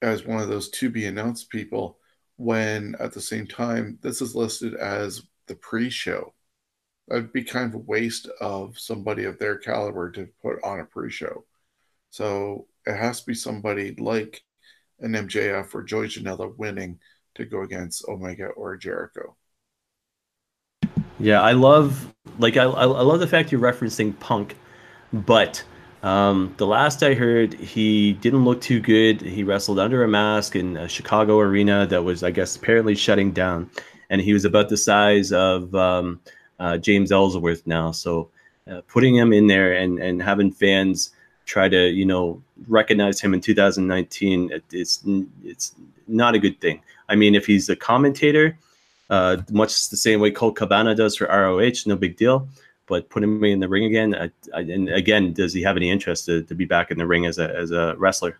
as 0.02 0.26
one 0.26 0.40
of 0.42 0.48
those 0.48 0.68
to 0.70 0.90
be 0.90 1.06
announced 1.06 1.50
people 1.50 1.98
when 2.36 2.96
at 2.98 3.12
the 3.12 3.20
same 3.20 3.46
time 3.46 3.98
this 4.02 4.20
is 4.20 4.34
listed 4.34 4.74
as 4.74 5.22
the 5.46 5.54
pre-show? 5.56 6.34
That'd 7.08 7.32
be 7.32 7.44
kind 7.44 7.68
of 7.68 7.74
a 7.74 7.84
waste 7.84 8.28
of 8.40 8.78
somebody 8.78 9.24
of 9.24 9.38
their 9.38 9.56
caliber 9.58 10.10
to 10.12 10.28
put 10.42 10.62
on 10.62 10.80
a 10.80 10.84
pre-show. 10.84 11.44
So 12.10 12.66
it 12.86 12.96
has 12.96 13.20
to 13.20 13.26
be 13.26 13.34
somebody 13.34 13.94
like 13.96 14.42
an 15.02 15.12
MJF 15.12 15.74
or 15.74 15.82
Joey 15.82 16.08
Janela 16.08 16.56
winning 16.56 16.98
to 17.34 17.44
go 17.44 17.62
against 17.62 18.06
Omega 18.08 18.46
or 18.46 18.76
Jericho. 18.76 19.36
Yeah, 21.18 21.40
I 21.40 21.52
love 21.52 22.12
like 22.38 22.56
I, 22.56 22.64
I 22.64 22.84
love 22.84 23.20
the 23.20 23.26
fact 23.26 23.52
you're 23.52 23.60
referencing 23.60 24.18
Punk, 24.18 24.56
but 25.12 25.62
um, 26.02 26.52
the 26.56 26.66
last 26.66 27.02
I 27.02 27.14
heard, 27.14 27.54
he 27.54 28.14
didn't 28.14 28.44
look 28.44 28.60
too 28.60 28.80
good. 28.80 29.20
He 29.20 29.44
wrestled 29.44 29.78
under 29.78 30.02
a 30.02 30.08
mask 30.08 30.56
in 30.56 30.76
a 30.76 30.88
Chicago 30.88 31.38
arena 31.38 31.86
that 31.86 32.02
was, 32.02 32.24
I 32.24 32.32
guess, 32.32 32.56
apparently 32.56 32.96
shutting 32.96 33.30
down, 33.32 33.70
and 34.10 34.20
he 34.20 34.32
was 34.32 34.44
about 34.44 34.68
the 34.68 34.76
size 34.76 35.32
of 35.32 35.74
um, 35.74 36.20
uh, 36.58 36.78
James 36.78 37.12
Ellsworth 37.12 37.66
now. 37.66 37.92
So, 37.92 38.30
uh, 38.68 38.80
putting 38.88 39.14
him 39.14 39.32
in 39.32 39.46
there 39.46 39.74
and 39.74 39.98
and 39.98 40.22
having 40.22 40.50
fans 40.50 41.10
try 41.44 41.68
to 41.68 41.88
you 41.90 42.04
know 42.04 42.42
recognize 42.68 43.20
him 43.20 43.34
in 43.34 43.40
2019, 43.40 44.50
it's 44.70 45.02
it's 45.44 45.74
not 46.06 46.34
a 46.34 46.38
good 46.38 46.60
thing. 46.60 46.82
I 47.08 47.16
mean, 47.16 47.34
if 47.34 47.46
he's 47.46 47.68
a 47.68 47.76
commentator, 47.76 48.58
uh, 49.10 49.38
much 49.50 49.88
the 49.90 49.96
same 49.96 50.20
way 50.20 50.30
Colt 50.30 50.56
Cabana 50.56 50.94
does 50.94 51.16
for 51.16 51.26
ROH, 51.26 51.86
no 51.86 51.96
big 51.96 52.16
deal. 52.16 52.48
But 52.86 53.08
putting 53.08 53.40
me 53.40 53.52
in 53.52 53.60
the 53.60 53.68
ring 53.68 53.84
again, 53.84 54.14
I, 54.14 54.30
I, 54.54 54.60
and 54.60 54.88
again, 54.88 55.32
does 55.32 55.52
he 55.52 55.62
have 55.62 55.76
any 55.76 55.88
interest 55.90 56.26
to, 56.26 56.42
to 56.42 56.54
be 56.54 56.64
back 56.64 56.90
in 56.90 56.98
the 56.98 57.06
ring 57.06 57.26
as 57.26 57.38
a 57.38 57.48
as 57.54 57.70
a 57.70 57.94
wrestler? 57.96 58.38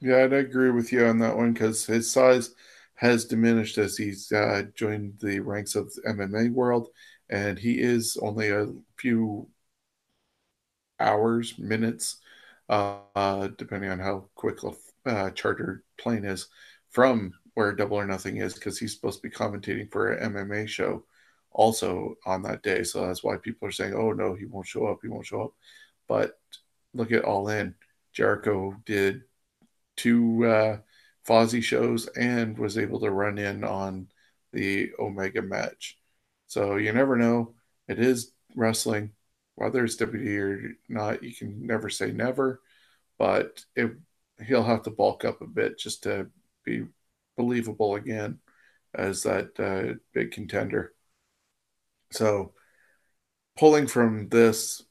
Yeah, 0.00 0.24
I'd 0.24 0.32
agree 0.32 0.70
with 0.70 0.92
you 0.92 1.06
on 1.06 1.18
that 1.20 1.36
one 1.36 1.52
because 1.52 1.86
his 1.86 2.10
size 2.10 2.54
has 2.96 3.24
diminished 3.24 3.78
as 3.78 3.96
he's 3.96 4.30
uh, 4.32 4.64
joined 4.74 5.18
the 5.20 5.40
ranks 5.40 5.74
of 5.74 5.92
the 5.94 6.02
MMA 6.08 6.48
world, 6.50 6.88
and 7.28 7.58
he 7.58 7.80
is 7.80 8.16
only 8.18 8.50
a 8.50 8.72
few 8.98 9.48
hours, 11.00 11.58
minutes, 11.58 12.18
uh, 12.68 13.48
depending 13.58 13.90
on 13.90 13.98
how 13.98 14.28
quick 14.34 14.58
a 14.62 14.72
uh, 15.10 15.30
chartered 15.30 15.82
plane 15.98 16.24
is 16.24 16.48
from 16.90 17.32
where 17.54 17.72
Double 17.72 17.96
or 17.96 18.06
Nothing 18.06 18.38
is, 18.38 18.54
because 18.54 18.78
he's 18.78 18.94
supposed 18.94 19.22
to 19.22 19.28
be 19.28 19.34
commentating 19.34 19.90
for 19.90 20.12
an 20.12 20.32
MMA 20.32 20.68
show 20.68 21.04
also 21.52 22.16
on 22.26 22.42
that 22.42 22.62
day. 22.62 22.82
So 22.82 23.06
that's 23.06 23.24
why 23.24 23.36
people 23.38 23.68
are 23.68 23.72
saying, 23.72 23.94
"Oh 23.94 24.12
no, 24.12 24.34
he 24.34 24.46
won't 24.46 24.66
show 24.66 24.86
up. 24.86 24.98
He 25.02 25.08
won't 25.08 25.26
show 25.26 25.42
up." 25.42 25.54
But 26.08 26.38
look 26.94 27.12
at 27.12 27.24
All 27.24 27.48
In. 27.48 27.74
Jericho 28.12 28.74
did 28.86 29.22
two 29.96 30.44
uh, 30.46 30.78
Fozzy 31.26 31.62
shows 31.62 32.06
and 32.08 32.58
was 32.58 32.78
able 32.78 33.00
to 33.00 33.10
run 33.10 33.38
in 33.38 33.64
on 33.64 34.08
the 34.52 34.90
Omega 34.98 35.42
match. 35.42 35.98
So 36.46 36.76
you 36.76 36.92
never 36.92 37.16
know. 37.16 37.54
It 37.88 37.98
is 37.98 38.32
wrestling, 38.54 39.12
whether 39.56 39.84
it's 39.84 39.96
WWE 39.96 40.38
or 40.38 40.76
not. 40.88 41.22
You 41.22 41.34
can 41.34 41.66
never 41.66 41.90
say 41.90 42.12
never, 42.12 42.60
but 43.18 43.64
it, 43.74 43.92
he'll 44.46 44.62
have 44.62 44.84
to 44.84 44.90
bulk 44.90 45.24
up 45.24 45.40
a 45.40 45.46
bit 45.46 45.78
just 45.78 46.04
to 46.04 46.28
be 46.64 46.84
believable 47.36 47.96
again 47.96 48.38
as 48.94 49.24
that 49.24 49.58
uh, 49.58 49.98
big 50.14 50.30
contender. 50.30 50.92
So, 52.12 52.52
pulling 53.58 53.88
from 53.88 54.28
this, 54.28 54.82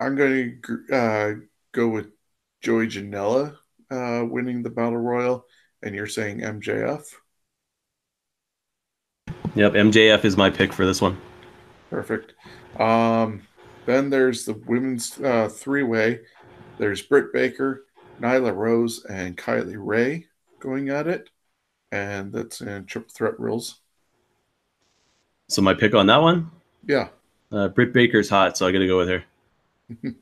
I'm 0.00 0.16
going 0.16 0.62
to 0.64 0.94
uh, 0.94 1.34
go 1.72 1.88
with 1.88 2.06
Joey 2.60 2.86
Janela 2.86 3.56
uh, 3.90 4.24
winning 4.24 4.62
the 4.62 4.70
Battle 4.70 4.96
Royal, 4.96 5.44
and 5.82 5.94
you're 5.94 6.06
saying 6.06 6.40
MJF. 6.40 7.04
Yep, 9.54 9.72
MJF 9.74 10.24
is 10.24 10.36
my 10.36 10.48
pick 10.48 10.72
for 10.72 10.86
this 10.86 11.02
one. 11.02 11.20
Perfect. 11.90 12.32
Um, 12.76 13.48
then 13.86 14.10
there's 14.10 14.44
the 14.44 14.54
women's 14.54 15.18
uh, 15.20 15.48
three 15.48 15.82
way. 15.82 16.20
There's 16.78 17.02
Britt 17.02 17.32
Baker, 17.32 17.86
Nyla 18.20 18.54
Rose, 18.54 19.04
and 19.04 19.36
Kylie 19.36 19.76
Rae 19.78 20.26
going 20.60 20.88
at 20.90 21.06
it, 21.08 21.30
and 21.92 22.32
that's 22.32 22.60
in 22.62 22.86
triple 22.86 23.12
threat 23.14 23.40
rules. 23.40 23.80
So 25.48 25.62
my 25.62 25.74
pick 25.74 25.94
on 25.94 26.06
that 26.06 26.16
one, 26.22 26.50
Yeah. 26.86 27.10
uh, 27.52 27.68
Britt 27.68 27.92
Baker's 27.92 28.28
hot, 28.30 28.56
so 28.56 28.66
I 28.66 28.72
got 28.72 28.80
to 28.80 28.86
go 28.86 28.98
with 28.98 29.08
her. 29.08 29.24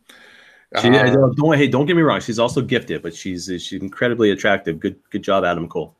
She, 0.74 0.88
Uh, 0.88 1.26
don't 1.36 1.56
hey, 1.58 1.66
don't 1.68 1.86
get 1.86 1.96
me 1.96 2.02
wrong, 2.02 2.20
she's 2.20 2.38
also 2.38 2.62
gifted, 2.62 3.02
but 3.02 3.14
she's 3.14 3.46
she's 3.46 3.72
incredibly 3.82 4.30
attractive. 4.30 4.78
Good 4.80 5.00
good 5.10 5.22
job, 5.22 5.44
Adam 5.44 5.68
Cole. 5.68 5.94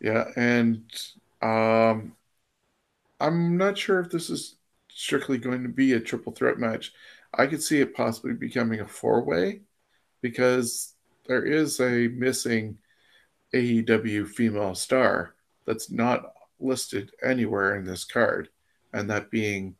Yeah, 0.00 0.30
and 0.36 0.84
um, 1.40 2.16
I'm 3.20 3.56
not 3.56 3.78
sure 3.78 4.00
if 4.00 4.10
this 4.10 4.30
is 4.30 4.56
strictly 4.94 5.38
going 5.38 5.62
to 5.64 5.68
be 5.68 5.92
a 5.92 6.00
triple 6.00 6.32
threat 6.32 6.58
match. 6.58 6.92
I 7.36 7.46
could 7.46 7.62
see 7.62 7.80
it 7.80 7.94
possibly 7.94 8.32
becoming 8.32 8.80
a 8.80 8.86
four 8.86 9.24
way 9.24 9.62
because 10.22 10.94
there 11.26 11.44
is 11.44 11.80
a 11.80 12.08
missing 12.08 12.78
AEW 13.54 14.28
female 14.28 14.74
star 14.74 15.34
that's 15.66 15.90
not 15.90 16.32
listed 16.60 17.10
anywhere 17.22 17.76
in 17.76 17.84
this 17.84 18.04
card, 18.04 18.48
and 18.92 19.10
that 19.10 19.30
being 19.30 19.76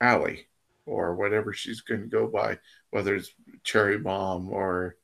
Allie 0.00 0.48
or 0.86 1.14
whatever 1.14 1.52
she's 1.52 1.80
going 1.80 2.02
to 2.02 2.06
go 2.06 2.26
by, 2.26 2.58
whether 2.90 3.14
it's 3.14 3.32
Cherry 3.62 3.98
Bomb 3.98 4.50
or 4.50 4.96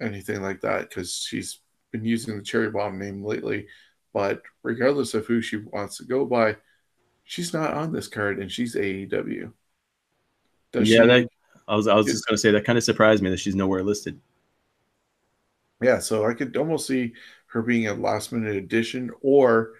anything 0.00 0.42
like 0.42 0.60
that, 0.62 0.88
because 0.88 1.14
she's 1.14 1.60
been 1.92 2.04
using 2.04 2.36
the 2.36 2.42
Cherry 2.42 2.70
Bomb 2.70 2.98
name 2.98 3.24
lately. 3.24 3.66
But 4.12 4.42
regardless 4.62 5.14
of 5.14 5.26
who 5.26 5.40
she 5.40 5.58
wants 5.58 5.98
to 5.98 6.04
go 6.04 6.24
by, 6.24 6.56
she's 7.30 7.52
not 7.52 7.74
on 7.74 7.92
this 7.92 8.08
card, 8.08 8.40
and 8.40 8.50
she's 8.50 8.74
AEW. 8.74 9.52
Does 10.72 10.90
yeah, 10.90 11.02
she- 11.02 11.06
that, 11.06 11.28
I 11.68 11.76
was 11.76 11.86
I 11.86 11.94
was 11.94 12.06
just 12.06 12.26
gonna 12.26 12.36
say 12.36 12.50
that 12.50 12.64
kind 12.64 12.76
of 12.76 12.82
surprised 12.82 13.22
me 13.22 13.30
that 13.30 13.38
she's 13.38 13.54
nowhere 13.54 13.84
listed. 13.84 14.20
Yeah, 15.80 16.00
so 16.00 16.26
I 16.26 16.34
could 16.34 16.56
almost 16.56 16.88
see 16.88 17.12
her 17.46 17.62
being 17.62 17.86
a 17.86 17.94
last 17.94 18.32
minute 18.32 18.56
addition, 18.56 19.10
or 19.22 19.74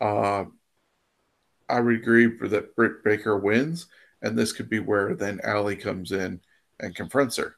uh, 0.00 0.44
I 1.68 1.80
would 1.80 1.94
agree 1.94 2.36
for 2.36 2.46
that 2.48 2.76
Britt 2.76 3.02
Baker 3.02 3.38
wins, 3.38 3.86
and 4.20 4.38
this 4.38 4.52
could 4.52 4.68
be 4.68 4.78
where 4.78 5.14
then 5.14 5.40
Allie 5.42 5.76
comes 5.76 6.12
in 6.12 6.40
and 6.78 6.94
confronts 6.94 7.36
her. 7.36 7.56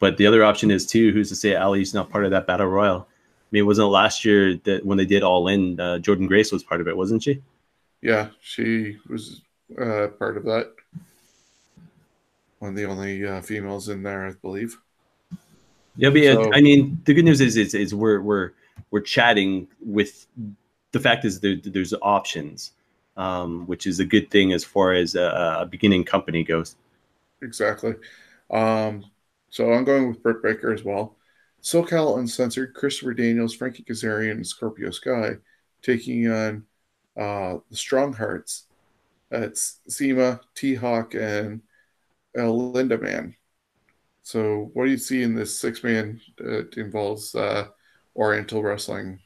But 0.00 0.16
the 0.16 0.26
other 0.26 0.42
option 0.42 0.70
is 0.70 0.86
too, 0.86 1.12
who's 1.12 1.28
to 1.28 1.36
say 1.36 1.54
Allie's 1.54 1.92
not 1.92 2.08
part 2.08 2.24
of 2.24 2.30
that 2.30 2.46
battle 2.46 2.66
royal? 2.68 3.06
I 3.06 3.48
mean, 3.50 3.66
wasn't 3.66 3.86
it 3.86 3.90
last 3.90 4.24
year 4.24 4.56
that 4.64 4.84
when 4.86 4.96
they 4.96 5.06
did 5.06 5.22
All 5.22 5.48
In, 5.48 5.78
uh, 5.78 5.98
Jordynne 6.00 6.28
Grace 6.28 6.52
was 6.52 6.62
part 6.62 6.80
of 6.80 6.88
it, 6.88 6.96
wasn't 6.96 7.22
she? 7.22 7.42
Yeah, 8.00 8.28
she 8.40 8.96
was 9.08 9.42
uh, 9.80 10.08
part 10.18 10.36
of 10.36 10.44
that. 10.44 10.72
One 12.60 12.70
of 12.70 12.76
the 12.76 12.84
only 12.84 13.24
uh, 13.26 13.40
females 13.40 13.88
in 13.88 14.02
there, 14.02 14.26
I 14.26 14.32
believe. 14.32 14.76
Yeah, 15.96 16.10
but 16.10 16.20
yeah, 16.20 16.34
So- 16.34 16.52
I 16.52 16.60
mean, 16.60 17.00
the 17.04 17.14
good 17.14 17.24
news 17.24 17.40
is, 17.40 17.56
is 17.56 17.74
is 17.74 17.94
we're 17.94 18.20
we're 18.20 18.52
we're 18.90 19.00
chatting 19.00 19.68
with 19.80 20.26
the 20.92 21.00
fact 21.00 21.24
is 21.24 21.40
there, 21.40 21.56
there's 21.62 21.92
options, 22.02 22.72
um, 23.16 23.66
which 23.66 23.86
is 23.86 24.00
a 24.00 24.04
good 24.04 24.30
thing 24.30 24.52
as 24.52 24.64
far 24.64 24.92
as 24.92 25.14
a, 25.14 25.58
a 25.60 25.66
beginning 25.66 26.04
company 26.04 26.42
goes. 26.44 26.76
Exactly. 27.42 27.94
Um, 28.50 29.04
so 29.50 29.72
I'm 29.72 29.84
going 29.84 30.08
with 30.08 30.22
Britt 30.22 30.42
Baker 30.42 30.72
as 30.72 30.84
well. 30.84 31.16
SoCal 31.62 32.18
Uncensored, 32.18 32.72
Christopher 32.74 33.12
Daniels, 33.14 33.54
Frankie 33.54 33.82
Kazarian, 33.82 34.32
and 34.32 34.46
Scorpio 34.46 34.90
Sky 34.90 35.36
taking 35.82 36.30
on 36.30 36.64
uh, 37.18 37.58
the 37.70 37.76
Strong 37.76 38.14
Hearts. 38.14 38.66
It's 39.30 39.80
CIMA, 39.88 40.40
T 40.54 40.74
Hawk, 40.74 41.14
and 41.14 41.60
El 42.36 42.72
Lindaman. 42.72 43.34
So, 44.22 44.70
what 44.74 44.84
do 44.84 44.90
you 44.90 44.98
see 44.98 45.22
in 45.22 45.34
this 45.34 45.58
six 45.58 45.82
man 45.82 46.20
that 46.36 46.74
involves 46.76 47.34
uh, 47.34 47.68
Oriental 48.16 48.62
Wrestling 48.62 49.20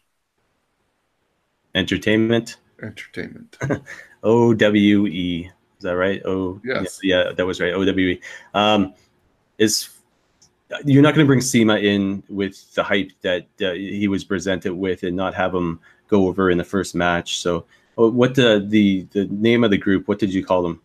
Entertainment, 1.74 2.56
Entertainment? 2.82 3.56
O 4.24 4.54
W 4.54 5.06
E, 5.06 5.50
is 5.78 5.82
that 5.82 5.96
right? 5.96 6.24
O 6.24 6.60
Yes. 6.64 7.00
yeah, 7.02 7.32
that 7.36 7.44
was 7.44 7.60
right. 7.60 7.72
O 7.72 7.84
W 7.84 8.08
E. 8.08 8.20
Um, 8.54 8.94
is 9.58 9.90
you're 10.84 11.02
not 11.02 11.14
going 11.14 11.26
to 11.26 11.28
bring 11.28 11.40
CIMA 11.40 11.76
in 11.76 12.22
with 12.28 12.72
the 12.74 12.82
hype 12.82 13.10
that 13.22 13.46
uh, 13.60 13.72
he 13.72 14.08
was 14.08 14.24
presented 14.24 14.72
with 14.72 15.02
and 15.02 15.16
not 15.16 15.34
have 15.34 15.54
him 15.54 15.80
go 16.08 16.28
over 16.28 16.50
in 16.50 16.58
the 16.58 16.64
first 16.64 16.94
match. 16.94 17.38
So, 17.40 17.58
uh, 17.58 17.62
what 17.96 18.34
the 18.34 18.64
the 18.66 19.06
the 19.12 19.26
name 19.26 19.64
of 19.64 19.70
the 19.70 19.78
group? 19.78 20.08
What 20.08 20.18
did 20.18 20.32
you 20.32 20.44
call 20.44 20.62
them? 20.62 20.80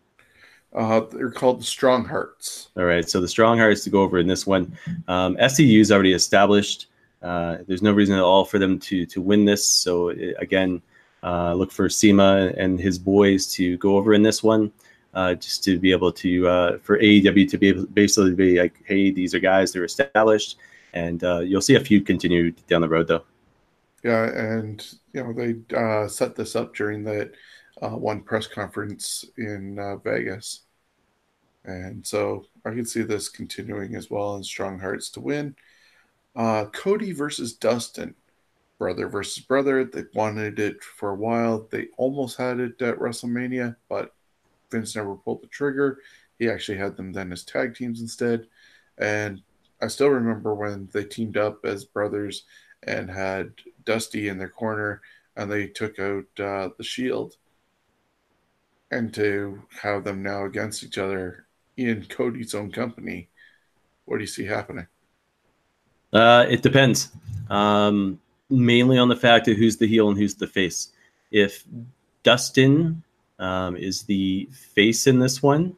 Uh, 0.73 1.01
they're 1.11 1.31
called 1.31 1.61
the 1.61 1.65
Strong 1.65 2.05
Hearts. 2.05 2.69
All 2.75 2.83
right, 2.83 3.07
so 3.09 3.21
the 3.21 3.27
Strong 3.27 3.57
Hearts 3.57 3.83
to 3.85 3.89
go 3.89 4.01
over 4.01 4.19
in 4.19 4.27
this 4.27 4.45
one. 4.45 4.77
Um, 5.07 5.35
SCU 5.37 5.79
is 5.79 5.91
already 5.91 6.13
established. 6.13 6.87
Uh, 7.21 7.57
there's 7.67 7.81
no 7.81 7.91
reason 7.91 8.15
at 8.15 8.21
all 8.21 8.45
for 8.45 8.59
them 8.59 8.77
to 8.79 9.05
to 9.07 9.21
win 9.21 9.45
this. 9.45 9.65
So 9.67 10.11
uh, 10.11 10.33
again, 10.39 10.81
uh, 11.23 11.53
look 11.53 11.71
for 11.71 11.89
CIMA 11.89 12.53
and 12.57 12.79
his 12.79 12.99
boys 12.99 13.51
to 13.53 13.77
go 13.77 13.97
over 13.97 14.13
in 14.13 14.23
this 14.23 14.43
one, 14.43 14.71
uh, 15.13 15.33
just 15.33 15.63
to 15.63 15.79
be 15.79 15.91
able 15.91 16.11
to 16.11 16.47
uh, 16.47 16.77
for 16.79 16.99
AEW 16.99 17.49
to 17.49 17.57
be 17.57 17.69
able 17.69 17.85
basically 17.87 18.35
be 18.35 18.59
like, 18.59 18.75
hey, 18.85 19.11
these 19.11 19.33
are 19.33 19.39
guys 19.39 19.71
they're 19.71 19.85
established, 19.85 20.57
and 20.93 21.23
uh, 21.23 21.39
you'll 21.39 21.61
see 21.61 21.75
a 21.75 21.79
few 21.79 22.01
continue 22.01 22.51
down 22.67 22.81
the 22.81 22.89
road 22.89 23.07
though. 23.07 23.23
Yeah, 24.07 24.29
and 24.29 24.87
you 25.11 25.21
know 25.21 25.33
they 25.33 25.75
uh, 25.75 26.07
set 26.07 26.33
this 26.33 26.55
up 26.55 26.73
during 26.73 27.03
that 27.03 27.33
uh, 27.81 27.89
one 27.89 28.21
press 28.21 28.47
conference 28.47 29.25
in 29.37 29.77
uh, 29.77 29.97
Vegas, 29.97 30.61
and 31.65 32.07
so 32.07 32.45
I 32.63 32.69
can 32.69 32.85
see 32.85 33.01
this 33.01 33.27
continuing 33.27 33.95
as 33.95 34.09
well. 34.09 34.35
And 34.35 34.45
Strong 34.45 34.79
Hearts 34.79 35.09
to 35.09 35.19
win. 35.19 35.57
Uh, 36.37 36.67
Cody 36.67 37.11
versus 37.11 37.51
Dustin, 37.51 38.15
brother 38.79 39.09
versus 39.09 39.43
brother. 39.43 39.83
They 39.83 40.05
wanted 40.13 40.57
it 40.57 40.81
for 40.81 41.09
a 41.09 41.15
while. 41.15 41.67
They 41.69 41.87
almost 41.97 42.37
had 42.37 42.61
it 42.61 42.81
at 42.81 42.99
WrestleMania, 42.99 43.75
but 43.89 44.15
Vince 44.71 44.95
never 44.95 45.15
pulled 45.15 45.43
the 45.43 45.47
trigger. 45.47 45.99
He 46.39 46.49
actually 46.49 46.77
had 46.77 46.95
them 46.95 47.11
then 47.11 47.33
as 47.33 47.43
tag 47.43 47.75
teams 47.75 47.99
instead. 47.99 48.47
And 48.97 49.41
I 49.81 49.87
still 49.87 50.07
remember 50.11 50.55
when 50.55 50.87
they 50.93 51.03
teamed 51.03 51.35
up 51.35 51.65
as 51.65 51.83
brothers 51.83 52.45
and 52.84 53.09
had 53.09 53.51
Dusty 53.86 54.30
in 54.30 54.38
their 54.38 54.49
corner 54.49 55.01
and 55.36 55.51
they 55.51 55.67
took 55.67 55.99
out 55.99 56.25
uh, 56.39 56.69
the 56.78 56.84
Shield. 56.84 57.36
And 58.91 59.13
to 59.13 59.61
have 59.82 60.03
them 60.03 60.23
now 60.23 60.45
against 60.45 60.84
each 60.84 60.97
other 60.97 61.45
in 61.75 62.05
Cody's 62.09 62.55
own 62.55 62.71
company, 62.71 63.30
what 64.05 64.17
do 64.17 64.23
you 64.23 64.28
see 64.28 64.45
happening? 64.45 64.88
Uh, 66.13 66.45
it 66.49 66.61
depends. 66.61 67.11
Um, 67.49 68.19
mainly 68.49 68.97
on 68.97 69.09
the 69.09 69.15
fact 69.15 69.47
of 69.47 69.57
who's 69.57 69.78
the 69.78 69.88
heel 69.88 70.09
and 70.09 70.17
who's 70.17 70.36
the 70.36 70.47
face. 70.47 70.89
If 71.32 71.63
Dustin 72.23 73.03
um, 73.39 73.75
is 73.75 74.03
the 74.03 74.49
face 74.51 75.07
in 75.07 75.19
this 75.19 75.43
one, 75.43 75.75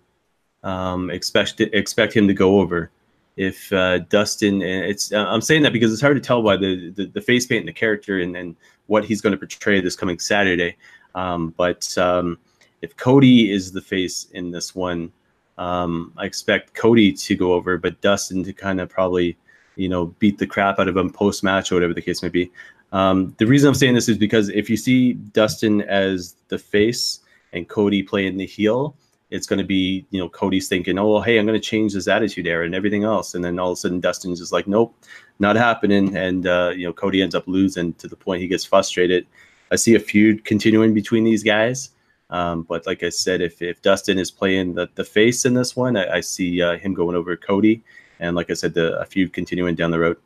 um, 0.64 1.10
expect 1.10 1.60
expect 1.62 2.14
him 2.14 2.28
to 2.28 2.34
go 2.34 2.60
over. 2.60 2.92
If 3.40 3.72
uh, 3.72 4.00
Dustin, 4.00 4.62
it's 4.62 5.14
I'm 5.14 5.40
saying 5.40 5.64
that 5.64 5.72
because 5.72 5.94
it's 5.94 6.02
hard 6.02 6.18
to 6.18 6.22
tell 6.22 6.44
by 6.44 6.58
the 6.58 6.92
the, 6.92 7.06
the 7.06 7.22
face 7.22 7.46
paint 7.46 7.62
and 7.62 7.70
the 7.70 7.74
character 7.74 8.20
and, 8.20 8.36
and 8.36 8.56
what 8.88 9.06
he's 9.06 9.22
going 9.22 9.32
to 9.32 9.38
portray 9.38 9.80
this 9.80 9.96
coming 9.96 10.20
Saturday. 10.20 10.76
Um, 11.16 11.54
but 11.56 11.98
um, 11.98 12.38
if 12.82 12.98
Cody 12.98 13.52
is 13.52 13.72
the 13.72 13.82
face 13.82 14.28
in 14.34 14.52
this 14.52 14.76
one, 14.76 15.12
um, 15.58 16.14
I 16.18 16.26
expect 16.26 16.74
Cody 16.74 17.14
to 17.14 17.36
go 17.36 17.54
over, 17.54 17.78
but 17.78 18.02
Dustin 18.02 18.44
to 18.44 18.52
kind 18.52 18.82
of 18.82 18.90
probably 18.90 19.38
you 19.80 19.88
know, 19.88 20.08
beat 20.20 20.38
the 20.38 20.46
crap 20.46 20.78
out 20.78 20.90
of 20.90 20.98
him 20.98 21.10
post 21.10 21.42
match 21.42 21.72
or 21.72 21.76
whatever 21.76 21.94
the 21.94 22.02
case 22.02 22.22
may 22.22 22.30
be. 22.30 22.52
Um, 22.92 23.34
the 23.38 23.46
reason 23.46 23.70
I'm 23.70 23.76
saying 23.76 23.96
this 23.96 24.10
is 24.10 24.18
because 24.18 24.50
if 24.50 24.70
you 24.70 24.76
see 24.76 25.14
Dustin 25.14 25.82
as 25.84 26.36
the 26.50 26.60
face 26.60 27.22
and 27.54 27.68
Cody 27.68 28.04
playing 28.04 28.36
the 28.36 28.46
heel, 28.46 28.96
it's 29.32 29.46
going 29.46 29.60
to 29.60 29.66
be, 29.66 30.06
you 30.10 30.20
know, 30.20 30.30
Cody's 30.30 30.68
thinking, 30.68 30.98
oh, 30.98 31.08
well, 31.08 31.22
hey, 31.22 31.38
I'm 31.38 31.46
going 31.46 31.60
to 31.60 31.66
change 31.66 31.94
this 31.94 32.08
attitude 32.08 32.48
era 32.48 32.66
and 32.66 32.74
everything 32.74 33.04
else. 33.04 33.36
And 33.36 33.44
then 33.44 33.60
all 33.60 33.72
of 33.72 33.74
a 33.74 33.76
sudden, 33.78 34.00
Dustin's 34.00 34.40
just 34.40 34.52
like, 34.52 34.68
nope, 34.68 34.96
not 35.40 35.56
happening. 35.56 36.16
And, 36.16 36.48
uh, 36.48 36.72
you 36.76 36.86
know, 36.86 36.94
Cody 36.94 37.22
ends 37.22 37.36
up 37.36 37.48
losing 37.48 37.94
to 37.96 38.08
the 38.08 38.16
point 38.16 38.42
he 38.42 38.48
gets 38.48 38.66
frustrated. 38.66 39.28
I 39.72 39.76
see 39.76 39.96
a 39.96 40.00
feud 40.00 40.46
continuing 40.46 40.94
between 40.94 41.24
these 41.24 41.44
guys. 41.44 41.92
Um, 42.32 42.64
but 42.64 42.86
like 42.86 43.04
I 43.04 43.10
said, 43.10 43.42
if, 43.42 43.62
if 43.62 43.82
Dustin 43.82 44.20
is 44.20 44.32
playing 44.32 44.76
the, 44.76 44.90
the 44.96 45.04
face 45.04 45.46
in 45.46 45.54
this 45.54 45.76
one, 45.76 45.98
I, 45.98 46.18
I 46.18 46.22
see 46.22 46.62
uh, 46.62 46.78
him 46.78 46.94
going 46.94 47.16
over 47.16 47.36
Cody 47.36 47.84
and 48.20 48.36
like 48.36 48.50
I 48.50 48.54
said, 48.54 48.74
the, 48.74 49.00
a 49.00 49.06
few 49.06 49.30
continuing 49.30 49.76
down 49.76 49.92
the 49.92 50.00
road. 50.00 50.18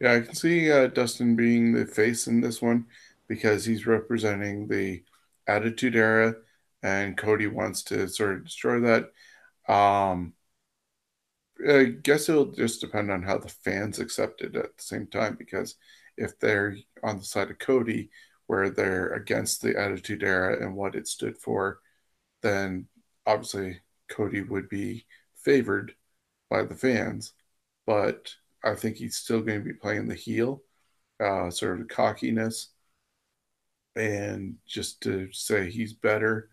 Yeah, 0.00 0.14
I 0.14 0.20
can 0.20 0.34
see 0.34 0.70
uh, 0.70 0.88
Dustin 0.88 1.36
being 1.36 1.72
the 1.72 1.86
face 1.86 2.26
in 2.26 2.40
this 2.40 2.62
one 2.62 2.86
because 3.28 3.64
he's 3.64 3.86
representing 3.86 4.68
the 4.68 5.02
Attitude 5.48 5.96
Era, 5.96 6.36
and 6.86 7.16
Cody 7.16 7.48
wants 7.48 7.82
to 7.84 8.08
sort 8.08 8.36
of 8.36 8.44
destroy 8.44 8.80
that. 8.80 9.12
Um, 9.72 10.34
I 11.68 11.84
guess 11.84 12.28
it'll 12.28 12.52
just 12.52 12.80
depend 12.80 13.10
on 13.10 13.22
how 13.22 13.38
the 13.38 13.48
fans 13.48 13.98
accept 13.98 14.42
it 14.42 14.56
at 14.56 14.76
the 14.76 14.82
same 14.82 15.06
time 15.06 15.36
because 15.38 15.76
if 16.16 16.38
they're 16.38 16.76
on 17.02 17.18
the 17.18 17.24
side 17.24 17.50
of 17.50 17.58
Cody, 17.58 18.10
where 18.46 18.70
they're 18.70 19.12
against 19.14 19.62
the 19.62 19.76
Attitude 19.78 20.22
Era 20.22 20.62
and 20.62 20.76
what 20.76 20.94
it 20.94 21.08
stood 21.08 21.36
for, 21.38 21.80
then 22.42 22.86
obviously 23.26 23.80
Cody 24.08 24.42
would 24.42 24.68
be 24.68 25.06
favored 25.36 25.94
by 26.50 26.62
the 26.64 26.74
fans, 26.74 27.32
but 27.86 28.34
I 28.64 28.74
think 28.74 28.96
he's 28.96 29.16
still 29.16 29.40
going 29.40 29.60
to 29.60 29.64
be 29.64 29.72
playing 29.74 30.08
the 30.08 30.14
heel, 30.14 30.62
uh, 31.20 31.50
sort 31.50 31.80
of 31.80 31.88
cockiness, 31.88 32.70
and 33.96 34.56
just 34.66 35.02
to 35.02 35.28
say 35.32 35.70
he's 35.70 35.94
better. 35.94 36.50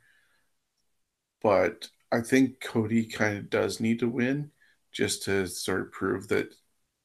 But 1.43 1.89
I 2.11 2.21
think 2.21 2.61
Cody 2.61 3.05
kind 3.05 3.37
of 3.37 3.49
does 3.49 3.79
need 3.79 3.99
to 3.99 4.09
win 4.09 4.51
just 4.91 5.23
to 5.23 5.47
sort 5.47 5.81
of 5.81 5.91
prove 5.91 6.27
that 6.29 6.53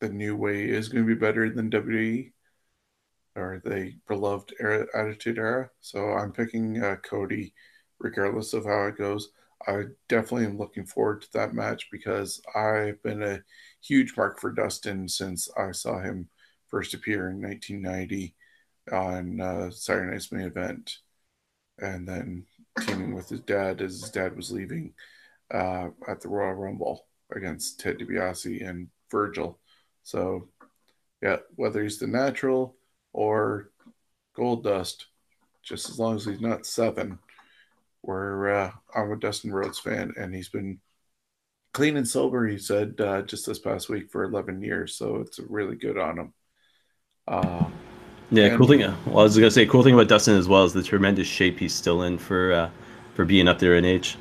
the 0.00 0.08
new 0.08 0.36
way 0.36 0.68
is 0.68 0.88
going 0.88 1.04
to 1.06 1.14
be 1.14 1.18
better 1.18 1.50
than 1.50 1.70
WWE 1.70 2.32
or 3.36 3.60
the 3.64 3.94
beloved 4.06 4.54
era, 4.60 4.86
Attitude 4.94 5.38
Era. 5.38 5.70
So 5.80 6.12
I'm 6.12 6.32
picking 6.32 6.82
uh, 6.82 6.96
Cody 6.96 7.54
regardless 7.98 8.52
of 8.52 8.64
how 8.64 8.86
it 8.86 8.98
goes. 8.98 9.30
I 9.66 9.84
definitely 10.08 10.46
am 10.46 10.58
looking 10.58 10.86
forward 10.86 11.22
to 11.22 11.32
that 11.34 11.54
match 11.54 11.88
because 11.90 12.40
I've 12.54 13.02
been 13.02 13.22
a 13.22 13.42
huge 13.82 14.16
mark 14.16 14.40
for 14.40 14.52
Dustin 14.52 15.08
since 15.08 15.48
I 15.56 15.72
saw 15.72 16.00
him 16.00 16.28
first 16.68 16.94
appear 16.94 17.30
in 17.30 17.42
1990 17.42 18.34
on 18.92 19.40
uh, 19.40 19.70
Saturday 19.70 20.12
Night's 20.12 20.32
main 20.32 20.46
event, 20.46 20.98
and 21.78 22.06
then 22.06 22.46
teaming 22.80 23.14
with 23.14 23.28
his 23.28 23.40
dad 23.40 23.80
as 23.80 24.00
his 24.00 24.10
dad 24.10 24.36
was 24.36 24.50
leaving 24.50 24.92
uh, 25.52 25.88
at 26.06 26.20
the 26.20 26.28
Royal 26.28 26.54
Rumble 26.54 27.06
against 27.34 27.80
Ted 27.80 27.98
DiBiase 27.98 28.66
and 28.68 28.88
Virgil. 29.10 29.58
So, 30.02 30.48
yeah, 31.22 31.36
whether 31.56 31.82
he's 31.82 31.98
the 31.98 32.06
natural 32.06 32.76
or 33.12 33.70
Gold 34.34 34.64
Dust, 34.64 35.06
just 35.62 35.88
as 35.88 35.98
long 35.98 36.16
as 36.16 36.24
he's 36.24 36.40
not 36.40 36.66
seven 36.66 37.18
where 38.02 38.54
uh, 38.54 38.70
I'm 38.94 39.12
a 39.12 39.16
Dustin 39.16 39.52
Rhodes 39.52 39.78
fan, 39.78 40.14
and 40.16 40.34
he's 40.34 40.48
been 40.48 40.80
clean 41.72 41.96
and 41.96 42.08
sober. 42.08 42.46
He 42.46 42.58
said 42.58 42.94
uh, 43.00 43.22
just 43.22 43.46
this 43.46 43.58
past 43.58 43.88
week 43.88 44.10
for 44.10 44.24
11 44.24 44.62
years, 44.62 44.96
so 44.96 45.16
it's 45.16 45.38
really 45.38 45.76
good 45.76 45.98
on 45.98 46.18
him. 46.18 46.32
Uh, 47.26 47.66
yeah, 48.30 48.46
and, 48.46 48.58
cool 48.58 48.66
thing. 48.66 48.80
Well, 48.80 49.20
I 49.20 49.22
was 49.22 49.36
gonna 49.36 49.50
say, 49.50 49.66
cool 49.66 49.82
thing 49.82 49.94
about 49.94 50.08
Dustin 50.08 50.36
as 50.36 50.48
well 50.48 50.64
is 50.64 50.72
the 50.72 50.82
tremendous 50.82 51.26
shape 51.26 51.58
he's 51.58 51.74
still 51.74 52.02
in 52.02 52.18
for 52.18 52.52
uh, 52.52 52.70
for 53.14 53.24
being 53.24 53.48
up 53.48 53.58
there 53.58 53.76
in 53.76 53.84
age. 53.84 54.16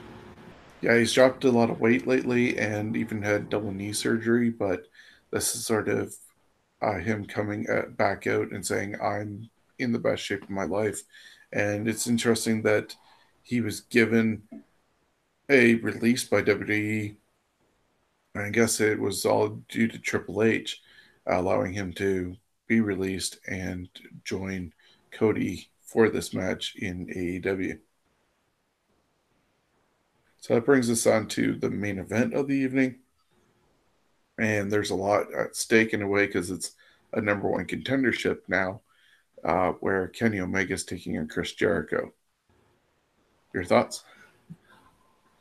Yeah, 0.81 0.97
he's 0.97 1.13
dropped 1.13 1.43
a 1.43 1.51
lot 1.51 1.69
of 1.69 1.79
weight 1.79 2.07
lately, 2.07 2.57
and 2.57 2.95
even 2.95 3.21
had 3.21 3.49
double 3.49 3.71
knee 3.71 3.93
surgery. 3.93 4.49
But 4.49 4.87
this 5.31 5.55
is 5.55 5.65
sort 5.65 5.89
of 5.89 6.15
uh, 6.81 6.99
him 6.99 7.25
coming 7.25 7.67
at, 7.67 7.97
back 7.97 8.27
out 8.27 8.51
and 8.51 8.65
saying, 8.65 8.95
"I'm 9.01 9.49
in 9.79 9.91
the 9.91 9.99
best 9.99 10.23
shape 10.23 10.43
of 10.43 10.49
my 10.49 10.65
life." 10.65 11.01
And 11.51 11.87
it's 11.87 12.07
interesting 12.07 12.61
that 12.63 12.95
he 13.43 13.61
was 13.61 13.81
given 13.81 14.43
a 15.49 15.75
release 15.75 16.23
by 16.25 16.41
WWE. 16.41 17.15
I 18.35 18.49
guess 18.49 18.79
it 18.79 18.99
was 18.99 19.25
all 19.25 19.61
due 19.69 19.87
to 19.87 19.97
Triple 19.97 20.43
H 20.43 20.81
allowing 21.25 21.73
him 21.73 21.91
to 21.93 22.37
be 22.67 22.81
released 22.81 23.39
and 23.47 23.89
join 24.23 24.73
Cody 25.11 25.69
for 25.81 26.09
this 26.09 26.33
match 26.33 26.75
in 26.75 27.07
AEW. 27.07 27.79
So 30.39 30.53
that 30.53 30.65
brings 30.65 30.89
us 30.89 31.07
on 31.07 31.27
to 31.29 31.55
the 31.55 31.69
main 31.69 31.99
event 31.99 32.33
of 32.33 32.47
the 32.47 32.55
evening. 32.55 32.99
And 34.37 34.71
there's 34.71 34.91
a 34.91 34.95
lot 34.95 35.33
at 35.33 35.55
stake 35.55 35.93
in 35.93 36.01
a 36.01 36.07
way 36.07 36.27
because 36.27 36.51
it's 36.51 36.71
a 37.13 37.21
number 37.21 37.49
one 37.49 37.65
contendership 37.65 38.39
now, 38.47 38.81
uh, 39.43 39.71
where 39.79 40.07
Kenny 40.09 40.39
Omega 40.39 40.73
is 40.73 40.83
taking 40.83 41.17
on 41.17 41.27
Chris 41.27 41.53
Jericho. 41.53 42.13
Your 43.53 43.63
thoughts? 43.63 44.03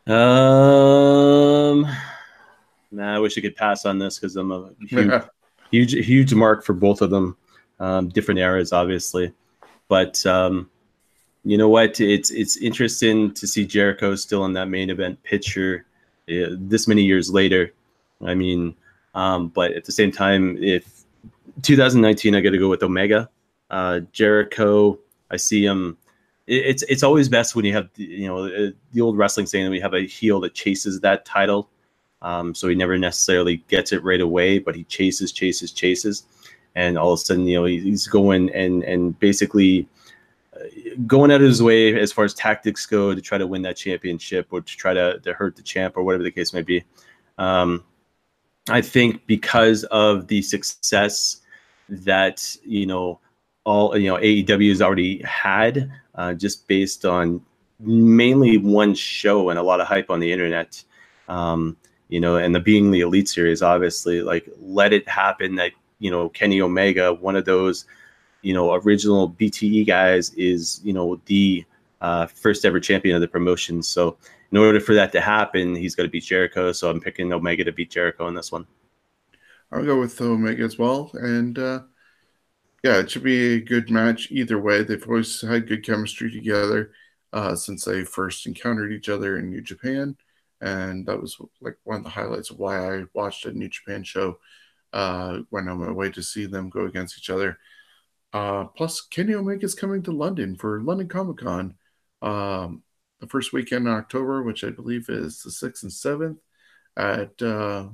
Um, 0.06 1.86
nah, 2.90 3.16
I 3.16 3.18
wish 3.18 3.36
I 3.36 3.40
could 3.40 3.56
pass 3.56 3.84
on 3.84 3.98
this 3.98 4.18
because 4.18 4.36
I'm 4.36 4.52
a 4.52 4.70
huge, 4.88 5.22
huge, 5.70 5.92
huge 5.92 6.34
mark 6.34 6.64
for 6.64 6.72
both 6.72 7.02
of 7.02 7.10
them. 7.10 7.36
Um, 7.78 8.08
different 8.08 8.40
eras, 8.40 8.72
obviously, 8.72 9.32
but 9.88 10.24
um, 10.24 10.70
you 11.44 11.58
know 11.58 11.68
what? 11.68 12.00
It's 12.00 12.30
it's 12.30 12.56
interesting 12.56 13.34
to 13.34 13.46
see 13.46 13.66
Jericho 13.66 14.14
still 14.16 14.46
in 14.46 14.54
that 14.54 14.68
main 14.68 14.88
event 14.88 15.22
picture 15.22 15.84
uh, 16.30 16.56
this 16.58 16.88
many 16.88 17.02
years 17.02 17.30
later. 17.30 17.72
I 18.24 18.34
mean, 18.34 18.74
Um, 19.14 19.48
but 19.48 19.72
at 19.72 19.84
the 19.84 19.92
same 19.92 20.10
time, 20.10 20.56
if 20.62 20.84
2019, 21.62 22.34
I 22.34 22.40
got 22.40 22.50
to 22.50 22.58
go 22.58 22.68
with 22.70 22.82
Omega, 22.82 23.28
uh, 23.70 24.00
Jericho. 24.12 24.98
I 25.30 25.36
see 25.36 25.62
him. 25.64 25.96
it- 26.46 26.64
It's 26.66 26.82
it's 26.84 27.02
always 27.02 27.28
best 27.28 27.54
when 27.56 27.64
you 27.66 27.74
have 27.74 27.88
you 27.96 28.26
know 28.26 28.44
uh, 28.46 28.70
the 28.92 29.00
old 29.02 29.18
wrestling 29.18 29.46
saying 29.46 29.64
that 29.66 29.70
we 29.70 29.80
have 29.80 29.94
a 29.94 30.06
heel 30.06 30.40
that 30.40 30.54
chases 30.54 31.00
that 31.00 31.24
title. 31.26 31.68
Um, 32.22 32.54
so 32.54 32.68
he 32.68 32.74
never 32.74 32.98
necessarily 32.98 33.58
gets 33.68 33.92
it 33.92 34.02
right 34.02 34.20
away, 34.20 34.58
but 34.58 34.74
he 34.74 34.84
chases, 34.84 35.32
chases, 35.32 35.72
chases, 35.72 36.24
and 36.74 36.98
all 36.98 37.12
of 37.12 37.20
a 37.20 37.22
sudden, 37.22 37.46
you 37.46 37.58
know, 37.58 37.64
he's 37.64 38.06
going 38.06 38.50
and 38.54 38.82
and 38.84 39.18
basically 39.18 39.88
uh, 40.54 40.64
going 41.06 41.30
out 41.30 41.40
of 41.40 41.46
his 41.46 41.62
way 41.62 41.98
as 41.98 42.12
far 42.12 42.24
as 42.24 42.34
tactics 42.34 42.86
go 42.86 43.14
to 43.14 43.20
try 43.20 43.38
to 43.38 43.46
win 43.46 43.62
that 43.62 43.76
championship 43.76 44.48
or 44.50 44.60
to 44.60 44.76
try 44.76 44.94
to, 44.94 45.18
to 45.20 45.32
hurt 45.34 45.56
the 45.56 45.62
champ 45.62 45.96
or 45.96 46.02
whatever 46.02 46.24
the 46.24 46.30
case 46.30 46.52
may 46.52 46.62
be. 46.62 46.84
Um, 47.38 47.84
I 48.68 48.80
think 48.80 49.26
because 49.26 49.84
of 49.84 50.26
the 50.26 50.42
success 50.42 51.42
that 51.88 52.56
you 52.64 52.86
know 52.86 53.20
all 53.64 53.96
you 53.96 54.10
know 54.10 54.18
AEW 54.18 54.70
has 54.70 54.82
already 54.82 55.22
had, 55.22 55.90
uh, 56.14 56.34
just 56.34 56.66
based 56.66 57.04
on 57.04 57.42
mainly 57.78 58.58
one 58.58 58.94
show 58.94 59.50
and 59.50 59.58
a 59.58 59.62
lot 59.62 59.80
of 59.80 59.86
hype 59.86 60.10
on 60.10 60.20
the 60.20 60.32
internet. 60.32 60.82
Um, 61.28 61.76
you 62.08 62.20
know, 62.20 62.36
and 62.36 62.54
the 62.54 62.60
being 62.60 62.90
the 62.90 63.00
Elite 63.00 63.28
Series, 63.28 63.62
obviously, 63.62 64.22
like 64.22 64.48
let 64.60 64.92
it 64.92 65.08
happen 65.08 65.56
that 65.56 65.72
you 65.98 66.10
know 66.10 66.28
Kenny 66.28 66.60
Omega, 66.60 67.12
one 67.12 67.36
of 67.36 67.44
those 67.44 67.86
you 68.42 68.54
know 68.54 68.74
original 68.74 69.30
BTE 69.30 69.86
guys, 69.86 70.30
is 70.34 70.80
you 70.84 70.92
know 70.92 71.20
the 71.26 71.64
uh, 72.00 72.26
first 72.26 72.64
ever 72.64 72.80
champion 72.80 73.14
of 73.14 73.20
the 73.20 73.28
promotion. 73.28 73.82
So 73.82 74.16
in 74.52 74.58
order 74.58 74.80
for 74.80 74.94
that 74.94 75.12
to 75.12 75.20
happen, 75.20 75.74
he's 75.74 75.94
got 75.94 76.04
to 76.04 76.08
beat 76.08 76.24
Jericho. 76.24 76.72
So 76.72 76.90
I'm 76.90 77.00
picking 77.00 77.32
Omega 77.32 77.64
to 77.64 77.72
beat 77.72 77.90
Jericho 77.90 78.28
in 78.28 78.34
this 78.34 78.52
one. 78.52 78.66
I'll 79.72 79.84
go 79.84 79.98
with 79.98 80.20
Omega 80.20 80.62
as 80.62 80.78
well. 80.78 81.10
And 81.14 81.58
uh, 81.58 81.80
yeah, 82.84 82.98
it 82.98 83.10
should 83.10 83.24
be 83.24 83.54
a 83.54 83.60
good 83.60 83.90
match 83.90 84.30
either 84.30 84.58
way. 84.60 84.84
They've 84.84 85.06
always 85.08 85.40
had 85.40 85.66
good 85.66 85.84
chemistry 85.84 86.30
together 86.30 86.92
uh, 87.32 87.56
since 87.56 87.84
they 87.84 88.04
first 88.04 88.46
encountered 88.46 88.92
each 88.92 89.08
other 89.08 89.38
in 89.38 89.50
New 89.50 89.60
Japan. 89.60 90.16
And 90.60 91.06
that 91.06 91.20
was 91.20 91.36
like 91.60 91.76
one 91.84 91.98
of 91.98 92.04
the 92.04 92.10
highlights 92.10 92.50
of 92.50 92.58
why 92.58 92.98
I 92.98 93.04
watched 93.12 93.44
a 93.46 93.52
New 93.52 93.68
Japan 93.68 94.04
show 94.04 94.38
uh, 94.92 95.40
when 95.50 95.68
on 95.68 95.78
my 95.78 95.90
way 95.90 96.10
to 96.10 96.22
see 96.22 96.46
them 96.46 96.70
go 96.70 96.86
against 96.86 97.18
each 97.18 97.30
other. 97.30 97.58
Uh, 98.32 98.64
plus, 98.64 99.00
Kenny 99.00 99.34
Omega 99.34 99.64
is 99.64 99.74
coming 99.74 100.02
to 100.02 100.12
London 100.12 100.56
for 100.56 100.80
London 100.80 101.08
Comic 101.08 101.38
Con 101.38 101.74
um, 102.22 102.82
the 103.20 103.26
first 103.26 103.52
weekend 103.52 103.86
in 103.86 103.92
October, 103.92 104.42
which 104.42 104.64
I 104.64 104.70
believe 104.70 105.08
is 105.08 105.42
the 105.42 105.50
6th 105.50 105.82
and 105.82 105.92
7th 105.92 106.38
at 106.96 107.42
uh, 107.42 107.88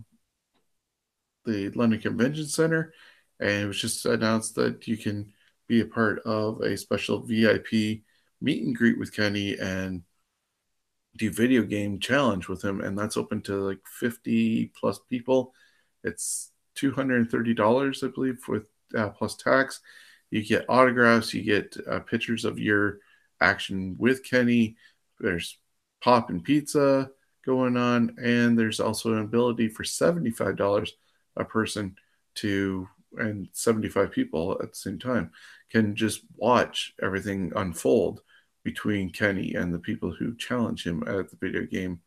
the 1.44 1.70
London 1.70 2.00
Convention 2.00 2.46
Center, 2.46 2.92
and 3.40 3.64
it 3.64 3.66
was 3.66 3.80
just 3.80 4.06
announced 4.06 4.54
that 4.54 4.86
you 4.86 4.96
can 4.96 5.32
be 5.68 5.80
a 5.80 5.86
part 5.86 6.20
of 6.20 6.60
a 6.60 6.76
special 6.76 7.20
VIP 7.20 8.02
meet 8.40 8.62
and 8.62 8.76
greet 8.76 8.98
with 8.98 9.14
Kenny 9.14 9.56
and 9.58 10.02
do 11.16 11.30
video 11.30 11.62
game 11.62 11.98
challenge 11.98 12.48
with 12.48 12.62
him, 12.62 12.80
and 12.80 12.98
that's 12.98 13.16
open 13.16 13.42
to 13.42 13.56
like 13.56 13.80
50 13.86 14.72
plus 14.78 14.98
people. 15.10 15.52
It's 16.04 16.50
$230, 16.78 18.04
I 18.04 18.08
believe, 18.08 18.38
with 18.48 18.64
uh, 18.96 19.10
plus 19.10 19.36
tax. 19.36 19.80
You 20.30 20.44
get 20.44 20.64
autographs, 20.68 21.34
you 21.34 21.42
get 21.42 21.76
uh, 21.88 22.00
pictures 22.00 22.44
of 22.44 22.58
your 22.58 22.98
action 23.40 23.96
with 23.98 24.24
Kenny. 24.24 24.76
There's 25.20 25.58
pop 26.02 26.30
and 26.30 26.42
pizza 26.42 27.10
going 27.44 27.76
on, 27.76 28.16
and 28.22 28.58
there's 28.58 28.80
also 28.80 29.12
an 29.12 29.20
ability 29.20 29.68
for 29.68 29.82
$75 29.82 30.90
a 31.36 31.44
person 31.44 31.96
to 32.36 32.88
and 33.18 33.48
75 33.52 34.10
people 34.10 34.58
at 34.62 34.70
the 34.70 34.76
same 34.76 34.98
time 34.98 35.30
can 35.70 35.94
just 35.94 36.22
watch 36.36 36.94
everything 37.02 37.52
unfold 37.56 38.22
between 38.64 39.10
Kenny 39.10 39.54
and 39.54 39.72
the 39.72 39.78
people 39.78 40.12
who 40.12 40.36
challenge 40.36 40.86
him 40.86 41.02
at 41.06 41.30
the 41.30 41.36
video 41.40 41.62
game 41.66 42.00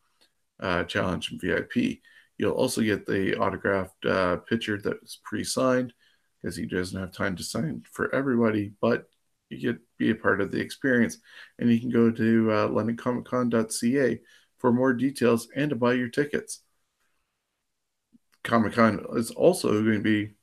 uh, 0.60 0.84
challenge 0.84 1.32
and 1.32 1.42
VIP. 1.42 2.00
You'll 2.38 2.54
also 2.54 2.82
get 2.82 3.06
the 3.06 3.38
autographed 3.38 4.06
uh, 4.06 4.38
picture 4.38 4.80
that 4.82 4.98
is 5.04 5.20
pre-signed 5.24 5.94
because 6.42 6.56
he 6.56 6.66
doesn't 6.66 7.00
have 7.00 7.12
time 7.12 7.36
to 7.38 7.44
sign 7.44 7.84
for 7.92 8.14
everybody, 8.14 8.74
but 8.82 9.10
you 9.50 9.74
get 9.74 9.82
be 9.98 10.12
a 10.12 10.16
part 10.16 10.42
of 10.42 10.52
the 10.52 10.60
experience. 10.60 11.18
And 11.60 11.72
you 11.72 11.80
can 11.80 11.90
go 11.90 12.12
to 12.12 12.52
uh, 12.52 12.68
londoncomiccon.ca 12.68 14.20
for 14.58 14.72
more 14.72 14.94
details 14.94 15.48
and 15.56 15.70
to 15.70 15.76
buy 15.76 15.94
your 15.94 16.10
tickets. 16.10 16.62
Comic 18.44 18.74
Con 18.74 19.06
is 19.14 19.32
also 19.32 19.70
going 19.82 19.98
to 19.98 20.00
be 20.02 20.34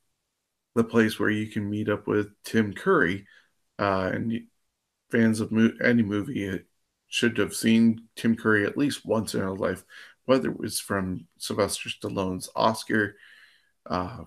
the 0.75 0.85
place 0.85 1.19
where 1.19 1.31
you 1.31 1.47
can 1.47 1.69
meet 1.69 1.89
up 1.89 2.07
with 2.07 2.31
Tim 2.45 2.73
Curry. 2.73 3.27
Uh, 3.79 4.11
and 4.13 4.43
fans 5.13 5.41
of 5.41 5.53
mo- 5.53 5.75
any 5.85 6.03
movie 6.03 6.61
should 7.09 7.37
have 7.37 7.55
seen 7.55 8.09
Tim 8.17 8.35
Curry 8.35 8.65
at 8.65 8.79
least 8.79 9.05
once 9.05 9.35
in 9.35 9.41
their 9.41 9.55
life, 9.55 9.85
whether 10.25 10.51
it 10.51 10.59
was 10.59 10.81
from 10.81 11.27
Sylvester 11.37 11.91
Stallone's 11.91 12.49
Oscar, 12.57 13.17
uh, 13.87 14.25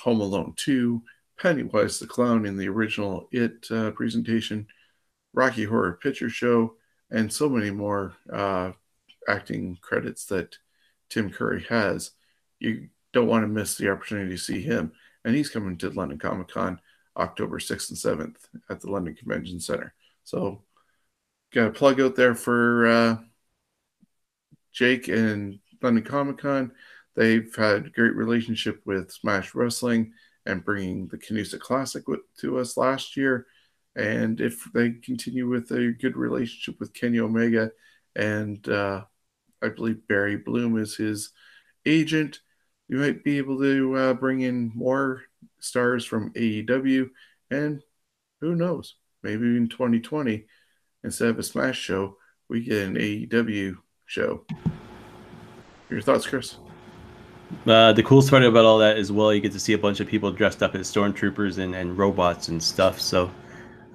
Home 0.00 0.20
Alone 0.20 0.52
2, 0.56 1.02
Pennywise 1.40 1.98
the 1.98 2.06
Clown 2.06 2.44
in 2.44 2.58
the 2.58 2.68
original 2.68 3.28
It 3.32 3.66
uh, 3.70 3.90
presentation, 3.92 4.66
Rocky 5.32 5.64
Horror 5.64 5.98
Picture 6.02 6.28
Show, 6.28 6.74
and 7.10 7.32
so 7.32 7.48
many 7.48 7.70
more 7.70 8.14
uh, 8.30 8.72
acting 9.26 9.78
credits 9.80 10.26
that 10.26 10.58
Tim 11.08 11.30
Curry 11.30 11.64
has. 11.68 12.10
You 12.58 12.88
don't 13.12 13.28
want 13.28 13.44
to 13.44 13.48
miss 13.48 13.76
the 13.76 13.90
opportunity 13.90 14.30
to 14.30 14.38
see 14.38 14.60
him. 14.60 14.92
And 15.24 15.34
he's 15.34 15.48
coming 15.48 15.78
to 15.78 15.90
London 15.90 16.18
Comic 16.18 16.48
Con 16.48 16.80
October 17.16 17.58
6th 17.58 17.90
and 17.90 18.20
7th 18.20 18.36
at 18.68 18.80
the 18.80 18.90
London 18.90 19.14
Convention 19.14 19.60
Center. 19.60 19.94
So, 20.26 20.64
got 21.54 21.68
a 21.68 21.70
plug 21.70 22.00
out 22.00 22.16
there 22.16 22.34
for 22.34 22.88
uh, 22.88 23.16
Jake 24.72 25.06
and 25.06 25.60
London 25.80 26.02
Comic 26.02 26.38
Con. 26.38 26.72
They've 27.14 27.54
had 27.54 27.92
great 27.92 28.16
relationship 28.16 28.80
with 28.84 29.12
Smash 29.12 29.54
Wrestling 29.54 30.14
and 30.44 30.64
bringing 30.64 31.06
the 31.06 31.16
Canusa 31.16 31.60
Classic 31.60 32.08
with, 32.08 32.22
to 32.40 32.58
us 32.58 32.76
last 32.76 33.16
year. 33.16 33.46
And 33.94 34.40
if 34.40 34.64
they 34.74 34.90
continue 34.90 35.48
with 35.48 35.70
a 35.70 35.92
good 35.92 36.16
relationship 36.16 36.80
with 36.80 36.92
Kenny 36.92 37.20
Omega, 37.20 37.70
and 38.16 38.68
uh, 38.68 39.04
I 39.62 39.68
believe 39.68 40.08
Barry 40.08 40.38
Bloom 40.38 40.76
is 40.76 40.96
his 40.96 41.30
agent, 41.86 42.40
you 42.88 42.96
might 42.96 43.22
be 43.22 43.38
able 43.38 43.60
to 43.60 43.94
uh, 43.94 44.14
bring 44.14 44.40
in 44.40 44.72
more 44.74 45.22
stars 45.60 46.04
from 46.04 46.32
AEW. 46.32 47.10
And 47.48 47.80
who 48.40 48.56
knows, 48.56 48.96
maybe 49.26 49.56
in 49.56 49.68
2020, 49.68 50.44
instead 51.02 51.28
of 51.28 51.38
a 51.38 51.42
Smash 51.42 51.78
show, 51.78 52.16
we 52.48 52.62
get 52.62 52.86
an 52.86 52.94
AEW 52.94 53.76
show. 54.04 54.44
Your 55.90 56.00
thoughts, 56.00 56.26
Chris? 56.26 56.58
Uh, 57.66 57.92
the 57.92 58.02
coolest 58.04 58.30
part 58.30 58.44
about 58.44 58.64
all 58.64 58.78
that 58.78 58.98
is, 58.98 59.10
well, 59.10 59.34
you 59.34 59.40
get 59.40 59.52
to 59.52 59.58
see 59.58 59.72
a 59.72 59.78
bunch 59.78 59.98
of 59.98 60.06
people 60.06 60.30
dressed 60.30 60.62
up 60.62 60.76
as 60.76 60.92
stormtroopers 60.92 61.58
and, 61.58 61.74
and 61.74 61.98
robots 61.98 62.48
and 62.48 62.62
stuff. 62.62 63.00
So 63.00 63.28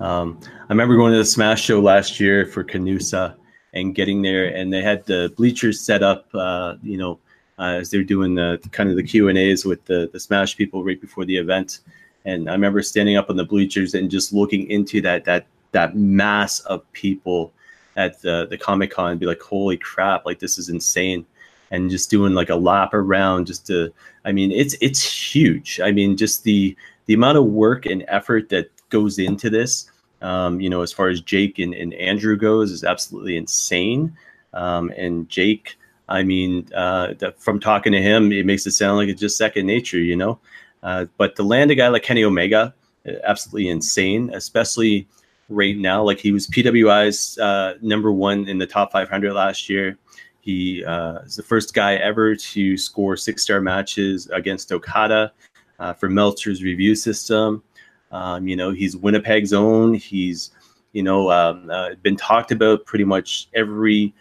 um, 0.02 0.38
I 0.44 0.68
remember 0.74 0.98
going 0.98 1.14
to 1.14 1.18
the 1.18 1.26
Smash 1.26 1.64
show 1.64 1.80
last 1.80 2.20
year 2.20 2.46
for 2.46 2.64
Canusa 2.64 3.36
and 3.74 3.96
getting 3.96 4.22
there, 4.22 4.54
and 4.54 4.72
they 4.72 4.82
had 4.82 5.06
the 5.06 5.34
bleachers 5.38 5.80
set 5.80 6.04
up, 6.04 6.28
uh, 6.34 6.76
you 6.84 6.98
know, 6.98 7.20
uh, 7.58 7.78
as 7.80 7.90
they're 7.90 8.04
doing 8.04 8.36
the 8.36 8.60
kind 8.72 8.90
of 8.90 8.98
the 8.98 9.04
Q 9.04 9.30
and 9.30 9.38
A's 9.38 9.64
with 9.64 9.86
the 9.86 10.10
the 10.12 10.20
Smash 10.20 10.58
people 10.58 10.84
right 10.84 11.00
before 11.00 11.26
the 11.26 11.38
event. 11.38 11.80
And 12.26 12.50
I 12.50 12.54
remember 12.54 12.82
standing 12.82 13.18
up 13.18 13.30
on 13.30 13.36
the 13.36 13.46
bleachers 13.46 13.94
and 13.94 14.12
just 14.12 14.34
looking 14.34 14.70
into 14.70 15.02
that 15.02 15.26
that 15.26 15.48
that 15.72 15.96
mass 15.96 16.60
of 16.62 16.90
people 16.92 17.52
at 17.96 18.22
the 18.22 18.48
the 18.50 18.58
Comic 18.58 18.92
Con 18.92 19.12
and 19.12 19.20
be 19.20 19.26
like, 19.26 19.42
holy 19.42 19.78
crap, 19.78 20.26
like 20.26 20.40
this 20.40 20.58
is 20.58 20.70
insane. 20.70 21.26
And 21.72 21.90
just 21.90 22.10
doing 22.10 22.34
like 22.34 22.50
a 22.50 22.56
lap 22.56 22.94
around 22.94 23.48
just 23.48 23.66
to 23.68 23.94
i 24.26 24.32
mean 24.32 24.52
it's 24.52 24.76
it's 24.82 25.02
huge. 25.34 25.80
I 25.80 25.92
mean 25.92 26.18
just 26.18 26.44
the 26.44 26.76
the 27.06 27.14
amount 27.14 27.38
of 27.38 27.46
work 27.46 27.86
and 27.86 28.06
effort 28.08 28.50
that 28.50 28.70
goes 28.90 29.20
into 29.20 29.50
this 29.50 29.90
um, 30.22 30.60
you 30.60 30.70
know 30.70 30.82
as 30.82 30.92
far 30.92 31.08
as 31.08 31.22
jake 31.22 31.60
and, 31.60 31.74
and 31.74 31.94
andrew 31.96 32.38
goes 32.38 32.72
is 32.72 32.84
absolutely 32.84 33.38
insane. 33.38 34.16
Um, 34.54 34.92
and 34.98 35.30
jake 35.30 35.78
i 36.10 36.24
mean 36.24 36.68
uh, 36.76 37.14
from 37.38 37.60
talking 37.60 37.94
to 37.94 38.02
him 38.02 38.34
it 38.34 38.46
makes 38.46 38.68
it 38.68 38.72
sound 38.72 38.98
like 38.98 39.08
it's 39.08 39.22
just 39.22 39.38
second 39.38 39.66
nature 39.66 40.00
you 40.00 40.18
know 40.18 40.40
uh, 40.84 41.06
but 41.18 41.36
to 41.36 41.44
land 41.44 41.72
a 41.72 41.76
guy 41.76 41.88
like 41.88 42.04
kenny 42.04 42.24
omega 42.24 42.74
uh, 43.08 43.14
absolutely 43.24 43.70
insane 43.70 44.30
especially 44.34 45.08
right 45.50 45.78
now 45.78 46.02
like 46.04 46.20
he 46.20 46.32
was 46.32 46.48
pwi's 46.48 47.38
uh, 47.40 47.76
number 47.82 48.12
one 48.12 48.48
in 48.48 48.58
the 48.58 48.68
top 48.68 48.92
500 48.92 49.34
last 49.34 49.70
year 49.70 49.98
he 50.42 50.84
uh, 50.84 51.20
is 51.20 51.36
the 51.36 51.44
first 51.44 51.74
guy 51.74 51.96
ever 51.96 52.36
to 52.36 52.78
score 52.78 53.16
six 53.16 53.44
star 53.44 53.62
matches 53.62 54.28
against 54.34 54.72
Okada 54.72 55.32
uh, 55.80 55.94
for 55.94 56.10
Meltzer's 56.10 56.64
review 56.64 56.96
system. 56.96 57.64
Um, 58.12 58.48
you 58.48 58.56
know, 58.56 58.72
he's 58.72 58.98
Winnipeg's 58.98 59.54
own. 59.54 59.94
He's, 59.94 60.52
you 60.94 61.04
know, 61.04 61.32
um, 61.32 61.70
uh, 61.70 61.92
been 62.02 62.18
talked 62.18 62.52
about 62.52 62.86
pretty 62.86 63.06
much 63.06 63.48
every 63.54 64.14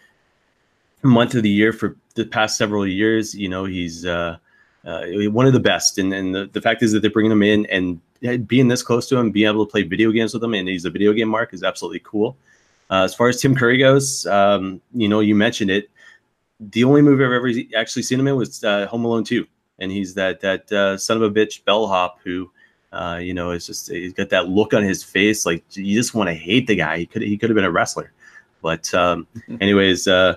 month 1.01 1.33
of 1.33 1.43
the 1.43 1.49
year 1.49 1.73
for 1.73 1.97
the 2.15 2.25
past 2.25 2.55
several 2.55 2.87
years. 2.87 3.33
You 3.33 3.49
know, 3.49 3.65
he's, 3.65 4.05
uh, 4.85 5.05
one 5.29 5.45
of 5.45 5.53
the 5.53 5.59
best. 5.59 5.97
And, 5.97 6.13
and 6.13 6.33
the, 6.33 6.49
the 6.51 6.61
fact 6.61 6.83
is 6.83 6.91
that 6.91 7.01
they're 7.01 7.11
bringing 7.11 7.31
him 7.31 7.43
in 7.43 7.65
and 7.67 7.99
being 8.47 8.67
this 8.67 8.83
close 8.83 9.07
to 9.09 9.17
him, 9.17 9.31
being 9.31 9.47
able 9.47 9.65
to 9.65 9.71
play 9.71 9.83
video 9.83 10.11
games 10.11 10.33
with 10.33 10.43
him, 10.43 10.53
and 10.53 10.67
he's 10.67 10.85
a 10.85 10.89
video 10.89 11.13
game 11.13 11.29
mark 11.29 11.53
is 11.53 11.63
absolutely 11.63 12.01
cool. 12.03 12.37
Uh, 12.89 13.03
as 13.03 13.15
far 13.15 13.29
as 13.29 13.41
Tim 13.41 13.55
Curry 13.55 13.77
goes, 13.77 14.25
um, 14.25 14.81
you 14.93 15.07
know, 15.07 15.21
you 15.21 15.33
mentioned 15.33 15.71
it. 15.71 15.89
The 16.59 16.83
only 16.83 17.01
movie 17.01 17.23
I've 17.23 17.31
ever 17.31 17.51
actually 17.75 18.03
seen 18.03 18.19
him 18.19 18.27
in 18.27 18.35
was 18.35 18.63
uh, 18.63 18.85
Home 18.87 19.05
Alone 19.05 19.23
2. 19.23 19.47
And 19.79 19.91
he's 19.91 20.13
that 20.13 20.41
that 20.41 20.71
uh, 20.71 20.97
son 20.97 21.17
of 21.17 21.23
a 21.23 21.31
bitch 21.31 21.63
bellhop 21.63 22.19
who, 22.23 22.51
uh, 22.91 23.19
you 23.19 23.33
know, 23.33 23.49
is 23.49 23.65
just 23.65 23.89
he's 23.89 24.13
got 24.13 24.29
that 24.29 24.47
look 24.47 24.75
on 24.75 24.83
his 24.83 25.03
face 25.03 25.43
like 25.43 25.63
you 25.75 25.95
just 25.95 26.13
want 26.13 26.29
to 26.29 26.35
hate 26.35 26.67
the 26.67 26.75
guy. 26.75 26.99
He 26.99 27.05
could 27.07 27.23
he 27.23 27.35
could 27.35 27.49
have 27.49 27.55
been 27.55 27.65
a 27.65 27.71
wrestler, 27.71 28.11
but 28.61 28.93
um, 28.93 29.25
anyways, 29.59 30.07
uh, 30.07 30.35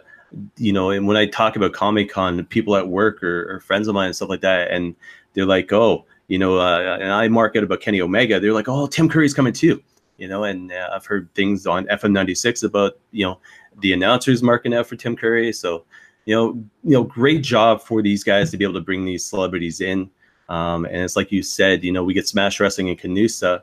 you 0.57 0.72
know, 0.72 0.91
and 0.91 1.07
when 1.07 1.16
I 1.16 1.26
talk 1.26 1.57
about 1.57 1.72
Comic 1.72 2.11
Con, 2.11 2.45
people 2.47 2.76
at 2.76 2.89
work 2.89 3.22
or, 3.22 3.55
or, 3.55 3.61
friends 3.61 3.89
of 3.89 3.95
mine 3.95 4.07
and 4.07 4.16
stuff 4.16 4.28
like 4.28 4.41
that, 4.41 4.70
and 4.70 4.95
they're 5.32 5.47
like, 5.47 5.72
oh, 5.72 6.07
you 6.28 6.39
know, 6.39 6.59
uh, 6.59 6.99
and 7.01 7.12
I 7.12 7.28
mark 7.28 7.57
out 7.57 7.64
about 7.64 7.80
Kenny 7.80 8.01
Omega, 8.01 8.41
they're 8.41 8.53
like, 8.53 8.68
oh, 8.68 8.87
Tim 8.87 9.09
Curry's 9.09 9.35
coming 9.35 9.53
too 9.53 9.82
you 10.16 10.28
know, 10.28 10.45
and 10.45 10.72
uh, 10.72 10.91
I've 10.93 11.07
heard 11.07 11.32
things 11.35 11.66
on 11.66 11.87
FM96 11.87 12.64
about, 12.64 12.99
you 13.11 13.26
know, 13.26 13.41
the 13.80 13.93
announcers 13.93 14.43
marking 14.43 14.74
out 14.74 14.87
for 14.87 14.97
Tim 14.97 15.16
Curry. 15.16 15.53
So, 15.53 15.85
you 16.24 16.35
know, 16.35 16.53
you 16.85 16.93
know, 16.93 17.05
great 17.05 17.43
job 17.43 17.82
for 17.82 18.03
these 18.03 18.22
guys 18.22 18.51
to 18.51 18.57
be 18.57 18.64
able 18.64 18.74
to 18.74 18.80
bring 18.80 19.05
these 19.05 19.24
celebrities 19.24 19.80
in. 19.80 20.11
Um, 20.49 20.85
and 20.85 20.97
it's 20.97 21.16
like 21.16 21.32
you 21.32 21.43
said, 21.43 21.82
you 21.82 21.93
know, 21.93 22.05
we 22.05 22.14
get 22.14 22.28
Smash 22.28 22.61
Wrestling 22.61 22.91
and 22.91 22.99
Canusa, 22.99 23.62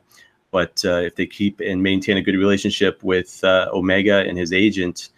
but 0.51 0.83
uh, 0.83 0.97
if 0.97 1.15
they 1.15 1.25
keep 1.25 1.59
and 1.61 1.81
maintain 1.81 2.17
a 2.17 2.21
good 2.21 2.35
relationship 2.35 3.01
with 3.03 3.41
uh, 3.43 3.69
Omega 3.71 4.25
and 4.27 4.37
his 4.37 4.51
agent, 4.51 5.09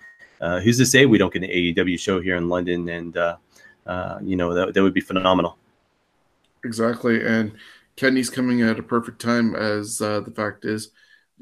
who's 0.62 0.78
to 0.78 0.86
say 0.86 1.06
we 1.06 1.18
don't 1.18 1.34
get 1.34 1.44
an 1.44 1.50
AEW 1.50 2.00
show 2.00 2.22
here 2.22 2.36
in 2.36 2.50
London? 2.50 2.90
And, 2.90 3.16
uh, 3.16 3.38
uh, 3.86 4.20
you 4.22 4.36
know, 4.36 4.54
that, 4.54 4.74
that 4.74 4.84
would 4.84 4.94
be 4.94 5.02
phenomenal. 5.02 5.58
Exactly. 6.64 7.26
And 7.26 7.54
Kenny's 7.96 8.30
coming 8.30 8.62
at 8.62 8.80
a 8.80 8.84
perfect 8.84 9.22
time, 9.22 9.56
as 9.56 9.98
the 9.98 10.34
fact 10.36 10.66
is, 10.66 10.92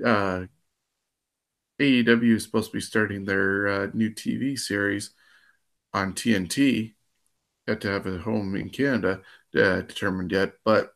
uh, 0.05 0.45
AEW 1.79 2.35
is 2.35 2.43
supposed 2.43 2.71
to 2.71 2.77
be 2.77 2.81
starting 2.81 3.25
their 3.25 3.67
uh, 3.67 3.87
new 3.93 4.11
TV 4.11 4.57
series 4.57 5.11
on 5.93 6.13
TNT. 6.13 6.93
Yet 7.67 7.81
to 7.81 7.89
have 7.89 8.07
a 8.07 8.17
home 8.17 8.55
in 8.55 8.69
Canada 8.69 9.21
uh, 9.55 9.81
determined 9.81 10.31
yet, 10.31 10.53
but 10.65 10.93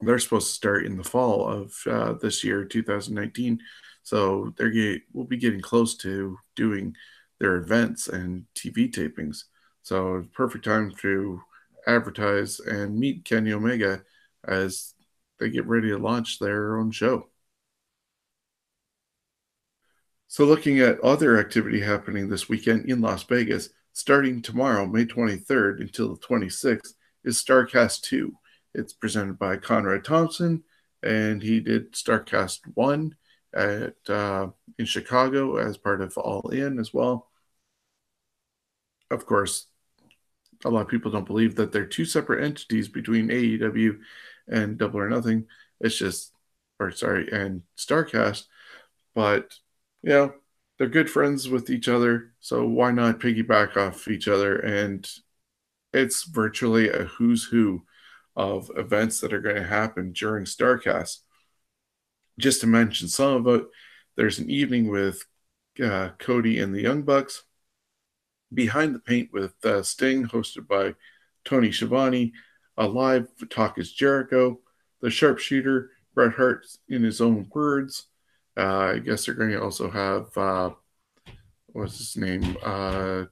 they're 0.00 0.18
supposed 0.18 0.48
to 0.48 0.52
start 0.52 0.84
in 0.84 0.96
the 0.96 1.04
fall 1.04 1.48
of 1.48 1.74
uh, 1.86 2.14
this 2.14 2.42
year, 2.42 2.64
2019. 2.64 3.60
So 4.02 4.52
they're 4.56 4.70
get, 4.70 5.02
we'll 5.12 5.26
be 5.26 5.36
getting 5.36 5.60
close 5.60 5.96
to 5.98 6.36
doing 6.54 6.94
their 7.38 7.56
events 7.56 8.08
and 8.08 8.44
TV 8.54 8.90
tapings. 8.90 9.44
So 9.82 10.24
perfect 10.34 10.64
time 10.64 10.92
to 11.02 11.40
advertise 11.86 12.60
and 12.60 12.98
meet 12.98 13.24
Kenny 13.24 13.52
Omega 13.52 14.02
as 14.46 14.94
they 15.38 15.50
get 15.50 15.66
ready 15.66 15.88
to 15.88 15.98
launch 15.98 16.38
their 16.38 16.76
own 16.76 16.90
show. 16.90 17.28
So, 20.28 20.44
looking 20.44 20.80
at 20.80 21.00
other 21.00 21.38
activity 21.38 21.80
happening 21.80 22.28
this 22.28 22.48
weekend 22.48 22.90
in 22.90 23.00
Las 23.00 23.22
Vegas, 23.22 23.70
starting 23.92 24.42
tomorrow, 24.42 24.86
May 24.86 25.06
23rd 25.06 25.80
until 25.80 26.14
the 26.14 26.20
26th, 26.20 26.94
is 27.24 27.42
StarCast 27.42 28.02
2. 28.02 28.32
It's 28.74 28.92
presented 28.92 29.38
by 29.38 29.56
Conrad 29.56 30.04
Thompson, 30.04 30.64
and 31.02 31.42
he 31.42 31.60
did 31.60 31.92
StarCast 31.92 32.60
1 32.74 33.14
at 33.56 33.94
uh, 34.08 34.48
in 34.78 34.84
Chicago 34.84 35.56
as 35.56 35.76
part 35.76 36.02
of 36.02 36.16
All 36.18 36.48
In 36.50 36.78
as 36.78 36.92
well. 36.92 37.28
Of 39.10 39.26
course, 39.26 39.66
a 40.64 40.70
lot 40.70 40.82
of 40.82 40.88
people 40.88 41.10
don't 41.10 41.26
believe 41.26 41.56
that 41.56 41.72
they're 41.72 41.86
two 41.86 42.04
separate 42.04 42.44
entities 42.44 42.88
between 42.88 43.28
AEW 43.28 43.98
and 44.48 44.78
Double 44.78 45.00
or 45.00 45.08
Nothing. 45.08 45.46
It's 45.80 45.96
just, 45.96 46.32
or 46.78 46.90
sorry, 46.90 47.28
and 47.30 47.62
StarCast, 47.76 48.44
but 49.14 49.54
you 50.02 50.10
know, 50.10 50.34
they're 50.78 50.88
good 50.88 51.10
friends 51.10 51.48
with 51.48 51.70
each 51.70 51.88
other. 51.88 52.32
So 52.40 52.66
why 52.66 52.90
not 52.90 53.20
piggyback 53.20 53.76
off 53.76 54.08
each 54.08 54.28
other? 54.28 54.58
And 54.58 55.08
it's 55.92 56.24
virtually 56.24 56.90
a 56.90 57.04
who's 57.04 57.44
who 57.44 57.84
of 58.36 58.70
events 58.76 59.20
that 59.20 59.32
are 59.32 59.40
going 59.40 59.56
to 59.56 59.64
happen 59.64 60.12
during 60.12 60.44
Starcast. 60.44 61.20
Just 62.38 62.60
to 62.60 62.66
mention 62.66 63.08
some 63.08 63.34
of 63.34 63.46
it, 63.48 63.66
there's 64.16 64.38
an 64.38 64.50
evening 64.50 64.88
with 64.88 65.24
uh, 65.82 66.10
Cody 66.18 66.58
and 66.58 66.74
the 66.74 66.82
Young 66.82 67.02
Bucks, 67.02 67.44
Behind 68.52 68.94
the 68.94 68.98
Paint 68.98 69.30
with 69.32 69.52
uh, 69.64 69.82
Sting, 69.82 70.26
hosted 70.26 70.68
by 70.68 70.94
Tony 71.44 71.72
Schiavone, 71.72 72.32
a 72.76 72.86
live 72.86 73.28
Talk 73.50 73.78
is 73.78 73.92
Jericho, 73.92 74.60
the 75.00 75.10
Sharpshooter, 75.10 75.90
Bret 76.14 76.34
Hart 76.34 76.66
in 76.88 77.02
his 77.02 77.20
own 77.20 77.48
words, 77.54 78.06
uh, 78.56 78.92
I 78.94 78.98
guess 78.98 79.26
they're 79.26 79.34
going 79.34 79.50
to 79.50 79.62
also 79.62 79.90
have 79.90 80.36
uh, 80.36 80.70
what's 81.72 81.98
his 81.98 82.16
name? 82.16 82.56
Uh, 82.64 83.24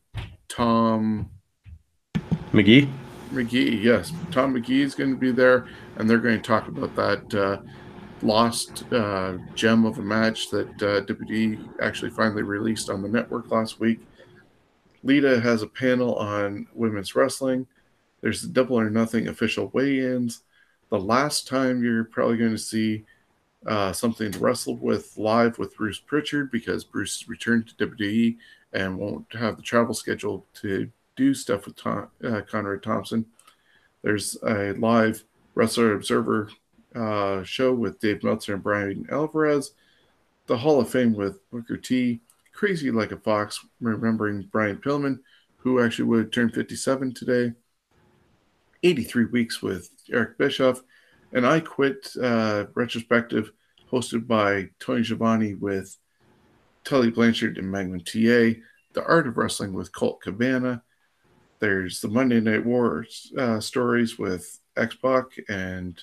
Tom 0.49 1.31
Magee. 2.53 2.89
Magee, 3.31 3.77
yes, 3.77 4.13
Tom 4.31 4.53
Magee 4.53 4.83
is 4.83 4.95
going 4.95 5.11
to 5.11 5.17
be 5.17 5.33
there, 5.33 5.67
and 5.97 6.09
they're 6.09 6.19
going 6.19 6.37
to 6.37 6.47
talk 6.47 6.69
about 6.69 6.95
that 6.95 7.35
uh, 7.35 7.59
lost 8.25 8.91
uh, 8.93 9.37
gem 9.55 9.85
of 9.85 9.99
a 9.99 10.03
match 10.03 10.51
that 10.51 10.69
uh, 10.83 11.05
WWE 11.05 11.81
actually 11.81 12.11
finally 12.11 12.43
released 12.43 12.91
on 12.91 13.03
the 13.03 13.09
network 13.09 13.51
last 13.51 13.81
week. 13.81 14.01
Lita 15.03 15.41
has 15.41 15.63
a 15.63 15.67
panel 15.67 16.15
on 16.17 16.67
women's 16.75 17.15
wrestling. 17.15 17.67
There's 18.23 18.41
the 18.41 18.49
Double 18.49 18.79
or 18.79 18.89
Nothing 18.89 19.29
official 19.29 19.69
weigh-ins. 19.75 20.43
The 20.89 20.99
last 20.99 21.47
time 21.47 21.85
you're 21.85 22.05
probably 22.05 22.39
going 22.39 22.53
to 22.53 22.59
see 22.59 23.05
uh, 23.67 23.93
something 23.93 24.33
to 24.33 24.39
wrestle 24.39 24.77
with 24.77 25.17
live 25.19 25.59
with 25.59 25.77
Bruce 25.77 25.99
Pritchard 25.99 26.51
because 26.51 26.85
Bruce 26.85 27.21
has 27.21 27.29
returned 27.29 27.69
to 27.69 27.87
WWE 27.87 28.37
and 28.73 28.99
won't 28.99 29.31
have 29.35 29.57
the 29.57 29.63
travel 29.63 29.95
schedule 29.95 30.47
to 30.55 30.91
do 31.17 31.35
stuff 31.35 31.67
with 31.67 31.77
Tom, 31.77 32.09
uh, 32.25 32.41
Conrad 32.41 32.83
Thompson. 32.83 33.27
There's 34.03 34.37
a 34.43 34.73
live 34.73 35.25
Wrestler 35.55 35.95
Observer 35.95 36.51
uh, 36.95 37.43
show 37.43 37.73
with 37.73 38.01
Dave 38.01 38.23
Meltzer 38.23 38.55
and 38.55 38.63
Bryan 38.63 39.07
Alvarez. 39.11 39.73
The 40.47 40.57
Hall 40.57 40.81
of 40.81 40.91
Fame 40.91 41.15
with 41.15 41.39
Booker 41.51 41.77
T. 41.77 42.21
Crazy 42.53 42.91
Like 42.91 43.13
a 43.13 43.17
Fox, 43.17 43.65
remembering 43.81 44.49
Brian 44.53 44.77
Pillman, 44.77 45.19
who 45.57 45.83
actually 45.83 46.05
would 46.05 46.33
turn 46.33 46.51
57 46.51 47.15
today. 47.15 47.53
83 48.83 49.25
weeks 49.27 49.63
with 49.63 49.91
Eric 50.13 50.37
Bischoff 50.37 50.83
and 51.35 51.47
I 51.47 51.61
Quit 51.61 52.13
uh, 52.23 52.67
retrospective 52.75 53.51
hosted 53.91 54.27
by 54.27 54.71
Tony 54.79 55.03
Schiavone 55.03 55.55
with 55.55 55.97
Tully 56.85 57.11
Blanchard 57.11 57.59
and 57.59 57.71
Magnum 57.71 58.01
TA, 58.01 58.61
The 58.93 59.05
Art 59.07 59.27
of 59.27 59.37
Wrestling 59.37 59.73
with 59.73 59.93
Colt 59.93 60.21
Cabana. 60.21 60.83
There's 61.59 62.01
the 62.01 62.09
Monday 62.09 62.41
Night 62.41 62.65
Wars 62.65 63.33
uh, 63.37 63.59
stories 63.61 64.19
with 64.19 64.61
X 64.77 64.97
and 65.49 66.03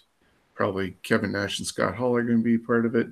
probably 0.61 0.91
Kevin 1.01 1.31
Nash 1.31 1.57
and 1.57 1.67
Scott 1.67 1.95
Hall 1.95 2.15
are 2.15 2.21
going 2.21 2.37
to 2.37 2.43
be 2.43 2.59
part 2.59 2.85
of 2.85 2.93
it. 2.93 3.07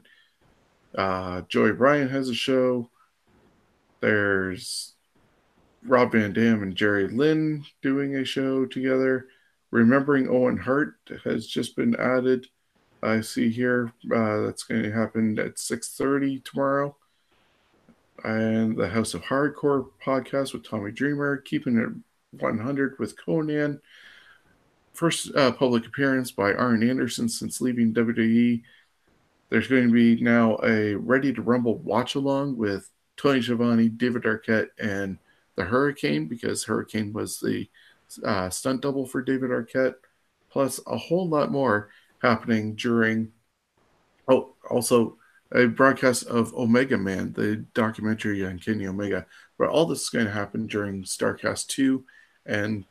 Uh, 0.95 1.41
Joey 1.49 1.71
Ryan 1.71 2.07
has 2.07 2.30
a 2.30 2.35
show. 2.35 2.91
There's 4.01 4.93
Rob 5.81 6.11
Van 6.11 6.31
Dam 6.31 6.61
and 6.61 6.76
Jerry 6.76 7.07
Lynn 7.07 7.65
doing 7.81 8.15
a 8.15 8.23
show 8.23 8.67
together. 8.67 9.30
Remembering 9.71 10.30
Owen 10.30 10.57
Hart 10.57 10.93
has 11.23 11.47
just 11.47 11.76
been 11.76 11.95
added. 11.95 12.45
I 13.01 13.21
see 13.21 13.49
here 13.49 13.93
uh, 14.15 14.41
that's 14.41 14.61
going 14.61 14.84
to 14.84 14.91
happen 14.91 15.39
at 15.39 15.55
6:30 15.55 16.43
tomorrow. 16.45 16.95
And 18.23 18.77
the 18.77 18.89
House 18.89 19.15
of 19.15 19.23
Hardcore 19.23 19.88
podcast 20.05 20.53
with 20.53 20.69
Tommy 20.69 20.91
Dreamer, 20.91 21.38
keeping 21.38 21.80
it 21.80 21.89
100 22.43 22.99
with 22.99 23.17
Konnan. 23.17 23.80
First 24.99 25.34
uh, 25.34 25.53
public 25.53 25.88
appearance 25.88 26.30
by 26.30 26.51
Arn 26.51 26.84
Anderson 26.84 27.30
since 27.30 27.61
leaving 27.61 27.93
WWE. 27.93 28.61
There's 29.47 29.69
going 29.69 29.88
to 29.88 29.93
be 29.93 30.21
now 30.21 30.57
a 30.61 30.95
Ready 30.95 31.31
to 31.31 31.41
Rumble 31.41 31.77
watch 31.77 32.15
along 32.15 32.57
with 32.57 32.89
Tony 33.15 33.41
Schiavone, 33.41 33.88
David 33.88 34.23
Arquette, 34.23 34.67
and 34.77 35.17
the 35.55 35.63
Hurricane 35.63 36.27
because 36.27 36.65
Hurricane 36.65 37.13
was 37.13 37.39
the 37.39 37.69
uh, 38.26 38.49
stunt 38.49 38.81
double 38.81 39.05
for 39.05 39.21
David 39.21 39.51
Arquette, 39.51 39.95
plus 40.49 40.81
a 40.85 40.97
whole 40.97 41.30
lot 41.30 41.49
more 41.49 41.91
happening 42.21 42.76
during. 42.76 43.31
Oh, 44.27 44.53
also 44.69 45.15
a 45.53 45.67
broadcast 45.67 46.26
of 46.26 46.53
Omega 46.53 46.97
Man, 46.97 47.31
the 47.31 47.65
documentary 47.73 48.45
on 48.45 48.59
Kenny 48.59 48.85
Omega. 48.85 49.26
But 49.57 49.69
all 49.69 49.85
this 49.85 50.01
is 50.01 50.09
going 50.09 50.26
to 50.26 50.31
happen 50.34 50.67
during 50.67 51.03
Starcast 51.03 51.67
2, 51.67 52.03
and 52.45 52.84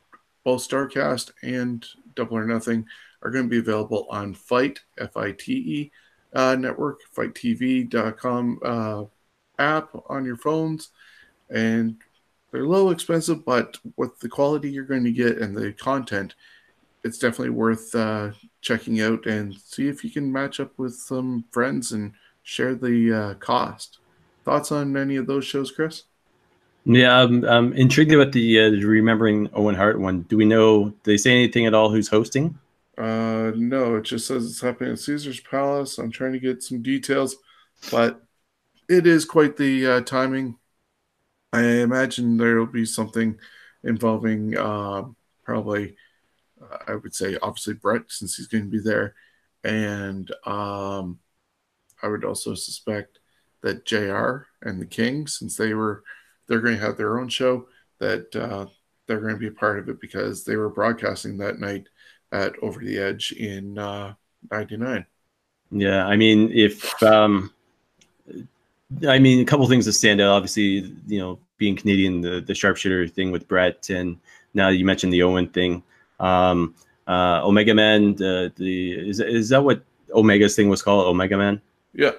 both 0.43 0.67
Starcast 0.67 1.33
and 1.43 1.85
Double 2.19 2.37
or 2.37 2.45
Nothing 2.45 2.85
are 3.21 3.31
going 3.31 3.45
to 3.45 3.49
be 3.49 3.59
available 3.59 4.07
on 4.09 4.33
Fight, 4.33 4.79
F 4.97 5.17
I 5.17 5.31
T 5.31 5.53
E 5.53 5.91
uh, 6.33 6.55
network, 6.55 7.01
fighttv.com 7.15 8.59
uh, 8.63 9.03
app 9.57 9.89
on 10.07 10.25
your 10.25 10.37
phones. 10.37 10.89
And 11.49 11.97
they're 12.51 12.63
a 12.63 12.67
little 12.67 12.91
expensive, 12.91 13.45
but 13.45 13.77
with 13.95 14.19
the 14.19 14.29
quality 14.29 14.71
you're 14.71 14.83
going 14.83 15.03
to 15.03 15.11
get 15.11 15.37
and 15.37 15.55
the 15.55 15.73
content, 15.73 16.35
it's 17.03 17.17
definitely 17.17 17.51
worth 17.51 17.93
uh, 17.95 18.31
checking 18.61 19.01
out 19.01 19.25
and 19.25 19.55
see 19.55 19.87
if 19.87 20.03
you 20.03 20.09
can 20.09 20.31
match 20.31 20.59
up 20.59 20.77
with 20.77 20.95
some 20.95 21.45
friends 21.51 21.91
and 21.91 22.13
share 22.43 22.75
the 22.75 23.13
uh, 23.13 23.33
cost. 23.35 23.99
Thoughts 24.43 24.71
on 24.71 24.97
any 24.97 25.15
of 25.15 25.27
those 25.27 25.45
shows, 25.45 25.71
Chris? 25.71 26.03
Yeah, 26.85 27.21
I'm, 27.21 27.43
I'm 27.43 27.73
intrigued 27.73 28.13
about 28.13 28.31
the 28.31 28.59
uh, 28.59 28.69
remembering 28.87 29.49
Owen 29.53 29.75
Hart 29.75 29.99
one. 29.99 30.21
Do 30.23 30.37
we 30.37 30.45
know? 30.45 30.89
Do 30.89 30.95
they 31.03 31.17
say 31.17 31.31
anything 31.31 31.65
at 31.65 31.73
all? 31.73 31.89
Who's 31.89 32.07
hosting? 32.07 32.57
Uh, 32.97 33.51
no, 33.55 33.95
it 33.95 34.03
just 34.03 34.27
says 34.27 34.45
it's 34.45 34.61
happening 34.61 34.93
at 34.93 34.99
Caesar's 34.99 35.39
Palace. 35.39 35.97
I'm 35.97 36.11
trying 36.11 36.33
to 36.33 36.39
get 36.39 36.63
some 36.63 36.81
details, 36.81 37.37
but 37.91 38.21
it 38.89 39.07
is 39.07 39.23
quite 39.23 39.55
the 39.55 39.87
uh, 39.87 40.01
timing. 40.01 40.57
I 41.53 41.61
imagine 41.61 42.37
there 42.37 42.57
will 42.57 42.65
be 42.65 42.85
something 42.85 43.39
involving 43.83 44.57
uh, 44.57 45.03
probably, 45.43 45.95
uh, 46.61 46.77
I 46.87 46.95
would 46.95 47.15
say, 47.15 47.37
obviously 47.41 47.75
Bret, 47.75 48.03
since 48.07 48.35
he's 48.35 48.47
going 48.47 48.65
to 48.65 48.69
be 48.69 48.81
there. 48.81 49.15
And 49.63 50.29
um, 50.45 51.19
I 52.01 52.07
would 52.07 52.25
also 52.25 52.53
suspect 52.55 53.19
that 53.61 53.85
JR 53.85 54.47
and 54.61 54.81
the 54.81 54.85
King, 54.85 55.27
since 55.27 55.55
they 55.55 55.73
were, 55.73 56.03
they're 56.49 56.59
going 56.59 56.75
to 56.75 56.85
have 56.85 56.97
their 56.97 57.19
own 57.19 57.29
show, 57.29 57.67
that 57.99 58.35
uh, 58.35 58.65
they're 59.07 59.21
going 59.21 59.33
to 59.33 59.39
be 59.39 59.47
a 59.47 59.51
part 59.51 59.79
of 59.79 59.87
it 59.87 60.01
because 60.01 60.43
they 60.43 60.57
were 60.57 60.69
broadcasting 60.69 61.37
that 61.37 61.59
night 61.59 61.87
at 62.31 62.53
Over 62.61 62.81
the 62.81 62.97
Edge 62.97 63.31
in 63.31 63.77
uh, 63.77 64.13
99. 64.51 65.05
Yeah, 65.71 66.05
I 66.05 66.15
mean, 66.17 66.51
if 66.51 67.01
um, 67.03 67.53
I 69.07 69.19
mean, 69.19 69.41
a 69.41 69.45
couple 69.45 69.67
things 69.67 69.85
that 69.85 69.93
stand 69.93 70.19
out. 70.19 70.31
Obviously, 70.31 70.95
you 71.07 71.19
know, 71.19 71.39
being 71.57 71.75
Canadian, 71.75 72.21
the 72.21 72.41
the 72.41 72.55
sharpshooter 72.55 73.07
thing 73.07 73.31
with 73.31 73.47
Bret, 73.47 73.89
and 73.89 74.17
now 74.53 74.69
you 74.69 74.83
mentioned 74.83 75.13
the 75.13 75.23
Owen 75.23 75.47
thing. 75.47 75.83
Um, 76.19 76.75
uh, 77.07 77.41
Omega 77.43 77.73
Man, 77.73 78.15
the, 78.15 78.51
the 78.55 79.09
is 79.09 79.19
is 79.19 79.49
that 79.49 79.63
what 79.63 79.83
Omega's 80.13 80.55
thing 80.55 80.69
was 80.69 80.81
called? 80.81 81.05
Omega 81.05 81.37
Man. 81.37 81.61
Yeah. 81.93 82.11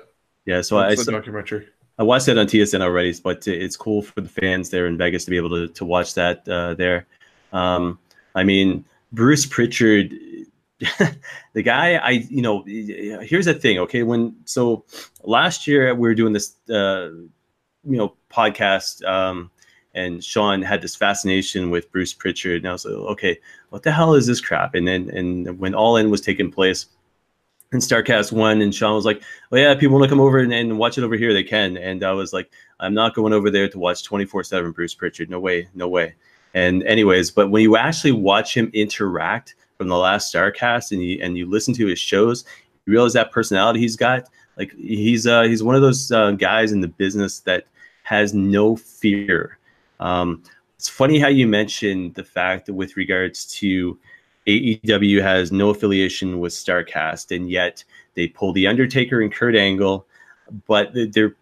Yeah. 0.47 0.63
So 0.63 0.79
That's 0.81 1.01
I 1.01 1.05
the 1.05 1.13
documentary. 1.13 1.69
I 2.01 2.03
watched 2.03 2.27
that 2.27 2.39
on 2.39 2.47
TSN 2.47 2.81
already, 2.81 3.15
but 3.23 3.47
it's 3.47 3.77
cool 3.77 4.01
for 4.01 4.23
the 4.23 4.29
fans 4.29 4.71
there 4.71 4.87
in 4.87 4.97
Vegas 4.97 5.27
to 5.27 5.31
be 5.31 5.37
able 5.37 5.51
to 5.51 5.69
to 5.69 5.85
watch 5.85 6.15
that 6.15 6.49
uh, 6.49 6.73
there. 6.73 7.07
Um, 7.53 7.99
I 8.35 8.43
mean, 8.43 8.87
Bruce 9.13 9.45
Pritchard, 9.45 10.15
the 11.53 11.63
guy 11.63 11.97
I 11.97 12.11
you 12.31 12.41
know 12.41 12.65
here's 12.65 13.45
the 13.45 13.53
thing. 13.53 13.79
Okay, 13.81 14.03
when 14.03 14.35
so 14.47 14.83
last 15.25 15.67
year 15.67 15.95
we 15.95 16.09
were 16.09 16.15
doing 16.15 16.33
this 16.33 16.55
uh, 16.71 17.11
you 17.85 17.99
know 17.99 18.15
podcast. 18.33 19.05
Um, 19.07 19.51
and 19.93 20.23
Sean 20.23 20.63
had 20.63 20.83
this 20.83 20.95
fascination 20.95 21.69
with 21.69 21.91
Bruce 21.91 22.15
Pritchard, 22.15 22.63
and 22.63 22.69
I 22.69 22.73
was 22.73 22.85
like, 22.85 22.95
okay, 22.95 23.41
what 23.71 23.83
the 23.83 23.91
hell 23.91 24.15
is 24.15 24.29
this 24.29 24.41
crap? 24.41 24.77
And 24.77 24.87
then, 24.87 25.11
and 25.11 25.59
when 25.59 25.75
All 25.75 25.97
In 25.97 26.11
was 26.11 26.21
taking 26.21 26.49
place, 26.49 26.87
and 27.73 27.81
Starcast 27.81 28.33
one, 28.33 28.61
and 28.63 28.75
Sean 28.75 28.95
was 28.95 29.05
like, 29.05 29.23
"Well, 29.51 29.61
yeah, 29.61 29.75
people 29.75 29.97
want 29.97 30.05
to 30.05 30.09
come 30.09 30.21
over 30.21 30.39
and, 30.39 30.53
and, 30.53 30.79
watch 30.79 30.99
it 30.99 31.05
over 31.05 31.17
here. 31.17 31.33
They 31.33 31.45
can." 31.45 31.77
And 31.77 32.03
I 32.03 32.13
was 32.13 32.33
like, 32.33 32.51
"I'm 32.81 32.95
not 32.95 33.15
going 33.15 33.33
over 33.33 33.51
there 33.51 33.69
to 33.69 33.79
watch 33.79 34.03
24/7 34.03 34.75
Bruce 34.75 34.95
Pritchard. 34.95 35.31
No 35.31 35.39
way, 35.39 35.69
no 35.75 35.89
way." 35.89 36.15
And 36.55 36.83
anyways, 36.83 37.31
but 37.31 37.51
when 37.51 37.63
you 37.63 37.77
actually 37.77 38.13
watch 38.13 38.57
him 38.57 38.71
interact 38.75 39.55
from 39.79 39.89
the 39.89 39.97
last 39.97 40.35
Starcast, 40.35 40.91
and 40.91 41.03
you 41.03 41.21
and 41.23 41.39
you 41.39 41.49
listen 41.49 41.73
to 41.75 41.87
his 41.87 41.99
shows, 41.99 42.45
you 42.87 42.93
realize 42.93 43.13
that 43.13 43.31
personality 43.31 43.81
he's 43.81 43.97
got. 43.97 44.29
Like 44.57 44.75
he's 44.77 45.27
uh, 45.27 45.43
he's 45.43 45.63
one 45.63 45.77
of 45.77 45.83
those 45.83 46.11
uh, 46.11 46.33
guys 46.33 46.73
in 46.73 46.81
the 46.81 46.89
business 46.89 47.41
that 47.41 47.67
has 48.03 48.35
no 48.35 48.75
fear. 48.75 49.59
Um, 50.01 50.43
it's 50.77 50.89
funny 50.89 51.21
how 51.21 51.29
you 51.29 51.47
mentioned 51.47 52.15
the 52.15 52.25
fact 52.25 52.67
that 52.67 52.75
with 52.75 52.97
regards 52.97 53.45
to 53.59 53.99
AEW 54.47 55.23
has 55.23 55.53
no 55.53 55.71
affiliation 55.71 56.41
with 56.41 56.53
Starcast, 56.53 57.35
and 57.35 57.51
yet 57.51 57.85
they 58.15 58.29
pull 58.29 58.53
the 58.53 58.67
Undertaker 58.67 59.21
and 59.21 59.33
Kurt 59.33 59.55
Angle, 59.55 60.07
but 60.67 60.91
they're 60.95 61.35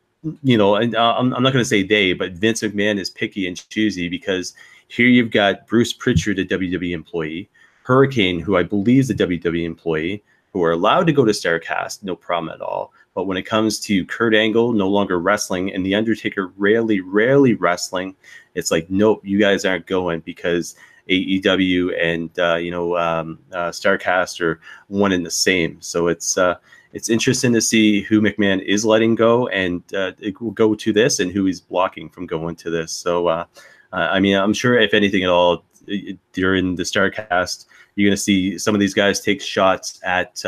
you 0.42 0.58
know, 0.58 0.74
and 0.76 0.96
uh, 0.96 1.14
I'm, 1.16 1.32
I'm 1.32 1.42
not 1.42 1.52
going 1.52 1.62
to 1.62 1.68
say 1.68 1.82
they, 1.82 2.12
but 2.12 2.32
Vince 2.32 2.62
McMahon 2.62 2.98
is 2.98 3.10
picky 3.10 3.46
and 3.46 3.68
choosy 3.70 4.08
because 4.08 4.54
here 4.88 5.06
you've 5.06 5.30
got 5.30 5.66
Bruce 5.66 5.92
Pritchard, 5.92 6.38
a 6.38 6.44
WWE 6.44 6.92
employee, 6.92 7.48
Hurricane, 7.84 8.40
who 8.40 8.56
I 8.56 8.62
believe 8.62 9.00
is 9.00 9.10
a 9.10 9.14
WWE 9.14 9.64
employee, 9.64 10.22
who 10.52 10.62
are 10.64 10.72
allowed 10.72 11.06
to 11.06 11.12
go 11.12 11.24
to 11.24 11.32
Starcast, 11.32 12.02
no 12.02 12.16
problem 12.16 12.52
at 12.52 12.60
all. 12.60 12.92
But 13.14 13.24
when 13.24 13.36
it 13.36 13.42
comes 13.42 13.80
to 13.80 14.04
Kurt 14.06 14.34
Angle 14.34 14.72
no 14.72 14.88
longer 14.88 15.18
wrestling 15.18 15.72
and 15.72 15.84
The 15.84 15.94
Undertaker 15.94 16.52
rarely, 16.56 17.00
rarely 17.00 17.54
wrestling, 17.54 18.16
it's 18.54 18.70
like, 18.70 18.90
nope, 18.90 19.20
you 19.24 19.38
guys 19.38 19.64
aren't 19.64 19.86
going 19.86 20.20
because 20.20 20.74
AEW 21.08 21.96
and 22.00 22.30
uh, 22.38 22.56
you 22.56 22.70
know 22.70 22.96
um, 22.96 23.38
uh, 23.52 23.70
Starcast 23.70 24.40
are 24.40 24.60
one 24.88 25.12
and 25.12 25.24
the 25.24 25.30
same. 25.30 25.80
So 25.80 26.08
it's 26.08 26.38
uh, 26.38 26.56
it's 26.92 27.08
interesting 27.08 27.52
to 27.52 27.60
see 27.60 28.02
who 28.02 28.20
McMahon 28.20 28.62
is 28.62 28.84
letting 28.84 29.14
go 29.14 29.48
and 29.48 29.82
it 29.92 30.40
will 30.40 30.52
go 30.52 30.74
to 30.74 30.92
this 30.92 31.20
and 31.20 31.30
who 31.30 31.44
he's 31.44 31.60
blocking 31.60 32.08
from 32.08 32.26
going 32.26 32.56
to 32.56 32.70
this. 32.70 32.92
So 32.92 33.46
I 33.92 34.20
mean, 34.20 34.36
I'm 34.36 34.54
sure 34.54 34.78
if 34.78 34.94
anything 34.94 35.22
at 35.24 35.30
all 35.30 35.64
during 36.32 36.76
the 36.76 36.82
Starcast, 36.82 37.66
you're 37.94 38.08
going 38.08 38.16
to 38.16 38.22
see 38.22 38.58
some 38.58 38.74
of 38.74 38.80
these 38.80 38.94
guys 38.94 39.20
take 39.20 39.42
shots 39.42 40.00
at 40.02 40.42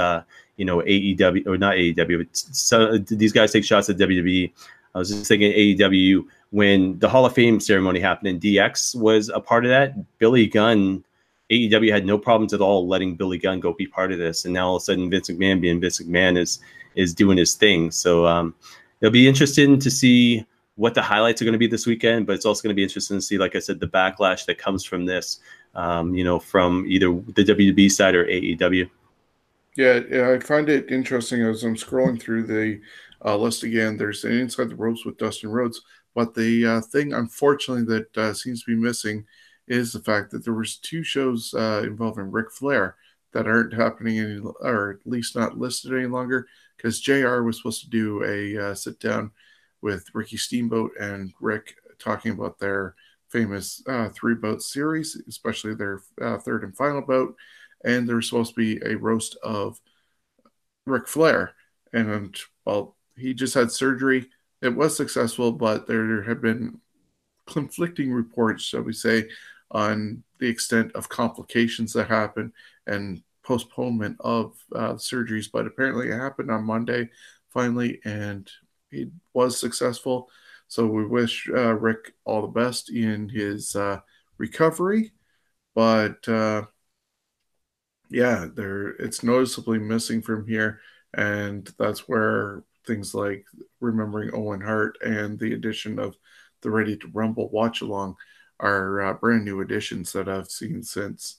you 0.56 0.64
know 0.64 0.78
AEW 0.78 1.46
or 1.46 1.56
not 1.56 1.76
AEW, 1.76 2.18
but 2.18 2.36
so 2.36 2.98
these 2.98 3.32
guys 3.32 3.52
take 3.52 3.64
shots 3.64 3.88
at 3.88 3.96
WWE. 3.96 4.52
I 4.94 4.98
was 4.98 5.10
just 5.10 5.26
thinking 5.26 5.52
AEW 5.52 6.24
when 6.50 6.98
the 6.98 7.08
Hall 7.08 7.24
of 7.24 7.34
Fame 7.34 7.60
ceremony 7.60 8.00
happened 8.00 8.28
and 8.28 8.40
DX 8.40 8.96
was 8.96 9.28
a 9.28 9.40
part 9.40 9.64
of 9.64 9.70
that. 9.70 10.18
Billy 10.18 10.46
Gunn, 10.46 11.04
AEW 11.50 11.92
had 11.92 12.04
no 12.04 12.18
problems 12.18 12.52
at 12.52 12.60
all 12.60 12.86
letting 12.88 13.14
Billy 13.14 13.38
Gunn 13.38 13.60
go 13.60 13.72
be 13.72 13.86
part 13.86 14.12
of 14.12 14.18
this, 14.18 14.44
and 14.44 14.54
now 14.54 14.68
all 14.68 14.76
of 14.76 14.82
a 14.82 14.84
sudden 14.84 15.10
Vince 15.10 15.30
McMahon 15.30 15.60
being 15.60 15.80
Vince 15.80 16.00
McMahon 16.00 16.36
is 16.36 16.60
is 16.96 17.14
doing 17.14 17.38
his 17.38 17.54
thing. 17.54 17.90
So 17.90 18.26
um, 18.26 18.54
it'll 19.00 19.12
be 19.12 19.28
interesting 19.28 19.78
to 19.78 19.90
see 19.90 20.44
what 20.74 20.94
the 20.94 21.02
highlights 21.02 21.40
are 21.40 21.44
going 21.44 21.52
to 21.52 21.58
be 21.58 21.66
this 21.66 21.86
weekend, 21.86 22.26
but 22.26 22.34
it's 22.34 22.46
also 22.46 22.62
going 22.62 22.74
to 22.74 22.76
be 22.76 22.82
interesting 22.82 23.18
to 23.18 23.22
see, 23.22 23.38
like 23.38 23.54
I 23.54 23.58
said, 23.58 23.78
the 23.78 23.86
backlash 23.86 24.46
that 24.46 24.58
comes 24.58 24.84
from 24.84 25.06
this. 25.06 25.40
Um, 25.76 26.14
you 26.16 26.24
know, 26.24 26.40
from 26.40 26.84
either 26.88 27.06
the 27.12 27.44
WWE 27.44 27.92
side 27.92 28.16
or 28.16 28.26
AEW. 28.26 28.90
Yeah, 29.76 30.00
yeah, 30.10 30.32
I 30.32 30.40
find 30.40 30.68
it 30.68 30.90
interesting 30.90 31.42
as 31.42 31.62
I'm 31.62 31.76
scrolling 31.76 32.20
through 32.20 32.42
the 32.44 32.80
uh, 33.24 33.36
list 33.36 33.62
again. 33.62 33.96
There's 33.96 34.22
the 34.22 34.30
Inside 34.30 34.70
the 34.70 34.76
Ropes 34.76 35.04
with 35.04 35.18
Dustin 35.18 35.50
Rhodes, 35.50 35.80
but 36.14 36.34
the 36.34 36.66
uh, 36.66 36.80
thing, 36.80 37.12
unfortunately, 37.12 37.84
that 37.84 38.16
uh, 38.16 38.34
seems 38.34 38.62
to 38.62 38.74
be 38.74 38.80
missing 38.80 39.26
is 39.68 39.92
the 39.92 40.00
fact 40.00 40.30
that 40.30 40.44
there 40.44 40.54
was 40.54 40.78
two 40.78 41.02
shows 41.02 41.54
uh, 41.54 41.82
involving 41.84 42.30
Ric 42.30 42.50
Flair 42.50 42.96
that 43.32 43.46
aren't 43.46 43.72
happening 43.72 44.18
any, 44.18 44.40
or 44.60 44.90
at 44.90 45.10
least 45.10 45.36
not 45.36 45.58
listed 45.58 45.92
any 45.92 46.06
longer, 46.06 46.46
because 46.76 47.00
Jr. 47.00 47.42
was 47.42 47.58
supposed 47.58 47.82
to 47.82 47.90
do 47.90 48.24
a 48.24 48.70
uh, 48.70 48.74
sit 48.74 48.98
down 48.98 49.30
with 49.82 50.04
Ricky 50.14 50.36
Steamboat 50.36 50.92
and 50.98 51.32
Ric 51.40 51.74
talking 51.98 52.32
about 52.32 52.58
their 52.58 52.94
famous 53.28 53.82
uh, 53.86 54.08
three 54.08 54.34
boat 54.34 54.62
series, 54.62 55.20
especially 55.28 55.74
their 55.74 56.00
third 56.40 56.64
and 56.64 56.76
final 56.76 57.02
boat, 57.02 57.36
and 57.84 58.08
there 58.08 58.16
was 58.16 58.28
supposed 58.28 58.54
to 58.54 58.60
be 58.60 58.80
a 58.84 58.96
roast 58.96 59.36
of 59.44 59.80
Ric 60.86 61.06
Flair, 61.06 61.54
and 61.92 62.36
well, 62.64 62.96
he 63.20 63.34
just 63.34 63.54
had 63.54 63.70
surgery 63.70 64.28
it 64.62 64.76
was 64.76 64.96
successful, 64.96 65.52
but 65.52 65.86
there 65.86 66.22
have 66.22 66.40
been 66.42 66.80
conflicting 67.46 68.12
reports, 68.12 68.62
shall 68.62 68.82
we 68.82 68.92
say, 68.92 69.28
on 69.70 70.22
the 70.38 70.48
extent 70.48 70.92
of 70.94 71.08
complications 71.08 71.92
that 71.92 72.08
happen 72.08 72.52
and 72.86 73.22
postponement 73.42 74.16
of 74.20 74.54
uh, 74.74 74.94
surgeries. 74.94 75.50
But 75.50 75.66
apparently, 75.66 76.10
it 76.10 76.18
happened 76.18 76.50
on 76.50 76.64
Monday 76.64 77.08
finally, 77.48 78.00
and 78.04 78.50
he 78.90 79.10
was 79.32 79.58
successful. 79.58 80.28
So 80.68 80.86
we 80.86 81.06
wish 81.06 81.48
uh, 81.48 81.74
Ric 81.74 82.12
all 82.24 82.42
the 82.42 82.48
best 82.48 82.90
in 82.90 83.28
his 83.28 83.74
uh, 83.74 84.00
recovery. 84.38 85.12
But 85.74 86.28
uh, 86.28 86.66
yeah, 88.10 88.46
there 88.54 88.88
it's 88.90 89.22
noticeably 89.22 89.78
missing 89.78 90.20
from 90.20 90.46
here, 90.46 90.80
and 91.14 91.68
that's 91.78 92.08
where 92.08 92.64
things 92.90 93.14
like 93.14 93.46
remembering 93.80 94.34
Owen 94.34 94.60
Hart 94.60 94.98
and 95.00 95.38
the 95.38 95.52
addition 95.54 96.00
of 96.00 96.16
the 96.62 96.70
Ready 96.70 96.96
to 96.96 97.08
Rumble 97.12 97.48
watch 97.50 97.82
along 97.82 98.16
are 98.58 99.00
uh, 99.00 99.14
brand 99.14 99.44
new 99.44 99.60
additions 99.60 100.12
that 100.12 100.28
I've 100.28 100.50
seen 100.50 100.82
since 100.82 101.38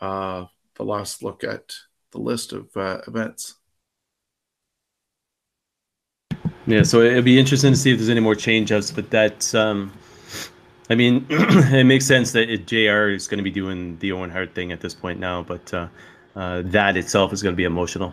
uh, 0.00 0.46
the 0.74 0.84
last 0.84 1.22
look 1.22 1.44
at 1.44 1.74
the 2.10 2.18
list 2.18 2.52
of 2.52 2.76
uh, 2.76 2.98
events. 3.06 3.54
Yeah, 6.66 6.82
so 6.82 7.02
it'll 7.02 7.22
be 7.22 7.38
interesting 7.38 7.72
to 7.72 7.78
see 7.78 7.92
if 7.92 7.98
there's 7.98 8.10
any 8.10 8.20
more 8.20 8.34
change-ups, 8.34 8.90
but 8.90 9.10
that, 9.10 9.54
um, 9.54 9.92
I 10.90 10.96
mean, 10.96 11.24
it 11.30 11.86
makes 11.86 12.04
sense 12.04 12.32
that 12.32 12.50
it, 12.50 12.66
JR 12.66 13.10
is 13.10 13.28
going 13.28 13.38
to 13.38 13.44
be 13.44 13.50
doing 13.50 13.96
the 13.98 14.10
Owen 14.10 14.30
Hart 14.30 14.54
thing 14.56 14.72
at 14.72 14.80
this 14.80 14.94
point 14.94 15.20
now, 15.20 15.42
but 15.42 15.72
uh, 15.72 15.86
uh, 16.34 16.62
that 16.66 16.96
itself 16.96 17.32
is 17.32 17.42
going 17.42 17.54
to 17.54 17.56
be 17.56 17.64
emotional. 17.64 18.12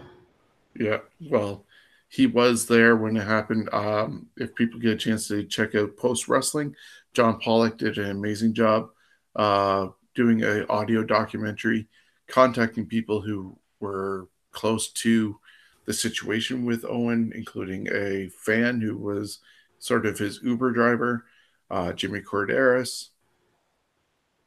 Yeah, 0.80 1.00
well, 1.20 1.66
he 2.10 2.26
was 2.26 2.66
there 2.68 2.96
when 2.96 3.18
it 3.18 3.26
happened. 3.26 3.70
Um, 3.74 4.28
if 4.38 4.56
people 4.56 4.80
get 4.80 4.94
a 4.94 4.98
chance 4.98 5.28
to 5.28 5.44
check 5.44 5.76
out 5.76 5.98
Post 5.98 6.28
Wrestling, 6.28 6.76
John 7.14 7.40
Pollock 7.40 7.78
did 7.78 7.98
an 7.98 8.10
amazing 8.12 8.54
job 8.54 8.90
uh, 9.36 9.88
doing 10.16 10.44
an 10.44 10.66
audio 10.70 11.04
documentary 11.04 11.88
contacting 12.28 12.86
people 12.86 13.22
who 13.22 13.58
were 13.80 14.28
close 14.52 14.90
to 14.92 15.38
the 15.86 15.94
situation 15.94 16.66
with 16.66 16.86
Owen, 16.86 17.32
including 17.36 17.88
a 17.92 18.30
fan 18.30 18.82
who 18.82 18.98
was 18.98 19.40
sort 19.80 20.06
of 20.06 20.18
his 20.18 20.42
Uber 20.44 20.72
driver, 20.72 21.26
uh, 21.70 21.94
Jimmy 21.94 22.22
Korderas, 22.22 23.10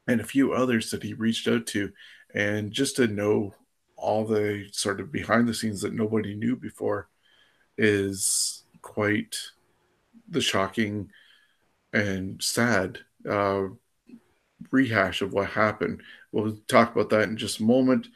and 0.07 0.21
a 0.21 0.25
few 0.25 0.53
others 0.53 0.91
that 0.91 1.03
he 1.03 1.15
reached 1.15 1.47
out 1.49 1.67
to. 1.69 1.93
And 2.35 2.73
just 2.73 2.97
to 2.97 3.07
know 3.07 3.55
all 3.97 4.25
the 4.25 4.67
sort 4.73 5.01
of 5.01 5.13
behind 5.13 5.47
the 5.47 5.55
scenes 5.55 5.83
that 5.83 5.95
nobody 5.95 6.35
knew 6.35 6.57
before 6.57 7.09
is 7.81 8.65
quite 8.83 9.37
the 10.29 10.43
shocking 10.43 11.11
and 11.95 12.43
sad 12.43 12.99
uh, 13.29 13.63
rehash 14.71 15.23
of 15.23 15.33
what 15.33 15.49
happened. 15.49 16.03
We'll 16.31 16.59
talk 16.69 16.93
about 16.93 17.09
that 17.09 17.29
in 17.29 17.39
just 17.39 17.61
a 17.61 17.65
moment. 17.65 18.09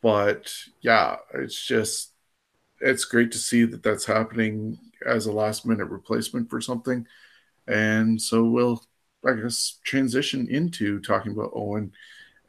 But 0.00 0.50
yeah, 0.80 1.16
it's 1.34 1.62
just, 1.66 2.12
it's 2.80 3.04
great 3.04 3.30
to 3.32 3.38
see 3.38 3.64
that 3.64 3.82
that's 3.82 4.06
happening 4.06 4.78
as 5.06 5.26
a 5.26 5.32
last 5.32 5.66
minute 5.66 5.90
replacement 5.90 6.48
for 6.48 6.62
something. 6.62 7.06
And 7.68 8.20
so 8.20 8.44
we'll, 8.44 8.82
I 9.24 9.34
guess, 9.34 9.80
transition 9.84 10.48
into 10.48 10.98
talking 10.98 11.32
about 11.32 11.52
Owen 11.54 11.92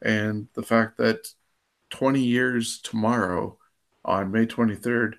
and 0.00 0.48
the 0.54 0.62
fact 0.62 0.96
that 0.96 1.28
20 1.90 2.22
years 2.22 2.80
tomorrow 2.80 3.58
on 4.06 4.32
May 4.32 4.46
23rd 4.46 5.16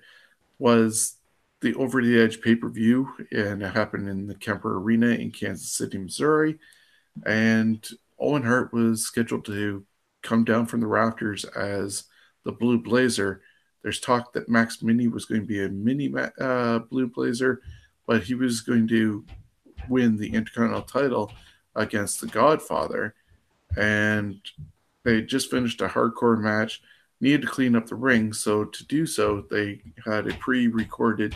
was 0.57 1.17
the 1.63 1.73
Over 1.75 2.01
the 2.01 2.21
Edge 2.21 2.41
pay 2.41 2.55
per 2.55 2.69
view, 2.69 3.09
and 3.31 3.63
it 3.63 3.73
happened 3.73 4.07
in 4.07 4.27
the 4.27 4.35
Kemper 4.35 4.77
Arena 4.77 5.07
in 5.07 5.31
Kansas 5.31 5.71
City, 5.71 5.97
Missouri. 5.97 6.59
And 7.25 7.83
Owen 8.19 8.43
Hart 8.43 8.71
was 8.73 9.01
scheduled 9.01 9.45
to 9.45 9.83
come 10.21 10.43
down 10.43 10.67
from 10.67 10.81
the 10.81 10.87
rafters 10.87 11.45
as 11.45 12.03
the 12.43 12.51
Blue 12.51 12.77
Blazer. 12.77 13.41
There's 13.81 13.99
talk 13.99 14.33
that 14.33 14.49
Max 14.49 14.83
Mini 14.83 15.07
was 15.07 15.25
going 15.25 15.41
to 15.41 15.47
be 15.47 15.63
a 15.63 15.69
mini 15.69 16.13
uh, 16.39 16.79
Blue 16.79 17.07
Blazer, 17.07 17.61
but 18.05 18.23
he 18.23 18.35
was 18.35 18.61
going 18.61 18.87
to 18.89 19.25
win 19.89 20.17
the 20.17 20.33
Intercontinental 20.33 20.83
title 20.83 21.33
against 21.75 22.21
the 22.21 22.27
Godfather. 22.27 23.15
And 23.75 24.39
they 25.03 25.21
just 25.21 25.49
finished 25.51 25.81
a 25.81 25.87
hardcore 25.87 26.39
match, 26.39 26.81
needed 27.23 27.41
to 27.41 27.47
clean 27.47 27.75
up 27.75 27.87
the 27.87 27.95
ring. 27.95 28.33
So 28.33 28.65
to 28.65 28.85
do 28.85 29.05
so, 29.05 29.45
they 29.49 29.81
had 30.05 30.27
a 30.27 30.33
pre-recorded 30.35 31.35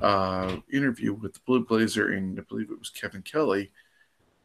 uh, 0.00 0.56
interview 0.70 1.14
with 1.14 1.32
the 1.34 1.40
Blue 1.46 1.64
Blazer 1.64 2.12
and 2.12 2.38
I 2.38 2.42
believe 2.42 2.70
it 2.70 2.78
was 2.78 2.90
Kevin 2.90 3.22
Kelly. 3.22 3.70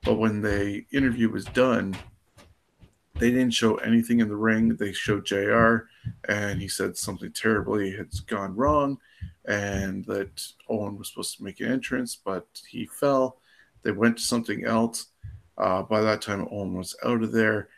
But 0.04 0.16
when 0.16 0.42
the 0.42 0.86
interview 0.92 1.30
was 1.30 1.46
done, 1.46 1.96
they 3.16 3.32
didn't 3.32 3.52
show 3.52 3.76
anything 3.78 4.20
in 4.20 4.30
the 4.30 4.36
ring. 4.36 4.76
They 4.76 4.94
showed 4.94 5.26
JR, 5.26 5.90
and 6.30 6.62
he 6.62 6.68
said 6.68 6.96
something 6.96 7.32
terribly 7.32 7.92
had 7.92 8.10
gone 8.28 8.56
wrong, 8.56 9.00
and 9.46 10.06
that 10.06 10.48
Owen 10.70 10.98
was 10.98 11.10
supposed 11.10 11.36
to 11.38 11.44
make 11.44 11.60
an 11.60 11.72
entrance, 11.72 12.16
but 12.16 12.46
he 12.70 12.86
fell. 12.86 13.42
They 13.82 13.92
went 13.92 14.18
to 14.18 14.24
something 14.24 14.66
else. 14.66 15.08
Uh, 15.58 15.82
by 15.82 16.02
that 16.02 16.22
time, 16.22 16.48
Owen 16.52 16.78
was 16.78 16.96
out 17.04 17.24
of 17.24 17.32
there 17.32 17.70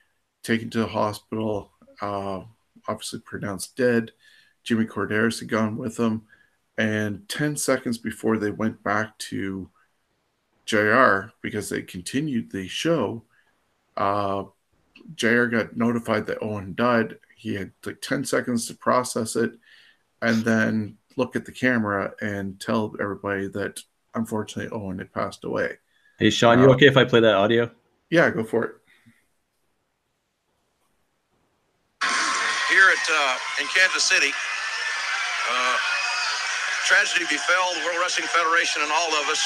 taken 0.43 0.69
to 0.71 0.79
the 0.79 0.87
hospital, 0.87 1.71
uh, 2.01 2.41
obviously 2.87 3.19
pronounced 3.19 3.75
dead. 3.75 4.11
Jimmy 4.63 4.85
Korderas 4.85 5.39
had 5.39 5.49
gone 5.49 5.77
with 5.77 5.97
them. 5.97 6.23
And 6.77 7.27
10 7.27 7.57
seconds 7.57 7.97
before 7.97 8.37
they 8.37 8.51
went 8.51 8.81
back 8.83 9.17
to 9.17 9.69
JR, 10.65 11.31
because 11.41 11.69
they 11.69 11.81
continued 11.81 12.51
the 12.51 12.67
show, 12.67 13.23
uh, 13.97 14.43
JR 15.15 15.45
got 15.45 15.75
notified 15.75 16.25
that 16.27 16.41
Owen 16.41 16.73
died. 16.75 17.17
He 17.35 17.55
had 17.55 17.71
like 17.85 18.01
10 18.01 18.23
seconds 18.23 18.67
to 18.67 18.75
process 18.75 19.35
it 19.35 19.53
and 20.21 20.43
then 20.43 20.97
look 21.17 21.35
at 21.35 21.45
the 21.45 21.51
camera 21.51 22.13
and 22.21 22.59
tell 22.59 22.95
everybody 22.99 23.47
that 23.49 23.81
unfortunately 24.15 24.71
Owen 24.77 24.99
had 24.99 25.13
passed 25.13 25.43
away. 25.43 25.77
Hey, 26.17 26.29
Sean, 26.29 26.59
you 26.59 26.65
Um, 26.65 26.71
okay 26.71 26.87
if 26.87 26.97
I 26.97 27.05
play 27.05 27.19
that 27.21 27.35
audio? 27.35 27.71
Yeah, 28.09 28.29
go 28.29 28.43
for 28.43 28.63
it. 28.65 28.75
here 32.69 32.89
at 32.91 32.98
uh, 33.11 33.61
in 33.61 33.67
Kansas 33.67 34.03
City. 34.03 34.31
Uh, 35.51 35.77
tragedy 36.85 37.25
befell 37.29 37.73
the 37.73 37.85
World 37.85 37.97
Wrestling 38.01 38.27
Federation 38.27 38.81
and 38.81 38.91
all 38.91 39.09
of 39.21 39.29
us. 39.29 39.41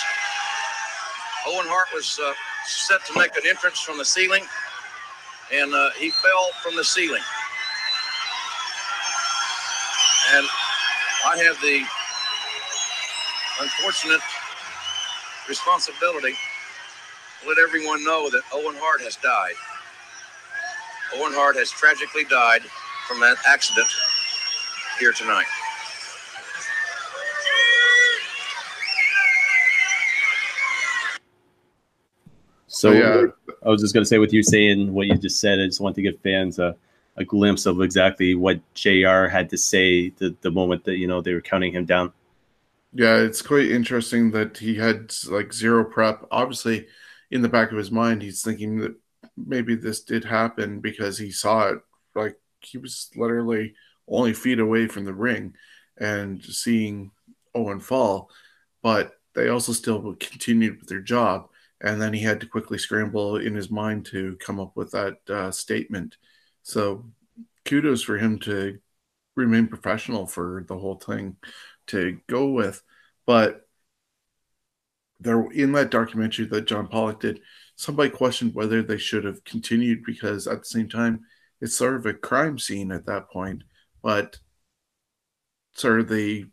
Owen 1.48 1.68
Hart 1.68 1.88
was 1.94 2.20
uh, 2.24 2.34
set 2.66 3.06
to 3.06 3.20
make 3.20 3.36
an 3.36 3.44
entrance 3.48 3.80
from 3.80 3.98
the 3.98 4.06
ceiling, 4.06 4.46
and 5.52 5.74
uh, 5.74 5.90
he 6.00 6.10
fell 6.12 6.48
from 6.64 6.76
the 6.76 6.84
ceiling. 6.84 7.22
And 10.36 10.48
I 11.28 11.38
have 11.44 11.60
the 11.62 11.84
unfortunate 13.62 14.22
responsibility 15.50 16.34
to 17.42 17.50
let 17.50 17.58
everyone 17.60 18.04
know 18.04 18.30
that 18.30 18.42
Owen 18.54 18.76
Hart 18.80 19.02
has 19.02 19.18
died. 19.18 19.56
Owen 21.16 21.34
Hart 21.34 21.56
has 21.58 21.70
tragically 21.70 22.24
died 22.26 22.62
from 23.08 23.20
that 23.20 23.38
accident 23.48 23.88
here 25.00 25.12
tonight. 25.12 25.46
So 32.68 32.90
oh, 32.90 32.94
yeah. 32.94 33.26
I 33.66 33.70
was 33.70 33.82
just 33.82 33.94
going 33.94 34.04
to 34.04 34.08
say, 34.08 34.18
with 34.18 34.34
you 34.34 34.44
saying 34.44 34.94
what 34.94 35.08
you 35.08 35.16
just 35.16 35.40
said, 35.40 35.60
I 35.60 35.68
just 35.68 35.80
want 35.80 35.96
to 35.96 36.02
give 36.02 36.20
fans 36.22 36.60
a, 36.60 36.76
a 37.16 37.24
glimpse 37.24 37.66
of 37.66 37.82
exactly 37.82 38.36
what 38.36 38.60
JR 38.74 39.28
had 39.28 39.50
to 39.52 39.58
say 39.58 40.10
the, 40.10 40.36
the 40.42 40.52
moment 40.52 40.84
that, 40.86 40.98
you 40.98 41.08
know, 41.08 41.22
they 41.22 41.34
were 41.34 41.42
counting 41.42 41.72
him 41.72 41.86
down. 41.86 42.12
Yeah, 42.94 43.18
it's 43.18 43.42
quite 43.42 43.72
interesting 43.72 44.32
that 44.32 44.58
he 44.58 44.76
had 44.76 45.14
like 45.30 45.54
zero 45.54 45.84
prep. 45.84 46.26
Obviously, 46.30 46.88
in 47.32 47.42
the 47.42 47.50
back 47.50 47.72
of 47.72 47.78
his 47.78 47.92
mind, 47.92 48.22
he's 48.22 48.44
thinking 48.44 48.80
that 48.80 48.96
maybe 49.38 49.76
this 49.76 50.02
did 50.02 50.26
happen 50.26 50.80
because 50.80 51.18
he 51.18 51.32
saw 51.32 51.70
it. 51.70 51.80
Like 52.16 52.38
he 52.66 52.78
was 52.78 53.10
literally 53.16 53.76
only 54.08 54.34
feet 54.34 54.60
away 54.60 54.88
from 54.88 55.06
the 55.06 55.14
ring 55.14 55.54
and 55.98 56.44
seeing 56.44 57.12
Owen 57.56 57.80
fall, 57.80 58.30
but 58.82 59.14
they 59.36 59.50
also 59.50 59.72
still 59.72 60.16
continued 60.20 60.80
with 60.80 60.90
their 60.90 61.02
job. 61.02 61.50
And 61.82 62.02
then 62.02 62.14
he 62.14 62.22
had 62.22 62.40
to 62.42 62.48
quickly 62.48 62.78
scramble 62.78 63.38
in 63.38 63.56
his 63.56 63.70
mind 63.70 64.06
to 64.08 64.38
come 64.38 64.60
up 64.60 64.72
with 64.76 64.92
that 64.92 65.18
uh, 65.30 65.52
statement. 65.52 66.16
So 66.62 67.06
kudos 67.66 68.04
for 68.04 68.18
him 68.18 68.40
to 68.40 68.80
remain 69.36 69.68
professional 69.68 70.26
for 70.26 70.64
the 70.68 70.78
whole 70.78 70.96
thing 70.96 71.36
to 71.88 72.20
go 72.28 72.48
with. 72.48 72.82
But 73.26 73.68
there 75.20 75.50
in 75.52 75.72
that 75.74 75.92
documentary 75.92 76.46
that 76.46 76.68
John 76.68 76.88
Pollock 76.88 77.20
did, 77.20 77.42
somebody 77.76 78.10
questioned 78.10 78.54
whether 78.54 78.82
they 78.82 78.98
should 78.98 79.26
have 79.26 79.44
continued 79.44 80.04
because 80.06 80.48
at 80.48 80.60
the 80.60 80.66
same 80.66 80.90
time 80.90 81.26
it's 81.64 81.78
sort 81.78 81.96
of 81.96 82.06
a 82.06 82.14
crime 82.14 82.60
scene 82.60 82.92
at 82.92 83.06
that 83.06 83.30
point, 83.30 83.64
but 84.02 84.38
sort 85.76 86.02
of 86.02 86.10
the 86.10 86.46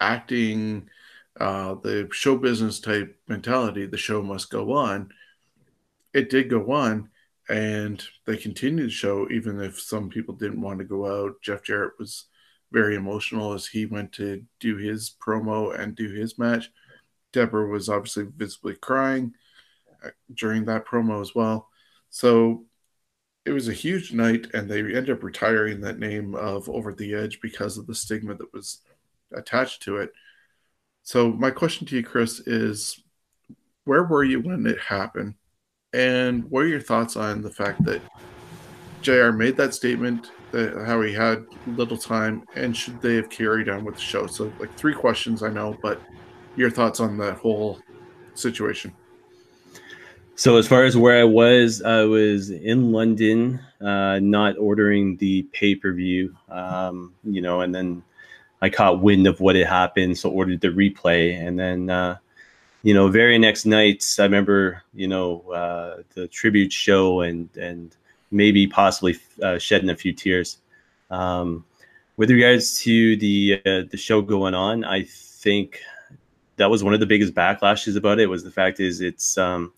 acting, 0.00 0.90
uh, 1.38 1.74
the 1.74 2.08
show 2.10 2.36
business 2.36 2.80
type 2.80 3.16
mentality, 3.28 3.86
the 3.86 3.96
show 3.96 4.20
must 4.20 4.50
go 4.50 4.72
on. 4.72 5.10
It 6.12 6.30
did 6.30 6.50
go 6.50 6.72
on, 6.72 7.10
and 7.48 8.02
they 8.26 8.36
continued 8.36 8.86
the 8.86 8.90
show 8.90 9.28
even 9.30 9.60
if 9.60 9.80
some 9.80 10.10
people 10.10 10.34
didn't 10.34 10.60
want 10.60 10.80
to 10.80 10.84
go 10.84 11.06
out. 11.06 11.40
Jeff 11.42 11.62
Jarrett 11.62 11.92
was 12.00 12.24
very 12.72 12.96
emotional 12.96 13.52
as 13.52 13.68
he 13.68 13.86
went 13.86 14.12
to 14.14 14.42
do 14.58 14.76
his 14.76 15.14
promo 15.24 15.78
and 15.78 15.94
do 15.94 16.10
his 16.10 16.40
match. 16.40 16.72
Deborah 17.32 17.68
was 17.68 17.88
obviously 17.88 18.26
visibly 18.36 18.74
crying 18.74 19.32
uh, 20.04 20.10
during 20.34 20.64
that 20.64 20.86
promo 20.86 21.20
as 21.20 21.36
well. 21.36 21.68
So 22.08 22.64
it 23.44 23.52
was 23.52 23.68
a 23.68 23.72
huge 23.72 24.12
night, 24.12 24.48
and 24.52 24.68
they 24.68 24.80
ended 24.80 25.10
up 25.10 25.22
retiring 25.22 25.80
that 25.80 25.98
name 25.98 26.34
of 26.34 26.68
Over 26.68 26.92
the 26.92 27.14
Edge 27.14 27.40
because 27.40 27.78
of 27.78 27.86
the 27.86 27.94
stigma 27.94 28.34
that 28.34 28.52
was 28.52 28.80
attached 29.34 29.82
to 29.82 29.96
it. 29.96 30.12
So, 31.02 31.32
my 31.32 31.50
question 31.50 31.86
to 31.86 31.96
you, 31.96 32.02
Chris, 32.02 32.40
is 32.40 33.02
where 33.84 34.04
were 34.04 34.24
you 34.24 34.40
when 34.40 34.66
it 34.66 34.78
happened? 34.78 35.34
And 35.92 36.44
what 36.50 36.64
are 36.64 36.68
your 36.68 36.80
thoughts 36.80 37.16
on 37.16 37.42
the 37.42 37.50
fact 37.50 37.82
that 37.84 38.02
JR 39.00 39.30
made 39.30 39.56
that 39.56 39.74
statement, 39.74 40.30
that 40.52 40.84
how 40.86 41.00
he 41.00 41.12
had 41.12 41.44
little 41.66 41.96
time, 41.96 42.44
and 42.54 42.76
should 42.76 43.00
they 43.00 43.16
have 43.16 43.30
carried 43.30 43.68
on 43.68 43.84
with 43.84 43.94
the 43.94 44.00
show? 44.00 44.26
So, 44.26 44.52
like 44.60 44.74
three 44.76 44.94
questions, 44.94 45.42
I 45.42 45.48
know, 45.48 45.76
but 45.82 46.00
your 46.56 46.70
thoughts 46.70 47.00
on 47.00 47.16
that 47.18 47.38
whole 47.38 47.80
situation. 48.34 48.92
So 50.40 50.56
as 50.56 50.66
far 50.66 50.84
as 50.84 50.96
where 50.96 51.20
I 51.20 51.24
was, 51.24 51.82
I 51.82 52.04
was 52.04 52.48
in 52.48 52.92
London, 52.92 53.60
uh, 53.78 54.20
not 54.22 54.56
ordering 54.56 55.18
the 55.18 55.42
pay 55.52 55.74
per 55.74 55.92
view, 55.92 56.34
um, 56.48 57.12
you 57.24 57.42
know, 57.42 57.60
and 57.60 57.74
then 57.74 58.02
I 58.62 58.70
caught 58.70 59.02
wind 59.02 59.26
of 59.26 59.40
what 59.40 59.54
had 59.54 59.66
happened, 59.66 60.16
so 60.16 60.30
ordered 60.30 60.62
the 60.62 60.68
replay, 60.68 61.38
and 61.38 61.58
then, 61.58 61.90
uh, 61.90 62.16
you 62.82 62.94
know, 62.94 63.08
very 63.08 63.38
next 63.38 63.66
night, 63.66 64.02
I 64.18 64.22
remember, 64.22 64.82
you 64.94 65.08
know, 65.08 65.42
uh, 65.50 66.04
the 66.14 66.26
tribute 66.26 66.72
show 66.72 67.20
and 67.20 67.54
and 67.58 67.94
maybe 68.30 68.66
possibly 68.66 69.18
uh, 69.42 69.58
shedding 69.58 69.90
a 69.90 69.94
few 69.94 70.14
tears. 70.14 70.56
Um, 71.10 71.66
with 72.16 72.30
regards 72.30 72.80
to 72.84 73.14
the 73.18 73.60
uh, 73.66 73.82
the 73.90 73.98
show 73.98 74.22
going 74.22 74.54
on, 74.54 74.84
I 74.84 75.02
think 75.02 75.82
that 76.56 76.70
was 76.70 76.82
one 76.82 76.94
of 76.94 77.00
the 77.00 77.04
biggest 77.04 77.34
backlashes 77.34 77.94
about 77.94 78.18
it. 78.18 78.26
Was 78.28 78.42
the 78.42 78.50
fact 78.50 78.80
is 78.80 79.02
it's 79.02 79.36
um, 79.36 79.74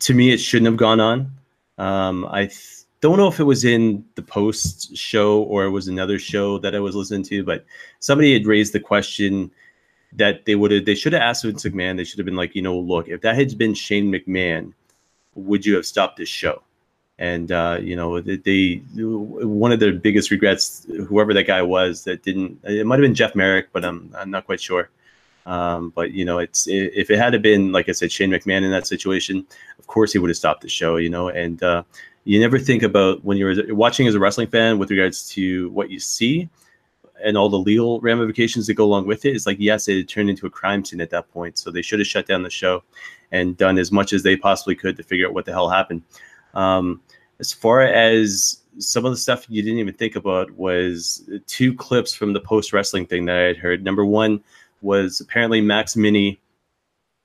to 0.00 0.14
me 0.14 0.32
it 0.32 0.38
shouldn't 0.38 0.66
have 0.66 0.76
gone 0.76 1.00
on. 1.00 1.32
Um, 1.78 2.26
I 2.30 2.46
th- 2.46 2.78
don't 3.00 3.16
know 3.16 3.28
if 3.28 3.38
it 3.38 3.44
was 3.44 3.64
in 3.64 4.04
the 4.16 4.22
post 4.22 4.96
show 4.96 5.42
or 5.42 5.64
it 5.64 5.70
was 5.70 5.88
another 5.88 6.18
show 6.18 6.58
that 6.58 6.74
I 6.74 6.80
was 6.80 6.96
listening 6.96 7.22
to, 7.24 7.44
but 7.44 7.64
somebody 8.00 8.32
had 8.32 8.46
raised 8.46 8.72
the 8.72 8.80
question 8.80 9.50
that 10.12 10.44
they 10.46 10.54
would 10.54 10.70
have 10.70 10.84
they 10.84 10.94
should 10.94 11.12
have 11.12 11.22
asked 11.22 11.44
Vince 11.44 11.64
McMahon. 11.64 11.96
They 11.96 12.04
should 12.04 12.18
have 12.18 12.26
been 12.26 12.36
like, 12.36 12.54
you 12.54 12.62
know, 12.62 12.78
look, 12.78 13.08
if 13.08 13.20
that 13.20 13.36
had 13.36 13.56
been 13.56 13.74
Shane 13.74 14.10
McMahon, 14.10 14.72
would 15.34 15.64
you 15.64 15.76
have 15.76 15.86
stopped 15.86 16.16
this 16.16 16.28
show? 16.28 16.62
And 17.18 17.52
uh, 17.52 17.78
you 17.80 17.96
know, 17.96 18.20
they, 18.20 18.36
they 18.36 18.74
one 18.94 19.72
of 19.72 19.80
their 19.80 19.92
biggest 19.92 20.30
regrets, 20.30 20.86
whoever 21.08 21.34
that 21.34 21.44
guy 21.44 21.62
was, 21.62 22.04
that 22.04 22.22
didn't. 22.22 22.58
It 22.64 22.86
might 22.86 22.96
have 22.96 23.04
been 23.04 23.14
Jeff 23.14 23.34
Marek, 23.34 23.68
but 23.72 23.84
I'm 23.84 24.14
I'm 24.16 24.30
not 24.30 24.46
quite 24.46 24.60
sure. 24.60 24.88
Um, 25.48 25.90
but 25.94 26.12
you 26.12 26.26
know, 26.26 26.38
it's 26.38 26.68
if 26.68 27.10
it 27.10 27.18
had 27.18 27.40
been 27.40 27.72
like 27.72 27.88
I 27.88 27.92
said, 27.92 28.12
Shane 28.12 28.30
McMahon 28.30 28.64
in 28.64 28.70
that 28.70 28.86
situation, 28.86 29.46
of 29.78 29.86
course 29.86 30.12
he 30.12 30.18
would 30.18 30.28
have 30.28 30.36
stopped 30.36 30.60
the 30.60 30.68
show. 30.68 30.96
You 30.96 31.08
know, 31.08 31.28
and 31.28 31.62
uh, 31.62 31.84
you 32.24 32.38
never 32.38 32.58
think 32.58 32.82
about 32.82 33.24
when 33.24 33.38
you're 33.38 33.74
watching 33.74 34.06
as 34.06 34.14
a 34.14 34.20
wrestling 34.20 34.48
fan 34.48 34.78
with 34.78 34.90
regards 34.90 35.26
to 35.30 35.70
what 35.70 35.90
you 35.90 35.98
see 35.98 36.50
and 37.24 37.38
all 37.38 37.48
the 37.48 37.58
legal 37.58 37.98
ramifications 38.00 38.66
that 38.66 38.74
go 38.74 38.84
along 38.84 39.06
with 39.06 39.24
it. 39.24 39.34
It's 39.34 39.46
like 39.46 39.56
yes, 39.58 39.88
it 39.88 40.06
turned 40.06 40.28
into 40.28 40.46
a 40.46 40.50
crime 40.50 40.84
scene 40.84 41.00
at 41.00 41.08
that 41.10 41.32
point, 41.32 41.56
so 41.56 41.70
they 41.70 41.82
should 41.82 41.98
have 41.98 42.06
shut 42.06 42.26
down 42.26 42.42
the 42.42 42.50
show 42.50 42.84
and 43.32 43.56
done 43.56 43.78
as 43.78 43.90
much 43.90 44.12
as 44.12 44.22
they 44.22 44.36
possibly 44.36 44.74
could 44.74 44.98
to 44.98 45.02
figure 45.02 45.26
out 45.26 45.32
what 45.32 45.46
the 45.46 45.52
hell 45.52 45.70
happened. 45.70 46.02
Um, 46.52 47.00
as 47.40 47.54
far 47.54 47.80
as 47.82 48.60
some 48.78 49.06
of 49.06 49.12
the 49.12 49.16
stuff 49.16 49.46
you 49.48 49.62
didn't 49.62 49.78
even 49.78 49.94
think 49.94 50.14
about 50.14 50.50
was 50.52 51.26
two 51.46 51.74
clips 51.74 52.12
from 52.12 52.34
the 52.34 52.40
post 52.40 52.74
wrestling 52.74 53.06
thing 53.06 53.24
that 53.24 53.36
I 53.36 53.42
had 53.44 53.56
heard. 53.56 53.82
Number 53.82 54.04
one 54.04 54.42
was 54.80 55.20
apparently 55.20 55.60
Max 55.60 55.96
Mini 55.96 56.38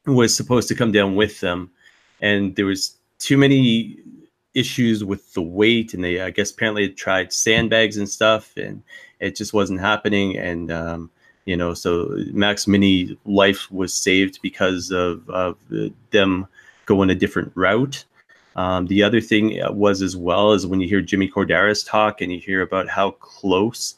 was 0.06 0.36
supposed 0.36 0.68
to 0.68 0.76
come 0.76 0.92
down 0.92 1.16
with 1.16 1.40
them, 1.40 1.72
and 2.22 2.56
there 2.56 2.66
was 2.66 2.98
too 3.20 3.38
many 3.38 3.98
issues 4.54 5.04
with 5.04 5.34
the 5.34 5.42
weight, 5.42 5.94
and 5.94 6.04
they 6.04 6.22
I 6.22 6.30
guess 6.30 6.52
apparently 6.52 6.90
tried 6.90 7.34
sandbags 7.34 7.98
and 7.98 8.10
stuff, 8.10 8.56
and 8.58 8.84
it 9.20 9.36
just 9.36 9.54
wasn't 9.54 9.80
happening. 9.80 10.38
And 10.38 10.72
um, 10.72 11.10
you 11.46 11.58
know, 11.58 11.74
so 11.74 12.16
Max 12.32 12.68
Mini 12.68 13.18
life 13.26 13.72
was 13.72 13.94
saved 13.94 14.40
because 14.42 14.92
of 14.92 15.30
of 15.30 15.58
them 16.12 16.48
going 16.86 17.10
a 17.10 17.16
different 17.16 17.52
route. 17.56 18.06
Um, 18.56 18.86
the 18.86 19.02
other 19.02 19.22
thing 19.22 19.60
was 19.76 20.02
as 20.02 20.16
well 20.16 20.52
as 20.52 20.68
when 20.68 20.80
you 20.80 20.88
hear 20.88 21.02
Jimmy 21.02 21.28
Korderas 21.28 21.88
talk 21.88 22.22
and 22.22 22.32
you 22.32 22.40
hear 22.40 22.62
about 22.62 22.88
how 22.88 23.12
close 23.12 23.96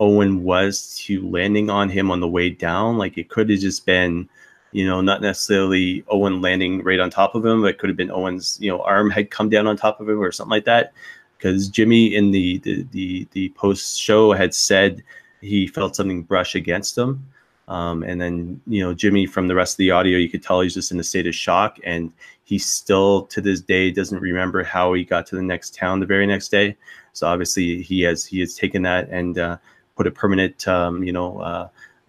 Owen 0.00 0.42
was 0.42 0.96
to 1.06 1.28
landing 1.28 1.70
on 1.70 1.88
him 1.88 2.10
on 2.10 2.20
the 2.20 2.28
way 2.28 2.50
down, 2.50 2.98
like 2.98 3.18
it 3.18 3.28
could 3.28 3.50
have 3.50 3.60
just 3.60 3.86
been, 3.86 4.28
you 4.72 4.86
know, 4.86 5.00
not 5.00 5.22
necessarily 5.22 6.04
Owen 6.08 6.40
landing 6.40 6.82
right 6.82 7.00
on 7.00 7.10
top 7.10 7.34
of 7.34 7.44
him, 7.44 7.62
but 7.62 7.68
it 7.68 7.78
could 7.78 7.88
have 7.88 7.96
been 7.96 8.10
Owen's, 8.10 8.58
you 8.60 8.70
know, 8.70 8.80
arm 8.82 9.10
had 9.10 9.30
come 9.30 9.48
down 9.48 9.66
on 9.66 9.76
top 9.76 10.00
of 10.00 10.08
him 10.08 10.20
or 10.20 10.32
something 10.32 10.50
like 10.50 10.64
that. 10.66 10.92
Because 11.36 11.68
Jimmy 11.68 12.14
in 12.14 12.30
the 12.30 12.58
the 12.58 12.86
the, 12.92 13.28
the 13.32 13.48
post 13.50 14.00
show 14.00 14.32
had 14.32 14.54
said 14.54 15.02
he 15.40 15.66
felt 15.66 15.96
something 15.96 16.22
brush 16.22 16.54
against 16.54 16.96
him. 16.96 17.24
Um, 17.68 18.04
and 18.04 18.20
then, 18.20 18.60
you 18.66 18.82
know, 18.82 18.94
Jimmy 18.94 19.26
from 19.26 19.48
the 19.48 19.54
rest 19.54 19.74
of 19.74 19.78
the 19.78 19.90
audio, 19.90 20.18
you 20.18 20.28
could 20.28 20.42
tell 20.42 20.60
he's 20.60 20.74
just 20.74 20.92
in 20.92 21.00
a 21.00 21.02
state 21.02 21.26
of 21.26 21.34
shock. 21.34 21.78
And 21.84 22.12
he 22.44 22.58
still, 22.58 23.22
to 23.26 23.40
this 23.40 23.60
day, 23.60 23.90
doesn't 23.90 24.20
remember 24.20 24.62
how 24.62 24.94
he 24.94 25.04
got 25.04 25.26
to 25.26 25.36
the 25.36 25.42
next 25.42 25.74
town 25.74 26.00
the 26.00 26.06
very 26.06 26.26
next 26.26 26.48
day. 26.48 26.76
So 27.12 27.26
obviously, 27.26 27.82
he 27.82 28.02
has 28.02 28.24
he 28.24 28.40
has 28.40 28.54
taken 28.54 28.82
that 28.82 29.08
and 29.08 29.38
uh, 29.38 29.56
put 29.96 30.06
a 30.06 30.10
permanent, 30.10 30.66
um, 30.68 31.02
you 31.02 31.12
know, 31.12 31.38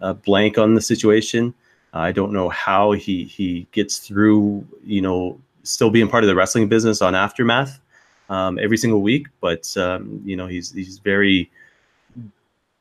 uh, 0.00 0.12
blank 0.12 0.58
on 0.58 0.74
the 0.74 0.80
situation. 0.80 1.54
I 1.92 2.12
don't 2.12 2.32
know 2.32 2.48
how 2.48 2.92
he 2.92 3.24
he 3.24 3.66
gets 3.72 3.98
through, 3.98 4.66
you 4.84 5.00
know, 5.00 5.40
still 5.62 5.90
being 5.90 6.08
part 6.08 6.24
of 6.24 6.28
the 6.28 6.34
wrestling 6.34 6.68
business 6.68 7.02
on 7.02 7.14
Aftermath 7.14 7.80
um, 8.28 8.58
every 8.58 8.76
single 8.76 9.02
week. 9.02 9.26
But 9.40 9.74
um, 9.76 10.20
you 10.24 10.36
know, 10.36 10.46
he's 10.46 10.72
he's 10.72 10.98
very 10.98 11.50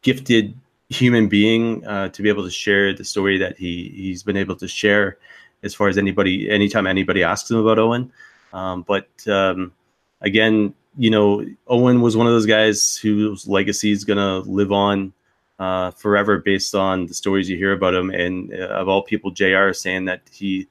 gifted 0.02 0.54
human 0.90 1.28
being 1.28 1.86
uh, 1.86 2.10
to 2.10 2.22
be 2.22 2.30
able 2.30 2.44
to 2.44 2.52
share 2.52 2.94
the 2.94 3.04
story 3.04 3.38
that 3.38 3.58
he 3.58 3.92
he's 3.96 4.24
been 4.24 4.38
able 4.38 4.56
to 4.56 4.68
share 4.68 5.18
as 5.64 5.74
far 5.74 5.88
as 5.88 5.98
anybody 5.98 6.50
anytime 6.50 6.88
anybody 6.88 7.24
asks 7.24 7.50
him 7.50 7.58
about 7.58 7.80
Owen. 7.80 8.12
Um, 8.54 8.84
but 8.84 9.10
um, 9.28 9.74
again, 10.22 10.74
you 10.98 11.10
know, 11.10 11.46
Owen 11.68 12.02
was 12.02 12.18
one 12.18 12.28
of 12.28 12.34
those 12.34 12.46
guys 12.46 12.98
whose 12.98 13.48
legacy 13.48 13.92
is 13.92 14.04
gonna 14.04 14.40
live 14.40 14.72
on 14.72 15.14
uh, 15.60 15.92
forever 15.92 16.40
based 16.40 16.76
on 16.76 17.06
the 17.06 17.14
stories 17.14 17.50
you 17.50 17.58
hear 17.58 17.74
about 17.74 17.94
him. 17.94 18.10
And 18.10 18.54
uh, 18.54 18.68
of 18.68 18.88
all 18.88 19.04
people, 19.04 19.32
Jr. 19.32 19.70
is 19.70 19.80
saying 19.80 20.06
that 20.06 20.22
he 20.32 20.68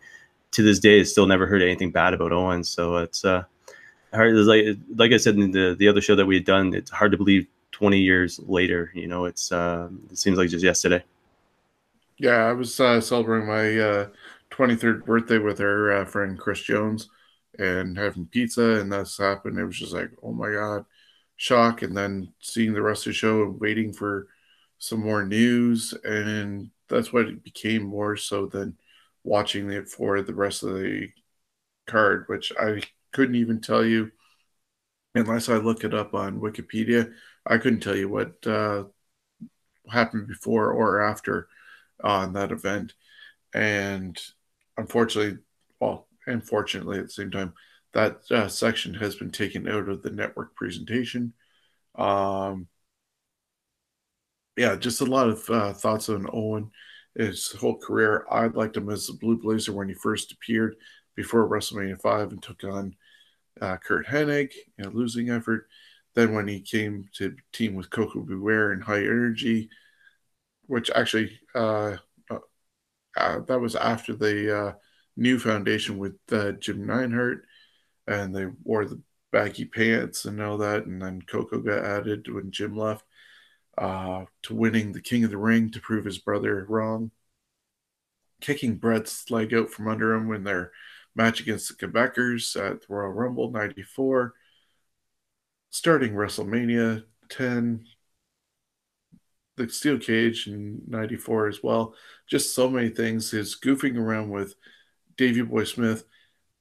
to 0.52 0.62
this 0.62 0.78
day 0.78 0.98
has 0.98 1.10
still 1.10 1.26
never 1.26 1.46
heard 1.46 1.62
anything 1.62 1.90
bad 1.90 2.14
about 2.14 2.32
Owen. 2.32 2.64
So 2.64 2.96
it's 2.96 3.24
uh, 3.24 3.44
hard. 4.12 4.36
It's 4.36 4.48
like 4.48 4.76
like 4.96 5.12
I 5.12 5.16
said 5.16 5.36
in 5.36 5.50
the 5.52 5.76
the 5.78 5.88
other 5.88 6.00
show 6.00 6.16
that 6.16 6.26
we 6.26 6.36
had 6.36 6.44
done, 6.44 6.74
it's 6.74 6.90
hard 6.90 7.12
to 7.12 7.18
believe 7.18 7.46
20 7.72 7.98
years 7.98 8.40
later. 8.46 8.90
You 8.94 9.06
know, 9.06 9.26
it's 9.26 9.52
uh, 9.52 9.88
it 10.10 10.18
seems 10.18 10.38
like 10.38 10.48
just 10.48 10.64
yesterday. 10.64 11.04
Yeah, 12.18 12.46
I 12.46 12.52
was 12.52 12.80
uh, 12.80 13.00
celebrating 13.00 13.46
my 13.46 13.78
uh, 13.78 14.08
23rd 14.50 15.04
birthday 15.04 15.38
with 15.38 15.60
our 15.60 15.92
uh, 15.92 16.04
friend 16.06 16.38
Chris 16.38 16.62
Jones 16.62 17.10
and 17.58 17.96
having 17.96 18.26
pizza, 18.26 18.80
and 18.80 18.92
that's 18.92 19.18
happened. 19.18 19.58
It 19.58 19.64
was 19.64 19.78
just 19.78 19.92
like, 19.92 20.10
oh 20.22 20.32
my 20.32 20.52
god, 20.52 20.84
shock, 21.36 21.82
and 21.82 21.96
then 21.96 22.32
seeing 22.40 22.72
the 22.74 22.82
rest 22.82 23.06
of 23.06 23.10
the 23.10 23.14
show 23.14 23.42
and 23.42 23.60
waiting 23.60 23.92
for 23.92 24.28
some 24.78 25.00
more 25.00 25.24
news, 25.24 25.94
and 26.04 26.70
that's 26.88 27.12
what 27.12 27.26
it 27.26 27.42
became 27.44 27.82
more 27.82 28.16
so 28.16 28.46
than 28.46 28.76
watching 29.24 29.70
it 29.70 29.88
for 29.88 30.22
the 30.22 30.34
rest 30.34 30.62
of 30.62 30.74
the 30.74 31.08
card, 31.86 32.24
which 32.28 32.52
I 32.58 32.82
couldn't 33.12 33.36
even 33.36 33.60
tell 33.60 33.84
you 33.84 34.12
unless 35.14 35.48
I 35.48 35.56
look 35.56 35.84
it 35.84 35.94
up 35.94 36.14
on 36.14 36.40
Wikipedia 36.40 37.12
I 37.46 37.58
couldn't 37.58 37.80
tell 37.80 37.96
you 37.96 38.08
what 38.08 38.44
uh, 38.46 38.84
happened 39.88 40.26
before 40.26 40.72
or 40.72 41.00
after 41.00 41.48
on 42.02 42.32
that 42.32 42.52
event. 42.52 42.94
And 43.54 44.20
unfortunately, 44.76 45.38
unfortunately 46.26 46.98
at 46.98 47.06
the 47.06 47.12
same 47.12 47.30
time, 47.30 47.54
that 47.92 48.20
uh, 48.30 48.48
section 48.48 48.94
has 48.94 49.14
been 49.14 49.30
taken 49.30 49.68
out 49.68 49.88
of 49.88 50.02
the 50.02 50.10
network 50.10 50.54
presentation. 50.54 51.32
Um, 51.94 52.68
yeah, 54.56 54.76
just 54.76 55.00
a 55.00 55.06
lot 55.06 55.28
of 55.28 55.50
uh, 55.50 55.72
thoughts 55.72 56.08
on 56.08 56.28
Owen, 56.32 56.70
his 57.14 57.52
whole 57.52 57.78
career. 57.78 58.26
I 58.30 58.46
liked 58.46 58.76
him 58.76 58.90
as 58.90 59.08
a 59.08 59.14
Blue 59.14 59.38
Blazer 59.38 59.72
when 59.72 59.88
he 59.88 59.94
first 59.94 60.32
appeared 60.32 60.76
before 61.14 61.48
WrestleMania 61.48 62.00
5 62.00 62.32
and 62.32 62.42
took 62.42 62.64
on 62.64 62.94
uh, 63.60 63.76
Curt 63.78 64.06
Hennig 64.06 64.52
in 64.78 64.86
a 64.86 64.90
losing 64.90 65.30
effort. 65.30 65.66
Then 66.14 66.34
when 66.34 66.48
he 66.48 66.60
came 66.60 67.08
to 67.14 67.36
team 67.52 67.74
with 67.74 67.90
Koko 67.90 68.20
Beware 68.20 68.40
Ware 68.40 68.72
and 68.72 68.82
High 68.82 69.00
Energy, 69.00 69.68
which 70.66 70.90
actually 70.94 71.38
uh, 71.54 71.96
uh, 72.30 72.38
uh, 73.16 73.40
that 73.40 73.60
was 73.60 73.76
after 73.76 74.14
the 74.14 74.58
uh, 74.58 74.72
new 75.16 75.38
foundation 75.38 75.98
with 75.98 76.16
uh, 76.30 76.52
Jim 76.52 76.86
Neidhart, 76.86 77.44
and 78.06 78.34
they 78.34 78.46
wore 78.64 78.84
the 78.84 79.00
baggy 79.32 79.64
pants 79.64 80.24
and 80.24 80.40
all 80.40 80.58
that, 80.58 80.86
and 80.86 81.00
then 81.00 81.22
Koko 81.22 81.58
got 81.60 81.84
added 81.84 82.32
when 82.32 82.50
Jim 82.50 82.76
left. 82.76 83.04
Uh, 83.78 84.24
to 84.40 84.54
winning 84.54 84.92
the 84.92 85.02
King 85.02 85.22
of 85.22 85.30
the 85.30 85.36
Ring 85.36 85.70
to 85.70 85.80
prove 85.80 86.06
his 86.06 86.16
brother 86.16 86.64
wrong, 86.66 87.10
kicking 88.40 88.76
Bret's 88.76 89.30
leg 89.30 89.52
out 89.52 89.68
from 89.68 89.86
under 89.86 90.14
him 90.14 90.28
when 90.28 90.44
their 90.44 90.72
match 91.14 91.40
against 91.40 91.68
the 91.68 91.86
Quebecers 91.86 92.56
at 92.56 92.80
the 92.80 92.86
Royal 92.88 93.12
Rumble 93.12 93.50
'94 93.50 94.32
starting 95.76 96.14
WrestleMania 96.14 97.04
10, 97.28 97.84
the 99.56 99.68
steel 99.68 99.98
cage 99.98 100.46
in 100.46 100.80
94 100.86 101.48
as 101.48 101.62
well. 101.62 101.94
Just 102.26 102.54
so 102.54 102.68
many 102.68 102.88
things. 102.88 103.30
His 103.30 103.56
goofing 103.56 103.98
around 103.98 104.30
with 104.30 104.54
Davey 105.16 105.42
Boy 105.42 105.64
Smith, 105.64 106.04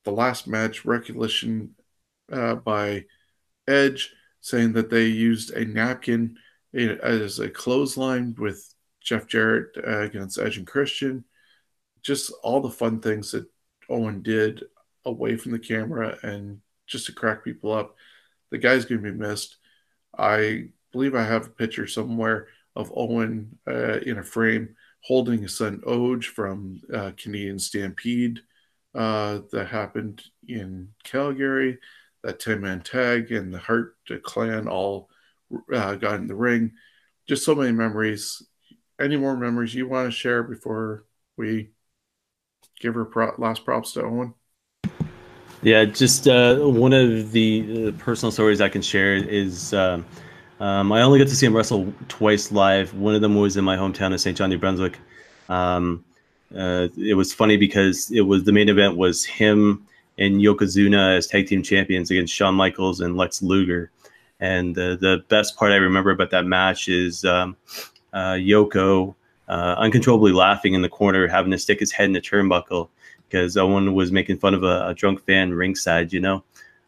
the 0.03 0.11
last 0.11 0.47
match 0.47 0.85
recognition 0.85 1.75
uh, 2.31 2.55
by 2.55 3.05
Edge 3.67 4.13
saying 4.41 4.73
that 4.73 4.89
they 4.89 5.05
used 5.05 5.51
a 5.51 5.65
napkin 5.65 6.37
as 6.73 7.39
a 7.39 7.49
clothesline 7.49 8.35
with 8.37 8.73
Jeff 9.01 9.27
Jarrett 9.27 9.75
uh, 9.77 10.01
against 10.01 10.37
Edge 10.37 10.57
and 10.57 10.67
Christian. 10.67 11.23
Just 12.01 12.31
all 12.43 12.61
the 12.61 12.69
fun 12.69 12.99
things 12.99 13.31
that 13.31 13.47
Owen 13.89 14.21
did 14.21 14.63
away 15.05 15.37
from 15.37 15.51
the 15.51 15.59
camera 15.59 16.17
and 16.21 16.61
just 16.85 17.07
to 17.07 17.13
crack 17.13 17.43
people 17.43 17.71
up 17.71 17.95
the 18.51 18.57
guy's 18.57 18.85
going 18.85 19.03
to 19.03 19.11
be 19.11 19.17
missed. 19.17 19.57
I 20.17 20.69
believe 20.91 21.15
I 21.15 21.23
have 21.23 21.47
a 21.47 21.49
picture 21.49 21.87
somewhere 21.87 22.47
of 22.75 22.91
Owen 22.95 23.57
uh, 23.67 23.99
in 23.99 24.17
a 24.17 24.23
frame 24.23 24.75
holding 25.05 25.43
his 25.43 25.55
son 25.55 25.81
Oje 25.85 26.25
from 26.25 26.81
uh, 26.91 27.11
Canadian 27.15 27.59
Stampede 27.59 28.39
uh, 28.95 29.39
that 29.51 29.67
happened 29.67 30.23
in 30.47 30.89
Calgary. 31.03 31.77
That 32.23 32.39
10 32.39 32.59
man 32.61 32.81
tag 32.81 33.31
and 33.31 33.53
the 33.53 33.59
Hart 33.59 33.97
clan 34.23 34.67
all 34.67 35.09
uh, 35.71 35.93
got 35.93 36.15
in 36.15 36.25
the 36.25 36.33
ring. 36.33 36.71
Just 37.27 37.45
so 37.45 37.53
many 37.53 37.71
memories. 37.71 38.41
Any 38.99 39.15
more 39.15 39.37
memories 39.37 39.75
you 39.75 39.87
want 39.87 40.07
to 40.07 40.11
share 40.11 40.41
before 40.41 41.05
we 41.37 41.69
give 42.79 42.95
her 42.95 43.05
pro- 43.05 43.35
last 43.37 43.63
props 43.63 43.91
to 43.93 44.03
Owen? 44.03 44.33
Yeah, 45.61 45.85
just 45.85 46.27
uh, 46.27 46.57
one 46.57 46.93
of 46.93 47.31
the 47.31 47.89
uh, 47.89 48.03
personal 48.03 48.31
stories 48.31 48.59
I 48.59 48.69
can 48.69 48.81
share 48.81 49.15
is 49.15 49.71
um, 49.75 50.03
um, 50.59 50.91
I 50.91 51.01
only 51.01 51.19
got 51.19 51.27
to 51.27 51.35
see 51.35 51.45
him 51.45 51.55
wrestle 51.55 51.93
twice 52.07 52.51
live. 52.51 52.93
One 52.93 53.15
of 53.15 53.21
them 53.21 53.35
was 53.35 53.57
in 53.57 53.65
my 53.65 53.75
hometown 53.75 54.13
of 54.13 54.21
St. 54.21 54.37
John, 54.37 54.49
New 54.49 54.57
Brunswick. 54.57 54.99
Um, 55.49 56.03
uh, 56.55 56.87
it 56.97 57.15
was 57.15 57.33
funny 57.33 57.57
because 57.57 58.11
it 58.11 58.21
was 58.21 58.43
the 58.43 58.51
main 58.51 58.69
event 58.69 58.97
was 58.97 59.25
him 59.25 59.85
and 60.17 60.35
Yokozuna 60.35 61.17
as 61.17 61.27
tag 61.27 61.47
team 61.47 61.61
champions 61.61 62.09
against 62.09 62.33
Shawn 62.33 62.55
Michaels 62.55 63.01
and 63.01 63.17
Lex 63.17 63.41
Luger. 63.41 63.91
And 64.39 64.77
uh, 64.77 64.95
the 64.95 65.23
best 65.27 65.57
part 65.57 65.71
I 65.71 65.75
remember 65.75 66.11
about 66.11 66.31
that 66.31 66.45
match 66.45 66.87
is 66.87 67.25
um, 67.25 67.57
uh, 68.13 68.33
Yoko 68.33 69.15
uh, 69.47 69.75
uncontrollably 69.77 70.31
laughing 70.31 70.73
in 70.73 70.81
the 70.81 70.89
corner, 70.89 71.27
having 71.27 71.51
to 71.51 71.57
stick 71.57 71.79
his 71.79 71.91
head 71.91 72.09
in 72.09 72.15
a 72.15 72.21
turnbuckle 72.21 72.89
because 73.27 73.57
Owen 73.57 73.93
was 73.93 74.11
making 74.11 74.37
fun 74.37 74.53
of 74.53 74.63
a, 74.63 74.87
a 74.87 74.93
drunk 74.93 75.25
fan 75.25 75.53
ringside, 75.53 76.13
you 76.13 76.19
know. 76.19 76.43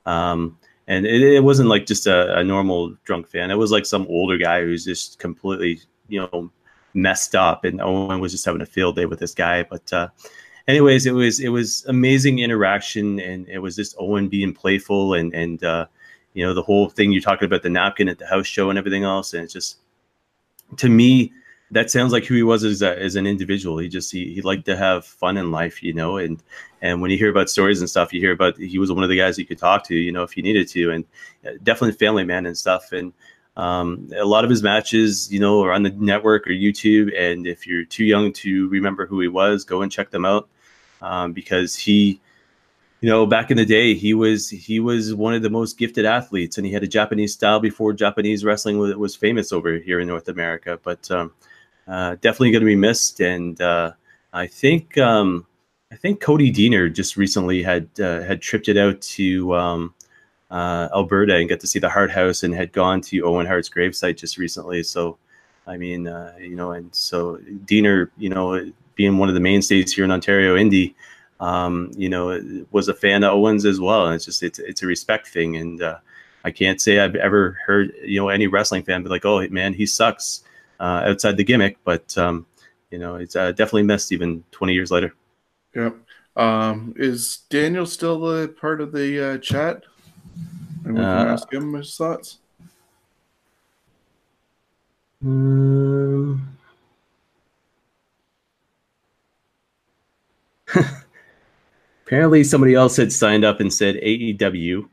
Um, 0.05 0.57
and 0.87 1.05
it, 1.05 1.21
it, 1.21 1.43
wasn't 1.43 1.69
like 1.69 1.85
just 1.85 2.07
a, 2.07 2.37
a, 2.37 2.43
normal 2.43 2.95
drunk 3.03 3.27
fan. 3.27 3.51
It 3.51 3.57
was 3.57 3.71
like 3.71 3.85
some 3.85 4.05
older 4.07 4.37
guy 4.37 4.61
who's 4.61 4.85
just 4.85 5.19
completely, 5.19 5.81
you 6.07 6.21
know, 6.21 6.49
messed 6.93 7.35
up. 7.35 7.65
And 7.65 7.81
Owen 7.81 8.19
was 8.19 8.31
just 8.31 8.45
having 8.45 8.61
a 8.61 8.65
field 8.65 8.95
day 8.95 9.05
with 9.05 9.19
this 9.19 9.33
guy. 9.33 9.63
But 9.63 9.91
uh, 9.91 10.07
anyways, 10.67 11.05
it 11.05 11.11
was 11.11 11.39
it 11.39 11.49
was 11.49 11.85
amazing 11.87 12.39
interaction, 12.39 13.19
and 13.19 13.47
it 13.49 13.59
was 13.59 13.75
just 13.75 13.95
Owen 13.99 14.29
being 14.29 14.53
playful 14.53 15.15
and 15.15 15.33
and 15.33 15.63
uh, 15.63 15.87
you 16.33 16.45
know 16.45 16.53
the 16.53 16.63
whole 16.63 16.89
thing 16.89 17.11
you're 17.11 17.21
talking 17.21 17.45
about 17.45 17.63
the 17.63 17.69
napkin 17.69 18.07
at 18.07 18.17
the 18.17 18.27
house 18.27 18.47
show 18.47 18.69
and 18.69 18.79
everything 18.79 19.03
else, 19.03 19.33
and 19.33 19.43
it's 19.43 19.53
just 19.53 19.79
to 20.77 20.89
me 20.89 21.33
that 21.71 21.91
sounds 21.91 22.13
like 22.13 22.25
who 22.25 22.35
he 22.35 22.43
was 22.43 22.63
as, 22.63 22.81
a, 22.81 22.97
as 23.01 23.15
an 23.15 23.27
individual. 23.27 23.77
He 23.77 23.89
just 23.89 24.11
he, 24.11 24.33
he 24.33 24.41
liked 24.41 24.65
to 24.65 24.77
have 24.77 25.05
fun 25.05 25.37
in 25.37 25.51
life, 25.51 25.83
you 25.83 25.93
know. 25.93 26.17
And 26.17 26.41
and 26.81 27.01
when 27.01 27.11
you 27.11 27.17
hear 27.17 27.29
about 27.29 27.49
stories 27.49 27.79
and 27.79 27.89
stuff, 27.89 28.13
you 28.13 28.21
hear 28.21 28.31
about 28.31 28.57
he 28.57 28.79
was 28.79 28.91
one 28.91 29.03
of 29.03 29.09
the 29.09 29.17
guys 29.17 29.37
you 29.37 29.45
could 29.45 29.57
talk 29.57 29.83
to, 29.85 29.95
you 29.95 30.11
know, 30.11 30.23
if 30.23 30.37
you 30.37 30.43
needed 30.43 30.67
to, 30.69 30.91
and 30.91 31.05
uh, 31.45 31.51
definitely 31.63 31.97
family 31.97 32.23
man 32.23 32.45
and 32.45 32.57
stuff. 32.57 32.91
And 32.91 33.11
um, 33.57 34.09
a 34.15 34.25
lot 34.25 34.43
of 34.43 34.49
his 34.49 34.63
matches, 34.63 35.31
you 35.31 35.39
know, 35.39 35.63
are 35.63 35.73
on 35.73 35.83
the 35.83 35.89
network 35.89 36.47
or 36.47 36.51
YouTube. 36.51 37.17
And 37.19 37.47
if 37.47 37.67
you're 37.67 37.85
too 37.85 38.05
young 38.05 38.31
to 38.33 38.69
remember 38.69 39.05
who 39.05 39.19
he 39.19 39.27
was, 39.27 39.65
go 39.65 39.81
and 39.81 39.91
check 39.91 40.11
them 40.11 40.25
out 40.25 40.47
um, 41.01 41.33
because 41.33 41.75
he 41.75 42.21
you 43.01 43.09
know 43.09 43.25
back 43.27 43.51
in 43.51 43.57
the 43.57 43.65
day 43.65 43.93
he 43.93 44.13
was 44.13 44.49
he 44.49 44.79
was 44.79 45.13
one 45.13 45.33
of 45.33 45.43
the 45.43 45.49
most 45.49 45.77
gifted 45.77 46.03
athletes 46.03 46.57
and 46.57 46.65
he 46.65 46.73
had 46.73 46.81
a 46.81 46.87
japanese 46.87 47.31
style 47.31 47.59
before 47.59 47.93
japanese 47.93 48.43
wrestling 48.43 48.79
was, 48.79 48.95
was 48.95 49.15
famous 49.15 49.51
over 49.51 49.77
here 49.77 49.99
in 49.99 50.07
north 50.07 50.27
america 50.27 50.79
but 50.81 51.09
um, 51.11 51.31
uh, 51.87 52.15
definitely 52.15 52.51
going 52.51 52.61
to 52.61 52.65
be 52.65 52.75
missed. 52.75 53.19
And 53.19 53.59
uh, 53.61 53.93
I 54.33 54.47
think 54.47 54.97
um, 54.97 55.45
I 55.91 55.95
think 55.95 56.19
Cody 56.19 56.51
Deaner 56.51 56.93
just 56.93 57.17
recently 57.17 57.63
had 57.63 57.87
uh, 57.99 58.21
had 58.21 58.41
tripped 58.41 58.67
it 58.67 58.77
out 58.77 59.01
to 59.01 59.55
um, 59.55 59.93
uh, 60.51 60.89
Alberta 60.93 61.35
and 61.35 61.49
got 61.49 61.59
to 61.61 61.67
see 61.67 61.79
the 61.79 61.89
Hart 61.89 62.11
House 62.11 62.43
and 62.43 62.53
had 62.53 62.73
gone 62.73 63.01
to 63.01 63.21
Owen 63.21 63.45
Hart's 63.45 63.69
gravesite 63.69 64.17
just 64.17 64.37
recently. 64.37 64.83
So 64.83 65.17
I 65.65 65.77
mean, 65.77 66.07
uh, 66.07 66.33
you 66.39 66.55
know, 66.55 66.71
and 66.71 66.93
so 66.93 67.37
Deaner, 67.65 68.09
you 68.17 68.29
know, 68.29 68.71
being 68.95 69.17
one 69.17 69.29
of 69.29 69.35
the 69.35 69.41
mainstays 69.41 69.93
here 69.93 70.05
in 70.05 70.11
Ontario, 70.11 70.55
Indy. 70.55 70.95
Um, 71.39 71.91
you 71.95 72.09
know, 72.09 72.65
was 72.71 72.87
a 72.87 72.95
fan 72.95 73.23
of 73.23 73.31
Owens 73.31 73.63
as 73.63 73.79
well, 73.79 74.07
and 74.07 74.15
it's 74.15 74.25
just 74.25 74.41
it's 74.41 74.57
it's 74.57 74.81
a 74.81 74.87
respect 74.87 75.27
thing, 75.27 75.55
and 75.55 75.79
uh, 75.83 75.99
I 76.43 76.49
can't 76.49 76.81
say 76.81 76.99
I've 76.99 77.15
ever 77.15 77.59
heard 77.63 77.93
you 78.03 78.19
know 78.19 78.29
any 78.29 78.47
wrestling 78.47 78.81
fan 78.81 79.03
be 79.03 79.09
like, 79.09 79.23
"Oh 79.23 79.47
man, 79.49 79.73
he 79.73 79.85
sucks," 79.85 80.43
uh, 80.79 81.03
outside 81.05 81.37
the 81.37 81.43
gimmick, 81.43 81.77
but 81.83 82.17
um, 82.17 82.45
you 82.91 82.99
know, 82.99 83.15
it's 83.15 83.35
uh, 83.35 83.51
definitely 83.51 83.83
missed 83.83 84.11
even 84.11 84.43
20 84.51 84.73
years 84.73 84.91
later. 84.91 85.13
Yeah. 85.75 85.91
Um, 86.35 86.93
is 86.95 87.39
Daniel 87.49 87.85
still 87.85 88.43
a 88.43 88.47
part 88.47 88.79
of 88.79 88.91
the 88.91 89.33
uh, 89.33 89.37
chat? 89.39 89.83
And 90.85 90.93
we 90.93 91.01
can 91.01 91.27
uh, 91.27 91.31
ask 91.31 91.51
him 91.51 91.73
his 91.73 91.95
thoughts. 91.95 92.37
Um, 95.25 96.57
apparently, 102.05 102.43
somebody 102.43 102.75
else 102.75 102.95
had 102.97 103.11
signed 103.11 103.43
up 103.43 103.59
and 103.59 103.73
said 103.73 103.95
AEW 103.95 104.87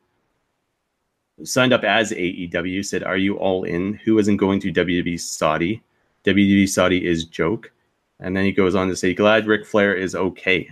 signed 1.45 1.73
up 1.73 1.85
as 1.85 2.13
AEW, 2.13 2.85
said, 2.85 3.03
Are 3.03 3.17
you 3.17 3.37
all 3.37 3.65
in? 3.65 3.95
Who 4.05 4.19
isn't 4.19 4.37
going 4.37 4.61
to 4.61 4.73
WWE 4.73 5.21
Saudi? 5.21 5.83
WWE 6.25 6.69
Saudi 6.69 7.05
is 7.05 7.25
joke. 7.25 7.71
And 8.21 8.37
then 8.37 8.45
he 8.45 8.53
goes 8.53 8.75
on 8.75 8.89
to 8.89 8.97
say, 8.97 9.15
Glad 9.15 9.47
Ric 9.47 9.67
Flair 9.67 9.95
is 9.95 10.15
okay. 10.15 10.71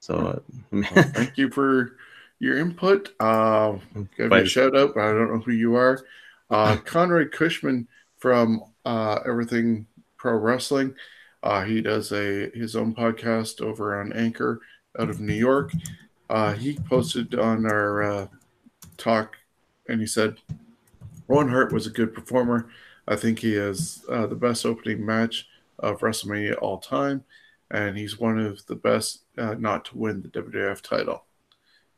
So 0.00 0.42
well, 0.70 0.84
thank 0.84 1.36
you 1.36 1.50
for 1.50 1.96
your 2.38 2.58
input. 2.58 3.14
Uh, 3.18 3.76
give 4.16 4.30
me 4.30 4.38
a 4.38 4.46
shout 4.46 4.76
out. 4.76 4.96
I 4.96 5.12
don't 5.12 5.32
know 5.32 5.40
who 5.40 5.52
you 5.52 5.76
are. 5.76 6.04
Uh, 6.50 6.76
Conrad 6.84 7.32
Cushman 7.32 7.88
from 8.18 8.62
uh, 8.84 9.20
Everything 9.26 9.86
Pro 10.16 10.34
Wrestling. 10.34 10.94
Uh, 11.42 11.64
he 11.64 11.80
does 11.80 12.12
a 12.12 12.50
his 12.50 12.76
own 12.76 12.94
podcast 12.94 13.60
over 13.60 14.00
on 14.00 14.12
Anchor 14.12 14.60
out 14.98 15.10
of 15.10 15.20
New 15.20 15.34
York. 15.34 15.72
Uh, 16.28 16.54
he 16.54 16.76
posted 16.88 17.34
on 17.36 17.66
our 17.66 18.02
uh, 18.02 18.26
talk 18.96 19.35
and 19.88 20.00
he 20.00 20.06
said, 20.06 20.36
Owen 21.28 21.48
Hart 21.48 21.72
was 21.72 21.86
a 21.86 21.90
good 21.90 22.14
performer. 22.14 22.68
I 23.08 23.16
think 23.16 23.38
he 23.38 23.54
has 23.54 24.04
uh, 24.08 24.26
the 24.26 24.36
best 24.36 24.66
opening 24.66 25.04
match 25.04 25.48
of 25.78 26.00
WrestleMania 26.00 26.60
all 26.60 26.78
time, 26.78 27.24
and 27.70 27.96
he's 27.96 28.18
one 28.18 28.38
of 28.38 28.64
the 28.66 28.76
best 28.76 29.22
uh, 29.38 29.54
not 29.54 29.84
to 29.86 29.98
win 29.98 30.22
the 30.22 30.28
WWF 30.28 30.80
title. 30.80 31.24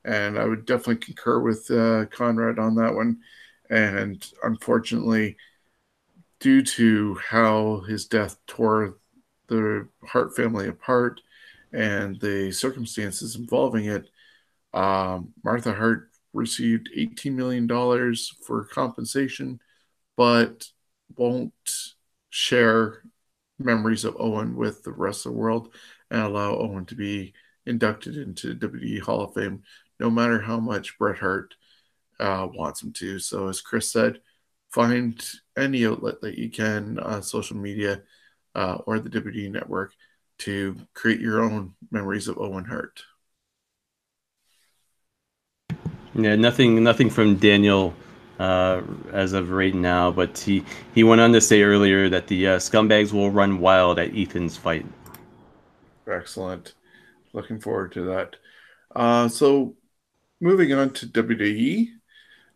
And 0.05 0.39
I 0.39 0.44
would 0.44 0.65
definitely 0.65 0.97
concur 0.97 1.40
with 1.40 1.70
uh, 1.70 2.06
Conrad 2.06 2.59
on 2.59 2.74
that 2.77 2.94
one. 2.94 3.19
And 3.70 4.27
unfortunately, 4.43 5.36
due 6.40 6.62
to 6.62 7.16
how 7.16 7.81
his 7.81 8.06
death 8.06 8.39
tore 8.47 8.97
the 9.48 9.89
Hart 10.06 10.35
family 10.35 10.69
apart 10.69 11.20
and 11.73 12.19
the 12.20 12.52
circumstances 12.52 13.36
involving 13.36 13.86
it, 13.86 14.09
um, 14.73 15.32
Martha 15.44 15.74
Hart 15.74 16.10
received 16.32 16.90
$18 16.96 17.32
million 17.34 17.68
for 18.46 18.64
compensation, 18.64 19.60
but 20.16 20.66
won't 21.16 21.52
share 22.30 23.02
memories 23.59 24.05
of 24.05 24.16
Owen 24.18 24.56
with 24.56 24.82
the 24.82 24.92
rest 24.92 25.26
of 25.26 25.32
the 25.32 25.38
world 25.38 25.74
and 26.10 26.20
allow 26.20 26.56
Owen 26.56 26.84
to 26.86 26.94
be 26.94 27.32
inducted 27.66 28.16
into 28.16 28.55
WWE 28.55 29.00
Hall 29.00 29.22
of 29.22 29.34
Fame, 29.34 29.62
no 30.00 30.10
matter 30.10 30.40
how 30.40 30.59
much 30.59 30.98
Bret 30.98 31.18
Hart 31.18 31.55
uh, 32.20 32.48
wants 32.52 32.82
him 32.82 32.92
to. 32.94 33.18
So, 33.18 33.48
as 33.48 33.60
Chris 33.60 33.90
said, 33.92 34.20
find 34.70 35.22
any 35.56 35.86
outlet 35.86 36.20
that 36.22 36.38
you 36.38 36.50
can, 36.50 36.98
uh, 36.98 37.20
social 37.20 37.56
media 37.56 38.02
uh, 38.55 38.78
or 38.86 38.98
the 38.98 39.10
WWE 39.10 39.50
network, 39.50 39.92
to 40.38 40.76
create 40.94 41.20
your 41.20 41.42
own 41.42 41.74
memories 41.90 42.28
of 42.28 42.38
Owen 42.38 42.64
Hart. 42.64 43.02
Yeah, 46.18 46.34
nothing, 46.34 46.82
nothing 46.82 47.10
from 47.10 47.36
Daniel 47.36 47.94
uh, 48.40 48.82
as 49.12 49.34
of 49.34 49.50
right 49.50 49.74
now. 49.74 50.10
But 50.10 50.36
he 50.36 50.64
he 50.92 51.04
went 51.04 51.20
on 51.20 51.32
to 51.32 51.40
say 51.40 51.62
earlier 51.62 52.08
that 52.08 52.26
the 52.26 52.48
uh, 52.48 52.56
scumbags 52.58 53.12
will 53.12 53.30
run 53.30 53.60
wild 53.60 54.00
at 54.00 54.16
Ethan's 54.16 54.56
fight. 54.56 54.84
Excellent. 56.10 56.74
Looking 57.32 57.60
forward 57.60 57.92
to 57.92 58.02
that. 58.06 58.34
Uh, 58.96 59.28
so, 59.28 59.76
moving 60.40 60.72
on 60.72 60.90
to 60.94 61.06
WWE. 61.06 61.88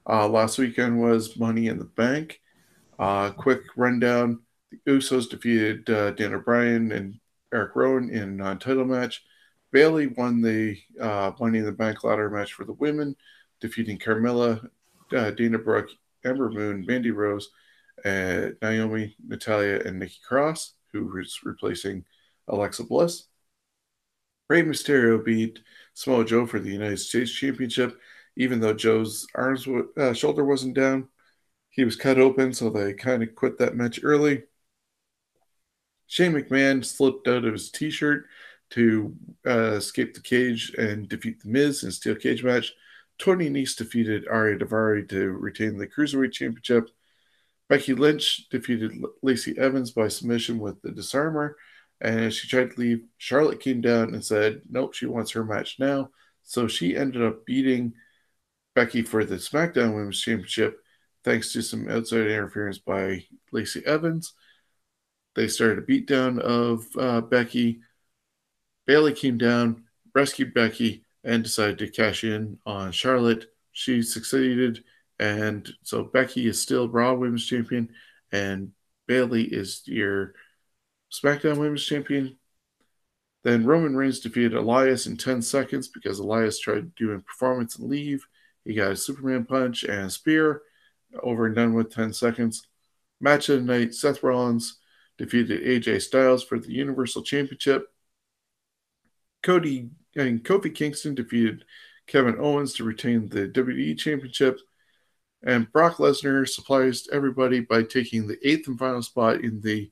Uh, 0.08 0.26
last 0.26 0.58
weekend 0.58 1.00
was 1.00 1.38
Money 1.38 1.68
in 1.68 1.78
the 1.78 1.84
Bank. 1.84 2.40
Uh, 2.98 3.30
quick 3.30 3.60
rundown: 3.76 4.40
the 4.70 4.78
Usos 4.90 5.30
defeated 5.30 5.88
uh, 5.88 6.10
Daniel 6.12 6.40
Bryan 6.40 6.90
and 6.90 7.20
Eric 7.54 7.76
Rowan 7.76 8.10
in 8.10 8.38
non-title 8.38 8.86
match. 8.86 9.22
Bayley 9.70 10.08
won 10.08 10.42
the 10.42 10.76
Money 11.38 11.58
in 11.58 11.64
the 11.64 11.70
Bank 11.70 12.02
ladder 12.02 12.28
match 12.28 12.54
for 12.54 12.64
the 12.64 12.72
women 12.72 13.14
defeating 13.62 13.98
Carmella, 13.98 14.68
uh, 15.16 15.30
Dana 15.30 15.58
Brooke, 15.58 15.88
Ember 16.24 16.50
Moon, 16.50 16.84
Mandy 16.86 17.12
Rose, 17.12 17.48
uh, 18.04 18.48
Naomi, 18.60 19.16
Natalya, 19.26 19.80
and 19.86 19.98
Nikki 19.98 20.18
Cross, 20.26 20.74
who 20.92 21.06
was 21.06 21.38
replacing 21.44 22.04
Alexa 22.48 22.84
Bliss. 22.84 23.28
Rey 24.50 24.62
Mysterio 24.62 25.24
beat 25.24 25.60
Samoa 25.94 26.24
Joe 26.24 26.46
for 26.46 26.58
the 26.58 26.70
United 26.70 26.98
States 26.98 27.30
Championship, 27.32 27.98
even 28.36 28.60
though 28.60 28.74
Joe's 28.74 29.26
arms 29.34 29.66
uh, 29.96 30.12
shoulder 30.12 30.44
wasn't 30.44 30.74
down. 30.74 31.08
He 31.70 31.84
was 31.84 31.96
cut 31.96 32.18
open, 32.18 32.52
so 32.52 32.68
they 32.68 32.92
kind 32.92 33.22
of 33.22 33.34
quit 33.34 33.58
that 33.58 33.76
match 33.76 34.00
early. 34.02 34.42
Shane 36.06 36.32
McMahon 36.32 36.84
slipped 36.84 37.28
out 37.28 37.46
of 37.46 37.52
his 37.54 37.70
T-shirt 37.70 38.26
to 38.70 39.14
uh, 39.46 39.72
escape 39.76 40.14
the 40.14 40.20
cage 40.20 40.74
and 40.76 41.08
defeat 41.08 41.40
the 41.40 41.48
Miz 41.48 41.82
in 41.82 41.88
a 41.90 41.92
steel 41.92 42.16
cage 42.16 42.44
match. 42.44 42.74
Tony 43.22 43.48
Nese 43.48 43.76
defeated 43.76 44.26
Ari 44.26 44.58
Daivari 44.58 45.08
to 45.10 45.30
retain 45.30 45.78
the 45.78 45.86
Cruiserweight 45.86 46.32
Championship. 46.32 46.90
Becky 47.68 47.94
Lynch 47.94 48.48
defeated 48.50 49.00
Lacey 49.22 49.56
Evans 49.56 49.92
by 49.92 50.08
submission 50.08 50.58
with 50.58 50.82
the 50.82 50.90
disarmer. 50.90 51.56
And 52.00 52.18
as 52.18 52.34
she 52.34 52.48
tried 52.48 52.72
to 52.72 52.80
leave, 52.80 53.04
Charlotte 53.18 53.60
came 53.60 53.80
down 53.80 54.12
and 54.12 54.24
said, 54.24 54.62
nope, 54.68 54.94
she 54.94 55.06
wants 55.06 55.30
her 55.30 55.44
match 55.44 55.76
now. 55.78 56.10
So 56.42 56.66
she 56.66 56.96
ended 56.96 57.22
up 57.22 57.46
beating 57.46 57.92
Becky 58.74 59.02
for 59.02 59.24
the 59.24 59.36
SmackDown 59.36 59.94
Women's 59.94 60.20
Championship 60.20 60.80
thanks 61.22 61.52
to 61.52 61.62
some 61.62 61.88
outside 61.88 62.22
interference 62.22 62.78
by 62.78 63.24
Lacey 63.52 63.86
Evans. 63.86 64.32
They 65.36 65.46
started 65.46 65.78
a 65.78 65.82
beatdown 65.82 66.40
of 66.40 66.86
uh, 66.98 67.20
Becky. 67.20 67.82
Bayley 68.84 69.12
came 69.12 69.38
down, 69.38 69.84
rescued 70.12 70.54
Becky, 70.54 71.04
and 71.24 71.42
decided 71.42 71.78
to 71.78 71.88
cash 71.88 72.24
in 72.24 72.58
on 72.66 72.92
Charlotte. 72.92 73.46
She 73.72 74.02
succeeded, 74.02 74.84
and 75.18 75.68
so 75.82 76.04
Becky 76.04 76.46
is 76.46 76.60
still 76.60 76.88
Raw 76.88 77.14
Women's 77.14 77.46
Champion, 77.46 77.90
and 78.32 78.72
Bayley 79.06 79.44
is 79.44 79.82
your 79.86 80.34
SmackDown 81.12 81.58
Women's 81.58 81.84
Champion. 81.84 82.38
Then 83.44 83.66
Roman 83.66 83.96
Reigns 83.96 84.20
defeated 84.20 84.54
Elias 84.54 85.06
in 85.06 85.16
10 85.16 85.42
seconds 85.42 85.88
because 85.88 86.18
Elias 86.18 86.58
tried 86.60 86.94
doing 86.94 87.22
performance 87.22 87.76
and 87.76 87.88
leave. 87.88 88.24
He 88.64 88.74
got 88.74 88.92
a 88.92 88.96
Superman 88.96 89.44
punch 89.44 89.82
and 89.82 90.06
a 90.06 90.10
spear 90.10 90.62
over 91.22 91.46
and 91.46 91.54
done 91.54 91.74
with 91.74 91.92
10 91.92 92.12
seconds. 92.12 92.66
Match 93.20 93.48
of 93.48 93.64
the 93.64 93.72
night 93.72 93.94
Seth 93.94 94.22
Rollins 94.22 94.78
defeated 95.18 95.62
AJ 95.62 96.02
Styles 96.02 96.44
for 96.44 96.58
the 96.58 96.72
Universal 96.72 97.22
Championship. 97.22 97.86
Cody 99.42 99.90
and 100.16 100.42
Kofi 100.42 100.74
Kingston 100.74 101.14
defeated 101.14 101.64
Kevin 102.06 102.38
Owens 102.38 102.74
to 102.74 102.84
retain 102.84 103.28
the 103.28 103.48
WWE 103.48 103.98
Championship. 103.98 104.58
And 105.44 105.70
Brock 105.72 105.96
Lesnar 105.96 106.48
surprised 106.48 107.08
everybody 107.12 107.60
by 107.60 107.82
taking 107.82 108.26
the 108.26 108.38
eighth 108.46 108.68
and 108.68 108.78
final 108.78 109.02
spot 109.02 109.40
in 109.42 109.60
the 109.60 109.90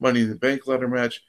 Money 0.00 0.22
in 0.22 0.28
the 0.28 0.36
Bank 0.36 0.66
ladder 0.66 0.88
match. 0.88 1.22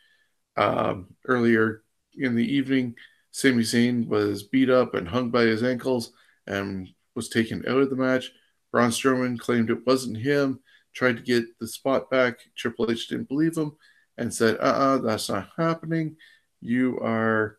Um, 0.55 1.07
earlier 1.27 1.83
in 2.15 2.35
the 2.35 2.55
evening, 2.55 2.95
Sami 3.31 3.63
Zayn 3.63 4.07
was 4.07 4.43
beat 4.43 4.69
up 4.69 4.93
and 4.93 5.07
hung 5.07 5.29
by 5.29 5.43
his 5.43 5.63
ankles 5.63 6.11
and 6.45 6.89
was 7.15 7.29
taken 7.29 7.63
out 7.67 7.81
of 7.81 7.89
the 7.89 7.95
match. 7.95 8.31
Braun 8.71 8.89
Strowman 8.89 9.39
claimed 9.39 9.69
it 9.69 9.85
wasn't 9.85 10.17
him, 10.17 10.59
tried 10.93 11.17
to 11.17 11.23
get 11.23 11.45
the 11.59 11.67
spot 11.67 12.09
back. 12.09 12.39
Triple 12.55 12.91
H 12.91 13.07
didn't 13.07 13.29
believe 13.29 13.55
him 13.55 13.73
and 14.17 14.33
said, 14.33 14.57
uh 14.57 14.63
uh-uh, 14.63 14.95
uh, 14.95 14.97
that's 14.99 15.29
not 15.29 15.49
happening. 15.57 16.15
You 16.61 16.99
are 16.99 17.57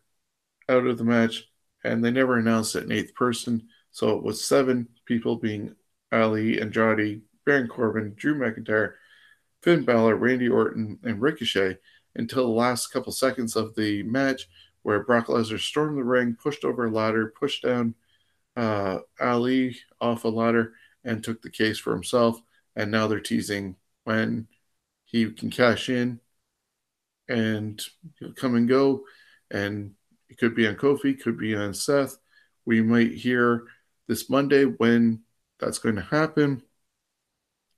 out 0.69 0.87
of 0.87 0.97
the 0.97 1.03
match. 1.03 1.45
And 1.83 2.03
they 2.03 2.11
never 2.11 2.37
announced 2.37 2.75
it 2.75 2.83
an 2.83 2.91
eighth 2.91 3.13
person. 3.13 3.67
So 3.91 4.17
it 4.17 4.23
was 4.23 4.43
seven 4.43 4.87
people 5.05 5.35
being 5.35 5.75
Ali, 6.11 6.59
Andrade, 6.59 7.21
Baron 7.45 7.67
Corbin, 7.67 8.13
Drew 8.15 8.35
McIntyre, 8.35 8.93
Finn 9.61 9.83
Balor, 9.83 10.15
Randy 10.15 10.49
Orton, 10.49 10.99
and 11.03 11.21
Ricochet 11.21 11.77
until 12.15 12.45
the 12.45 12.51
last 12.51 12.87
couple 12.87 13.11
seconds 13.11 13.55
of 13.55 13.75
the 13.75 14.03
match, 14.03 14.47
where 14.83 15.03
Brock 15.03 15.27
Lesnar 15.27 15.59
stormed 15.59 15.97
the 15.97 16.03
ring, 16.03 16.37
pushed 16.41 16.63
over 16.63 16.85
a 16.85 16.91
ladder, 16.91 17.33
pushed 17.37 17.63
down 17.63 17.95
uh, 18.55 18.99
Ali 19.19 19.77
off 19.99 20.23
a 20.23 20.29
ladder, 20.29 20.73
and 21.03 21.23
took 21.23 21.41
the 21.41 21.49
case 21.49 21.77
for 21.77 21.93
himself. 21.93 22.41
And 22.75 22.91
now 22.91 23.07
they're 23.07 23.19
teasing 23.19 23.75
when 24.03 24.47
he 25.05 25.31
can 25.31 25.49
cash 25.49 25.89
in 25.89 26.19
and 27.27 27.81
he'll 28.19 28.33
come 28.33 28.55
and 28.55 28.67
go. 28.67 29.03
And 29.51 29.93
it 30.29 30.37
could 30.37 30.55
be 30.55 30.67
on 30.67 30.75
Kofi, 30.75 31.19
could 31.19 31.37
be 31.37 31.55
on 31.55 31.73
Seth. 31.73 32.17
We 32.65 32.81
might 32.81 33.13
hear 33.13 33.65
this 34.07 34.29
Monday 34.29 34.65
when 34.65 35.21
that's 35.59 35.79
going 35.79 35.95
to 35.95 36.01
happen. 36.01 36.61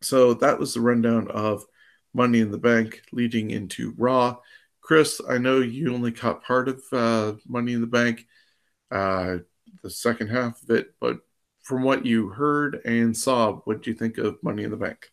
So 0.02 0.34
that 0.36 0.60
was 0.60 0.74
the 0.74 0.82
rundown 0.82 1.30
of 1.30 1.66
Money 2.14 2.40
in 2.40 2.52
the 2.52 2.58
Bank 2.58 3.02
leading 3.12 3.52
into 3.52 3.94
Raw. 3.98 4.38
Chris, 4.82 5.20
I 5.28 5.38
know 5.38 5.60
you 5.60 5.94
only 5.94 6.12
caught 6.12 6.44
part 6.44 6.70
of 6.70 6.82
uh, 6.92 7.34
Money 7.48 7.74
in 7.74 7.82
the 7.82 7.88
Bank, 7.88 8.26
uh, 8.92 9.38
the 9.84 9.90
second 9.90 10.30
half 10.30 10.62
of 10.64 10.70
it, 10.70 10.94
but 11.00 11.20
from 11.62 11.84
what 11.84 12.06
you 12.06 12.30
heard 12.30 12.80
and 12.86 13.16
saw, 13.16 13.58
what 13.66 13.84
do 13.84 13.92
you 13.92 13.98
think 13.98 14.18
of 14.18 14.42
Money 14.42 14.64
in 14.64 14.72
the 14.72 14.78
Bank? 14.78 15.12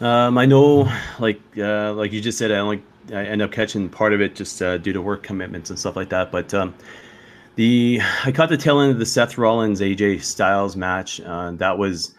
Um, 0.00 0.38
I 0.38 0.46
know, 0.46 0.92
like 1.18 1.40
uh, 1.56 1.94
like 1.94 2.12
you 2.12 2.20
just 2.20 2.38
said, 2.38 2.52
I 2.52 2.58
only 2.58 2.82
I 3.12 3.24
end 3.24 3.42
up 3.42 3.52
catching 3.52 3.88
part 3.88 4.12
of 4.12 4.20
it 4.20 4.34
just 4.34 4.60
uh, 4.62 4.78
due 4.78 4.92
to 4.92 5.02
work 5.02 5.22
commitments 5.22 5.70
and 5.70 5.78
stuff 5.78 5.96
like 5.96 6.10
that. 6.10 6.30
But 6.30 6.52
um, 6.54 6.74
the 7.56 8.00
I 8.24 8.32
caught 8.32 8.48
the 8.48 8.56
tail 8.56 8.80
end 8.80 8.92
of 8.92 8.98
the 8.98 9.06
Seth 9.06 9.38
Rollins 9.38 9.80
AJ 9.80 10.22
Styles 10.22 10.76
match. 10.76 11.20
Uh, 11.20 11.52
that 11.52 11.78
was, 11.78 12.14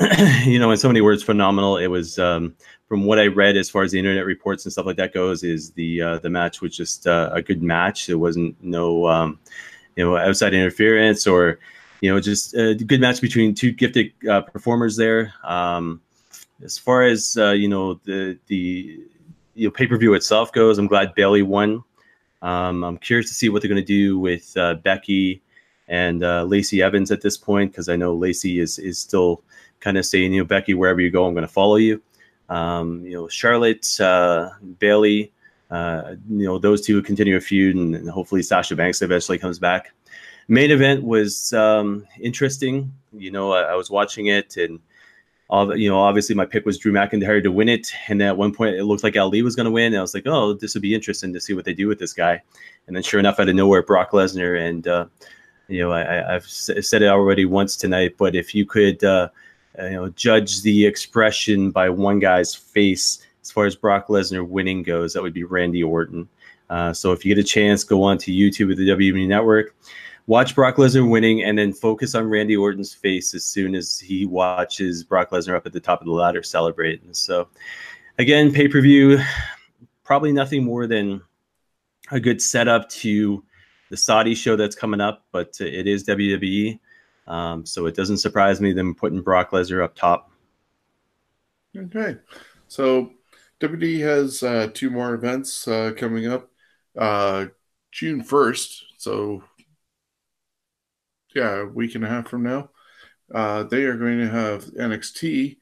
you 0.44 0.58
know, 0.58 0.70
in 0.70 0.76
so 0.76 0.88
many 0.88 1.00
words, 1.00 1.22
phenomenal. 1.22 1.76
It 1.76 1.88
was 1.88 2.18
um, 2.18 2.54
from 2.88 3.04
what 3.04 3.18
I 3.18 3.26
read 3.26 3.56
as 3.56 3.68
far 3.68 3.82
as 3.82 3.92
the 3.92 3.98
internet 3.98 4.24
reports 4.24 4.64
and 4.64 4.72
stuff 4.72 4.86
like 4.86 4.96
that 4.96 5.12
goes. 5.12 5.42
Is 5.42 5.72
the 5.72 6.02
uh, 6.02 6.18
the 6.18 6.30
match 6.30 6.60
was 6.60 6.76
just 6.76 7.06
uh, 7.06 7.30
a 7.32 7.42
good 7.42 7.62
match. 7.62 8.08
It 8.08 8.16
wasn't 8.16 8.62
no 8.62 9.06
um, 9.06 9.38
you 9.96 10.04
know 10.04 10.16
outside 10.16 10.54
interference 10.54 11.26
or 11.26 11.58
you 12.00 12.10
know 12.10 12.20
just 12.20 12.54
a 12.54 12.74
good 12.74 13.00
match 13.00 13.20
between 13.20 13.54
two 13.54 13.72
gifted 13.72 14.12
uh, 14.28 14.42
performers 14.42 14.96
there. 14.96 15.34
Um, 15.44 16.00
as 16.64 16.78
far 16.78 17.02
as 17.02 17.36
uh, 17.36 17.50
you 17.50 17.68
know 17.68 17.94
the 18.04 18.38
the 18.46 19.00
you 19.58 19.66
know 19.66 19.70
pay 19.70 19.86
per 19.86 19.96
view 19.96 20.14
itself 20.14 20.52
goes, 20.52 20.78
I'm 20.78 20.86
glad 20.86 21.14
Bayley 21.14 21.42
won. 21.42 21.82
Um, 22.40 22.84
I'm 22.84 22.98
curious 22.98 23.28
to 23.28 23.34
see 23.34 23.48
what 23.48 23.60
they're 23.60 23.68
going 23.68 23.82
to 23.82 23.86
do 23.86 24.18
with 24.18 24.56
uh, 24.56 24.74
Becky 24.74 25.42
and 25.88 26.22
uh, 26.22 26.44
Lacey 26.44 26.82
Evans 26.82 27.10
at 27.10 27.20
this 27.20 27.36
point 27.36 27.72
because 27.72 27.88
I 27.88 27.96
know 27.96 28.14
Lacey 28.14 28.60
is 28.60 28.78
is 28.78 28.98
still 28.98 29.42
kind 29.80 29.98
of 29.98 30.06
saying, 30.06 30.32
you 30.32 30.40
know, 30.40 30.46
Becky, 30.46 30.74
wherever 30.74 31.00
you 31.00 31.10
go, 31.10 31.26
I'm 31.26 31.34
going 31.34 31.46
to 31.46 31.52
follow 31.52 31.76
you. 31.76 32.00
Um, 32.48 33.04
you 33.04 33.12
know, 33.12 33.28
Charlotte, 33.28 34.00
uh, 34.00 34.50
Bayley, 34.78 35.32
uh, 35.70 36.14
you 36.30 36.46
know, 36.46 36.58
those 36.58 36.80
two 36.80 37.02
continue 37.02 37.36
a 37.36 37.40
feud, 37.40 37.76
and, 37.76 37.94
and, 37.94 38.08
hopefully 38.08 38.42
Sasha 38.42 38.74
Banks 38.74 39.02
eventually 39.02 39.38
comes 39.38 39.58
back. 39.58 39.92
Main 40.48 40.70
event 40.70 41.04
was 41.04 41.52
um, 41.52 42.06
interesting. 42.18 42.90
You 43.12 43.30
know, 43.30 43.52
I, 43.52 43.72
I 43.72 43.74
was 43.74 43.90
watching 43.90 44.26
it 44.28 44.56
and 44.56 44.80
you 45.50 45.88
know, 45.88 45.98
obviously 45.98 46.34
my 46.34 46.44
pick 46.44 46.66
was 46.66 46.78
Drew 46.78 46.92
McIntyre 46.92 47.42
to 47.42 47.50
win 47.50 47.68
it, 47.68 47.90
and 48.08 48.22
at 48.22 48.36
one 48.36 48.52
point 48.52 48.76
it 48.76 48.84
looked 48.84 49.02
like 49.02 49.16
Ali 49.16 49.42
was 49.42 49.56
going 49.56 49.64
to 49.64 49.70
win. 49.70 49.94
I 49.94 50.00
was 50.00 50.14
like, 50.14 50.26
oh, 50.26 50.52
this 50.52 50.74
would 50.74 50.82
be 50.82 50.94
interesting 50.94 51.32
to 51.32 51.40
see 51.40 51.54
what 51.54 51.64
they 51.64 51.72
do 51.72 51.88
with 51.88 51.98
this 51.98 52.12
guy. 52.12 52.42
And 52.86 52.94
then 52.94 53.02
sure 53.02 53.18
enough, 53.18 53.40
out 53.40 53.48
of 53.48 53.54
nowhere, 53.54 53.82
Brock 53.82 54.10
Lesnar. 54.10 54.60
And 54.60 54.86
uh, 54.86 55.06
you 55.68 55.80
know, 55.80 55.92
I, 55.92 56.32
have 56.32 56.46
said 56.46 57.02
it 57.02 57.08
already 57.08 57.44
once 57.44 57.76
tonight, 57.76 58.16
but 58.18 58.34
if 58.34 58.54
you 58.54 58.66
could, 58.66 59.02
uh, 59.02 59.28
you 59.78 59.90
know, 59.90 60.08
judge 60.10 60.62
the 60.62 60.86
expression 60.86 61.70
by 61.70 61.88
one 61.88 62.18
guy's 62.18 62.54
face 62.54 63.24
as 63.42 63.50
far 63.50 63.64
as 63.64 63.74
Brock 63.74 64.08
Lesnar 64.08 64.46
winning 64.46 64.82
goes, 64.82 65.14
that 65.14 65.22
would 65.22 65.34
be 65.34 65.44
Randy 65.44 65.82
Orton. 65.82 66.28
Uh, 66.68 66.92
so 66.92 67.12
if 67.12 67.24
you 67.24 67.34
get 67.34 67.42
a 67.42 67.46
chance, 67.46 67.84
go 67.84 68.02
on 68.02 68.18
to 68.18 68.30
YouTube 68.30 68.70
at 68.70 68.76
the 68.76 68.88
WWE 68.88 69.26
Network 69.26 69.74
watch 70.28 70.54
Brock 70.54 70.76
Lesnar 70.76 71.08
winning 71.08 71.42
and 71.42 71.58
then 71.58 71.72
focus 71.72 72.14
on 72.14 72.28
Randy 72.28 72.54
Orton's 72.54 72.92
face 72.92 73.34
as 73.34 73.44
soon 73.44 73.74
as 73.74 73.98
he 73.98 74.26
watches 74.26 75.02
Brock 75.02 75.30
Lesnar 75.30 75.56
up 75.56 75.66
at 75.66 75.72
the 75.72 75.80
top 75.80 76.00
of 76.00 76.06
the 76.06 76.12
ladder 76.12 76.42
celebrating. 76.42 77.12
So, 77.14 77.48
again, 78.18 78.52
pay 78.52 78.68
per 78.68 78.80
view, 78.82 79.18
probably 80.04 80.30
nothing 80.30 80.62
more 80.62 80.86
than 80.86 81.22
a 82.10 82.20
good 82.20 82.42
setup 82.42 82.88
to 82.90 83.42
the 83.90 83.96
Saudi 83.96 84.34
show 84.34 84.54
that's 84.54 84.76
coming 84.76 85.00
up, 85.00 85.24
but 85.32 85.56
it 85.60 85.86
is 85.86 86.04
WWE. 86.04 86.78
Um, 87.26 87.64
so 87.64 87.86
it 87.86 87.96
doesn't 87.96 88.18
surprise 88.18 88.60
me 88.60 88.72
them 88.74 88.94
putting 88.94 89.22
Brock 89.22 89.50
Lesnar 89.50 89.82
up 89.82 89.94
top. 89.94 90.30
Okay. 91.74 92.16
So 92.68 93.12
WWE 93.60 94.00
has 94.00 94.42
uh, 94.42 94.68
two 94.74 94.90
more 94.90 95.14
events 95.14 95.66
uh, 95.66 95.92
coming 95.96 96.26
up. 96.26 96.50
Uh, 96.96 97.46
June 97.92 98.22
1st. 98.22 98.82
So 98.98 99.42
yeah, 101.34 101.62
a 101.62 101.66
week 101.66 101.94
and 101.94 102.04
a 102.04 102.08
half 102.08 102.28
from 102.28 102.42
now, 102.42 102.70
uh, 103.34 103.64
they 103.64 103.84
are 103.84 103.96
going 103.96 104.18
to 104.18 104.28
have 104.28 104.64
NXT, 104.64 105.58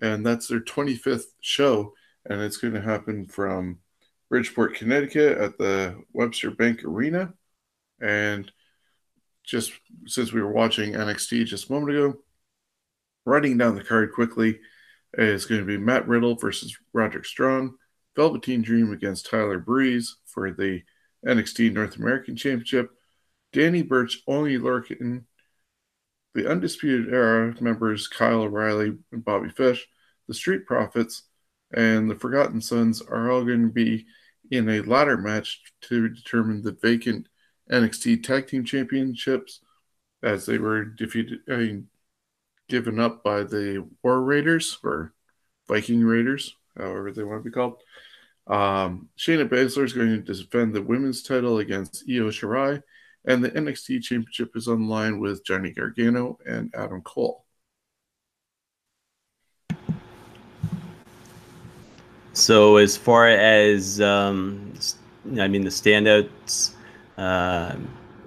and 0.00 0.24
that's 0.24 0.48
their 0.48 0.60
25th 0.60 1.26
show, 1.40 1.92
and 2.24 2.40
it's 2.40 2.56
going 2.56 2.74
to 2.74 2.80
happen 2.80 3.26
from 3.26 3.78
Bridgeport, 4.30 4.76
Connecticut 4.76 5.38
at 5.38 5.58
the 5.58 6.02
Webster 6.12 6.50
Bank 6.50 6.84
Arena. 6.84 7.34
And 8.00 8.50
just 9.44 9.72
since 10.06 10.32
we 10.32 10.40
were 10.40 10.52
watching 10.52 10.94
NXT 10.94 11.46
just 11.46 11.68
a 11.68 11.72
moment 11.72 11.96
ago, 11.96 12.14
writing 13.26 13.58
down 13.58 13.74
the 13.74 13.84
card 13.84 14.12
quickly 14.12 14.58
is 15.14 15.44
going 15.44 15.60
to 15.60 15.66
be 15.66 15.76
Matt 15.76 16.08
Riddle 16.08 16.36
versus 16.36 16.76
Roderick 16.92 17.26
Strong, 17.26 17.74
Velveteen 18.16 18.62
Dream 18.62 18.92
against 18.92 19.28
Tyler 19.28 19.58
Breeze 19.58 20.16
for 20.26 20.50
the 20.50 20.82
NXT 21.26 21.72
North 21.72 21.96
American 21.96 22.34
Championship, 22.34 22.90
Danny 23.52 23.82
Burch, 23.82 24.22
Oney 24.26 24.58
Lorcan, 24.58 25.24
the 26.34 26.50
Undisputed 26.50 27.12
Era 27.12 27.54
members 27.60 28.08
Kyle 28.08 28.42
O'Reilly 28.42 28.96
and 29.12 29.24
Bobby 29.24 29.50
Fish, 29.50 29.86
the 30.28 30.34
Street 30.34 30.66
Profits, 30.66 31.24
and 31.74 32.10
the 32.10 32.14
Forgotten 32.14 32.60
Sons 32.60 33.02
are 33.02 33.30
all 33.30 33.44
going 33.44 33.62
to 33.62 33.72
be 33.72 34.06
in 34.50 34.68
a 34.68 34.82
ladder 34.82 35.16
match 35.16 35.60
to 35.82 36.08
determine 36.08 36.62
the 36.62 36.76
vacant 36.82 37.28
NXT 37.70 38.22
Tag 38.22 38.46
Team 38.46 38.64
Championships 38.64 39.60
as 40.22 40.46
they 40.46 40.58
were 40.58 40.84
defeated, 40.84 41.40
I 41.48 41.56
mean, 41.56 41.88
given 42.68 43.00
up 43.00 43.22
by 43.22 43.42
the 43.42 43.86
War 44.02 44.22
Raiders 44.22 44.78
or 44.84 45.12
Viking 45.68 46.04
Raiders, 46.04 46.56
however 46.76 47.12
they 47.12 47.24
want 47.24 47.42
to 47.42 47.50
be 47.50 47.54
called. 47.54 47.82
Um, 48.46 49.08
Shayna 49.18 49.48
Baszler 49.48 49.84
is 49.84 49.92
going 49.92 50.24
to 50.24 50.34
defend 50.34 50.74
the 50.74 50.82
women's 50.82 51.22
title 51.22 51.58
against 51.58 52.04
Io 52.08 52.28
Shirai, 52.28 52.82
and 53.24 53.44
the 53.44 53.50
NXT 53.50 54.02
Championship 54.02 54.56
is 54.56 54.68
on 54.68 54.88
line 54.88 55.18
with 55.18 55.44
Johnny 55.44 55.70
Gargano 55.70 56.38
and 56.46 56.72
Adam 56.74 57.02
Cole. 57.02 57.44
So 62.32 62.76
as 62.76 62.96
far 62.96 63.28
as 63.28 64.00
um, 64.00 64.72
I 65.38 65.48
mean, 65.48 65.62
the 65.62 65.70
standouts, 65.70 66.72
uh, 67.18 67.76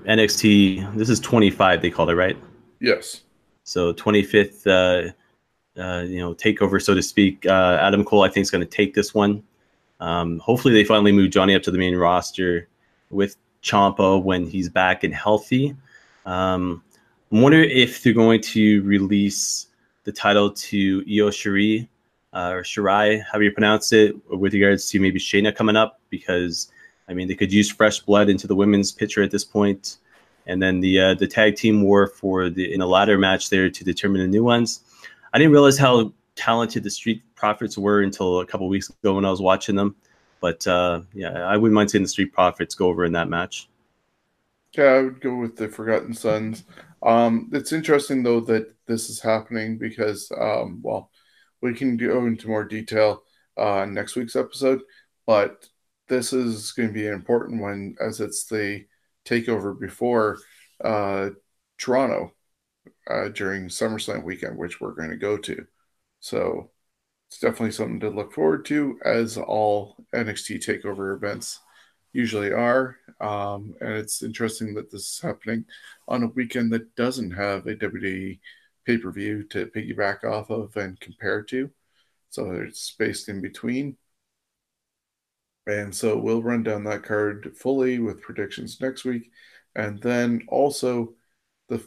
NXT. 0.05 0.95
This 0.95 1.09
is 1.09 1.19
25. 1.19 1.81
They 1.81 1.89
called 1.89 2.09
it 2.09 2.15
right. 2.15 2.37
Yes. 2.79 3.21
So 3.63 3.93
25th, 3.93 4.67
uh, 4.67 5.81
uh, 5.81 6.01
you 6.03 6.19
know, 6.19 6.33
takeover, 6.33 6.81
so 6.81 6.93
to 6.93 7.01
speak. 7.01 7.45
Uh, 7.45 7.79
Adam 7.81 8.03
Cole, 8.03 8.23
I 8.23 8.29
think, 8.29 8.43
is 8.43 8.51
going 8.51 8.63
to 8.63 8.69
take 8.69 8.93
this 8.93 9.13
one. 9.13 9.43
Um, 9.99 10.39
hopefully, 10.39 10.73
they 10.73 10.83
finally 10.83 11.11
move 11.11 11.31
Johnny 11.31 11.55
up 11.55 11.63
to 11.63 11.71
the 11.71 11.77
main 11.77 11.95
roster 11.95 12.67
with 13.09 13.37
Ciampa 13.65 14.21
when 14.21 14.45
he's 14.45 14.69
back 14.69 15.03
and 15.03 15.13
healthy. 15.13 15.75
Um, 16.25 16.83
I 17.31 17.41
wonder 17.41 17.61
if 17.61 18.03
they're 18.03 18.13
going 18.13 18.41
to 18.41 18.83
release 18.83 19.67
the 20.03 20.11
title 20.11 20.51
to 20.51 21.03
Io 21.07 21.29
Shirai 21.29 21.87
uh, 22.33 22.51
or 22.51 22.63
Shirai, 22.63 23.23
however 23.23 23.43
you 23.43 23.51
pronounce 23.51 23.91
it, 23.91 24.15
with 24.29 24.53
regards 24.53 24.89
to 24.89 24.99
maybe 24.99 25.19
Shayna 25.19 25.55
coming 25.55 25.75
up 25.75 25.99
because 26.09 26.71
I 27.09 27.13
mean 27.13 27.27
they 27.27 27.35
could 27.35 27.51
use 27.51 27.71
fresh 27.71 27.99
blood 27.99 28.29
into 28.29 28.47
the 28.47 28.55
women's 28.55 28.91
picture 28.91 29.23
at 29.23 29.31
this 29.31 29.43
point. 29.43 29.81
point, 29.83 29.97
and 30.47 30.61
then 30.61 30.79
the 30.79 30.99
uh, 30.99 31.13
the 31.15 31.27
tag 31.27 31.55
team 31.55 31.81
war 31.81 32.07
for 32.07 32.49
the 32.49 32.73
in 32.73 32.81
a 32.81 32.87
ladder 32.87 33.17
match 33.17 33.49
there 33.49 33.69
to 33.69 33.83
determine 33.83 34.21
the 34.21 34.27
new 34.27 34.43
ones. 34.43 34.81
I 35.33 35.37
didn't 35.37 35.51
realize 35.51 35.77
how 35.77 36.13
talented 36.35 36.83
the 36.83 36.89
Street 36.89 37.21
Profits 37.35 37.77
were 37.77 38.01
until 38.01 38.39
a 38.39 38.45
couple 38.45 38.67
weeks 38.67 38.89
ago 38.89 39.15
when 39.15 39.25
I 39.25 39.31
was 39.31 39.41
watching 39.41 39.75
them, 39.75 39.95
but 40.45 40.67
uh, 40.67 41.01
yeah, 41.15 41.31
I 41.31 41.57
wouldn't 41.57 41.73
mind 41.73 41.89
seeing 41.89 42.03
the 42.03 42.07
Street 42.07 42.31
Profits 42.31 42.75
go 42.75 42.87
over 42.87 43.03
in 43.03 43.13
that 43.13 43.29
match. 43.29 43.67
Yeah, 44.77 44.83
I 44.83 45.01
would 45.01 45.19
go 45.19 45.33
with 45.37 45.55
the 45.55 45.67
Forgotten 45.67 46.13
Sons. 46.13 46.65
Um, 47.01 47.49
it's 47.51 47.71
interesting 47.71 48.21
though 48.21 48.41
that 48.41 48.75
this 48.85 49.09
is 49.09 49.19
happening 49.19 49.79
because, 49.79 50.31
um, 50.39 50.81
well, 50.83 51.09
we 51.61 51.73
can 51.73 51.97
go 51.97 52.27
into 52.27 52.47
more 52.47 52.63
detail 52.63 53.23
uh, 53.57 53.87
next 53.89 54.15
week's 54.15 54.35
episode, 54.35 54.81
but 55.25 55.67
this 56.09 56.31
is 56.31 56.73
going 56.73 56.89
to 56.89 56.93
be 56.93 57.07
an 57.07 57.15
important 57.15 57.59
one 57.59 57.95
as 57.99 58.21
it's 58.21 58.45
the 58.45 58.85
takeover 59.25 59.79
before 59.79 60.37
uh, 60.83 61.31
Toronto 61.79 62.33
uh, 63.09 63.29
during 63.29 63.67
SummerSlam 63.67 64.23
weekend, 64.23 64.59
which 64.59 64.79
we're 64.79 64.93
going 64.93 65.09
to 65.09 65.17
go 65.17 65.37
to. 65.37 65.65
So 66.19 66.69
it's 67.35 67.41
definitely 67.41 67.71
something 67.71 67.99
to 67.99 68.09
look 68.09 68.31
forward 68.31 68.63
to, 68.63 68.97
as 69.03 69.37
all 69.37 69.97
NXT 70.13 70.65
takeover 70.65 71.13
events 71.13 71.59
usually 72.13 72.53
are. 72.53 72.95
Um, 73.19 73.75
and 73.81 73.91
it's 73.91 74.23
interesting 74.23 74.73
that 74.75 74.89
this 74.89 75.01
is 75.01 75.19
happening 75.19 75.65
on 76.07 76.23
a 76.23 76.27
weekend 76.27 76.71
that 76.71 76.95
doesn't 76.95 77.31
have 77.31 77.67
a 77.67 77.75
WWE 77.75 78.39
pay 78.85 78.97
per 78.97 79.11
view 79.11 79.43
to 79.49 79.65
piggyback 79.65 80.23
off 80.23 80.49
of 80.49 80.77
and 80.77 80.97
compare 81.01 81.43
to. 81.43 81.69
So 82.29 82.51
it's 82.51 82.79
spaced 82.79 83.27
in 83.27 83.41
between. 83.41 83.97
And 85.67 85.93
so 85.93 86.17
we'll 86.17 86.41
run 86.41 86.63
down 86.63 86.85
that 86.85 87.03
card 87.03 87.51
fully 87.57 87.99
with 87.99 88.21
predictions 88.21 88.79
next 88.79 89.03
week. 89.03 89.29
And 89.75 90.01
then 90.01 90.43
also 90.47 91.15
the 91.67 91.85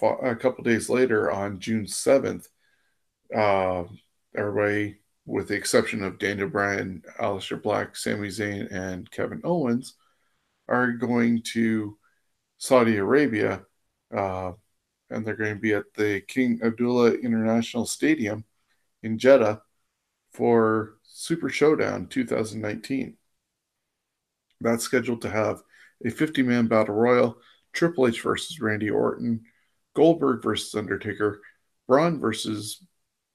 a 0.00 0.34
couple 0.34 0.64
days 0.64 0.88
later 0.88 1.30
on 1.30 1.60
June 1.60 1.84
7th, 1.84 2.48
uh, 3.36 3.84
everybody, 4.36 4.98
with 5.26 5.48
the 5.48 5.54
exception 5.54 6.02
of 6.02 6.18
Daniel 6.18 6.48
Bryan, 6.48 7.02
Aleister 7.20 7.60
Black, 7.62 7.96
Sami 7.96 8.28
Zayn, 8.28 8.72
and 8.72 9.10
Kevin 9.10 9.40
Owens, 9.44 9.94
are 10.68 10.92
going 10.92 11.42
to 11.52 11.96
Saudi 12.58 12.96
Arabia. 12.96 13.62
Uh, 14.14 14.52
and 15.10 15.26
they're 15.26 15.36
going 15.36 15.54
to 15.54 15.60
be 15.60 15.74
at 15.74 15.92
the 15.94 16.20
King 16.28 16.60
Abdullah 16.62 17.12
International 17.12 17.86
Stadium 17.86 18.44
in 19.02 19.18
Jeddah 19.18 19.62
for 20.32 20.96
Super 21.02 21.48
Showdown 21.48 22.06
2019. 22.06 23.16
That's 24.60 24.84
scheduled 24.84 25.22
to 25.22 25.30
have 25.30 25.62
a 26.04 26.10
50 26.10 26.42
man 26.42 26.66
battle 26.66 26.94
royal, 26.94 27.38
Triple 27.72 28.08
H 28.08 28.20
versus 28.22 28.60
Randy 28.60 28.90
Orton, 28.90 29.42
Goldberg 29.94 30.42
versus 30.42 30.74
Undertaker, 30.74 31.40
Braun 31.86 32.20
versus 32.20 32.82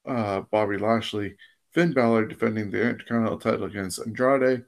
uh, 0.05 0.41
Bobby 0.51 0.77
Lashley, 0.77 1.35
Finn 1.71 1.93
Balor 1.93 2.25
defending 2.25 2.69
the 2.69 2.89
Intercontinental 2.89 3.39
title 3.39 3.65
against 3.65 3.99
Andrade, 3.99 4.65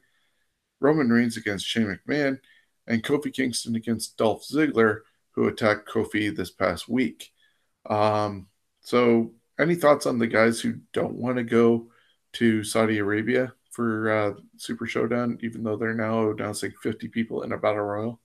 Roman 0.79 1.09
Reigns 1.09 1.37
against 1.37 1.65
Shane 1.65 1.97
McMahon, 2.07 2.39
and 2.87 3.03
Kofi 3.03 3.33
Kingston 3.33 3.75
against 3.75 4.17
Dolph 4.17 4.43
Ziggler 4.43 5.01
who 5.35 5.47
attacked 5.47 5.89
Kofi 5.89 6.35
this 6.35 6.49
past 6.49 6.87
week. 6.87 7.31
Um, 7.85 8.47
so, 8.81 9.33
any 9.59 9.75
thoughts 9.75 10.05
on 10.05 10.17
the 10.17 10.27
guys 10.27 10.59
who 10.59 10.75
don't 10.93 11.15
want 11.15 11.37
to 11.37 11.43
go 11.43 11.87
to 12.33 12.63
Saudi 12.63 12.97
Arabia 12.97 13.53
for 13.71 14.11
uh, 14.11 14.33
Super 14.57 14.87
Showdown, 14.87 15.37
even 15.41 15.63
though 15.63 15.75
they're 15.75 15.93
now 15.93 16.31
announcing 16.31 16.71
50 16.81 17.09
people 17.09 17.43
in 17.43 17.51
a 17.51 17.57
battle 17.57 17.81
royal? 17.81 18.19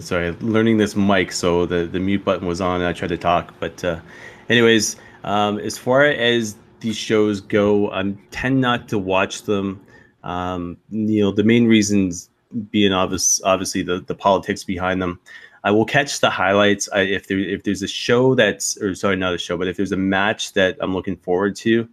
Sorry, 0.00 0.32
learning 0.40 0.78
this 0.78 0.94
mic, 0.94 1.32
so 1.32 1.66
the, 1.66 1.86
the 1.86 2.00
mute 2.00 2.24
button 2.24 2.46
was 2.46 2.60
on 2.60 2.80
and 2.80 2.88
I 2.88 2.92
tried 2.92 3.08
to 3.08 3.18
talk. 3.18 3.54
But, 3.58 3.82
uh, 3.84 4.00
anyways, 4.48 4.96
um, 5.24 5.58
as 5.58 5.76
far 5.76 6.04
as 6.04 6.56
these 6.80 6.96
shows 6.96 7.40
go, 7.40 7.90
I 7.90 8.14
tend 8.30 8.60
not 8.60 8.88
to 8.88 8.98
watch 8.98 9.42
them. 9.42 9.84
Um, 10.24 10.76
you 10.90 11.22
know, 11.22 11.32
the 11.32 11.44
main 11.44 11.66
reasons 11.66 12.30
being 12.70 12.92
obvious, 12.92 13.40
obviously 13.44 13.82
the, 13.82 14.00
the 14.00 14.14
politics 14.14 14.64
behind 14.64 15.02
them. 15.02 15.20
I 15.64 15.70
will 15.70 15.84
catch 15.84 16.20
the 16.20 16.30
highlights 16.30 16.88
I, 16.92 17.00
if 17.00 17.26
there 17.26 17.38
if 17.38 17.64
there's 17.64 17.82
a 17.82 17.88
show 17.88 18.34
that's 18.34 18.76
or 18.78 18.94
sorry 18.94 19.16
not 19.16 19.34
a 19.34 19.38
show, 19.38 19.56
but 19.56 19.68
if 19.68 19.76
there's 19.76 19.92
a 19.92 19.96
match 19.96 20.52
that 20.52 20.76
I'm 20.80 20.94
looking 20.94 21.16
forward 21.16 21.56
to, 21.56 21.88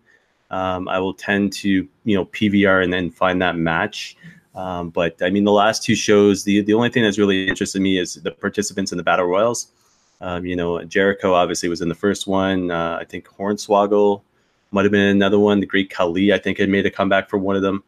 um, 0.51 0.87
I 0.87 0.99
will 0.99 1.13
tend 1.13 1.51
to 1.53 1.69
you 1.69 2.15
know 2.15 2.25
PVR 2.25 2.83
and 2.83 2.93
then 2.93 3.09
find 3.09 3.41
that 3.41 3.55
match. 3.55 4.17
Um, 4.55 4.89
but 4.89 5.21
I 5.21 5.29
mean, 5.29 5.43
the 5.43 5.51
last 5.51 5.83
two 5.83 5.95
shows, 5.95 6.43
the 6.43 6.61
the 6.61 6.73
only 6.73 6.89
thing 6.89 7.03
that's 7.03 7.19
really 7.19 7.47
interested 7.47 7.81
me 7.81 7.99
is 7.99 8.15
the 8.15 8.31
participants 8.31 8.91
in 8.91 8.97
the 8.97 9.03
battle 9.03 9.25
royals. 9.25 9.67
Um, 10.21 10.45
you 10.45 10.55
know, 10.55 10.81
Jericho 10.83 11.33
obviously 11.33 11.67
was 11.67 11.81
in 11.81 11.89
the 11.89 11.95
first 11.95 12.25
one. 12.25 12.71
Uh, 12.71 12.97
I 12.99 13.03
think 13.03 13.27
Hornswoggle 13.27 14.21
might 14.71 14.83
have 14.83 14.91
been 14.91 15.01
another 15.01 15.39
one. 15.39 15.59
The 15.59 15.65
Great 15.65 15.89
Khali, 15.89 16.33
I 16.33 16.37
think, 16.37 16.57
had 16.57 16.69
made 16.69 16.85
a 16.85 16.91
comeback 16.91 17.29
for 17.29 17.37
one 17.37 17.55
of 17.55 17.61
them. 17.61 17.83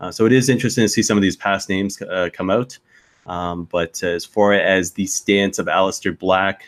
Uh, 0.00 0.10
so 0.10 0.24
it 0.24 0.32
is 0.32 0.48
interesting 0.48 0.84
to 0.84 0.88
see 0.88 1.02
some 1.02 1.18
of 1.18 1.22
these 1.22 1.36
past 1.36 1.68
names 1.68 2.00
uh, 2.02 2.28
come 2.32 2.50
out. 2.50 2.78
Um, 3.26 3.64
but 3.64 4.02
as 4.02 4.24
far 4.24 4.52
as 4.52 4.92
the 4.92 5.06
stance 5.06 5.58
of 5.58 5.66
Aleister 5.66 6.16
Black, 6.16 6.64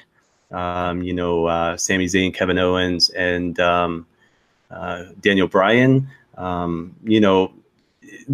um, 0.52 1.02
you 1.02 1.12
know, 1.12 1.46
uh, 1.46 1.76
Sami 1.76 2.06
Zayn, 2.06 2.32
Kevin 2.32 2.58
Owens, 2.58 3.10
and 3.10 3.58
um, 3.58 4.06
uh, 4.70 5.04
Daniel 5.20 5.48
Bryan, 5.48 6.08
um, 6.36 6.94
you 7.02 7.20
know, 7.20 7.52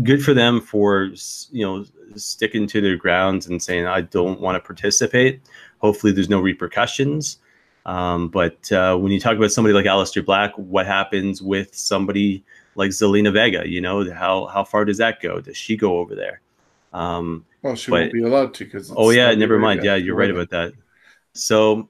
good 0.03 0.25
for 0.25 0.35
them 0.35 0.61
for 0.61 1.11
you 1.51 1.67
know 1.67 1.85
sticking 2.17 2.67
to 2.69 2.81
their 2.81 2.97
grounds 2.97 3.47
and 3.47 3.63
saying 3.63 3.87
I 3.87 4.03
don't 4.03 4.41
want 4.41 4.57
to 4.57 4.61
participate. 4.61 5.41
Hopefully, 5.79 6.13
there's 6.13 6.29
no 6.29 6.41
repercussions. 6.41 7.39
Um, 7.87 8.29
but 8.29 8.71
uh, 8.73 8.97
when 8.97 9.11
you 9.11 9.19
talk 9.19 9.37
about 9.37 9.53
somebody 9.53 9.73
like 9.73 9.87
Aleister 9.87 10.25
Black, 10.25 10.53
what 10.57 10.87
happens 10.87 11.41
with 11.41 11.75
somebody 11.75 12.45
like 12.75 12.91
Zelina 12.91 13.33
Vega. 13.33 13.69
You 13.69 13.81
know, 13.81 14.13
how 14.13 14.47
how 14.47 14.65
far 14.65 14.85
does 14.85 14.99
that 14.99 15.21
go? 15.21 15.41
Does 15.41 15.57
she 15.57 15.77
go 15.77 15.99
over 15.99 16.15
there? 16.15 16.41
Um, 16.93 17.45
well, 17.63 17.77
she 17.77 17.91
but, 17.91 18.01
won't 18.01 18.13
be 18.13 18.23
allowed 18.23 18.55
to 18.55 18.65
because. 18.65 18.93
Oh 18.97 19.11
yeah, 19.11 19.33
never 19.35 19.59
mind. 19.59 19.85
Yeah, 19.85 19.97
you're 19.97 20.17
right 20.17 20.31
about 20.31 20.51
that. 20.51 20.73
So 21.33 21.89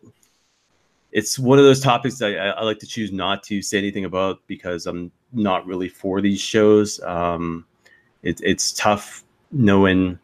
it's 1.13 1.39
one 1.39 1.59
of 1.59 1.65
those 1.65 1.81
topics 1.81 2.21
I, 2.23 2.35
I, 2.35 2.63
like 2.63 2.79
to 2.81 2.87
choose 2.87 3.11
not 3.11 3.43
to 3.45 3.63
say 3.63 3.79
anything 3.79 4.05
about 4.05 4.47
because 4.47 4.87
I'm 4.87 5.11
not 5.33 5.67
really 5.67 5.89
for 5.89 6.21
these 6.21 6.41
shows. 6.41 7.01
Um, 7.01 7.67
it, 8.23 8.41
it's 8.43 8.73
tough 8.73 9.25
knowing 9.53 10.19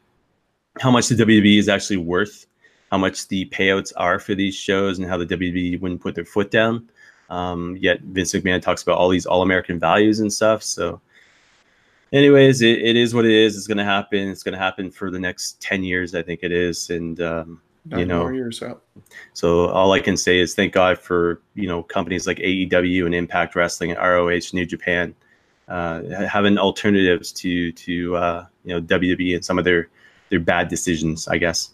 how 0.80 0.90
much 0.90 1.08
the 1.08 1.14
WWE 1.14 1.58
is 1.58 1.68
actually 1.68 1.96
worth, 1.96 2.46
how 2.90 2.98
much 2.98 3.28
the 3.28 3.46
payouts 3.46 3.92
are 3.96 4.18
for 4.18 4.34
these 4.34 4.54
shows, 4.54 4.98
and 4.98 5.08
how 5.08 5.16
the 5.16 5.26
WWE 5.26 5.80
wouldn't 5.80 6.00
put 6.00 6.14
their 6.14 6.24
foot 6.24 6.50
down. 6.50 6.88
Um, 7.30 7.76
yet 7.80 8.00
Vince 8.02 8.32
McMahon 8.32 8.62
talks 8.62 8.82
about 8.82 8.98
all 8.98 9.08
these 9.08 9.26
all 9.26 9.42
American 9.42 9.80
values 9.80 10.20
and 10.20 10.32
stuff. 10.32 10.62
So, 10.62 11.00
anyways, 12.12 12.62
it, 12.62 12.78
it 12.82 12.96
is 12.96 13.14
what 13.14 13.24
it 13.24 13.32
is. 13.32 13.56
It's 13.56 13.66
going 13.66 13.78
to 13.78 13.84
happen. 13.84 14.28
It's 14.28 14.42
going 14.42 14.52
to 14.52 14.58
happen 14.58 14.90
for 14.90 15.10
the 15.10 15.18
next 15.18 15.60
10 15.60 15.82
years, 15.82 16.14
I 16.14 16.22
think 16.22 16.40
it 16.42 16.52
is. 16.52 16.90
And, 16.90 17.20
um, 17.20 17.60
you 17.94 18.04
know, 18.04 18.28
years 18.28 18.62
out. 18.62 18.82
So 19.32 19.68
all 19.68 19.92
I 19.92 20.00
can 20.00 20.16
say 20.16 20.38
is 20.38 20.54
thank 20.54 20.72
God 20.72 20.98
for 20.98 21.40
you 21.54 21.68
know 21.68 21.82
companies 21.82 22.26
like 22.26 22.38
AEW 22.38 23.06
and 23.06 23.14
Impact 23.14 23.54
Wrestling 23.54 23.92
and 23.92 24.00
ROH, 24.00 24.52
New 24.52 24.66
Japan, 24.66 25.14
having 25.68 26.58
alternatives 26.58 27.32
to 27.32 27.72
to 27.72 28.16
uh, 28.16 28.46
you 28.64 28.74
know 28.74 28.80
WWE 28.80 29.34
and 29.34 29.44
some 29.44 29.58
of 29.58 29.64
their 29.64 29.88
their 30.30 30.40
bad 30.40 30.68
decisions, 30.68 31.28
I 31.28 31.38
guess. 31.38 31.70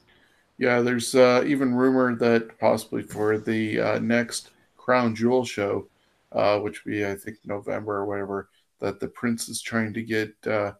Yeah, 0.59 0.81
there's 0.81 1.14
uh, 1.14 1.43
even 1.47 1.74
rumor 1.74 2.14
that 2.16 2.59
possibly 2.59 3.02
for 3.02 3.39
the 3.39 3.81
uh, 3.81 3.98
next 3.98 4.51
Crown 4.77 5.14
Jewel 5.14 5.44
show, 5.44 5.89
uh, 6.31 6.59
which 6.60 6.85
will 6.85 6.93
be 6.93 7.06
I 7.06 7.14
think 7.14 7.39
November 7.44 7.97
or 7.97 8.06
whatever, 8.06 8.48
that 8.81 9.01
the 9.01 9.09
Prince 9.09 9.48
is 9.48 9.62
trying 9.62 9.94
to 9.94 10.02
get 10.02 10.35
uh, 10.47 10.73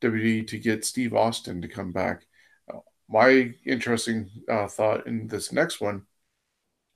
WWE 0.00 0.46
to 0.48 0.58
get 0.58 0.84
Steve 0.84 1.14
Austin 1.14 1.62
to 1.62 1.68
come 1.68 1.92
back. 1.92 2.26
Uh, 2.72 2.80
my 3.08 3.52
interesting 3.64 4.28
uh, 4.50 4.66
thought 4.66 5.06
in 5.06 5.28
this 5.28 5.52
next 5.52 5.80
one, 5.80 6.02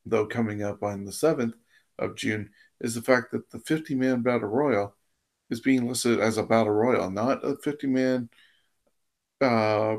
though, 0.05 0.27
coming 0.27 0.63
up 0.63 0.83
on 0.83 1.05
the 1.05 1.13
seventh 1.13 1.55
of 1.99 2.17
June, 2.17 2.51
is 2.81 2.95
the 2.95 3.03
fact 3.03 3.31
that 3.33 3.51
the 3.51 3.61
50 3.61 3.95
man 3.95 4.23
battle 4.23 4.49
royal 4.49 4.95
is 5.51 5.61
being 5.61 5.89
listed 5.89 6.21
as 6.21 6.39
a 6.39 6.43
battle 6.43 6.73
royal, 6.73 7.11
not 7.11 7.45
a 7.45 7.57
50 7.57 7.87
man 7.87 8.29
uh, 9.41 9.97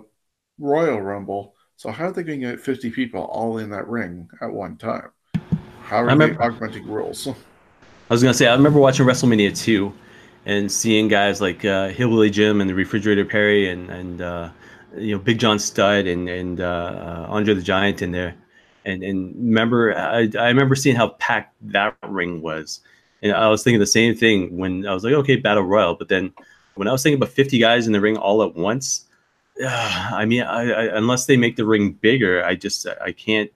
Royal 0.60 1.02
Rumble. 1.02 1.56
So 1.76 1.92
how 1.92 2.06
are 2.06 2.12
they 2.12 2.24
going 2.24 2.42
to 2.42 2.52
get 2.52 2.60
50 2.60 2.90
people 2.92 3.22
all 3.22 3.60
in 3.60 3.70
that 3.70 3.88
ring 3.88 4.28
at 4.42 4.52
one 4.52 4.78
time? 4.78 5.10
How 5.84 5.98
are 6.04 6.10
I 6.10 6.16
they 6.16 6.26
remember- 6.26 6.44
augmenting 6.44 6.88
rules? 6.88 7.28
I 8.10 8.14
was 8.14 8.24
gonna 8.24 8.34
say 8.34 8.48
I 8.48 8.54
remember 8.56 8.80
watching 8.80 9.06
WrestleMania 9.06 9.58
two, 9.58 9.94
and 10.46 10.72
seeing 10.72 11.10
guys 11.10 11.42
like 11.42 11.66
uh, 11.66 11.90
Hillbilly 11.90 12.30
Jim 12.30 12.62
and 12.62 12.70
the 12.70 12.74
Refrigerator 12.74 13.26
Perry 13.26 13.70
and 13.70 13.90
and 13.90 14.22
uh, 14.22 14.50
you 14.96 15.14
know 15.14 15.22
Big 15.22 15.40
John 15.40 15.60
Studd 15.60 16.08
and 16.08 16.30
and 16.30 16.62
uh, 16.62 16.66
uh, 16.66 17.26
Andre 17.28 17.54
the 17.54 17.62
Giant 17.62 18.02
in 18.02 18.12
there, 18.14 18.34
and 18.86 19.04
and 19.04 19.36
remember 19.36 19.94
I, 19.94 20.30
I 20.40 20.48
remember 20.48 20.74
seeing 20.74 20.96
how 20.96 21.10
packed 21.20 21.54
that 21.74 21.98
ring 22.08 22.42
was, 22.42 22.80
and 23.22 23.32
I 23.34 23.48
was 23.50 23.64
thinking 23.64 23.80
the 23.80 23.86
same 23.88 24.16
thing 24.16 24.58
when 24.58 24.86
I 24.86 24.94
was 24.94 25.04
like 25.04 25.14
okay 25.14 25.36
Battle 25.38 25.64
Royal, 25.64 25.96
but 25.96 26.10
then 26.10 26.34
when 26.76 26.88
I 26.88 26.92
was 26.92 27.04
thinking 27.04 27.18
about 27.18 27.34
fifty 27.34 27.58
guys 27.60 27.88
in 27.88 27.94
the 27.94 28.02
ring 28.02 28.18
all 28.18 28.44
at 28.44 28.56
once, 28.56 29.06
uh, 29.64 30.10
I 30.14 30.26
mean 30.26 30.44
I, 30.44 30.72
I, 30.72 30.98
unless 30.98 31.26
they 31.26 31.38
make 31.38 31.56
the 31.56 31.66
ring 31.66 31.94
bigger, 31.94 32.44
I 32.44 32.56
just 32.56 32.88
I 33.02 33.12
can't. 33.12 33.52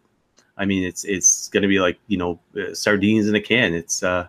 I 0.58 0.66
mean, 0.66 0.84
it's 0.84 1.04
it's 1.06 1.48
to 1.50 1.62
be 1.62 1.80
like 1.80 2.00
you 2.08 2.18
know 2.18 2.40
uh, 2.56 2.74
sardines 2.74 3.28
in 3.28 3.36
a 3.36 3.42
can. 3.42 3.74
It's 3.74 4.04
uh, 4.04 4.28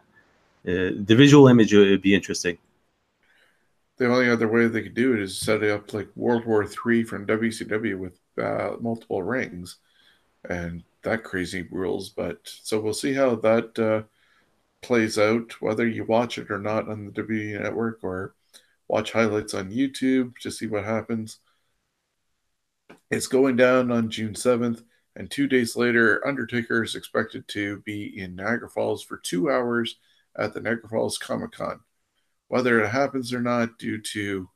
uh, 0.67 0.95
the 0.95 1.15
visual 1.17 1.49
image 1.49 1.75
would 1.75 2.03
be 2.03 2.15
interesting. 2.15 2.59
the 3.99 4.07
only 4.07 4.31
other 4.31 4.49
way 4.49 4.67
they 4.67 4.83
could 4.83 4.95
do 4.95 5.13
it 5.15 5.21
is 5.21 5.37
set 5.37 5.63
it 5.63 5.71
up 5.71 5.93
like 5.93 6.09
World 6.17 6.45
War 6.47 6.65
III 6.65 7.05
from 7.05 7.27
WCW 7.27 7.99
with 7.99 8.19
uh, 8.39 8.77
multiple 8.81 9.23
rings, 9.23 9.77
and 10.49 10.83
that 11.03 11.25
crazy 11.25 11.67
rules. 11.71 12.09
But 12.11 12.39
so 12.45 12.81
we'll 12.81 12.95
see 12.95 13.13
how 13.13 13.35
that 13.37 13.79
uh, 13.79 14.03
plays 14.83 15.19
out, 15.19 15.61
whether 15.61 15.87
you 15.87 16.05
watch 16.05 16.39
it 16.39 16.51
or 16.51 16.59
not 16.59 16.89
on 16.89 17.07
the 17.07 17.13
WWE 17.13 17.63
Network 17.63 18.01
or 18.03 18.35
watch 18.89 19.13
highlights 19.13 19.55
on 19.55 19.71
YouTube 19.71 20.37
to 20.39 20.51
see 20.51 20.67
what 20.67 20.85
happens. 20.85 21.39
It's 23.11 23.27
going 23.27 23.57
down 23.57 23.91
on 23.91 24.11
June 24.11 24.35
7th, 24.35 24.83
and 25.17 25.31
two 25.31 25.47
days 25.47 25.77
later, 25.77 26.27
Undertaker 26.27 26.83
is 26.83 26.95
expected 26.95 27.47
to 27.49 27.79
be 27.81 28.19
in 28.19 28.37
Niagara 28.37 28.69
Falls 28.69 29.03
for 29.03 29.19
two 29.19 29.51
hours 29.51 29.97
at 30.37 30.53
the 30.53 30.61
Niagara 30.61 30.89
Falls 30.89 31.19
Comic 31.19 31.53
Con. 31.53 31.81
Whether 32.49 32.83
it 32.83 32.89
happens 32.89 33.33
or 33.33 33.41
not, 33.41 33.79
due 33.79 34.01
to 34.01 34.49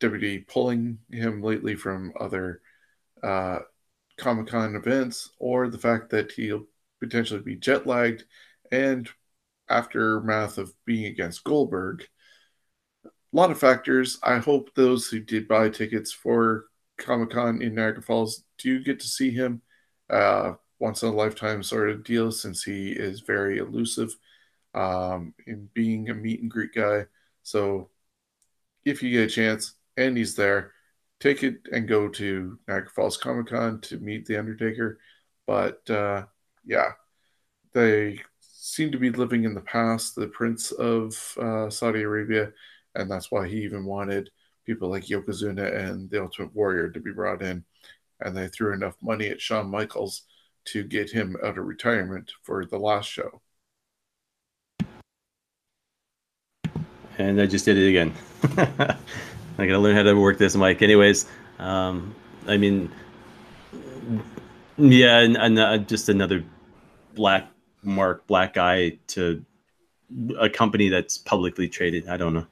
WWE 0.00 0.46
pulling 0.46 0.98
him 1.10 1.42
lately 1.42 1.74
from 1.74 2.12
other 2.18 2.60
uh, 3.22 3.60
Comic 4.16 4.48
Con 4.48 4.74
events, 4.76 5.30
or 5.38 5.68
the 5.68 5.78
fact 5.78 6.10
that 6.10 6.32
he'll 6.32 6.66
potentially 7.00 7.40
be 7.40 7.56
jet 7.56 7.86
lagged 7.86 8.24
and 8.70 9.08
aftermath 9.70 10.58
of 10.58 10.72
being 10.84 11.06
against 11.06 11.44
Goldberg. 11.44 12.04
A 13.04 13.10
lot 13.32 13.50
of 13.50 13.58
factors. 13.58 14.18
I 14.22 14.38
hope 14.38 14.74
those 14.74 15.08
who 15.08 15.20
did 15.20 15.48
buy 15.48 15.68
tickets 15.68 16.12
for 16.12 16.66
Comic 16.96 17.30
Con 17.30 17.62
in 17.62 17.74
Niagara 17.74 18.02
Falls 18.02 18.44
do 18.58 18.82
get 18.82 19.00
to 19.00 19.06
see 19.06 19.30
him. 19.30 19.62
Uh, 20.08 20.54
once 20.78 21.02
in 21.02 21.08
a 21.08 21.12
lifetime 21.12 21.62
sort 21.62 21.90
of 21.90 22.04
deal 22.04 22.30
since 22.30 22.62
he 22.62 22.90
is 22.92 23.20
very 23.20 23.58
elusive 23.58 24.16
um, 24.74 25.34
in 25.46 25.68
being 25.74 26.08
a 26.08 26.14
meet 26.14 26.40
and 26.40 26.50
greet 26.50 26.72
guy. 26.72 27.04
So 27.42 27.90
if 28.84 29.02
you 29.02 29.10
get 29.10 29.30
a 29.30 29.34
chance 29.34 29.74
and 29.96 30.16
he's 30.16 30.36
there, 30.36 30.72
take 31.20 31.42
it 31.42 31.56
and 31.72 31.88
go 31.88 32.08
to 32.08 32.58
Niagara 32.68 32.90
Falls 32.90 33.16
Comic 33.16 33.48
Con 33.48 33.80
to 33.82 33.98
meet 33.98 34.26
the 34.26 34.38
Undertaker. 34.38 35.00
But 35.46 35.88
uh, 35.90 36.26
yeah, 36.64 36.92
they 37.74 38.20
seem 38.68 38.92
to 38.92 38.98
be 38.98 39.10
living 39.10 39.44
in 39.44 39.54
the 39.54 39.60
past, 39.62 40.14
the 40.14 40.26
Prince 40.26 40.72
of 40.72 41.36
uh, 41.40 41.70
Saudi 41.70 42.02
Arabia, 42.02 42.52
and 42.94 43.10
that's 43.10 43.30
why 43.30 43.48
he 43.48 43.56
even 43.62 43.84
wanted 43.84 44.30
people 44.66 44.90
like 44.90 45.06
Yokozuna 45.06 45.74
and 45.74 46.10
the 46.10 46.20
Ultimate 46.20 46.54
Warrior 46.54 46.90
to 46.90 47.00
be 47.00 47.12
brought 47.12 47.42
in. 47.42 47.64
And 48.20 48.36
they 48.36 48.48
threw 48.48 48.74
enough 48.74 48.94
money 49.00 49.28
at 49.28 49.40
Shawn 49.40 49.70
Michaels 49.70 50.22
to 50.66 50.84
get 50.84 51.10
him 51.10 51.36
out 51.42 51.56
of 51.56 51.64
retirement 51.64 52.30
for 52.42 52.66
the 52.66 52.78
last 52.78 53.08
show. 53.08 53.40
And 57.16 57.40
I 57.40 57.46
just 57.46 57.64
did 57.64 57.78
it 57.78 57.88
again. 57.88 58.12
I 59.58 59.66
gotta 59.66 59.78
learn 59.78 59.96
how 59.96 60.02
to 60.02 60.14
work 60.14 60.36
this 60.36 60.54
mic. 60.54 60.82
Anyways, 60.82 61.26
um, 61.58 62.14
I 62.46 62.56
mean, 62.56 62.92
yeah, 64.76 65.20
and, 65.20 65.36
and 65.36 65.58
uh, 65.58 65.78
just 65.78 66.08
another 66.08 66.44
black 67.14 67.48
mark, 67.82 68.26
black 68.26 68.56
eye 68.56 68.98
to 69.08 69.44
a 70.38 70.48
company 70.48 70.88
that's 70.88 71.18
publicly 71.18 71.68
traded. 71.68 72.08
I 72.08 72.16
don't 72.16 72.34
know. 72.34 72.46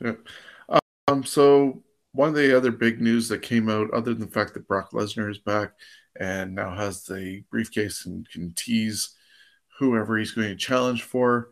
Yeah. 0.00 0.78
Um, 1.08 1.24
so 1.24 1.82
one 2.12 2.30
of 2.30 2.34
the 2.34 2.56
other 2.56 2.70
big 2.70 3.00
news 3.00 3.28
that 3.28 3.42
came 3.42 3.68
out, 3.68 3.90
other 3.92 4.12
than 4.12 4.26
the 4.26 4.32
fact 4.32 4.54
that 4.54 4.68
Brock 4.68 4.92
Lesnar 4.92 5.30
is 5.30 5.38
back 5.38 5.72
and 6.18 6.54
now 6.54 6.74
has 6.74 7.04
the 7.04 7.42
briefcase 7.50 8.06
and 8.06 8.28
can 8.28 8.52
tease 8.54 9.14
whoever 9.78 10.18
he's 10.18 10.32
going 10.32 10.48
to 10.48 10.56
challenge 10.56 11.02
for, 11.02 11.50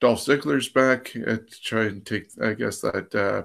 Dolph 0.00 0.20
Ziggler's 0.20 0.68
back 0.68 1.14
uh, 1.16 1.36
to 1.36 1.62
try 1.62 1.84
and 1.84 2.04
take, 2.04 2.30
I 2.42 2.54
guess, 2.54 2.80
that 2.80 3.14
uh, 3.14 3.42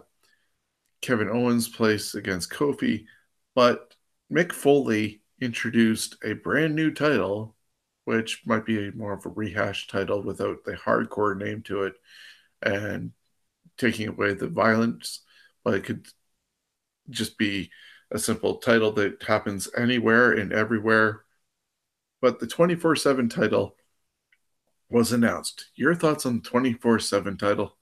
Kevin 1.02 1.30
Owens 1.30 1.68
place 1.68 2.16
against 2.16 2.50
Kofi. 2.52 3.06
But 3.54 3.94
Mick 4.32 4.54
Foley 4.54 5.22
introduced 5.42 6.16
a 6.24 6.34
brand 6.34 6.76
new 6.76 6.92
title, 6.92 7.55
which 8.06 8.42
might 8.46 8.66
be 8.66 8.92
more 8.92 9.14
of 9.14 9.26
a 9.26 9.30
rehash 9.30 9.88
title 9.88 10.22
without 10.24 10.64
the 10.64 10.74
hardcore 10.74 11.38
name 11.38 11.62
to 11.64 11.84
it, 11.84 11.94
and 12.64 13.12
taking 13.78 14.08
away 14.08 14.34
the 14.34 14.48
violence, 14.48 15.22
but 15.64 15.74
it 15.74 15.84
could 15.84 16.08
just 17.10 17.38
be 17.38 17.70
a 18.12 18.20
simple 18.20 18.56
title 18.56 18.92
that 18.94 19.22
happens 19.24 19.70
anywhere 19.78 20.32
and 20.32 20.54
everywhere. 20.54 21.24
But 22.22 22.40
the 22.40 22.48
24 22.48 22.96
7 22.96 23.30
title 23.30 23.76
was 24.90 25.12
announced. 25.12 25.68
Your 25.76 25.96
thoughts 25.96 26.26
on 26.26 26.38
the 26.38 26.50
24 26.50 27.00
7 27.00 27.38
title? 27.38 27.76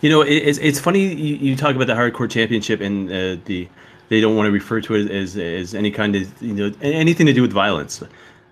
You 0.00 0.10
know, 0.10 0.22
it, 0.22 0.34
it's 0.34 0.58
it's 0.58 0.80
funny 0.80 1.12
you, 1.12 1.36
you 1.36 1.56
talk 1.56 1.74
about 1.74 1.86
the 1.86 1.94
hardcore 1.94 2.30
championship 2.30 2.80
and 2.80 3.08
uh, 3.08 3.42
the 3.44 3.68
they 4.08 4.20
don't 4.20 4.36
want 4.36 4.46
to 4.46 4.52
refer 4.52 4.80
to 4.80 4.94
it 4.94 5.10
as 5.10 5.36
as 5.36 5.74
any 5.74 5.90
kind 5.90 6.14
of 6.14 6.42
you 6.42 6.54
know 6.54 6.72
anything 6.80 7.26
to 7.26 7.32
do 7.32 7.42
with 7.42 7.52
violence. 7.52 8.02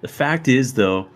The 0.07 0.12
fact 0.12 0.47
is, 0.47 0.73
though, 0.73 1.09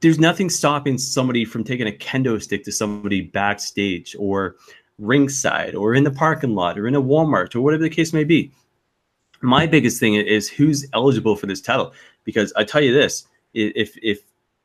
there's 0.00 0.18
nothing 0.18 0.48
stopping 0.48 0.96
somebody 0.96 1.44
from 1.44 1.62
taking 1.62 1.86
a 1.86 1.90
kendo 1.90 2.40
stick 2.42 2.64
to 2.64 2.72
somebody 2.72 3.20
backstage 3.20 4.16
or 4.18 4.56
ringside 4.98 5.74
or 5.74 5.94
in 5.94 6.02
the 6.02 6.10
parking 6.10 6.54
lot 6.54 6.78
or 6.78 6.88
in 6.88 6.94
a 6.94 7.02
Walmart 7.02 7.54
or 7.54 7.60
whatever 7.60 7.82
the 7.82 7.90
case 7.90 8.14
may 8.14 8.24
be. 8.24 8.50
My 9.42 9.66
biggest 9.66 10.00
thing 10.00 10.14
is 10.14 10.48
who's 10.48 10.86
eligible 10.94 11.36
for 11.36 11.44
this 11.44 11.60
title 11.60 11.92
because 12.24 12.50
I 12.56 12.64
tell 12.64 12.80
you 12.80 12.94
this: 12.94 13.26
if 13.52 13.94
if 14.02 14.20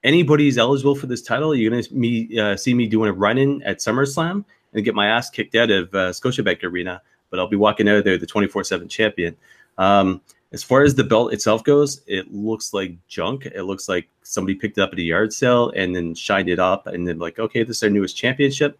anybody's 0.06 0.58
eligible 0.58 0.96
for 0.96 1.08
this 1.08 1.22
title, 1.22 1.54
you're 1.54 1.70
gonna 1.70 1.84
me 1.92 2.40
uh, 2.40 2.56
see 2.56 2.74
me 2.74 2.88
doing 2.88 3.10
a 3.10 3.14
run-in 3.14 3.62
at 3.64 3.80
SummerSlam 3.80 4.46
and 4.74 4.86
get 4.86 4.96
my 4.96 5.08
ass 5.08 5.30
kicked 5.30 5.56
out 5.56 5.70
of 5.70 5.94
uh, 5.94 6.12
Scotiabank 6.12 6.64
Arena, 6.64 7.02
but 7.30 7.42
I'll 7.42 7.50
be 7.50 7.58
walking 7.58 7.90
out 7.90 7.98
of 7.98 8.06
there 8.06 8.18
the 8.18 8.26
24/7 8.26 8.90
champion. 8.90 9.36
Um, 9.78 10.22
as 10.54 10.64
far 10.64 10.84
as 10.84 10.96
the 10.96 11.04
belt 11.04 11.34
itself 11.34 11.64
goes, 11.64 12.02
it 12.08 12.34
looks 12.34 12.74
like 12.74 12.96
junk. 13.08 13.46
It 13.46 13.64
looks 13.64 13.88
like 13.88 14.10
somebody 14.24 14.56
picked 14.56 14.78
it 14.78 14.82
up 14.82 14.92
at 14.92 15.00
a 15.00 15.04
yard 15.04 15.34
sale 15.34 15.72
and 15.76 15.96
then 15.96 16.14
shined 16.14 16.50
it 16.50 16.60
up, 16.60 16.88
and 16.88 17.08
then 17.08 17.20
like, 17.20 17.40
okay, 17.40 17.64
this 17.64 17.78
is 17.78 17.84
our 17.84 17.90
newest 17.90 18.18
championship. 18.18 18.78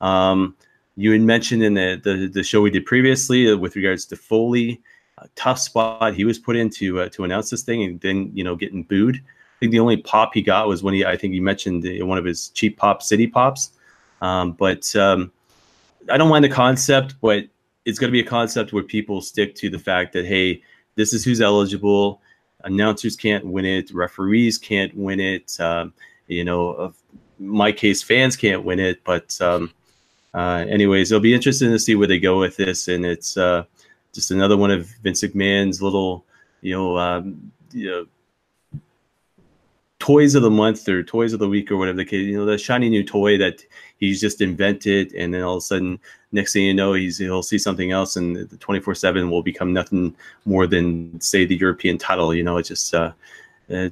Um, 0.00 0.56
you 0.96 1.12
had 1.12 1.20
mentioned 1.20 1.62
in 1.62 1.74
the, 1.74 2.00
the 2.02 2.26
the 2.26 2.42
show 2.42 2.60
we 2.60 2.70
did 2.70 2.86
previously 2.86 3.50
uh, 3.50 3.56
with 3.56 3.76
regards 3.76 4.04
to 4.06 4.16
Foley, 4.16 4.80
tough 5.34 5.58
spot 5.58 6.14
he 6.14 6.24
was 6.24 6.38
put 6.38 6.56
in 6.56 6.70
to 6.70 7.02
uh, 7.02 7.08
to 7.10 7.24
announce 7.24 7.50
this 7.50 7.62
thing, 7.62 7.82
and 7.84 8.00
then 8.00 8.30
you 8.34 8.42
know 8.42 8.56
getting 8.56 8.82
booed. 8.82 9.16
I 9.16 9.58
think 9.60 9.72
the 9.72 9.80
only 9.80 9.96
pop 9.96 10.34
he 10.34 10.42
got 10.42 10.68
was 10.68 10.82
when 10.82 10.92
he, 10.92 11.04
I 11.04 11.16
think 11.16 11.32
he 11.32 11.40
mentioned 11.40 11.86
one 12.06 12.18
of 12.18 12.24
his 12.24 12.48
cheap 12.50 12.76
pop 12.76 13.02
city 13.02 13.26
pops. 13.26 13.70
Um, 14.20 14.52
but 14.52 14.94
um, 14.96 15.32
I 16.10 16.18
don't 16.18 16.28
mind 16.28 16.44
the 16.44 16.50
concept, 16.50 17.14
but 17.22 17.44
it's 17.86 17.98
going 17.98 18.08
to 18.08 18.12
be 18.12 18.20
a 18.20 18.28
concept 18.28 18.72
where 18.72 18.82
people 18.82 19.22
stick 19.22 19.54
to 19.56 19.70
the 19.70 19.78
fact 19.78 20.12
that 20.12 20.26
hey, 20.26 20.62
this 20.96 21.12
is 21.12 21.24
who's 21.24 21.40
eligible. 21.40 22.20
Announcers 22.64 23.16
can't 23.16 23.46
win 23.46 23.64
it. 23.64 23.92
Referees 23.92 24.58
can't 24.58 24.94
win 24.96 25.20
it. 25.20 25.58
Um, 25.60 25.92
you 26.26 26.44
know, 26.44 26.92
my 27.38 27.70
case, 27.70 28.02
fans 28.02 28.36
can't 28.36 28.64
win 28.64 28.80
it. 28.80 29.04
But 29.04 29.38
um, 29.40 29.72
uh, 30.34 30.64
anyways, 30.68 31.12
it'll 31.12 31.20
be 31.20 31.34
interesting 31.34 31.70
to 31.70 31.78
see 31.78 31.94
where 31.94 32.08
they 32.08 32.18
go 32.18 32.38
with 32.38 32.56
this, 32.56 32.88
and 32.88 33.04
it's 33.04 33.36
uh, 33.36 33.64
just 34.12 34.30
another 34.30 34.56
one 34.56 34.70
of 34.70 34.86
Vince 35.02 35.22
McMahon's 35.22 35.80
little, 35.80 36.24
you 36.60 36.74
know, 36.74 36.98
um, 36.98 37.52
you 37.72 37.90
know, 37.90 38.06
toys 40.06 40.36
of 40.36 40.42
the 40.42 40.50
month 40.50 40.88
or 40.88 41.02
toys 41.02 41.32
of 41.32 41.40
the 41.40 41.48
week 41.48 41.68
or 41.68 41.76
whatever 41.76 41.96
the 41.96 42.04
case. 42.04 42.24
You 42.24 42.38
know, 42.38 42.46
the 42.46 42.56
shiny 42.56 42.88
new 42.88 43.02
toy 43.02 43.36
that 43.38 43.64
he's 43.98 44.20
just 44.20 44.40
invented, 44.40 45.12
and 45.14 45.34
then 45.34 45.42
all 45.42 45.56
of 45.56 45.58
a 45.58 45.66
sudden, 45.72 45.98
next 46.30 46.52
thing 46.52 46.62
you 46.62 46.74
know, 46.74 46.92
he's 46.92 47.18
he'll 47.18 47.42
see 47.42 47.58
something 47.58 47.90
else, 47.90 48.14
and 48.14 48.36
the 48.36 48.56
twenty 48.58 48.80
four 48.80 48.94
seven 48.94 49.30
will 49.30 49.42
become 49.42 49.72
nothing 49.72 50.14
more 50.44 50.68
than 50.68 51.20
say 51.20 51.44
the 51.44 51.56
European 51.56 51.98
title. 51.98 52.32
You 52.32 52.44
know, 52.44 52.56
it's 52.58 52.68
just 52.68 52.94
uh, 52.94 53.12
uh, 53.68 53.88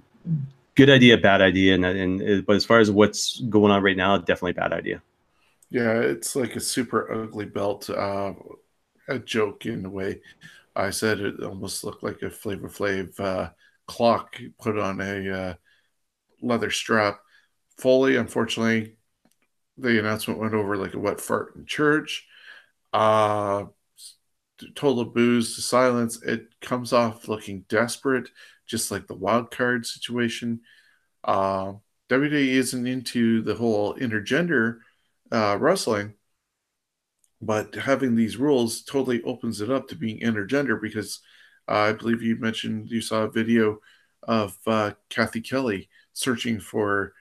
good 0.76 0.88
idea, 0.88 1.18
bad 1.18 1.42
idea, 1.42 1.74
and 1.74 1.84
and 1.84 2.46
but 2.46 2.54
as 2.54 2.64
far 2.64 2.78
as 2.78 2.92
what's 2.92 3.40
going 3.40 3.72
on 3.72 3.82
right 3.82 3.96
now, 3.96 4.16
definitely 4.18 4.52
bad 4.52 4.72
idea. 4.72 5.02
Yeah, 5.70 5.98
it's 5.98 6.36
like 6.36 6.54
a 6.54 6.60
super 6.60 7.12
ugly 7.12 7.46
belt, 7.46 7.90
uh, 7.90 8.34
a 9.08 9.18
joke 9.18 9.66
in 9.66 9.84
a 9.84 9.90
way. 9.90 10.20
I 10.76 10.90
said 10.90 11.18
it 11.18 11.42
almost 11.42 11.82
looked 11.82 12.04
like 12.04 12.22
a 12.22 12.30
Flavor 12.30 12.68
Flav 12.68 13.18
uh, 13.18 13.50
clock 13.88 14.40
put 14.60 14.78
on 14.78 15.00
a 15.00 15.30
uh, 15.30 15.54
leather 16.42 16.70
strap. 16.70 17.20
Foley, 17.78 18.16
unfortunately, 18.16 18.96
the 19.76 19.98
announcement 19.98 20.38
went 20.40 20.54
over 20.54 20.76
like 20.76 20.94
a 20.94 20.98
wet 20.98 21.20
fart 21.20 21.56
in 21.56 21.66
church. 21.66 22.26
Uh, 22.92 23.64
total 24.74 25.04
booze 25.04 25.56
to 25.56 25.62
silence. 25.62 26.22
It 26.22 26.48
comes 26.60 26.92
off 26.92 27.28
looking 27.28 27.64
desperate, 27.68 28.28
just 28.66 28.90
like 28.90 29.06
the 29.06 29.14
wild 29.14 29.50
card 29.50 29.86
situation. 29.86 30.60
Uh, 31.22 31.74
WWE 32.08 32.50
isn't 32.50 32.86
into 32.86 33.42
the 33.42 33.54
whole 33.54 33.94
intergender 33.96 34.78
uh, 35.32 35.56
wrestling, 35.58 36.14
but 37.40 37.74
having 37.74 38.14
these 38.14 38.36
rules 38.36 38.82
totally 38.82 39.22
opens 39.22 39.60
it 39.60 39.70
up 39.70 39.88
to 39.88 39.96
being 39.96 40.20
intergender 40.20 40.80
because 40.80 41.20
uh, 41.68 41.72
I 41.72 41.92
believe 41.92 42.22
you 42.22 42.36
mentioned 42.36 42.90
you 42.90 43.00
saw 43.00 43.22
a 43.22 43.30
video 43.30 43.80
of 44.22 44.56
uh, 44.66 44.92
Cathy 45.08 45.40
Kelley 45.40 45.88
searching 46.14 46.58
for 46.58 47.12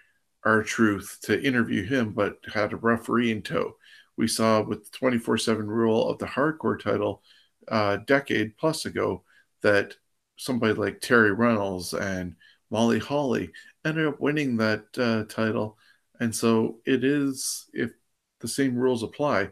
R-Truth 0.45 1.19
to 1.23 1.41
interview 1.41 1.85
him, 1.85 2.13
but 2.13 2.37
had 2.53 2.73
a 2.73 2.77
referee 2.77 3.31
in 3.31 3.41
tow. 3.41 3.75
We 4.17 4.27
saw 4.27 4.61
with 4.61 4.85
the 4.91 4.97
24 4.97 5.37
7 5.37 5.67
rule 5.67 6.07
of 6.09 6.19
the 6.19 6.25
hardcore 6.25 6.81
title 6.81 7.21
a 7.67 7.99
decade 8.05 8.57
plus 8.57 8.85
ago 8.85 9.23
that 9.61 9.95
somebody 10.37 10.73
like 10.73 10.99
Terri 10.99 11.35
Runnels 11.37 11.93
and 11.93 12.35
Molly 12.69 12.99
Holly 12.99 13.51
ended 13.85 14.07
up 14.07 14.19
winning 14.19 14.57
that 14.57 14.85
uh, 14.97 15.23
title. 15.25 15.77
And 16.19 16.35
so 16.35 16.79
it 16.85 17.03
is, 17.03 17.69
if 17.73 17.91
the 18.39 18.47
same 18.47 18.75
rules 18.75 19.03
apply, 19.03 19.49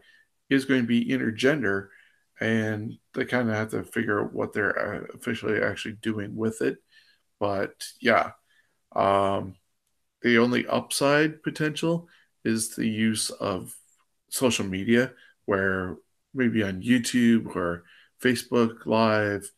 is 0.50 0.66
going 0.66 0.82
to 0.82 0.88
be 0.88 1.06
intergender. 1.06 1.88
And 2.40 2.94
they 3.14 3.26
kind 3.26 3.50
of 3.50 3.56
have 3.56 3.70
to 3.72 3.84
figure 3.84 4.24
out 4.24 4.34
what 4.34 4.54
they're 4.54 5.04
uh, 5.04 5.06
officially 5.14 5.62
actually 5.62 5.98
doing 6.02 6.36
with 6.36 6.62
it. 6.62 6.78
But 7.40 7.84
yeah, 8.00 8.32
um, 8.96 9.56
the 10.22 10.38
only 10.38 10.68
upside 10.68 11.44
potential 11.44 12.08
is 12.44 12.76
the 12.76 12.88
use 12.88 13.30
of 13.30 13.76
social 14.30 14.66
media, 14.66 15.12
where 15.46 15.98
maybe 16.34 16.64
on 16.64 16.82
YouTube 16.82 17.56
or 17.56 17.84
Facebook 18.22 18.86
Live, 18.86 19.52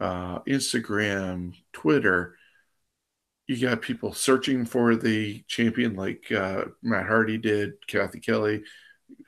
uh, 0.00 0.40
Instagram, 0.40 1.54
Twitter, 1.72 2.36
you 3.46 3.60
got 3.60 3.80
people 3.80 4.12
searching 4.12 4.64
for 4.64 4.96
the 4.96 5.44
champion 5.46 5.94
like 5.94 6.30
uh, 6.32 6.64
Matt 6.82 7.06
Hardy 7.06 7.38
did, 7.38 7.74
Cathy 7.86 8.18
Kelley, 8.20 8.62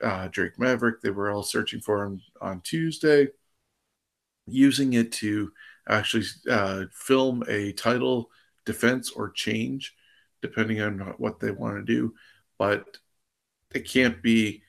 uh, 0.03 0.27
Drake 0.27 0.59
Maverick. 0.59 1.01
They 1.01 1.09
were 1.09 1.31
all 1.31 1.43
searching 1.43 1.79
for 1.79 2.03
him 2.03 2.21
on 2.41 2.61
Tuesday, 2.61 3.29
using 4.45 4.93
it 4.93 5.11
to 5.13 5.51
actually 5.87 6.25
uh, 6.49 6.85
film 6.91 7.43
a 7.47 7.71
title 7.73 8.29
defense 8.71 9.09
or 9.09 9.31
change, 9.31 9.95
depending 10.43 10.79
on 10.79 10.99
what 11.17 11.39
they 11.39 11.49
want 11.49 11.77
to 11.77 11.83
do. 11.83 12.13
But 12.59 12.97
it 13.73 13.89
can't 13.89 14.21
be 14.21 14.61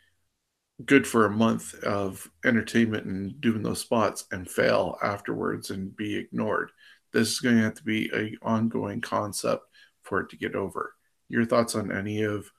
good 0.86 1.06
for 1.06 1.26
a 1.26 1.30
month 1.30 1.74
of 1.84 2.30
entertainment 2.46 3.04
and 3.04 3.38
doing 3.38 3.62
those 3.62 3.80
spots 3.80 4.24
and 4.32 4.50
fail 4.50 4.96
afterwards 5.02 5.68
and 5.68 5.94
be 5.94 6.16
ignored. 6.16 6.70
This 7.12 7.28
is 7.28 7.40
going 7.40 7.56
to 7.56 7.62
have 7.62 7.74
to 7.74 7.84
be 7.84 8.08
an 8.14 8.38
ongoing 8.40 9.02
concept 9.02 9.64
for 10.00 10.20
it 10.20 10.30
to 10.30 10.38
get 10.38 10.54
over. 10.54 10.94
Your 11.28 11.44
thoughts 11.44 11.74
on 11.74 11.92
any 11.92 12.22
of 12.22 12.50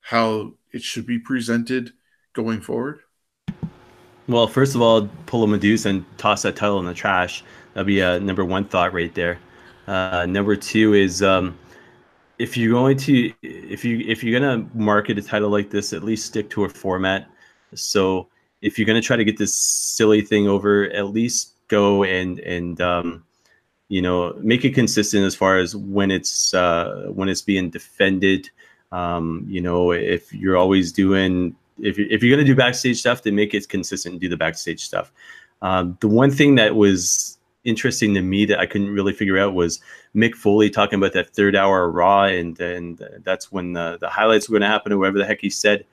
how 0.00 0.52
it 0.72 0.82
should 0.82 1.06
be 1.06 1.18
presented 1.18 1.92
going 2.34 2.60
forward? 2.60 3.00
Well, 4.28 4.46
first 4.46 4.74
of 4.74 4.82
all, 4.82 5.08
pull 5.26 5.42
a 5.42 5.48
Medusa 5.48 5.88
and 5.88 6.04
toss 6.18 6.42
that 6.42 6.54
title 6.54 6.78
in 6.78 6.86
the 6.86 6.94
trash. 6.94 7.42
That'd 7.74 7.86
be 7.86 8.00
a 8.00 8.20
number 8.20 8.44
one 8.44 8.66
thought 8.66 8.92
right 8.92 9.12
there. 9.14 9.38
Uh, 9.88 10.26
number 10.26 10.54
two 10.54 10.92
is 10.92 11.22
um, 11.22 11.58
if 12.38 12.58
you're 12.58 12.70
going 12.70 12.94
to 12.98 13.32
if 13.42 13.86
you 13.86 14.04
if 14.06 14.22
you're 14.22 14.38
gonna 14.38 14.68
market 14.74 15.18
a 15.18 15.22
title 15.22 15.48
like 15.48 15.70
this, 15.70 15.94
at 15.94 16.04
least 16.04 16.26
stick 16.26 16.50
to 16.50 16.64
a 16.64 16.68
format. 16.68 17.26
So 17.74 18.28
if 18.60 18.78
you're 18.78 18.84
gonna 18.86 19.00
try 19.00 19.16
to 19.16 19.24
get 19.24 19.38
this 19.38 19.54
silly 19.54 20.20
thing 20.20 20.46
over, 20.46 20.90
at 20.90 21.06
least 21.06 21.54
go 21.68 22.04
and 22.04 22.38
and 22.40 22.78
um, 22.82 23.24
you 23.88 24.02
know 24.02 24.34
make 24.42 24.62
it 24.66 24.74
consistent 24.74 25.24
as 25.24 25.34
far 25.34 25.56
as 25.56 25.74
when 25.74 26.10
it's 26.10 26.52
uh, 26.52 27.06
when 27.08 27.30
it's 27.30 27.42
being 27.42 27.70
defended. 27.70 28.50
Um, 28.92 29.46
you 29.48 29.62
know, 29.62 29.92
if 29.92 30.34
you're 30.34 30.58
always 30.58 30.92
doing 30.92 31.56
if 31.78 31.96
you're, 31.96 32.08
if 32.08 32.22
you're 32.22 32.36
gonna 32.36 32.46
do 32.46 32.54
backstage 32.54 33.00
stuff, 33.00 33.22
then 33.22 33.34
make 33.34 33.54
it 33.54 33.66
consistent 33.70 34.12
and 34.12 34.20
do 34.20 34.28
the 34.28 34.36
backstage 34.36 34.84
stuff. 34.84 35.12
Um, 35.62 35.96
the 36.00 36.08
one 36.08 36.30
thing 36.30 36.56
that 36.56 36.76
was 36.76 37.37
interesting 37.68 38.14
to 38.14 38.22
me 38.22 38.46
that 38.46 38.58
I 38.58 38.66
couldn't 38.66 38.90
really 38.90 39.12
figure 39.12 39.38
out 39.38 39.54
was 39.54 39.80
Mick 40.14 40.34
Foley 40.34 40.70
talking 40.70 40.98
about 40.98 41.12
that 41.12 41.30
third 41.30 41.54
hour 41.54 41.90
Raw, 41.90 42.24
and 42.24 42.58
and 42.60 43.06
that's 43.22 43.52
when 43.52 43.74
the, 43.74 43.98
the 44.00 44.08
highlights 44.08 44.48
were 44.48 44.54
going 44.54 44.62
to 44.62 44.68
happen, 44.68 44.92
or 44.92 44.98
whatever 44.98 45.18
the 45.18 45.26
heck 45.26 45.40
he 45.40 45.50
said. 45.50 45.84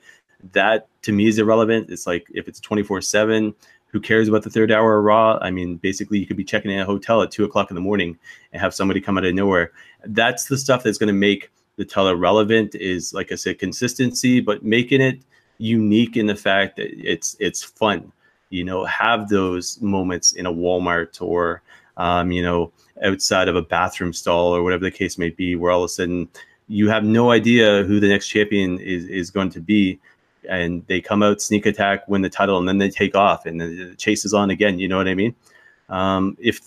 That 0.54 0.88
to 1.04 1.12
me 1.12 1.28
is 1.28 1.40
irrelevant. 1.40 1.90
It's 1.90 2.08
like 2.08 2.28
if 2.34 2.48
it's 2.48 2.60
24 2.60 3.02
7, 3.02 3.54
who 3.88 4.00
cares 4.00 4.28
about 4.28 4.44
the 4.44 4.50
third 4.50 4.72
hour 4.72 5.02
Raw? 5.02 5.38
I 5.42 5.52
mean, 5.52 5.78
basically, 5.78 6.20
you 6.20 6.26
could 6.26 6.38
be 6.38 6.44
checking 6.44 6.72
in 6.72 6.80
a 6.80 6.86
hotel 6.86 7.22
at 7.22 7.32
two 7.32 7.44
o'clock 7.44 7.72
in 7.72 7.76
the 7.76 7.82
morning 7.82 8.18
and 8.54 8.62
have 8.62 8.74
somebody 8.74 9.02
come 9.02 9.18
out 9.18 9.26
of 9.26 9.34
nowhere. 9.34 9.72
That's 10.06 10.46
the 10.46 10.58
stuff 10.58 10.84
that's 10.84 10.98
going 10.98 11.08
to 11.08 11.14
make 11.14 11.52
the 11.78 11.86
teller 11.86 12.16
relevant, 12.16 12.76
is 12.76 13.14
like 13.14 13.32
I 13.32 13.36
said, 13.36 13.60
consistency, 13.60 14.40
but 14.40 14.64
making 14.64 15.02
it 15.02 15.20
unique 15.58 16.16
in 16.16 16.26
the 16.28 16.36
fact 16.36 16.78
that 16.78 16.90
it's 16.92 17.36
it's 17.40 17.64
fun 17.64 18.12
you 18.50 18.64
know, 18.64 18.86
have 18.86 19.30
those 19.30 19.82
moments 19.82 20.34
in 20.34 20.46
a 20.46 20.54
Walmart 20.54 21.22
or, 21.22 21.62
um, 21.98 22.32
you 22.32 22.42
know, 22.42 22.72
outside 23.04 23.48
of 23.48 23.56
a 23.56 23.62
bathroom 23.62 24.14
stall 24.14 24.56
or 24.56 24.64
whatever 24.64 24.84
the 24.84 24.92
case 24.92 25.18
may 25.18 25.30
be, 25.30 25.56
where 25.56 25.72
all 25.72 25.84
of 25.84 25.86
a 25.86 25.90
sudden 25.90 26.28
you 26.68 26.90
have 26.90 27.04
no 27.04 27.32
idea 27.32 27.84
who 27.84 28.00
the 28.00 28.08
next 28.08 28.28
champion 28.28 28.80
is, 28.80 29.06
is 29.06 29.32
going 29.32 29.50
to 29.52 29.60
be. 29.60 30.00
And 30.50 30.86
they 30.88 31.02
come 31.02 31.24
out, 31.24 31.42
sneak 31.42 31.66
attack, 31.66 32.08
win 32.08 32.22
the 32.22 32.30
title, 32.30 32.60
and 32.60 32.68
then 32.68 32.78
they 32.78 32.90
take 32.90 33.16
off, 33.16 33.48
and 33.48 33.60
the 33.60 33.96
chase 33.98 34.26
is 34.26 34.34
on 34.34 34.52
again. 34.52 34.78
You 34.78 34.88
know 34.88 34.98
what 34.98 35.08
I 35.08 35.16
mean? 35.16 35.36
Um, 35.90 36.38
if 36.40 36.60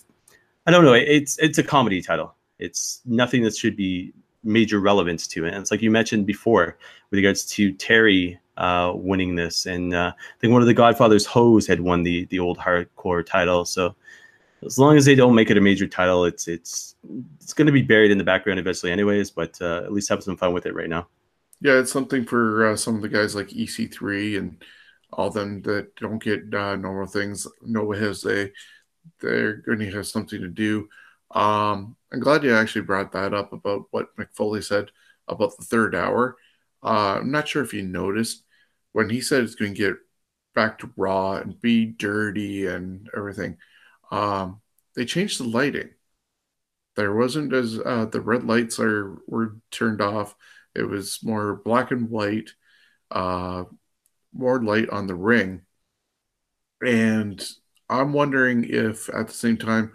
I 0.66 0.72
don't 0.72 0.84
know, 0.84 0.94
it's 0.94 1.38
it's 1.38 1.58
a 1.58 1.62
comedy 1.62 2.02
title. 2.02 2.34
It's 2.58 3.00
nothing 3.04 3.42
that 3.44 3.56
should 3.56 3.76
be 3.76 4.12
major 4.42 4.80
relevance 4.80 5.28
to 5.28 5.44
it. 5.44 5.54
And 5.54 5.58
it's 5.58 5.70
like 5.70 5.82
you 5.82 5.90
mentioned 5.90 6.26
before, 6.26 6.76
with 7.10 7.18
regards 7.18 7.44
to 7.46 7.72
Terri 7.74 8.38
uh, 8.56 8.92
winning 8.94 9.36
this. 9.36 9.66
And 9.66 9.94
uh, 9.94 10.12
I 10.16 10.40
think 10.40 10.52
one 10.52 10.62
of 10.62 10.66
the 10.66 10.74
Godfathers, 10.74 11.24
Hose, 11.26 11.66
had 11.66 11.80
won 11.80 12.02
the 12.02 12.24
the 12.26 12.40
old 12.40 12.58
hardcore 12.58 13.24
title. 13.24 13.64
So 13.64 13.94
as 14.64 14.78
long 14.78 14.96
as 14.96 15.04
they 15.04 15.14
don't 15.14 15.34
make 15.34 15.50
it 15.50 15.56
a 15.56 15.60
major 15.60 15.86
title, 15.86 16.24
it's 16.24 16.48
it's 16.48 16.96
it's 17.40 17.52
going 17.52 17.66
to 17.66 17.72
be 17.72 17.82
buried 17.82 18.10
in 18.10 18.18
the 18.18 18.24
background 18.24 18.58
eventually, 18.58 18.92
anyways. 18.92 19.30
But 19.30 19.60
uh, 19.60 19.82
at 19.84 19.92
least 19.92 20.08
have 20.08 20.22
some 20.22 20.36
fun 20.36 20.52
with 20.52 20.66
it 20.66 20.74
right 20.74 20.88
now. 20.88 21.08
Yeah, 21.60 21.78
it's 21.78 21.92
something 21.92 22.24
for 22.24 22.68
uh, 22.68 22.76
some 22.76 22.96
of 22.96 23.02
the 23.02 23.08
guys 23.08 23.34
like 23.34 23.48
EC3 23.48 24.38
and 24.38 24.62
all 25.12 25.30
them 25.30 25.62
that 25.62 25.94
don't 25.96 26.22
get 26.22 26.54
uh, 26.54 26.76
normal 26.76 27.06
things. 27.06 27.46
Noah 27.62 27.98
has 27.98 28.22
they 28.22 28.52
they're 29.20 29.54
going 29.54 29.78
to 29.80 29.90
have 29.90 30.06
something 30.06 30.40
to 30.40 30.48
do. 30.48 30.88
Um, 31.30 31.96
I'm 32.12 32.20
glad 32.20 32.44
you 32.44 32.54
actually 32.54 32.82
brought 32.82 33.12
that 33.12 33.34
up 33.34 33.52
about 33.52 33.86
what 33.90 34.16
Mick 34.16 34.28
Foley 34.34 34.62
said 34.62 34.90
about 35.26 35.56
the 35.56 35.64
third 35.64 35.94
hour. 35.94 36.36
Uh, 36.82 37.18
I'm 37.18 37.30
not 37.30 37.48
sure 37.48 37.62
if 37.62 37.74
you 37.74 37.82
noticed, 37.82 38.44
when 38.92 39.10
he 39.10 39.20
said 39.20 39.42
it's 39.42 39.54
going 39.54 39.74
to 39.74 39.78
get 39.78 39.96
back 40.54 40.78
to 40.78 40.90
raw 40.96 41.34
and 41.36 41.60
be 41.60 41.86
dirty 41.86 42.66
and 42.66 43.08
everything, 43.16 43.56
um, 44.10 44.60
they 44.94 45.04
changed 45.04 45.40
the 45.40 45.44
lighting. 45.44 45.90
There 46.96 47.14
wasn't 47.14 47.52
as 47.52 47.78
uh, 47.78 48.06
the 48.06 48.20
red 48.20 48.44
lights 48.44 48.80
are 48.80 49.18
were 49.26 49.56
turned 49.70 50.00
off. 50.00 50.34
It 50.74 50.82
was 50.82 51.20
more 51.22 51.56
black 51.56 51.90
and 51.90 52.10
white, 52.10 52.50
uh, 53.10 53.64
more 54.32 54.62
light 54.62 54.90
on 54.90 55.06
the 55.06 55.14
ring. 55.14 55.62
And 56.84 57.44
I'm 57.88 58.12
wondering 58.12 58.64
if 58.64 59.08
at 59.08 59.28
the 59.28 59.32
same 59.34 59.56
time, 59.56 59.92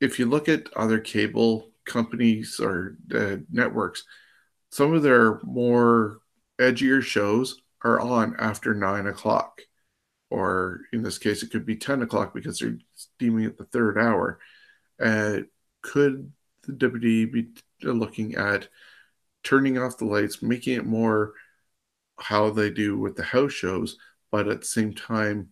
if 0.00 0.18
you 0.18 0.26
look 0.26 0.48
at 0.48 0.72
other 0.74 0.98
cable 0.98 1.70
companies 1.84 2.60
or 2.60 2.96
uh, 3.14 3.36
networks, 3.50 4.04
some 4.70 4.94
of 4.94 5.02
their 5.02 5.40
more 5.42 6.20
edgier 6.60 7.02
shows 7.02 7.60
are 7.82 8.00
on 8.00 8.36
after 8.38 8.74
nine 8.74 9.06
o'clock. 9.06 9.62
Or 10.30 10.82
in 10.92 11.02
this 11.02 11.18
case, 11.18 11.42
it 11.42 11.50
could 11.50 11.66
be 11.66 11.76
10 11.76 12.02
o'clock 12.02 12.32
because 12.32 12.58
they're 12.58 12.78
steaming 12.94 13.44
at 13.44 13.58
the 13.58 13.64
third 13.64 13.98
hour. 13.98 14.38
Uh, 15.02 15.38
could 15.82 16.32
the 16.66 16.72
WWE 16.72 17.32
be 17.32 17.48
looking 17.82 18.36
at 18.36 18.68
turning 19.42 19.78
off 19.78 19.98
the 19.98 20.04
lights, 20.04 20.42
making 20.42 20.76
it 20.76 20.86
more 20.86 21.32
how 22.18 22.50
they 22.50 22.70
do 22.70 22.96
with 22.96 23.16
the 23.16 23.24
house 23.24 23.52
shows, 23.52 23.96
but 24.30 24.46
at 24.46 24.60
the 24.60 24.66
same 24.66 24.94
time, 24.94 25.48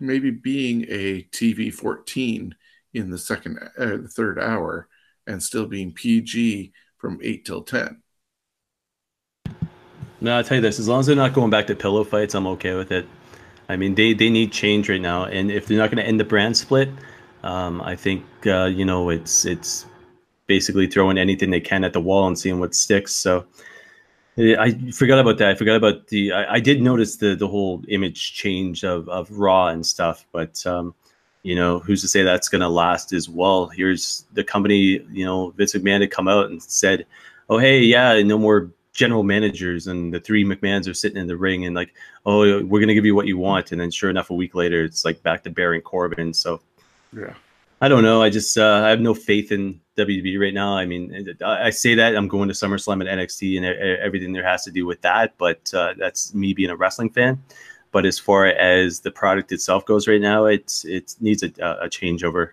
maybe 0.00 0.30
being 0.30 0.84
a 0.88 1.22
TV 1.30 1.72
14 1.72 2.54
in 2.94 3.10
the 3.10 3.18
second, 3.18 3.58
uh, 3.78 3.96
the 3.96 4.08
third 4.08 4.38
hour, 4.38 4.88
and 5.26 5.42
still 5.42 5.66
being 5.66 5.92
PG 5.92 6.72
from 6.98 7.20
8 7.22 7.44
till 7.44 7.62
10? 7.62 8.02
No, 10.20 10.36
I'll 10.36 10.44
tell 10.44 10.56
you 10.56 10.62
this: 10.62 10.78
as 10.78 10.88
long 10.88 11.00
as 11.00 11.06
they're 11.06 11.16
not 11.16 11.34
going 11.34 11.50
back 11.50 11.66
to 11.66 11.76
pillow 11.76 12.02
fights, 12.02 12.34
I'm 12.34 12.46
okay 12.46 12.74
with 12.74 12.92
it. 12.92 13.06
I 13.68 13.76
mean, 13.76 13.94
they 13.94 14.12
they 14.12 14.30
need 14.30 14.52
change 14.52 14.88
right 14.88 15.00
now, 15.00 15.24
and 15.24 15.50
if 15.50 15.66
they're 15.66 15.78
not 15.78 15.90
going 15.90 16.02
to 16.02 16.06
end 16.06 16.20
the 16.20 16.24
brand 16.24 16.56
split, 16.56 16.90
um, 17.42 17.80
I 17.82 17.96
think 17.96 18.24
uh, 18.46 18.64
you 18.64 18.84
know 18.84 19.08
it's 19.10 19.44
it's 19.44 19.86
basically 20.46 20.86
throwing 20.86 21.18
anything 21.18 21.50
they 21.50 21.60
can 21.60 21.84
at 21.84 21.92
the 21.92 22.00
wall 22.00 22.26
and 22.26 22.38
seeing 22.38 22.60
what 22.60 22.74
sticks. 22.74 23.14
So 23.14 23.46
I 24.36 24.90
forgot 24.92 25.18
about 25.18 25.38
that. 25.38 25.50
I 25.50 25.54
forgot 25.54 25.76
about 25.76 26.08
the. 26.08 26.32
I, 26.32 26.54
I 26.54 26.60
did 26.60 26.82
notice 26.82 27.16
the 27.16 27.36
the 27.36 27.48
whole 27.48 27.82
image 27.88 28.34
change 28.34 28.84
of 28.84 29.08
of 29.08 29.30
Raw 29.30 29.68
and 29.68 29.86
stuff, 29.86 30.26
but 30.32 30.64
um, 30.66 30.94
you 31.42 31.54
know, 31.54 31.78
who's 31.78 32.00
to 32.02 32.08
say 32.08 32.22
that's 32.22 32.48
going 32.48 32.62
to 32.62 32.68
last 32.68 33.12
as 33.12 33.28
well? 33.28 33.68
Here's 33.68 34.24
the 34.32 34.42
company. 34.42 35.00
You 35.10 35.24
know, 35.24 35.50
Vince 35.50 35.74
McMahon 35.74 36.00
had 36.00 36.10
come 36.10 36.26
out 36.26 36.50
and 36.50 36.62
said, 36.62 37.06
"Oh, 37.48 37.58
hey, 37.58 37.80
yeah, 37.80 38.20
no 38.22 38.38
more 38.38 38.70
general 38.94 39.24
managers 39.24 39.88
and 39.88 40.14
the 40.14 40.20
three 40.20 40.44
McMahons 40.44 40.88
are 40.88 40.94
sitting 40.94 41.18
in 41.18 41.26
the 41.26 41.36
ring 41.36 41.66
and 41.66 41.74
like, 41.74 41.92
oh, 42.24 42.64
we're 42.64 42.80
gonna 42.80 42.94
give 42.94 43.04
you 43.04 43.14
what 43.14 43.26
you 43.26 43.36
want, 43.36 43.72
and 43.72 43.80
then 43.80 43.90
sure 43.90 44.08
enough, 44.08 44.30
a 44.30 44.34
week 44.34 44.54
later, 44.54 44.84
it's 44.84 45.04
like 45.04 45.22
back 45.22 45.42
to 45.42 45.50
Baron 45.50 45.82
Corbin. 45.82 46.32
So, 46.32 46.62
yeah, 47.12 47.34
I 47.80 47.88
don't 47.88 48.02
know. 48.02 48.22
I 48.22 48.30
just 48.30 48.56
uh, 48.56 48.82
I 48.84 48.88
have 48.88 49.00
no 49.00 49.12
faith 49.12 49.52
in 49.52 49.80
WWE 49.98 50.40
right 50.40 50.54
now. 50.54 50.76
I 50.76 50.86
mean, 50.86 51.36
I 51.44 51.70
say 51.70 51.94
that 51.96 52.16
I'm 52.16 52.28
going 52.28 52.48
to 52.48 52.54
SummerSlam 52.54 53.06
and 53.06 53.20
NXT 53.20 53.56
and 53.56 53.66
everything 54.00 54.32
there 54.32 54.46
has 54.46 54.64
to 54.64 54.70
do 54.70 54.86
with 54.86 55.02
that, 55.02 55.34
but 55.38 55.72
uh, 55.74 55.94
that's 55.98 56.32
me 56.32 56.54
being 56.54 56.70
a 56.70 56.76
wrestling 56.76 57.10
fan. 57.10 57.42
But 57.90 58.06
as 58.06 58.18
far 58.18 58.46
as 58.46 59.00
the 59.00 59.10
product 59.10 59.52
itself 59.52 59.84
goes 59.86 60.08
right 60.08 60.20
now, 60.20 60.46
it's 60.46 60.84
it 60.84 61.14
needs 61.20 61.42
a, 61.42 61.48
a 61.82 61.88
changeover. 61.88 62.50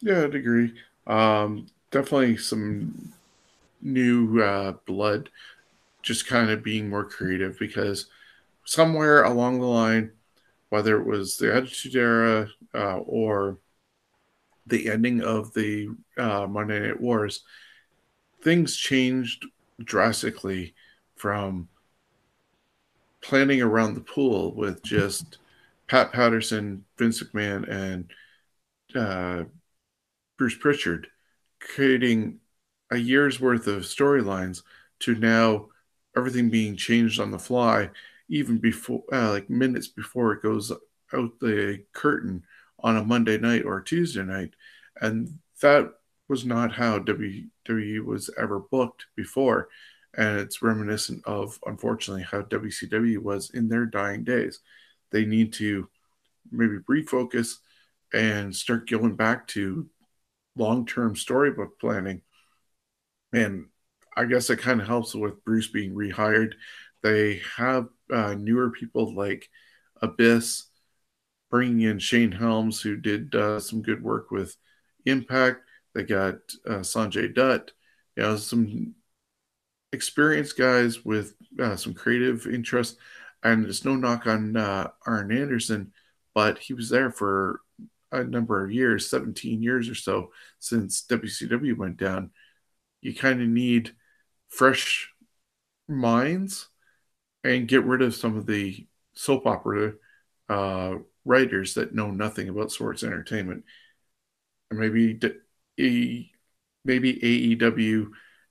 Yeah, 0.00 0.24
I'd 0.24 0.34
agree. 0.34 0.74
Um, 1.06 1.66
definitely 1.90 2.36
some 2.36 3.12
new 3.80 4.42
uh, 4.42 4.72
blood, 4.86 5.30
just 6.02 6.26
kind 6.26 6.50
of 6.50 6.62
being 6.62 6.88
more 6.88 7.04
creative 7.04 7.58
because 7.58 8.06
somewhere 8.64 9.22
along 9.24 9.60
the 9.60 9.66
line, 9.66 10.12
whether 10.68 11.00
it 11.00 11.06
was 11.06 11.36
the 11.36 11.54
Attitude 11.54 11.96
Era 11.96 12.48
uh, 12.74 12.98
or 12.98 13.58
the 14.66 14.90
ending 14.90 15.22
of 15.22 15.52
the 15.54 15.88
uh, 16.18 16.46
Monday 16.46 16.80
Night 16.80 17.00
Wars, 17.00 17.42
things 18.42 18.76
changed 18.76 19.46
drastically 19.82 20.74
from 21.16 21.68
planning 23.20 23.62
around 23.62 23.94
the 23.94 24.00
pool 24.00 24.54
with 24.54 24.82
just 24.82 25.38
Pat 25.88 26.12
Patterson, 26.12 26.84
Vince 26.98 27.22
McMahon, 27.22 27.68
and 27.68 28.10
uh, 28.94 29.44
Bruce 30.36 30.56
Pritchard 30.56 31.08
creating 31.60 32.38
a 32.90 32.96
year's 32.96 33.40
worth 33.40 33.66
of 33.66 33.82
storylines 33.82 34.62
to 35.00 35.14
now 35.14 35.68
everything 36.16 36.50
being 36.50 36.76
changed 36.76 37.20
on 37.20 37.30
the 37.30 37.38
fly, 37.38 37.90
even 38.28 38.58
before, 38.58 39.02
uh, 39.12 39.30
like 39.30 39.50
minutes 39.50 39.88
before 39.88 40.32
it 40.32 40.42
goes 40.42 40.72
out 41.12 41.38
the 41.40 41.82
curtain 41.92 42.42
on 42.80 42.96
a 42.96 43.04
Monday 43.04 43.38
night 43.38 43.64
or 43.64 43.80
Tuesday 43.80 44.22
night. 44.22 44.54
And 45.00 45.38
that 45.62 45.92
was 46.28 46.44
not 46.44 46.72
how 46.72 46.98
WWE 46.98 48.04
was 48.04 48.30
ever 48.38 48.60
booked 48.60 49.06
before. 49.16 49.68
And 50.16 50.40
it's 50.40 50.62
reminiscent 50.62 51.24
of, 51.26 51.58
unfortunately, 51.66 52.24
how 52.24 52.42
WCW 52.42 53.18
was 53.18 53.50
in 53.50 53.68
their 53.68 53.86
dying 53.86 54.24
days. 54.24 54.60
They 55.10 55.24
need 55.24 55.52
to 55.54 55.88
maybe 56.50 56.78
refocus 56.88 57.56
and 58.12 58.54
start 58.54 58.88
going 58.88 59.16
back 59.16 59.46
to 59.48 59.86
long 60.56 60.86
term 60.86 61.14
storybook 61.14 61.78
planning 61.78 62.22
and 63.32 63.66
I 64.16 64.24
guess 64.24 64.50
it 64.50 64.58
kind 64.58 64.80
of 64.80 64.86
helps 64.86 65.14
with 65.14 65.44
Bruce 65.44 65.68
being 65.68 65.94
rehired. 65.94 66.54
They 67.02 67.40
have 67.56 67.88
uh, 68.12 68.34
newer 68.34 68.70
people 68.70 69.14
like 69.14 69.48
Abyss, 70.02 70.64
bringing 71.50 71.82
in 71.82 71.98
Shane 71.98 72.32
Helms, 72.32 72.80
who 72.80 72.96
did 72.96 73.34
uh, 73.34 73.60
some 73.60 73.82
good 73.82 74.02
work 74.02 74.30
with 74.30 74.56
Impact. 75.06 75.60
They 75.94 76.02
got 76.02 76.34
uh, 76.66 76.80
Sanjay 76.80 77.34
Dutt, 77.34 77.72
you 78.16 78.22
know, 78.22 78.36
some 78.36 78.94
experienced 79.92 80.58
guys 80.58 81.04
with 81.04 81.34
uh, 81.58 81.76
some 81.76 81.94
creative 81.94 82.46
interest. 82.46 82.96
And 83.42 83.64
it's 83.66 83.84
no 83.84 83.94
knock 83.94 84.26
on 84.26 84.56
uh, 84.56 84.88
Arn 85.06 85.30
Anderson, 85.30 85.92
but 86.34 86.58
he 86.58 86.74
was 86.74 86.90
there 86.90 87.10
for 87.10 87.60
a 88.10 88.24
number 88.24 88.64
of 88.64 88.72
years, 88.72 89.08
17 89.08 89.62
years 89.62 89.88
or 89.88 89.94
so 89.94 90.30
since 90.58 91.06
WCW 91.08 91.76
went 91.76 91.98
down 91.98 92.30
you 93.00 93.14
kind 93.14 93.40
of 93.40 93.48
need 93.48 93.92
fresh 94.48 95.12
minds 95.88 96.68
and 97.44 97.68
get 97.68 97.84
rid 97.84 98.02
of 98.02 98.14
some 98.14 98.36
of 98.36 98.46
the 98.46 98.86
soap 99.14 99.46
opera 99.46 99.92
uh, 100.48 100.94
writers 101.24 101.74
that 101.74 101.94
know 101.94 102.10
nothing 102.10 102.48
about 102.48 102.72
sports 102.72 103.02
entertainment. 103.02 103.64
And 104.70 104.80
maybe 104.80 105.18
maybe 105.76 107.14
AEW 107.56 108.08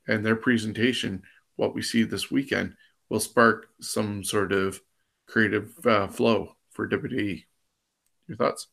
and 0.07 0.25
their 0.25 0.35
presentation, 0.35 1.23
what 1.55 1.75
we 1.75 1.81
see 1.81 2.03
this 2.03 2.31
weekend, 2.31 2.75
will 3.09 3.19
spark 3.19 3.67
some 3.81 4.23
sort 4.23 4.51
of 4.51 4.81
creative 5.27 5.73
uh, 5.85 6.07
flow 6.07 6.55
for 6.71 6.87
WWE. 6.87 7.43
Your 8.27 8.37
thoughts? 8.37 8.67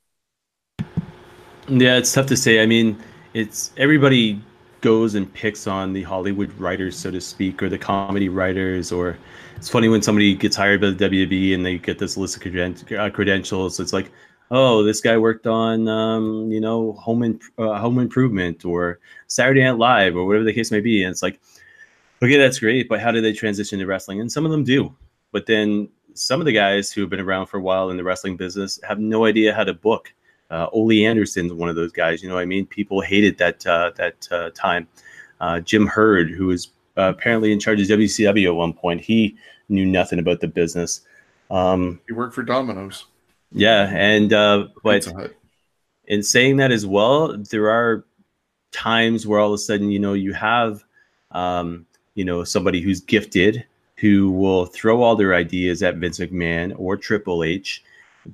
Yeah, 1.68 1.96
it's 1.96 2.12
tough 2.12 2.26
to 2.26 2.36
say. 2.36 2.62
I 2.62 2.66
mean, 2.66 3.02
it's 3.32 3.72
everybody 3.76 4.42
goes 4.84 5.14
and 5.14 5.32
picks 5.32 5.66
on 5.66 5.94
the 5.94 6.02
Hollywood 6.02 6.52
writers, 6.60 6.94
so 6.96 7.10
to 7.10 7.18
speak, 7.18 7.62
or 7.62 7.70
the 7.70 7.78
comedy 7.78 8.28
writers. 8.28 8.92
Or 8.92 9.16
it's 9.56 9.70
funny 9.70 9.88
when 9.88 10.02
somebody 10.02 10.34
gets 10.34 10.56
hired 10.56 10.82
by 10.82 10.90
the 10.90 11.08
WB 11.08 11.54
and 11.54 11.64
they 11.64 11.78
get 11.78 11.98
this 11.98 12.18
list 12.18 12.36
of 12.36 12.42
creden- 12.42 12.98
uh, 12.98 13.08
credentials. 13.08 13.80
It's 13.80 13.94
like, 13.94 14.12
oh, 14.50 14.82
this 14.82 15.00
guy 15.00 15.16
worked 15.16 15.46
on, 15.46 15.88
um, 15.88 16.52
you 16.52 16.60
know, 16.60 16.92
Home 16.92 17.22
in, 17.22 17.40
uh, 17.58 17.78
Home 17.78 17.98
Improvement 17.98 18.66
or 18.66 19.00
Saturday 19.26 19.64
Night 19.64 19.78
Live 19.78 20.16
or 20.16 20.26
whatever 20.26 20.44
the 20.44 20.52
case 20.52 20.70
may 20.70 20.80
be. 20.80 21.02
And 21.02 21.10
it's 21.10 21.22
like, 21.22 21.40
okay, 22.22 22.36
that's 22.36 22.58
great, 22.58 22.86
but 22.86 23.00
how 23.00 23.10
do 23.10 23.22
they 23.22 23.32
transition 23.32 23.78
to 23.78 23.86
wrestling? 23.86 24.20
And 24.20 24.30
some 24.30 24.44
of 24.44 24.50
them 24.50 24.64
do, 24.64 24.94
but 25.32 25.46
then 25.46 25.88
some 26.12 26.40
of 26.40 26.44
the 26.44 26.52
guys 26.52 26.92
who 26.92 27.00
have 27.00 27.10
been 27.10 27.20
around 27.20 27.46
for 27.46 27.56
a 27.56 27.62
while 27.62 27.88
in 27.88 27.96
the 27.96 28.04
wrestling 28.04 28.36
business 28.36 28.78
have 28.86 28.98
no 28.98 29.24
idea 29.24 29.54
how 29.54 29.64
to 29.64 29.72
book 29.72 30.12
uh, 30.50 30.68
Ole 30.72 31.04
Anderson's 31.04 31.52
one 31.52 31.68
of 31.68 31.76
those 31.76 31.92
guys. 31.92 32.22
You 32.22 32.28
know, 32.28 32.38
I 32.38 32.44
mean, 32.44 32.66
people 32.66 33.00
hated 33.00 33.38
that 33.38 33.66
uh, 33.66 33.92
that 33.96 34.28
uh, 34.30 34.50
time. 34.50 34.88
Uh, 35.40 35.60
Jim 35.60 35.86
Herd, 35.86 36.30
who 36.30 36.46
was 36.46 36.68
uh, 36.96 37.12
apparently 37.14 37.52
in 37.52 37.60
charge 37.60 37.80
of 37.80 37.88
WCW 37.88 38.46
at 38.46 38.54
one 38.54 38.72
point, 38.72 39.00
he 39.00 39.36
knew 39.68 39.84
nothing 39.84 40.18
about 40.18 40.40
the 40.40 40.48
business. 40.48 41.00
Um, 41.50 42.00
he 42.06 42.12
worked 42.12 42.34
for 42.34 42.42
Domino's. 42.42 43.06
Yeah, 43.52 43.90
and 43.94 44.32
uh, 44.32 44.68
but 44.82 45.06
in 46.06 46.22
saying 46.22 46.56
that 46.58 46.72
as 46.72 46.86
well, 46.86 47.36
there 47.36 47.70
are 47.70 48.04
times 48.72 49.26
where 49.26 49.40
all 49.40 49.48
of 49.48 49.54
a 49.54 49.58
sudden, 49.58 49.90
you 49.90 49.98
know, 49.98 50.12
you 50.12 50.32
have, 50.32 50.84
um, 51.30 51.86
you 52.14 52.24
know, 52.24 52.44
somebody 52.44 52.80
who's 52.80 53.00
gifted 53.00 53.64
who 53.96 54.30
will 54.30 54.66
throw 54.66 55.02
all 55.02 55.16
their 55.16 55.34
ideas 55.34 55.82
at 55.82 55.96
Vince 55.96 56.18
McMahon 56.18 56.74
or 56.76 56.96
Triple 56.96 57.44
H 57.44 57.82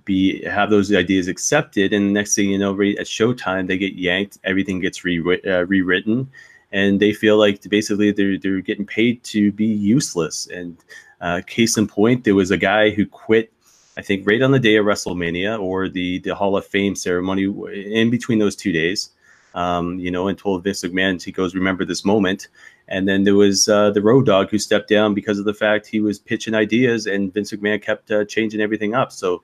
be 0.05 0.45
have 0.45 0.71
those 0.71 0.95
ideas 0.95 1.27
accepted 1.27 1.93
and 1.93 2.13
next 2.13 2.37
thing 2.37 2.51
you 2.51 2.59
know 2.59 2.73
at 2.73 3.07
showtime 3.07 3.67
they 3.67 3.77
get 3.77 3.95
yanked 3.95 4.39
everything 4.45 4.79
gets 4.79 5.05
re- 5.05 5.41
uh, 5.47 5.65
rewritten 5.67 6.31
and 6.73 7.01
they 7.01 7.13
feel 7.13 7.37
like 7.37 7.63
basically 7.69 8.13
they're, 8.13 8.39
they're 8.39 8.61
getting 8.61 8.87
paid 8.87 9.23
to 9.25 9.51
be 9.53 9.67
useless. 9.67 10.47
And 10.47 10.77
uh, 11.21 11.43
case 11.47 11.77
in 11.77 11.87
point 11.87 12.25
there 12.25 12.35
was 12.35 12.51
a 12.51 12.57
guy 12.57 12.91
who 12.91 13.07
quit 13.07 13.53
i 13.99 14.03
think 14.03 14.27
right 14.27 14.41
on 14.41 14.53
the 14.53 14.59
day 14.59 14.77
of 14.77 14.87
wrestlemania 14.87 15.61
or 15.61 15.89
the, 15.89 16.21
the 16.21 16.35
hall 16.35 16.57
of 16.57 16.65
fame 16.65 16.95
ceremony 16.95 17.45
in 17.93 18.09
between 18.09 18.39
those 18.39 18.57
two 18.57 18.73
days. 18.73 19.11
Um, 19.53 19.99
you 19.99 20.13
know 20.13 20.29
and 20.29 20.39
told 20.39 20.63
vince 20.63 20.83
mcmahon 20.83 21.21
he 21.23 21.33
goes 21.33 21.55
remember 21.55 21.85
this 21.85 22.05
moment. 22.05 22.49
And 22.87 23.09
then 23.09 23.25
there 23.25 23.35
was 23.35 23.69
uh, 23.69 23.91
the 23.91 24.03
Road 24.03 24.27
Dogg 24.27 24.51
who 24.51 24.59
stepped 24.59 24.89
down 24.89 25.13
because 25.15 25.39
of 25.39 25.45
the 25.45 25.55
fact 25.55 25.87
he 25.87 26.01
was 26.01 26.19
pitching 26.19 26.55
ideas 26.55 27.07
and 27.07 27.35
vince 27.35 27.53
mcmahon 27.53 27.83
kept 27.83 28.11
uh, 28.13 28.25
changing 28.25 28.61
everything 28.61 28.95
up. 28.95 29.11
So 29.11 29.43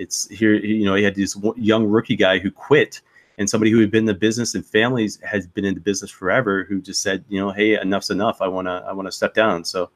it's 0.00 0.28
here, 0.28 0.54
you 0.54 0.84
know, 0.84 0.94
he 0.94 1.04
had 1.04 1.14
this 1.14 1.36
young 1.56 1.84
rookie 1.86 2.16
guy 2.16 2.38
who 2.38 2.50
quit 2.50 3.02
and 3.38 3.48
somebody 3.48 3.70
who 3.70 3.80
had 3.80 3.90
been 3.90 4.00
in 4.00 4.06
the 4.06 4.14
business 4.14 4.54
and 4.54 4.64
families 4.64 5.18
has 5.22 5.46
been 5.46 5.64
in 5.64 5.74
the 5.74 5.80
business 5.80 6.10
forever 6.10 6.64
who 6.64 6.80
just 6.80 7.02
said, 7.02 7.24
you 7.28 7.40
know, 7.40 7.50
hey, 7.50 7.78
enough's 7.80 8.10
enough. 8.10 8.42
I 8.42 8.48
want 8.48 8.66
to, 8.66 8.84
I 8.86 8.92
want 8.92 9.06
to 9.06 9.12
step 9.12 9.34
down. 9.34 9.64
So 9.64 9.90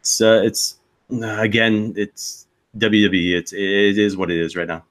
it's, 0.00 0.20
uh, 0.20 0.42
it's 0.44 0.78
again, 1.10 1.94
it's 1.96 2.46
WWE, 2.76 3.34
it's 3.34 3.52
it 3.52 3.98
is 3.98 4.16
what 4.16 4.30
it 4.30 4.38
is 4.38 4.56
right 4.56 4.68
now. 4.68 4.84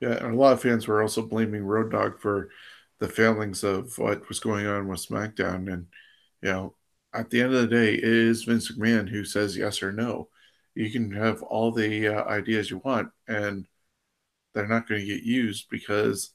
Yeah, 0.00 0.24
and 0.24 0.34
a 0.34 0.36
lot 0.36 0.52
of 0.52 0.62
fans 0.62 0.86
were 0.86 1.02
also 1.02 1.22
blaming 1.22 1.64
Road 1.64 1.90
Dogg 1.90 2.18
for 2.18 2.50
the 2.98 3.08
failings 3.08 3.64
of 3.64 3.96
what 3.98 4.28
was 4.28 4.40
going 4.40 4.66
on 4.66 4.88
with 4.88 5.06
SmackDown. 5.06 5.72
And, 5.72 5.86
you 6.42 6.50
know, 6.50 6.74
at 7.12 7.30
the 7.30 7.42
end 7.42 7.54
of 7.54 7.62
the 7.62 7.66
day, 7.66 7.94
it 7.94 8.04
is 8.04 8.44
Vince 8.44 8.70
McMahon 8.70 9.08
who 9.08 9.24
says 9.24 9.56
yes 9.56 9.82
or 9.82 9.92
no. 9.92 10.28
You 10.74 10.90
can 10.90 11.10
have 11.12 11.42
all 11.42 11.72
the 11.72 12.08
uh, 12.08 12.24
ideas 12.24 12.70
you 12.70 12.80
want, 12.84 13.10
and 13.26 13.66
they're 14.58 14.66
not 14.66 14.88
going 14.88 15.00
to 15.00 15.06
get 15.06 15.22
used 15.22 15.68
because, 15.70 16.30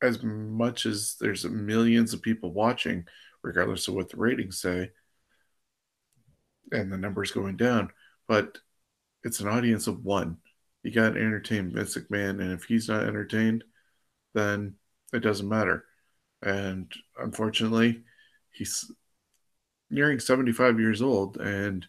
as 0.00 0.22
much 0.22 0.86
as 0.86 1.16
there's 1.20 1.44
millions 1.44 2.14
of 2.14 2.22
people 2.22 2.52
watching, 2.52 3.04
regardless 3.42 3.88
of 3.88 3.94
what 3.94 4.08
the 4.08 4.16
ratings 4.16 4.60
say, 4.60 4.90
and 6.70 6.92
the 6.92 6.96
numbers 6.96 7.32
going 7.32 7.56
down, 7.56 7.90
but 8.28 8.58
it's 9.24 9.40
an 9.40 9.48
audience 9.48 9.88
of 9.88 10.04
one. 10.04 10.36
You 10.84 10.92
got 10.92 11.14
to 11.14 11.20
entertain 11.20 11.72
Vince 11.72 11.96
McMahon, 11.96 12.40
and 12.40 12.52
if 12.52 12.64
he's 12.64 12.88
not 12.88 13.02
entertained, 13.02 13.64
then 14.34 14.76
it 15.12 15.20
doesn't 15.20 15.48
matter. 15.48 15.84
And 16.40 16.92
unfortunately, 17.18 18.04
he's 18.52 18.90
nearing 19.90 20.20
75 20.20 20.78
years 20.78 21.02
old, 21.02 21.38
and 21.38 21.84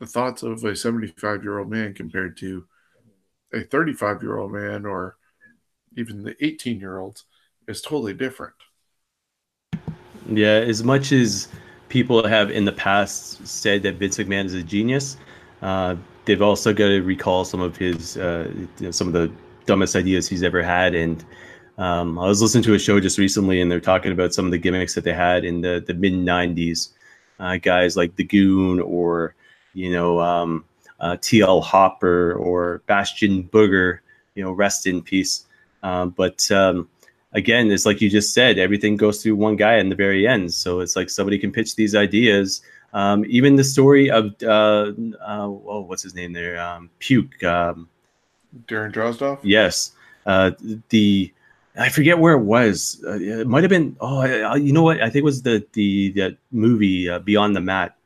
the 0.00 0.06
thoughts 0.06 0.42
of 0.42 0.62
a 0.64 0.76
75 0.76 1.42
year 1.42 1.60
old 1.60 1.70
man 1.70 1.94
compared 1.94 2.36
to 2.38 2.66
a 3.56 3.64
35 3.64 4.22
year 4.22 4.38
old 4.38 4.52
man 4.52 4.86
or 4.86 5.16
even 5.96 6.22
the 6.22 6.36
18 6.44 6.78
year 6.78 6.98
olds 6.98 7.24
is 7.68 7.80
totally 7.80 8.14
different. 8.14 8.54
Yeah, 10.28 10.58
as 10.58 10.82
much 10.82 11.12
as 11.12 11.48
people 11.88 12.26
have 12.26 12.50
in 12.50 12.64
the 12.64 12.72
past 12.72 13.46
said 13.46 13.82
that 13.84 13.96
Vince 13.96 14.18
McMahon 14.18 14.44
is 14.44 14.54
a 14.54 14.62
genius, 14.62 15.16
uh, 15.62 15.96
they've 16.24 16.42
also 16.42 16.72
got 16.72 16.88
to 16.88 17.00
recall 17.00 17.44
some 17.44 17.60
of 17.60 17.76
his 17.76 18.16
uh, 18.16 18.50
you 18.54 18.68
know, 18.80 18.90
some 18.90 19.06
of 19.06 19.12
the 19.12 19.30
dumbest 19.66 19.96
ideas 19.96 20.28
he's 20.28 20.42
ever 20.42 20.62
had. 20.62 20.94
And 20.94 21.24
um, 21.78 22.18
I 22.18 22.26
was 22.26 22.42
listening 22.42 22.64
to 22.64 22.74
a 22.74 22.78
show 22.78 23.00
just 23.00 23.18
recently, 23.18 23.60
and 23.60 23.70
they're 23.70 23.80
talking 23.80 24.12
about 24.12 24.34
some 24.34 24.44
of 24.44 24.50
the 24.50 24.58
gimmicks 24.58 24.94
that 24.94 25.04
they 25.04 25.12
had 25.12 25.44
in 25.44 25.60
the 25.60 25.82
the 25.86 25.94
mid 25.94 26.12
'90s. 26.12 26.90
Uh, 27.38 27.58
guys 27.58 27.96
like 27.96 28.16
the 28.16 28.24
Goon, 28.24 28.80
or 28.80 29.34
you 29.74 29.92
know, 29.92 30.18
um, 30.20 30.64
uh, 31.00 31.16
T.L. 31.20 31.60
Hopper, 31.60 32.34
or 32.34 32.82
Bastion 32.86 33.44
Booger. 33.44 33.98
You 34.34 34.44
know, 34.44 34.52
rest 34.52 34.86
in 34.86 35.02
peace. 35.02 35.46
Um, 35.82 36.10
but 36.10 36.50
um, 36.50 36.88
again, 37.32 37.70
it's 37.70 37.86
like 37.86 38.00
you 38.00 38.10
just 38.10 38.34
said, 38.34 38.58
everything 38.58 38.96
goes 38.96 39.22
through 39.22 39.36
one 39.36 39.56
guy 39.56 39.76
in 39.78 39.88
the 39.88 39.94
very 39.96 40.26
end. 40.26 40.52
So 40.52 40.80
it's 40.80 40.94
like 40.96 41.08
somebody 41.08 41.38
can 41.38 41.52
pitch 41.52 41.74
these 41.76 41.94
ideas. 41.94 42.60
Um, 42.92 43.24
even 43.28 43.56
the 43.56 43.64
story 43.64 44.10
of 44.10 44.34
uh, 44.42 44.92
uh, 45.26 45.46
oh, 45.46 45.84
what's 45.86 46.02
his 46.02 46.14
name 46.14 46.32
there? 46.32 46.60
Um, 46.60 46.90
Puke. 46.98 47.42
Um, 47.44 47.88
Darren 48.66 48.92
Drozdov? 48.92 49.38
yes. 49.42 49.92
Uh, 50.24 50.50
the 50.88 51.32
I 51.78 51.88
forget 51.90 52.18
where 52.18 52.32
it 52.34 52.42
was. 52.42 53.02
Uh, 53.06 53.18
it 53.20 53.46
might 53.46 53.62
have 53.62 53.70
been. 53.70 53.96
Oh, 54.00 54.18
I, 54.18 54.40
I- 54.40 54.56
you 54.56 54.72
know 54.72 54.82
what? 54.82 55.00
I 55.00 55.04
think 55.10 55.16
it 55.16 55.24
was 55.24 55.42
the 55.42 55.64
the, 55.72 56.10
the 56.12 56.36
movie 56.52 57.08
uh, 57.08 57.18
Beyond 57.20 57.54
the 57.54 57.60
Mat, 57.60 57.96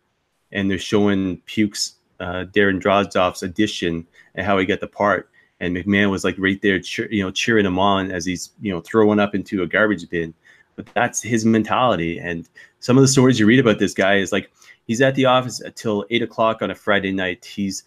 and 0.53 0.71
they're 0.71 0.79
showing 0.79 1.39
Puke's 1.47 1.95
uh, 2.21 2.45
Darren 2.53 2.81
Drozdov's 2.81 3.43
audition 3.43 4.07
and 4.35 4.47
how 4.47 4.59
he 4.59 4.67
got 4.67 4.81
the 4.81 4.87
part. 4.87 5.29
And 5.59 5.77
McMahon 5.77 6.11
was 6.11 6.25
like 6.25 6.37
right 6.39 6.61
there, 6.63 6.81
you 7.11 7.23
know, 7.23 7.31
cheering 7.31 7.67
him 7.67 7.79
on 7.79 8.11
as 8.11 8.25
he's 8.25 8.51
you 8.61 8.73
know 8.73 8.81
throwing 8.81 9.19
up 9.19 9.35
into 9.35 9.63
a 9.63 9.67
garbage 9.67 10.09
bin. 10.09 10.33
But 10.77 10.87
that's 10.95 11.21
his 11.23 11.45
mentality. 11.45 12.19
And 12.19 12.49
some 12.79 12.97
of 12.97 13.03
the 13.03 13.09
stories 13.09 13.39
you 13.39 13.47
read 13.47 13.59
about 13.59 13.79
this 13.79 13.93
guy 13.93 14.17
is 14.17 14.33
like 14.33 14.51
he's 14.87 15.03
at 15.03 15.15
the 15.15 15.27
office 15.27 15.61
until 15.61 16.07
eight 16.11 16.23
o'clock 16.23 16.63
on 16.63 16.71
a 16.71 16.75
Friday 16.75 17.13
night. 17.13 17.45
He's 17.45 17.83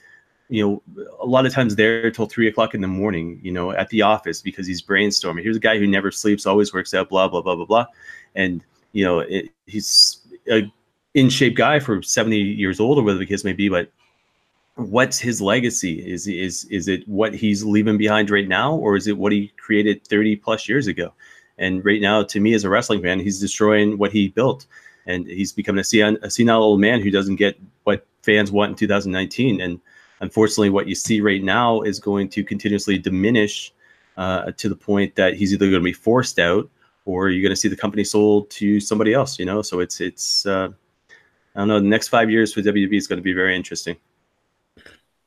you 0.49 0.63
know, 0.95 1.07
a 1.19 1.25
lot 1.25 1.47
of 1.47 1.53
times 1.53 1.75
there 1.75 2.11
till 2.11 2.27
three 2.27 2.47
o'clock 2.47 2.75
in 2.75 2.81
the 2.81 2.87
morning, 2.87 3.39
you 3.41 3.51
know, 3.51 3.71
at 3.71 3.89
the 3.89 4.03
office 4.03 4.39
because 4.39 4.67
he's 4.67 4.83
brainstorming. 4.83 5.41
Here's 5.41 5.57
a 5.57 5.59
guy 5.59 5.79
who 5.79 5.87
never 5.87 6.11
sleeps, 6.11 6.45
always 6.45 6.71
works 6.71 6.93
out, 6.93 7.09
blah, 7.09 7.27
blah, 7.27 7.41
blah, 7.41 7.55
blah, 7.55 7.65
blah. 7.65 7.85
And, 8.35 8.63
you 8.91 9.03
know, 9.03 9.19
it, 9.19 9.49
he's 9.65 10.21
a 10.51 10.71
in 11.13 11.29
shape 11.29 11.55
guy 11.55 11.79
for 11.79 12.01
70 12.03 12.37
years 12.37 12.79
old 12.79 12.97
or 12.97 13.03
whatever 13.03 13.19
the 13.19 13.25
case 13.25 13.43
may 13.43 13.53
be, 13.53 13.69
but 13.69 13.91
what's 14.75 15.19
his 15.19 15.41
legacy? 15.41 15.99
Is, 16.05 16.27
is, 16.27 16.65
is 16.65 16.87
it 16.87 17.07
what 17.07 17.33
he's 17.33 17.63
leaving 17.63 17.97
behind 17.97 18.29
right 18.29 18.47
now, 18.47 18.75
or 18.75 18.95
is 18.95 19.07
it 19.07 19.17
what 19.17 19.31
he 19.31 19.51
created 19.57 20.05
30 20.07 20.37
plus 20.37 20.67
years 20.67 20.87
ago? 20.87 21.13
And 21.57 21.85
right 21.85 22.01
now, 22.01 22.23
to 22.23 22.39
me 22.39 22.53
as 22.53 22.63
a 22.63 22.69
wrestling 22.69 23.01
fan, 23.01 23.19
he's 23.19 23.39
destroying 23.39 23.97
what 23.97 24.11
he 24.11 24.29
built. 24.29 24.65
And 25.05 25.27
he's 25.27 25.51
becoming 25.51 25.79
a 25.79 25.83
senile, 25.83 26.17
a 26.23 26.29
senile 26.29 26.63
old 26.63 26.79
man 26.79 27.01
who 27.01 27.11
doesn't 27.11 27.35
get 27.35 27.59
what 27.83 28.07
fans 28.23 28.51
want 28.51 28.71
in 28.71 28.75
2019. 28.75 29.61
And 29.61 29.79
unfortunately, 30.21 30.69
what 30.69 30.87
you 30.87 30.95
see 30.95 31.21
right 31.21 31.43
now 31.43 31.81
is 31.81 31.99
going 31.99 32.29
to 32.29 32.43
continuously 32.43 32.97
diminish 32.97 33.73
uh, 34.17 34.51
to 34.53 34.69
the 34.69 34.75
point 34.75 35.15
that 35.15 35.35
he's 35.35 35.53
either 35.53 35.65
going 35.65 35.81
to 35.81 35.83
be 35.83 35.93
forced 35.93 36.39
out 36.39 36.69
or 37.05 37.29
you're 37.29 37.41
going 37.41 37.51
to 37.51 37.59
see 37.59 37.67
the 37.67 37.75
company 37.75 38.03
sold 38.03 38.49
to 38.49 38.79
somebody 38.79 39.13
else. 39.13 39.37
You 39.37 39.45
know, 39.45 39.61
so 39.61 39.79
it's 39.79 39.99
it's 39.99 40.45
uh, 40.45 40.69
I 41.55 41.59
don't 41.59 41.67
know. 41.67 41.79
The 41.79 41.85
next 41.85 42.07
five 42.07 42.31
years 42.31 42.53
for 42.53 42.61
WWE 42.61 42.97
is 42.97 43.07
going 43.07 43.17
to 43.17 43.23
be 43.23 43.33
very 43.33 43.55
interesting. 43.55 43.97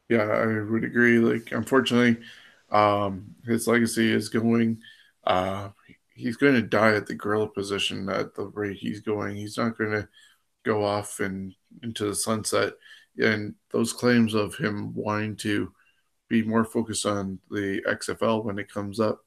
Yeah, 0.09 0.23
I 0.25 0.47
would 0.63 0.85
agree. 0.85 1.19
Like, 1.19 1.53
unfortunately, 1.53 2.23
um, 2.71 3.35
his 3.45 3.67
legacy 3.67 4.13
is 4.13 4.29
going. 4.29 4.81
Uh, 5.25 5.71
he's 6.15 6.37
going 6.37 6.55
to 6.55 6.63
die 6.63 6.95
at 6.95 7.07
the 7.07 7.15
gorilla 7.15 7.49
position 7.49 8.09
at 8.09 8.35
the 8.35 8.47
rate 8.47 8.77
he's 8.79 9.01
going. 9.01 9.37
He's 9.37 9.57
not 9.59 9.77
going 9.77 9.91
to 9.93 10.09
go 10.65 10.85
off 10.85 11.21
and 11.21 11.55
into 11.83 12.07
the 12.07 12.15
sunset. 12.15 12.75
And 13.19 13.55
those 13.73 13.93
claims 13.93 14.35
of 14.35 14.57
him 14.57 14.95
wanting 14.95 15.37
to 15.39 15.73
be 16.29 16.43
more 16.43 16.65
focused 16.65 17.07
on 17.07 17.41
the 17.51 17.83
XFL 17.87 18.45
when 18.45 18.59
it 18.59 18.73
comes 18.73 19.01
up, 19.01 19.23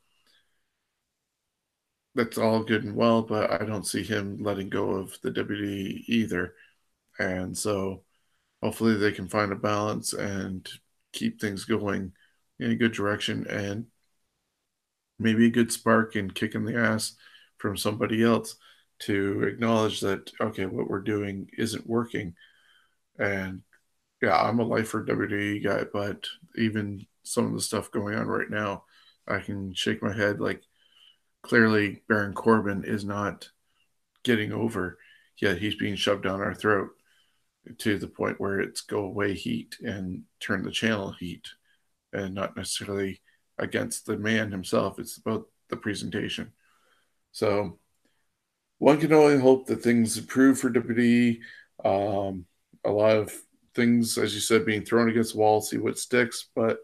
that's 2.15 2.37
all 2.37 2.63
good 2.63 2.83
and 2.83 2.95
well, 2.95 3.21
but 3.21 3.51
I 3.61 3.65
don't 3.65 3.85
see 3.85 4.03
him 4.03 4.37
letting 4.41 4.69
go 4.69 4.91
of 4.91 5.19
the 5.21 5.31
WWE 5.31 6.03
either. 6.07 6.55
And 7.19 7.57
so 7.57 8.03
hopefully 8.61 8.95
they 8.95 9.11
can 9.11 9.27
find 9.27 9.51
a 9.51 9.55
balance 9.55 10.13
and 10.13 10.67
keep 11.13 11.39
things 11.39 11.65
going 11.65 12.11
in 12.59 12.71
a 12.71 12.75
good 12.75 12.91
direction 12.91 13.47
and 13.47 13.85
maybe 15.17 15.45
a 15.45 15.51
good 15.51 15.71
spark 15.71 16.15
and 16.15 16.35
kick 16.35 16.55
in 16.55 16.65
the 16.65 16.77
ass 16.77 17.15
from 17.57 17.75
somebody 17.75 18.23
else 18.23 18.55
to 18.99 19.43
acknowledge 19.43 20.01
that 20.01 20.31
okay 20.41 20.65
what 20.65 20.89
we're 20.89 20.99
doing 20.99 21.49
isn't 21.57 21.87
working. 21.87 22.35
And 23.17 23.63
yeah 24.21 24.35
i'm 24.41 24.59
a 24.59 24.63
lifer 24.63 25.03
wwe 25.05 25.63
guy 25.63 25.85
but 25.93 26.25
even 26.57 27.05
some 27.23 27.45
of 27.45 27.53
the 27.53 27.61
stuff 27.61 27.91
going 27.91 28.15
on 28.15 28.27
right 28.27 28.49
now 28.49 28.83
i 29.27 29.39
can 29.39 29.73
shake 29.73 30.03
my 30.03 30.13
head 30.13 30.41
like 30.41 30.61
clearly 31.41 32.01
baron 32.09 32.33
corbin 32.33 32.83
is 32.83 33.05
not 33.05 33.49
getting 34.23 34.51
over 34.51 34.97
yet. 35.37 35.57
He's 35.57 35.75
being 35.75 35.95
shoved 35.95 36.23
down 36.23 36.41
our 36.41 36.53
throat 36.53 36.89
to 37.77 37.97
the 37.97 38.07
point 38.07 38.39
where 38.39 38.59
it's 38.59 38.81
go 38.81 39.03
away 39.03 39.33
heat 39.33 39.77
and 39.81 40.23
turn 40.39 40.63
the 40.63 40.71
channel 40.71 41.11
heat 41.11 41.47
and 42.13 42.33
not 42.33 42.55
necessarily 42.57 43.21
against 43.57 44.05
the 44.05 44.17
man 44.17 44.51
himself. 44.51 44.99
It's 44.99 45.17
about 45.17 45.45
the 45.69 45.77
presentation. 45.77 46.51
So 47.31 47.79
one 48.79 48.99
can 48.99 49.13
only 49.13 49.37
hope 49.39 49.67
that 49.67 49.83
things 49.83 50.17
improve 50.17 50.59
for 50.59 50.71
WWE. 50.71 51.39
Um, 51.83 52.45
a 52.83 52.89
lot 52.89 53.17
of 53.17 53.33
things, 53.75 54.17
as 54.17 54.33
you 54.33 54.39
said, 54.39 54.65
being 54.65 54.83
thrown 54.83 55.09
against 55.09 55.33
the 55.33 55.39
wall, 55.39 55.61
see 55.61 55.77
what 55.77 55.99
sticks, 55.99 56.47
but 56.55 56.79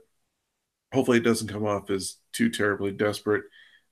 hopefully 0.93 1.17
it 1.17 1.23
doesn't 1.23 1.47
come 1.47 1.65
off 1.65 1.89
as 1.89 2.17
too 2.31 2.49
terribly 2.49 2.91
desperate 2.91 3.43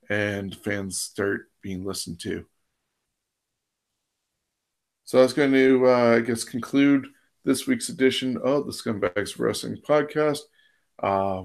and 0.09 0.55
fans 0.55 0.99
start 0.99 1.49
being 1.61 1.85
listened 1.85 2.19
to. 2.21 2.45
So 5.05 5.19
that's 5.19 5.33
going 5.33 5.51
to, 5.51 5.87
uh, 5.87 6.15
I 6.17 6.19
guess, 6.21 6.43
conclude 6.43 7.07
this 7.43 7.67
week's 7.67 7.89
edition 7.89 8.37
of 8.37 8.65
the 8.65 8.71
Scumbags 8.71 9.37
Wrestling 9.37 9.77
Podcast. 9.77 10.39
Uh, 11.01 11.43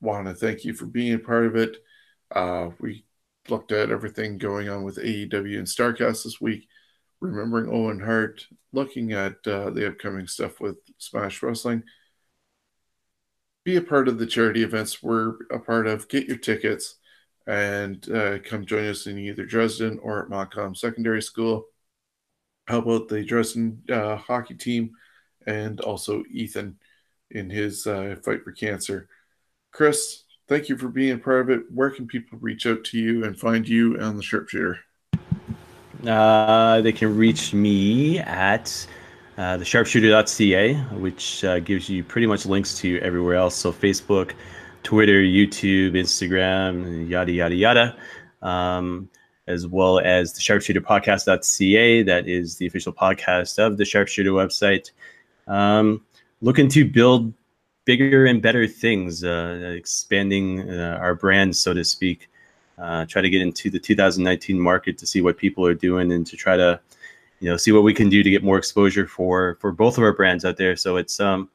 want 0.00 0.26
to 0.28 0.34
thank 0.34 0.64
you 0.64 0.74
for 0.74 0.86
being 0.86 1.14
a 1.14 1.18
part 1.18 1.46
of 1.46 1.56
it. 1.56 1.76
Uh, 2.34 2.70
we 2.78 3.04
looked 3.48 3.72
at 3.72 3.90
everything 3.90 4.38
going 4.38 4.68
on 4.68 4.84
with 4.84 4.98
AEW 4.98 5.58
and 5.58 5.66
Starcast 5.66 6.22
this 6.22 6.40
week, 6.40 6.68
remembering 7.20 7.68
Owen 7.68 7.98
Hart, 7.98 8.46
looking 8.72 9.12
at 9.12 9.34
uh, 9.44 9.70
the 9.70 9.88
upcoming 9.88 10.28
stuff 10.28 10.60
with 10.60 10.76
Smash 10.98 11.42
Wrestling. 11.42 11.82
Be 13.64 13.76
a 13.76 13.82
part 13.82 14.08
of 14.08 14.18
the 14.18 14.26
charity 14.26 14.62
events 14.62 15.02
we're 15.02 15.34
a 15.50 15.58
part 15.58 15.88
of. 15.88 16.08
Get 16.08 16.28
your 16.28 16.38
tickets 16.38 16.96
and 17.46 18.08
uh, 18.10 18.38
come 18.38 18.64
join 18.64 18.86
us 18.86 19.06
in 19.06 19.18
either 19.18 19.44
Dresden 19.44 19.98
or 20.00 20.22
at 20.22 20.30
Montcalm 20.30 20.76
Secondary 20.76 21.20
School. 21.20 21.66
How 22.70 22.78
about 22.78 23.08
the 23.08 23.24
Dresden 23.24 23.82
uh, 23.90 24.14
hockey 24.14 24.54
team 24.54 24.92
and 25.44 25.80
also 25.80 26.22
Ethan 26.30 26.76
in 27.32 27.50
his 27.50 27.84
uh, 27.84 28.14
fight 28.24 28.44
for 28.44 28.52
cancer? 28.52 29.08
Chris, 29.72 30.22
thank 30.46 30.68
you 30.68 30.78
for 30.78 30.86
being 30.86 31.18
part 31.18 31.40
of 31.40 31.50
it. 31.50 31.62
Where 31.74 31.90
can 31.90 32.06
people 32.06 32.38
reach 32.40 32.66
out 32.66 32.84
to 32.84 32.98
you 32.98 33.24
and 33.24 33.36
find 33.36 33.68
you 33.68 33.98
on 34.00 34.16
the 34.16 34.22
Sharpshooter? 34.22 34.78
Uh, 36.06 36.80
they 36.82 36.92
can 36.92 37.16
reach 37.16 37.52
me 37.52 38.20
at 38.20 38.86
uh, 39.36 39.58
sharpshooter.ca, 39.58 40.74
which 40.96 41.42
uh, 41.42 41.58
gives 41.58 41.88
you 41.88 42.04
pretty 42.04 42.28
much 42.28 42.46
links 42.46 42.76
to 42.78 43.00
everywhere 43.00 43.34
else. 43.34 43.56
So 43.56 43.72
Facebook, 43.72 44.34
Twitter, 44.84 45.20
YouTube, 45.20 45.94
Instagram, 45.94 47.08
yada, 47.08 47.32
yada, 47.32 47.54
yada. 47.56 47.96
Um, 48.40 49.10
as 49.50 49.66
well 49.66 49.98
as 49.98 50.32
the 50.32 50.40
sharpshooter 50.40 50.80
podcast.ca. 50.80 52.02
that 52.04 52.28
is 52.28 52.56
the 52.56 52.66
official 52.66 52.92
podcast 52.92 53.58
of 53.58 53.76
the 53.76 53.84
Sharpshooter 53.84 54.30
website. 54.30 54.90
Um, 55.46 56.04
looking 56.40 56.68
to 56.70 56.84
build 56.84 57.32
bigger 57.84 58.26
and 58.26 58.40
better 58.40 58.66
things, 58.66 59.24
uh, 59.24 59.74
expanding 59.76 60.70
uh, 60.70 60.98
our 61.00 61.14
brand, 61.14 61.56
so 61.56 61.74
to 61.74 61.84
speak. 61.84 62.28
Uh, 62.78 63.04
try 63.06 63.20
to 63.20 63.28
get 63.28 63.42
into 63.42 63.68
the 63.68 63.78
2019 63.78 64.58
market 64.58 64.96
to 64.96 65.06
see 65.06 65.20
what 65.20 65.36
people 65.36 65.66
are 65.66 65.74
doing 65.74 66.12
and 66.12 66.26
to 66.26 66.36
try 66.36 66.56
to, 66.56 66.80
you 67.40 67.50
know, 67.50 67.56
see 67.56 67.72
what 67.72 67.82
we 67.82 67.92
can 67.92 68.08
do 68.08 68.22
to 68.22 68.30
get 68.30 68.42
more 68.42 68.56
exposure 68.56 69.06
for 69.06 69.58
for 69.60 69.70
both 69.72 69.98
of 69.98 70.04
our 70.04 70.14
brands 70.14 70.44
out 70.44 70.56
there. 70.56 70.76
So 70.76 70.96
it's 70.96 71.20
um, 71.20 71.50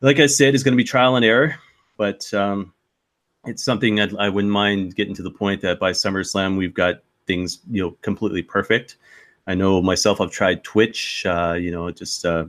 like 0.00 0.20
I 0.20 0.26
said, 0.26 0.54
it's 0.54 0.62
going 0.62 0.74
to 0.74 0.76
be 0.76 0.84
trial 0.84 1.16
and 1.16 1.24
error, 1.24 1.56
but 1.96 2.32
um, 2.34 2.72
it's 3.46 3.64
something 3.64 4.00
I'd, 4.00 4.14
I 4.16 4.28
would 4.28 4.44
not 4.44 4.52
mind 4.52 4.94
getting 4.94 5.14
to 5.14 5.22
the 5.22 5.30
point 5.30 5.62
that 5.62 5.80
by 5.80 5.92
SummerSlam 5.92 6.56
we've 6.56 6.74
got 6.74 7.02
things 7.26 7.60
you 7.70 7.82
know 7.82 7.90
completely 8.02 8.42
perfect. 8.42 8.96
I 9.46 9.54
know 9.54 9.82
myself, 9.82 10.20
I've 10.20 10.30
tried 10.30 10.64
Twitch, 10.64 11.26
uh, 11.26 11.52
you 11.52 11.70
know, 11.70 11.90
just 11.90 12.24
uh, 12.24 12.46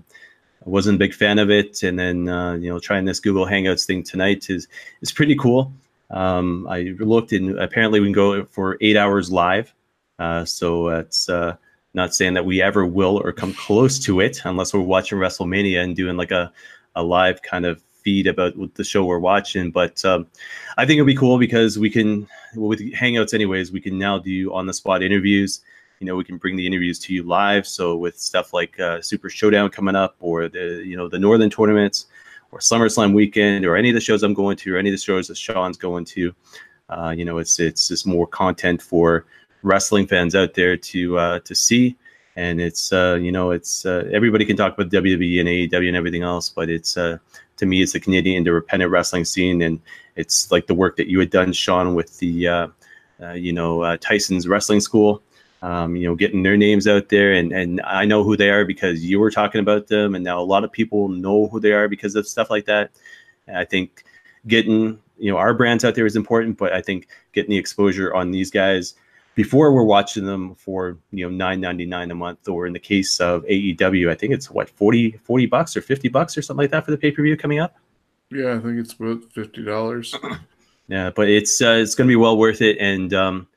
I 0.66 0.70
wasn't 0.70 0.96
a 0.96 1.00
big 1.00 1.14
fan 1.14 1.40
of 1.40 1.50
it, 1.50 1.84
and 1.84 2.00
then 2.00 2.30
uh, 2.30 2.54
you 2.54 2.70
know 2.70 2.80
trying 2.80 3.06
this 3.06 3.20
Google 3.20 3.46
Hangouts 3.46 3.86
thing 3.86 4.04
tonight 4.04 4.50
is 4.50 4.68
is 5.02 5.12
pretty 5.12 5.36
cool. 5.36 5.74
Um, 6.10 6.68
I 6.70 6.96
looked 7.00 7.32
and 7.32 7.60
apparently 7.60 8.00
we 8.00 8.08
can 8.08 8.14
go 8.14 8.46
for 8.46 8.78
eight 8.82 8.98
hours 8.98 9.32
live. 9.32 9.74
Uh, 10.18 10.46
so 10.46 10.90
it's 10.90 11.28
uh, 11.30 11.56
not 11.94 12.14
saying 12.14 12.36
that 12.36 12.46
we 12.46 12.62
ever 12.62 12.86
will 12.86 13.18
or 13.18 13.32
come 13.32 13.54
close 13.66 14.00
to 14.00 14.20
it 14.20 14.42
unless 14.46 14.74
we're 14.74 14.80
watching 14.80 15.18
WrestleMania 15.18 15.84
and 15.84 15.96
doing 15.96 16.18
like 16.18 16.32
a, 16.32 16.52
a 16.96 17.04
live 17.04 17.42
kind 17.42 17.66
of 17.66 17.82
feed 18.06 18.28
about 18.28 18.54
the 18.76 18.84
show 18.86 19.04
we're 19.04 19.20
watching. 19.20 19.72
But 19.72 20.06
um, 20.06 20.28
I 20.78 20.86
think 20.86 21.00
it'll 21.00 21.08
be 21.08 21.16
cool 21.16 21.38
because 21.38 21.78
we 21.78 21.90
can, 21.90 22.26
well, 22.56 22.70
with 22.70 22.80
Hangouts, 22.94 23.34
anyways, 23.34 23.74
we 23.74 23.82
can 23.82 23.98
now 23.98 24.20
do 24.20 24.54
on 24.54 24.68
the 24.68 24.74
spot 24.74 25.04
interviews. 25.04 25.60
You 26.00 26.08
know, 26.08 26.16
we 26.16 26.24
can 26.24 26.38
bring 26.38 26.56
the 26.56 26.66
interviews 26.66 27.00
to 27.00 27.14
you 27.14 27.24
live. 27.24 27.68
So 27.68 27.98
with 27.98 28.18
stuff 28.18 28.54
like 28.54 28.80
uh, 28.80 29.02
Super 29.02 29.30
Showdown 29.30 29.70
coming 29.72 29.96
up, 29.96 30.16
or 30.20 30.48
the 30.48 30.84
you 30.86 30.96
know 30.96 31.10
the 31.10 31.20
Northern 31.20 31.50
tournaments, 31.50 32.06
or 32.52 32.60
SummerSlam 32.60 33.14
weekend 33.14 33.66
or 33.66 33.76
any 33.76 33.90
of 33.90 33.96
the 33.96 34.02
shows 34.02 34.24
I'm 34.24 34.34
going 34.34 34.56
to 34.58 34.74
or 34.74 34.78
any 34.78 34.90
of 34.90 34.94
the 34.94 35.02
shows 35.02 35.28
that 35.28 35.38
Sean's 35.38 35.78
going 35.78 36.06
to. 36.06 36.34
Uh, 36.90 37.14
you 37.18 37.26
know, 37.26 37.40
it's 37.40 37.60
it's 37.60 37.88
just 37.88 38.08
more 38.08 38.28
content 38.28 38.82
for 38.82 39.26
wrestling 39.64 40.08
fans 40.08 40.36
out 40.36 40.54
there 40.54 40.78
to 40.78 41.18
uh, 41.18 41.40
to 41.40 41.56
see. 41.56 41.98
And 42.38 42.62
it's 42.62 42.94
uh, 42.94 43.18
you 43.20 43.32
know 43.32 43.52
it's 43.52 43.86
uh, 43.86 44.10
everybody 44.12 44.46
can 44.46 44.56
talk 44.56 44.74
about 44.74 44.92
WWE 44.92 45.40
and 45.40 45.50
AEW 45.50 45.88
and 45.88 45.98
everything 45.98 46.24
else, 46.24 46.50
but 46.50 46.70
it's 46.70 46.98
uh, 46.98 47.18
to 47.58 47.66
me 47.66 47.82
it's 47.82 47.94
the 47.94 48.00
Canadian 48.00 48.38
independent 48.38 48.92
wrestling 48.92 49.26
scene, 49.26 49.62
and 49.62 49.80
it's 50.16 50.52
like 50.52 50.68
the 50.68 50.74
work 50.74 50.98
that 50.98 51.08
you 51.08 51.20
had 51.20 51.30
done, 51.30 51.54
Sean, 51.54 51.96
with 51.96 52.18
the 52.20 52.48
uh, 52.48 52.68
you 53.34 53.54
know 53.54 53.96
Tyson's 53.98 54.48
wrestling 54.48 54.80
school 54.80 55.22
um, 55.66 55.96
you 55.96 56.08
know, 56.08 56.14
getting 56.14 56.44
their 56.44 56.58
names 56.58 56.88
out 56.88 57.10
there. 57.10 57.34
And, 57.34 57.52
and 57.52 57.82
I 57.82 58.06
know 58.06 58.24
who 58.24 58.38
they 58.38 58.52
are 58.52 58.66
because 58.66 59.04
you 59.04 59.20
were 59.20 59.32
talking 59.32 59.60
about 59.60 59.88
them. 59.88 60.14
And 60.14 60.24
now 60.24 60.40
a 60.40 60.44
lot 60.44 60.64
of 60.64 60.72
people 60.72 61.08
know 61.08 61.48
who 61.48 61.60
they 61.60 61.72
are 61.72 61.88
because 61.88 62.14
of 62.14 62.28
stuff 62.28 62.52
like 62.52 62.66
that. 62.66 62.92
And 63.48 63.58
I 63.58 63.66
think 63.66 64.04
getting, 64.46 65.00
you 65.18 65.32
know, 65.32 65.38
our 65.38 65.56
brands 65.56 65.84
out 65.84 65.96
there 65.96 66.06
is 66.06 66.16
important, 66.16 66.60
but 66.60 66.72
I 66.72 66.82
think 66.82 67.08
getting 67.34 67.50
the 67.50 67.58
exposure 67.58 68.14
on 68.14 68.30
these 68.30 68.52
guys 68.52 68.94
before 69.36 69.74
we're 69.74 69.84
watching 69.84 70.26
them 70.26 70.56
for, 70.56 70.98
you 71.12 71.26
know, 71.26 71.36
nine 71.36 71.62
ninety 71.62 71.86
nine 71.86 72.10
a 72.10 72.16
month, 72.16 72.48
or 72.48 72.66
in 72.66 72.74
the 72.74 72.80
case 72.80 73.20
of 73.20 73.44
AEW, 73.44 74.10
I 74.10 74.16
think 74.16 74.34
it's 74.34 74.50
what, 74.50 74.70
40, 74.70 75.20
40 75.24 75.46
bucks 75.46 75.78
or 75.78 75.82
50 75.82 76.08
bucks 76.10 76.38
or 76.38 76.42
something 76.42 76.64
like 76.64 76.72
that 76.72 76.86
for 76.86 76.92
the 76.92 76.98
pay 76.98 77.12
per 77.12 77.22
view 77.22 77.38
coming 77.38 77.60
up. 77.60 77.76
Yeah, 78.32 78.56
I 78.56 78.60
think 78.60 78.80
it's 78.80 78.94
about 78.94 79.22
$50. 79.34 80.40
yeah, 80.88 81.12
but 81.12 81.30
it's, 81.30 81.62
uh, 81.62 81.78
it's 81.82 81.94
going 81.94 82.08
to 82.08 82.12
be 82.12 82.16
well 82.16 82.38
worth 82.38 82.62
it. 82.62 82.78
And, 82.80 83.14
um, 83.14 83.48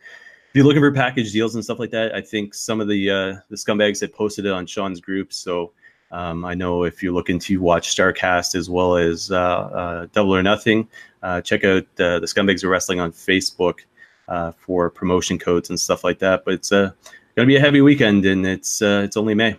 if 0.49 0.57
you're 0.57 0.65
looking 0.65 0.83
for 0.83 0.91
package 0.93 1.31
deals 1.33 1.55
and 1.55 1.63
stuff 1.63 1.79
like 1.79 1.91
that, 1.91 2.15
I 2.15 2.23
think 2.23 2.55
some 2.55 2.81
of 2.81 2.89
the 2.89 3.11
uh, 3.11 3.35
the 3.51 3.57
scumbags 3.57 4.01
had 4.01 4.15
posted 4.15 4.47
it 4.47 4.51
on 4.51 4.65
Sean's 4.65 4.99
group. 4.99 5.31
So 5.31 5.73
um, 6.11 6.43
I 6.43 6.55
know 6.55 6.85
if 6.85 7.03
you're 7.03 7.13
looking 7.13 7.39
to 7.41 7.61
watch 7.61 7.95
Starcast 7.95 8.55
as 8.55 8.71
well 8.71 8.97
as 8.97 9.31
uh, 9.31 9.37
uh, 9.37 10.07
Double 10.13 10.35
or 10.35 10.43
Nothing, 10.43 10.89
uh, 11.23 11.43
check 11.43 11.65
out 11.65 11.85
the 11.97 12.21
Scumbags 12.23 12.65
of 12.65 12.71
Wrestling 12.71 12.99
on 12.99 13.13
Facebook 13.13 13.81
uh, 14.29 14.53
for 14.53 14.91
promotion 14.91 15.39
codes 15.39 15.71
and 15.71 15.81
stuff 15.81 16.05
like 16.05 16.19
that. 16.21 16.45
But 16.45 16.55
it's 16.55 16.73
uh, 16.73 16.91
going 17.35 17.47
to 17.47 17.53
be 17.53 17.57
a 17.57 17.61
heavy 17.61 17.81
weekend, 17.81 18.25
and 18.27 18.47
it's 18.47 18.81
it's 18.83 19.17
only 19.17 19.35
May. 19.35 19.57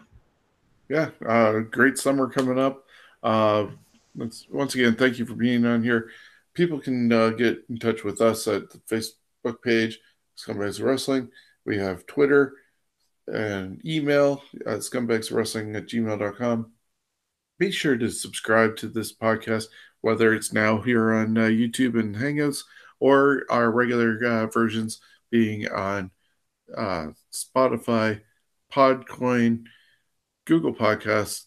Yeah, 0.87 1.09
great 1.69 1.97
summer 1.97 2.29
coming 2.29 2.57
up. 2.57 2.85
once 3.23 4.75
again, 4.75 4.95
thank 4.95 5.19
you 5.19 5.25
for 5.25 5.35
being 5.35 5.65
on 5.65 5.83
here. 5.83 6.09
People 6.53 6.79
can 6.79 7.09
get 7.35 7.63
in 7.69 7.77
touch 7.77 8.03
with 8.03 8.21
us 8.21 8.47
at 8.47 8.69
the 8.69 8.79
Facebook 8.79 9.61
page 9.63 9.99
Scumbags 10.37 10.81
Wrestling. 10.81 11.29
We 11.65 11.77
have 11.77 12.05
Twitter 12.05 12.55
and 13.27 13.81
email 13.85 14.41
at 14.65 14.79
scumbagswrestling 14.79 15.75
at 15.75 15.87
gmail.com. 15.87 16.71
Be 17.59 17.71
sure 17.71 17.97
to 17.97 18.09
subscribe 18.09 18.77
to 18.77 18.87
this 18.87 19.15
podcast, 19.15 19.65
whether 20.01 20.33
it's 20.33 20.53
now 20.53 20.81
here 20.81 21.11
on 21.13 21.37
uh, 21.37 21.41
YouTube 21.41 21.99
and 21.99 22.15
Hangouts 22.15 22.63
or 22.99 23.43
our 23.49 23.71
regular 23.71 24.19
uh, 24.25 24.47
versions 24.47 24.99
being 25.29 25.67
on 25.69 26.11
uh, 26.75 27.07
Spotify, 27.31 28.21
Podcoin, 28.71 29.65
Google 30.45 30.73
Podcasts, 30.73 31.45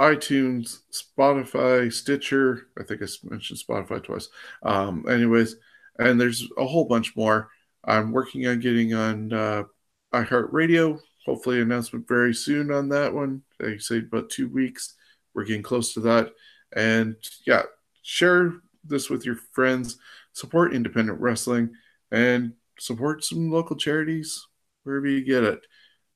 iTunes, 0.00 0.80
Spotify, 0.92 1.92
Stitcher. 1.92 2.68
I 2.78 2.82
think 2.82 3.02
I 3.02 3.06
mentioned 3.24 3.60
Spotify 3.60 4.02
twice. 4.02 4.28
Um, 4.62 5.04
anyways, 5.08 5.56
and 5.98 6.20
there's 6.20 6.48
a 6.58 6.66
whole 6.66 6.86
bunch 6.86 7.14
more. 7.16 7.50
I'm 7.84 8.12
working 8.12 8.46
on 8.46 8.60
getting 8.60 8.94
on 8.94 9.32
uh, 9.32 9.64
iHeartRadio. 10.12 11.00
Hopefully, 11.26 11.60
announcement 11.60 12.08
very 12.08 12.34
soon 12.34 12.72
on 12.72 12.88
that 12.88 13.12
one. 13.12 13.42
I 13.62 13.76
say 13.78 13.98
about 13.98 14.30
two 14.30 14.48
weeks. 14.48 14.94
We're 15.34 15.44
getting 15.44 15.62
close 15.62 15.94
to 15.94 16.00
that. 16.00 16.32
And 16.74 17.16
yeah, 17.46 17.62
share 18.02 18.54
this 18.84 19.08
with 19.08 19.24
your 19.24 19.36
friends. 19.52 19.98
Support 20.32 20.74
independent 20.74 21.20
wrestling 21.20 21.74
and 22.10 22.54
support 22.78 23.24
some 23.24 23.50
local 23.50 23.76
charities 23.76 24.46
wherever 24.84 25.06
you 25.06 25.24
get 25.24 25.44
it. 25.44 25.60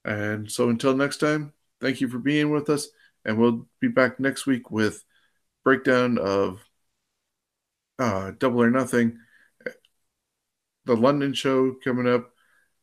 And 0.04 0.50
so 0.50 0.68
until 0.68 0.96
next 0.96 1.18
time, 1.18 1.52
thank 1.80 2.00
you 2.00 2.08
for 2.08 2.18
being 2.18 2.50
with 2.50 2.70
us. 2.70 2.88
And 3.24 3.38
we'll 3.38 3.66
be 3.80 3.88
back 3.88 4.20
next 4.20 4.46
week 4.46 4.70
with 4.70 5.04
breakdown 5.64 6.18
of 6.18 6.64
uh, 7.98 8.32
Double 8.38 8.62
or 8.62 8.70
Nothing 8.70 9.18
the 10.86 10.96
London 10.96 11.34
show 11.34 11.74
coming 11.84 12.08
up, 12.08 12.30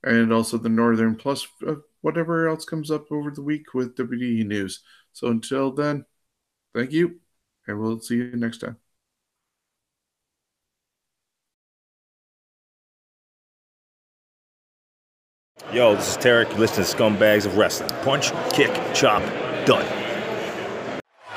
and 0.04 0.32
also 0.32 0.58
the 0.58 0.70
Northern, 0.70 1.16
plus 1.16 1.48
uh, 1.66 1.76
whatever 2.02 2.48
else 2.48 2.66
comes 2.66 2.92
up 2.92 3.12
over 3.12 3.32
the 3.32 3.42
week 3.42 3.74
with 3.74 3.96
WWE 3.96 4.46
news. 4.46 4.82
So 5.14 5.28
until 5.30 5.72
then, 5.72 6.06
thank 6.76 6.92
you, 6.92 7.20
and 7.66 7.80
we'll 7.80 8.00
see 8.00 8.18
you 8.18 8.36
next 8.36 8.60
time. 8.60 8.83
Yo, 15.74 15.95
this 15.95 16.10
is 16.10 16.18
Tarek. 16.18 16.52
You 16.52 16.58
listen 16.58 16.84
to 16.84 16.95
Scumbags 16.95 17.48
of 17.48 17.58
Wrestling. 17.58 17.90
Punch, 18.04 18.32
kick, 18.54 18.72
chop, 18.94 19.24
done. 19.66 19.84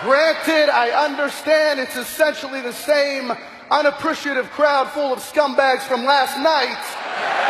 Granted, 0.03 0.69
I 0.69 0.91
understand 1.07 1.81
it's 1.81 1.97
essentially 1.97 2.61
the 2.61 2.75
same 2.75 3.33
unappreciative 3.71 4.51
crowd 4.51 4.91
full 4.91 5.11
of 5.11 5.21
scumbags 5.21 5.85
from 5.89 6.05
last 6.05 6.37
night. 6.37 7.46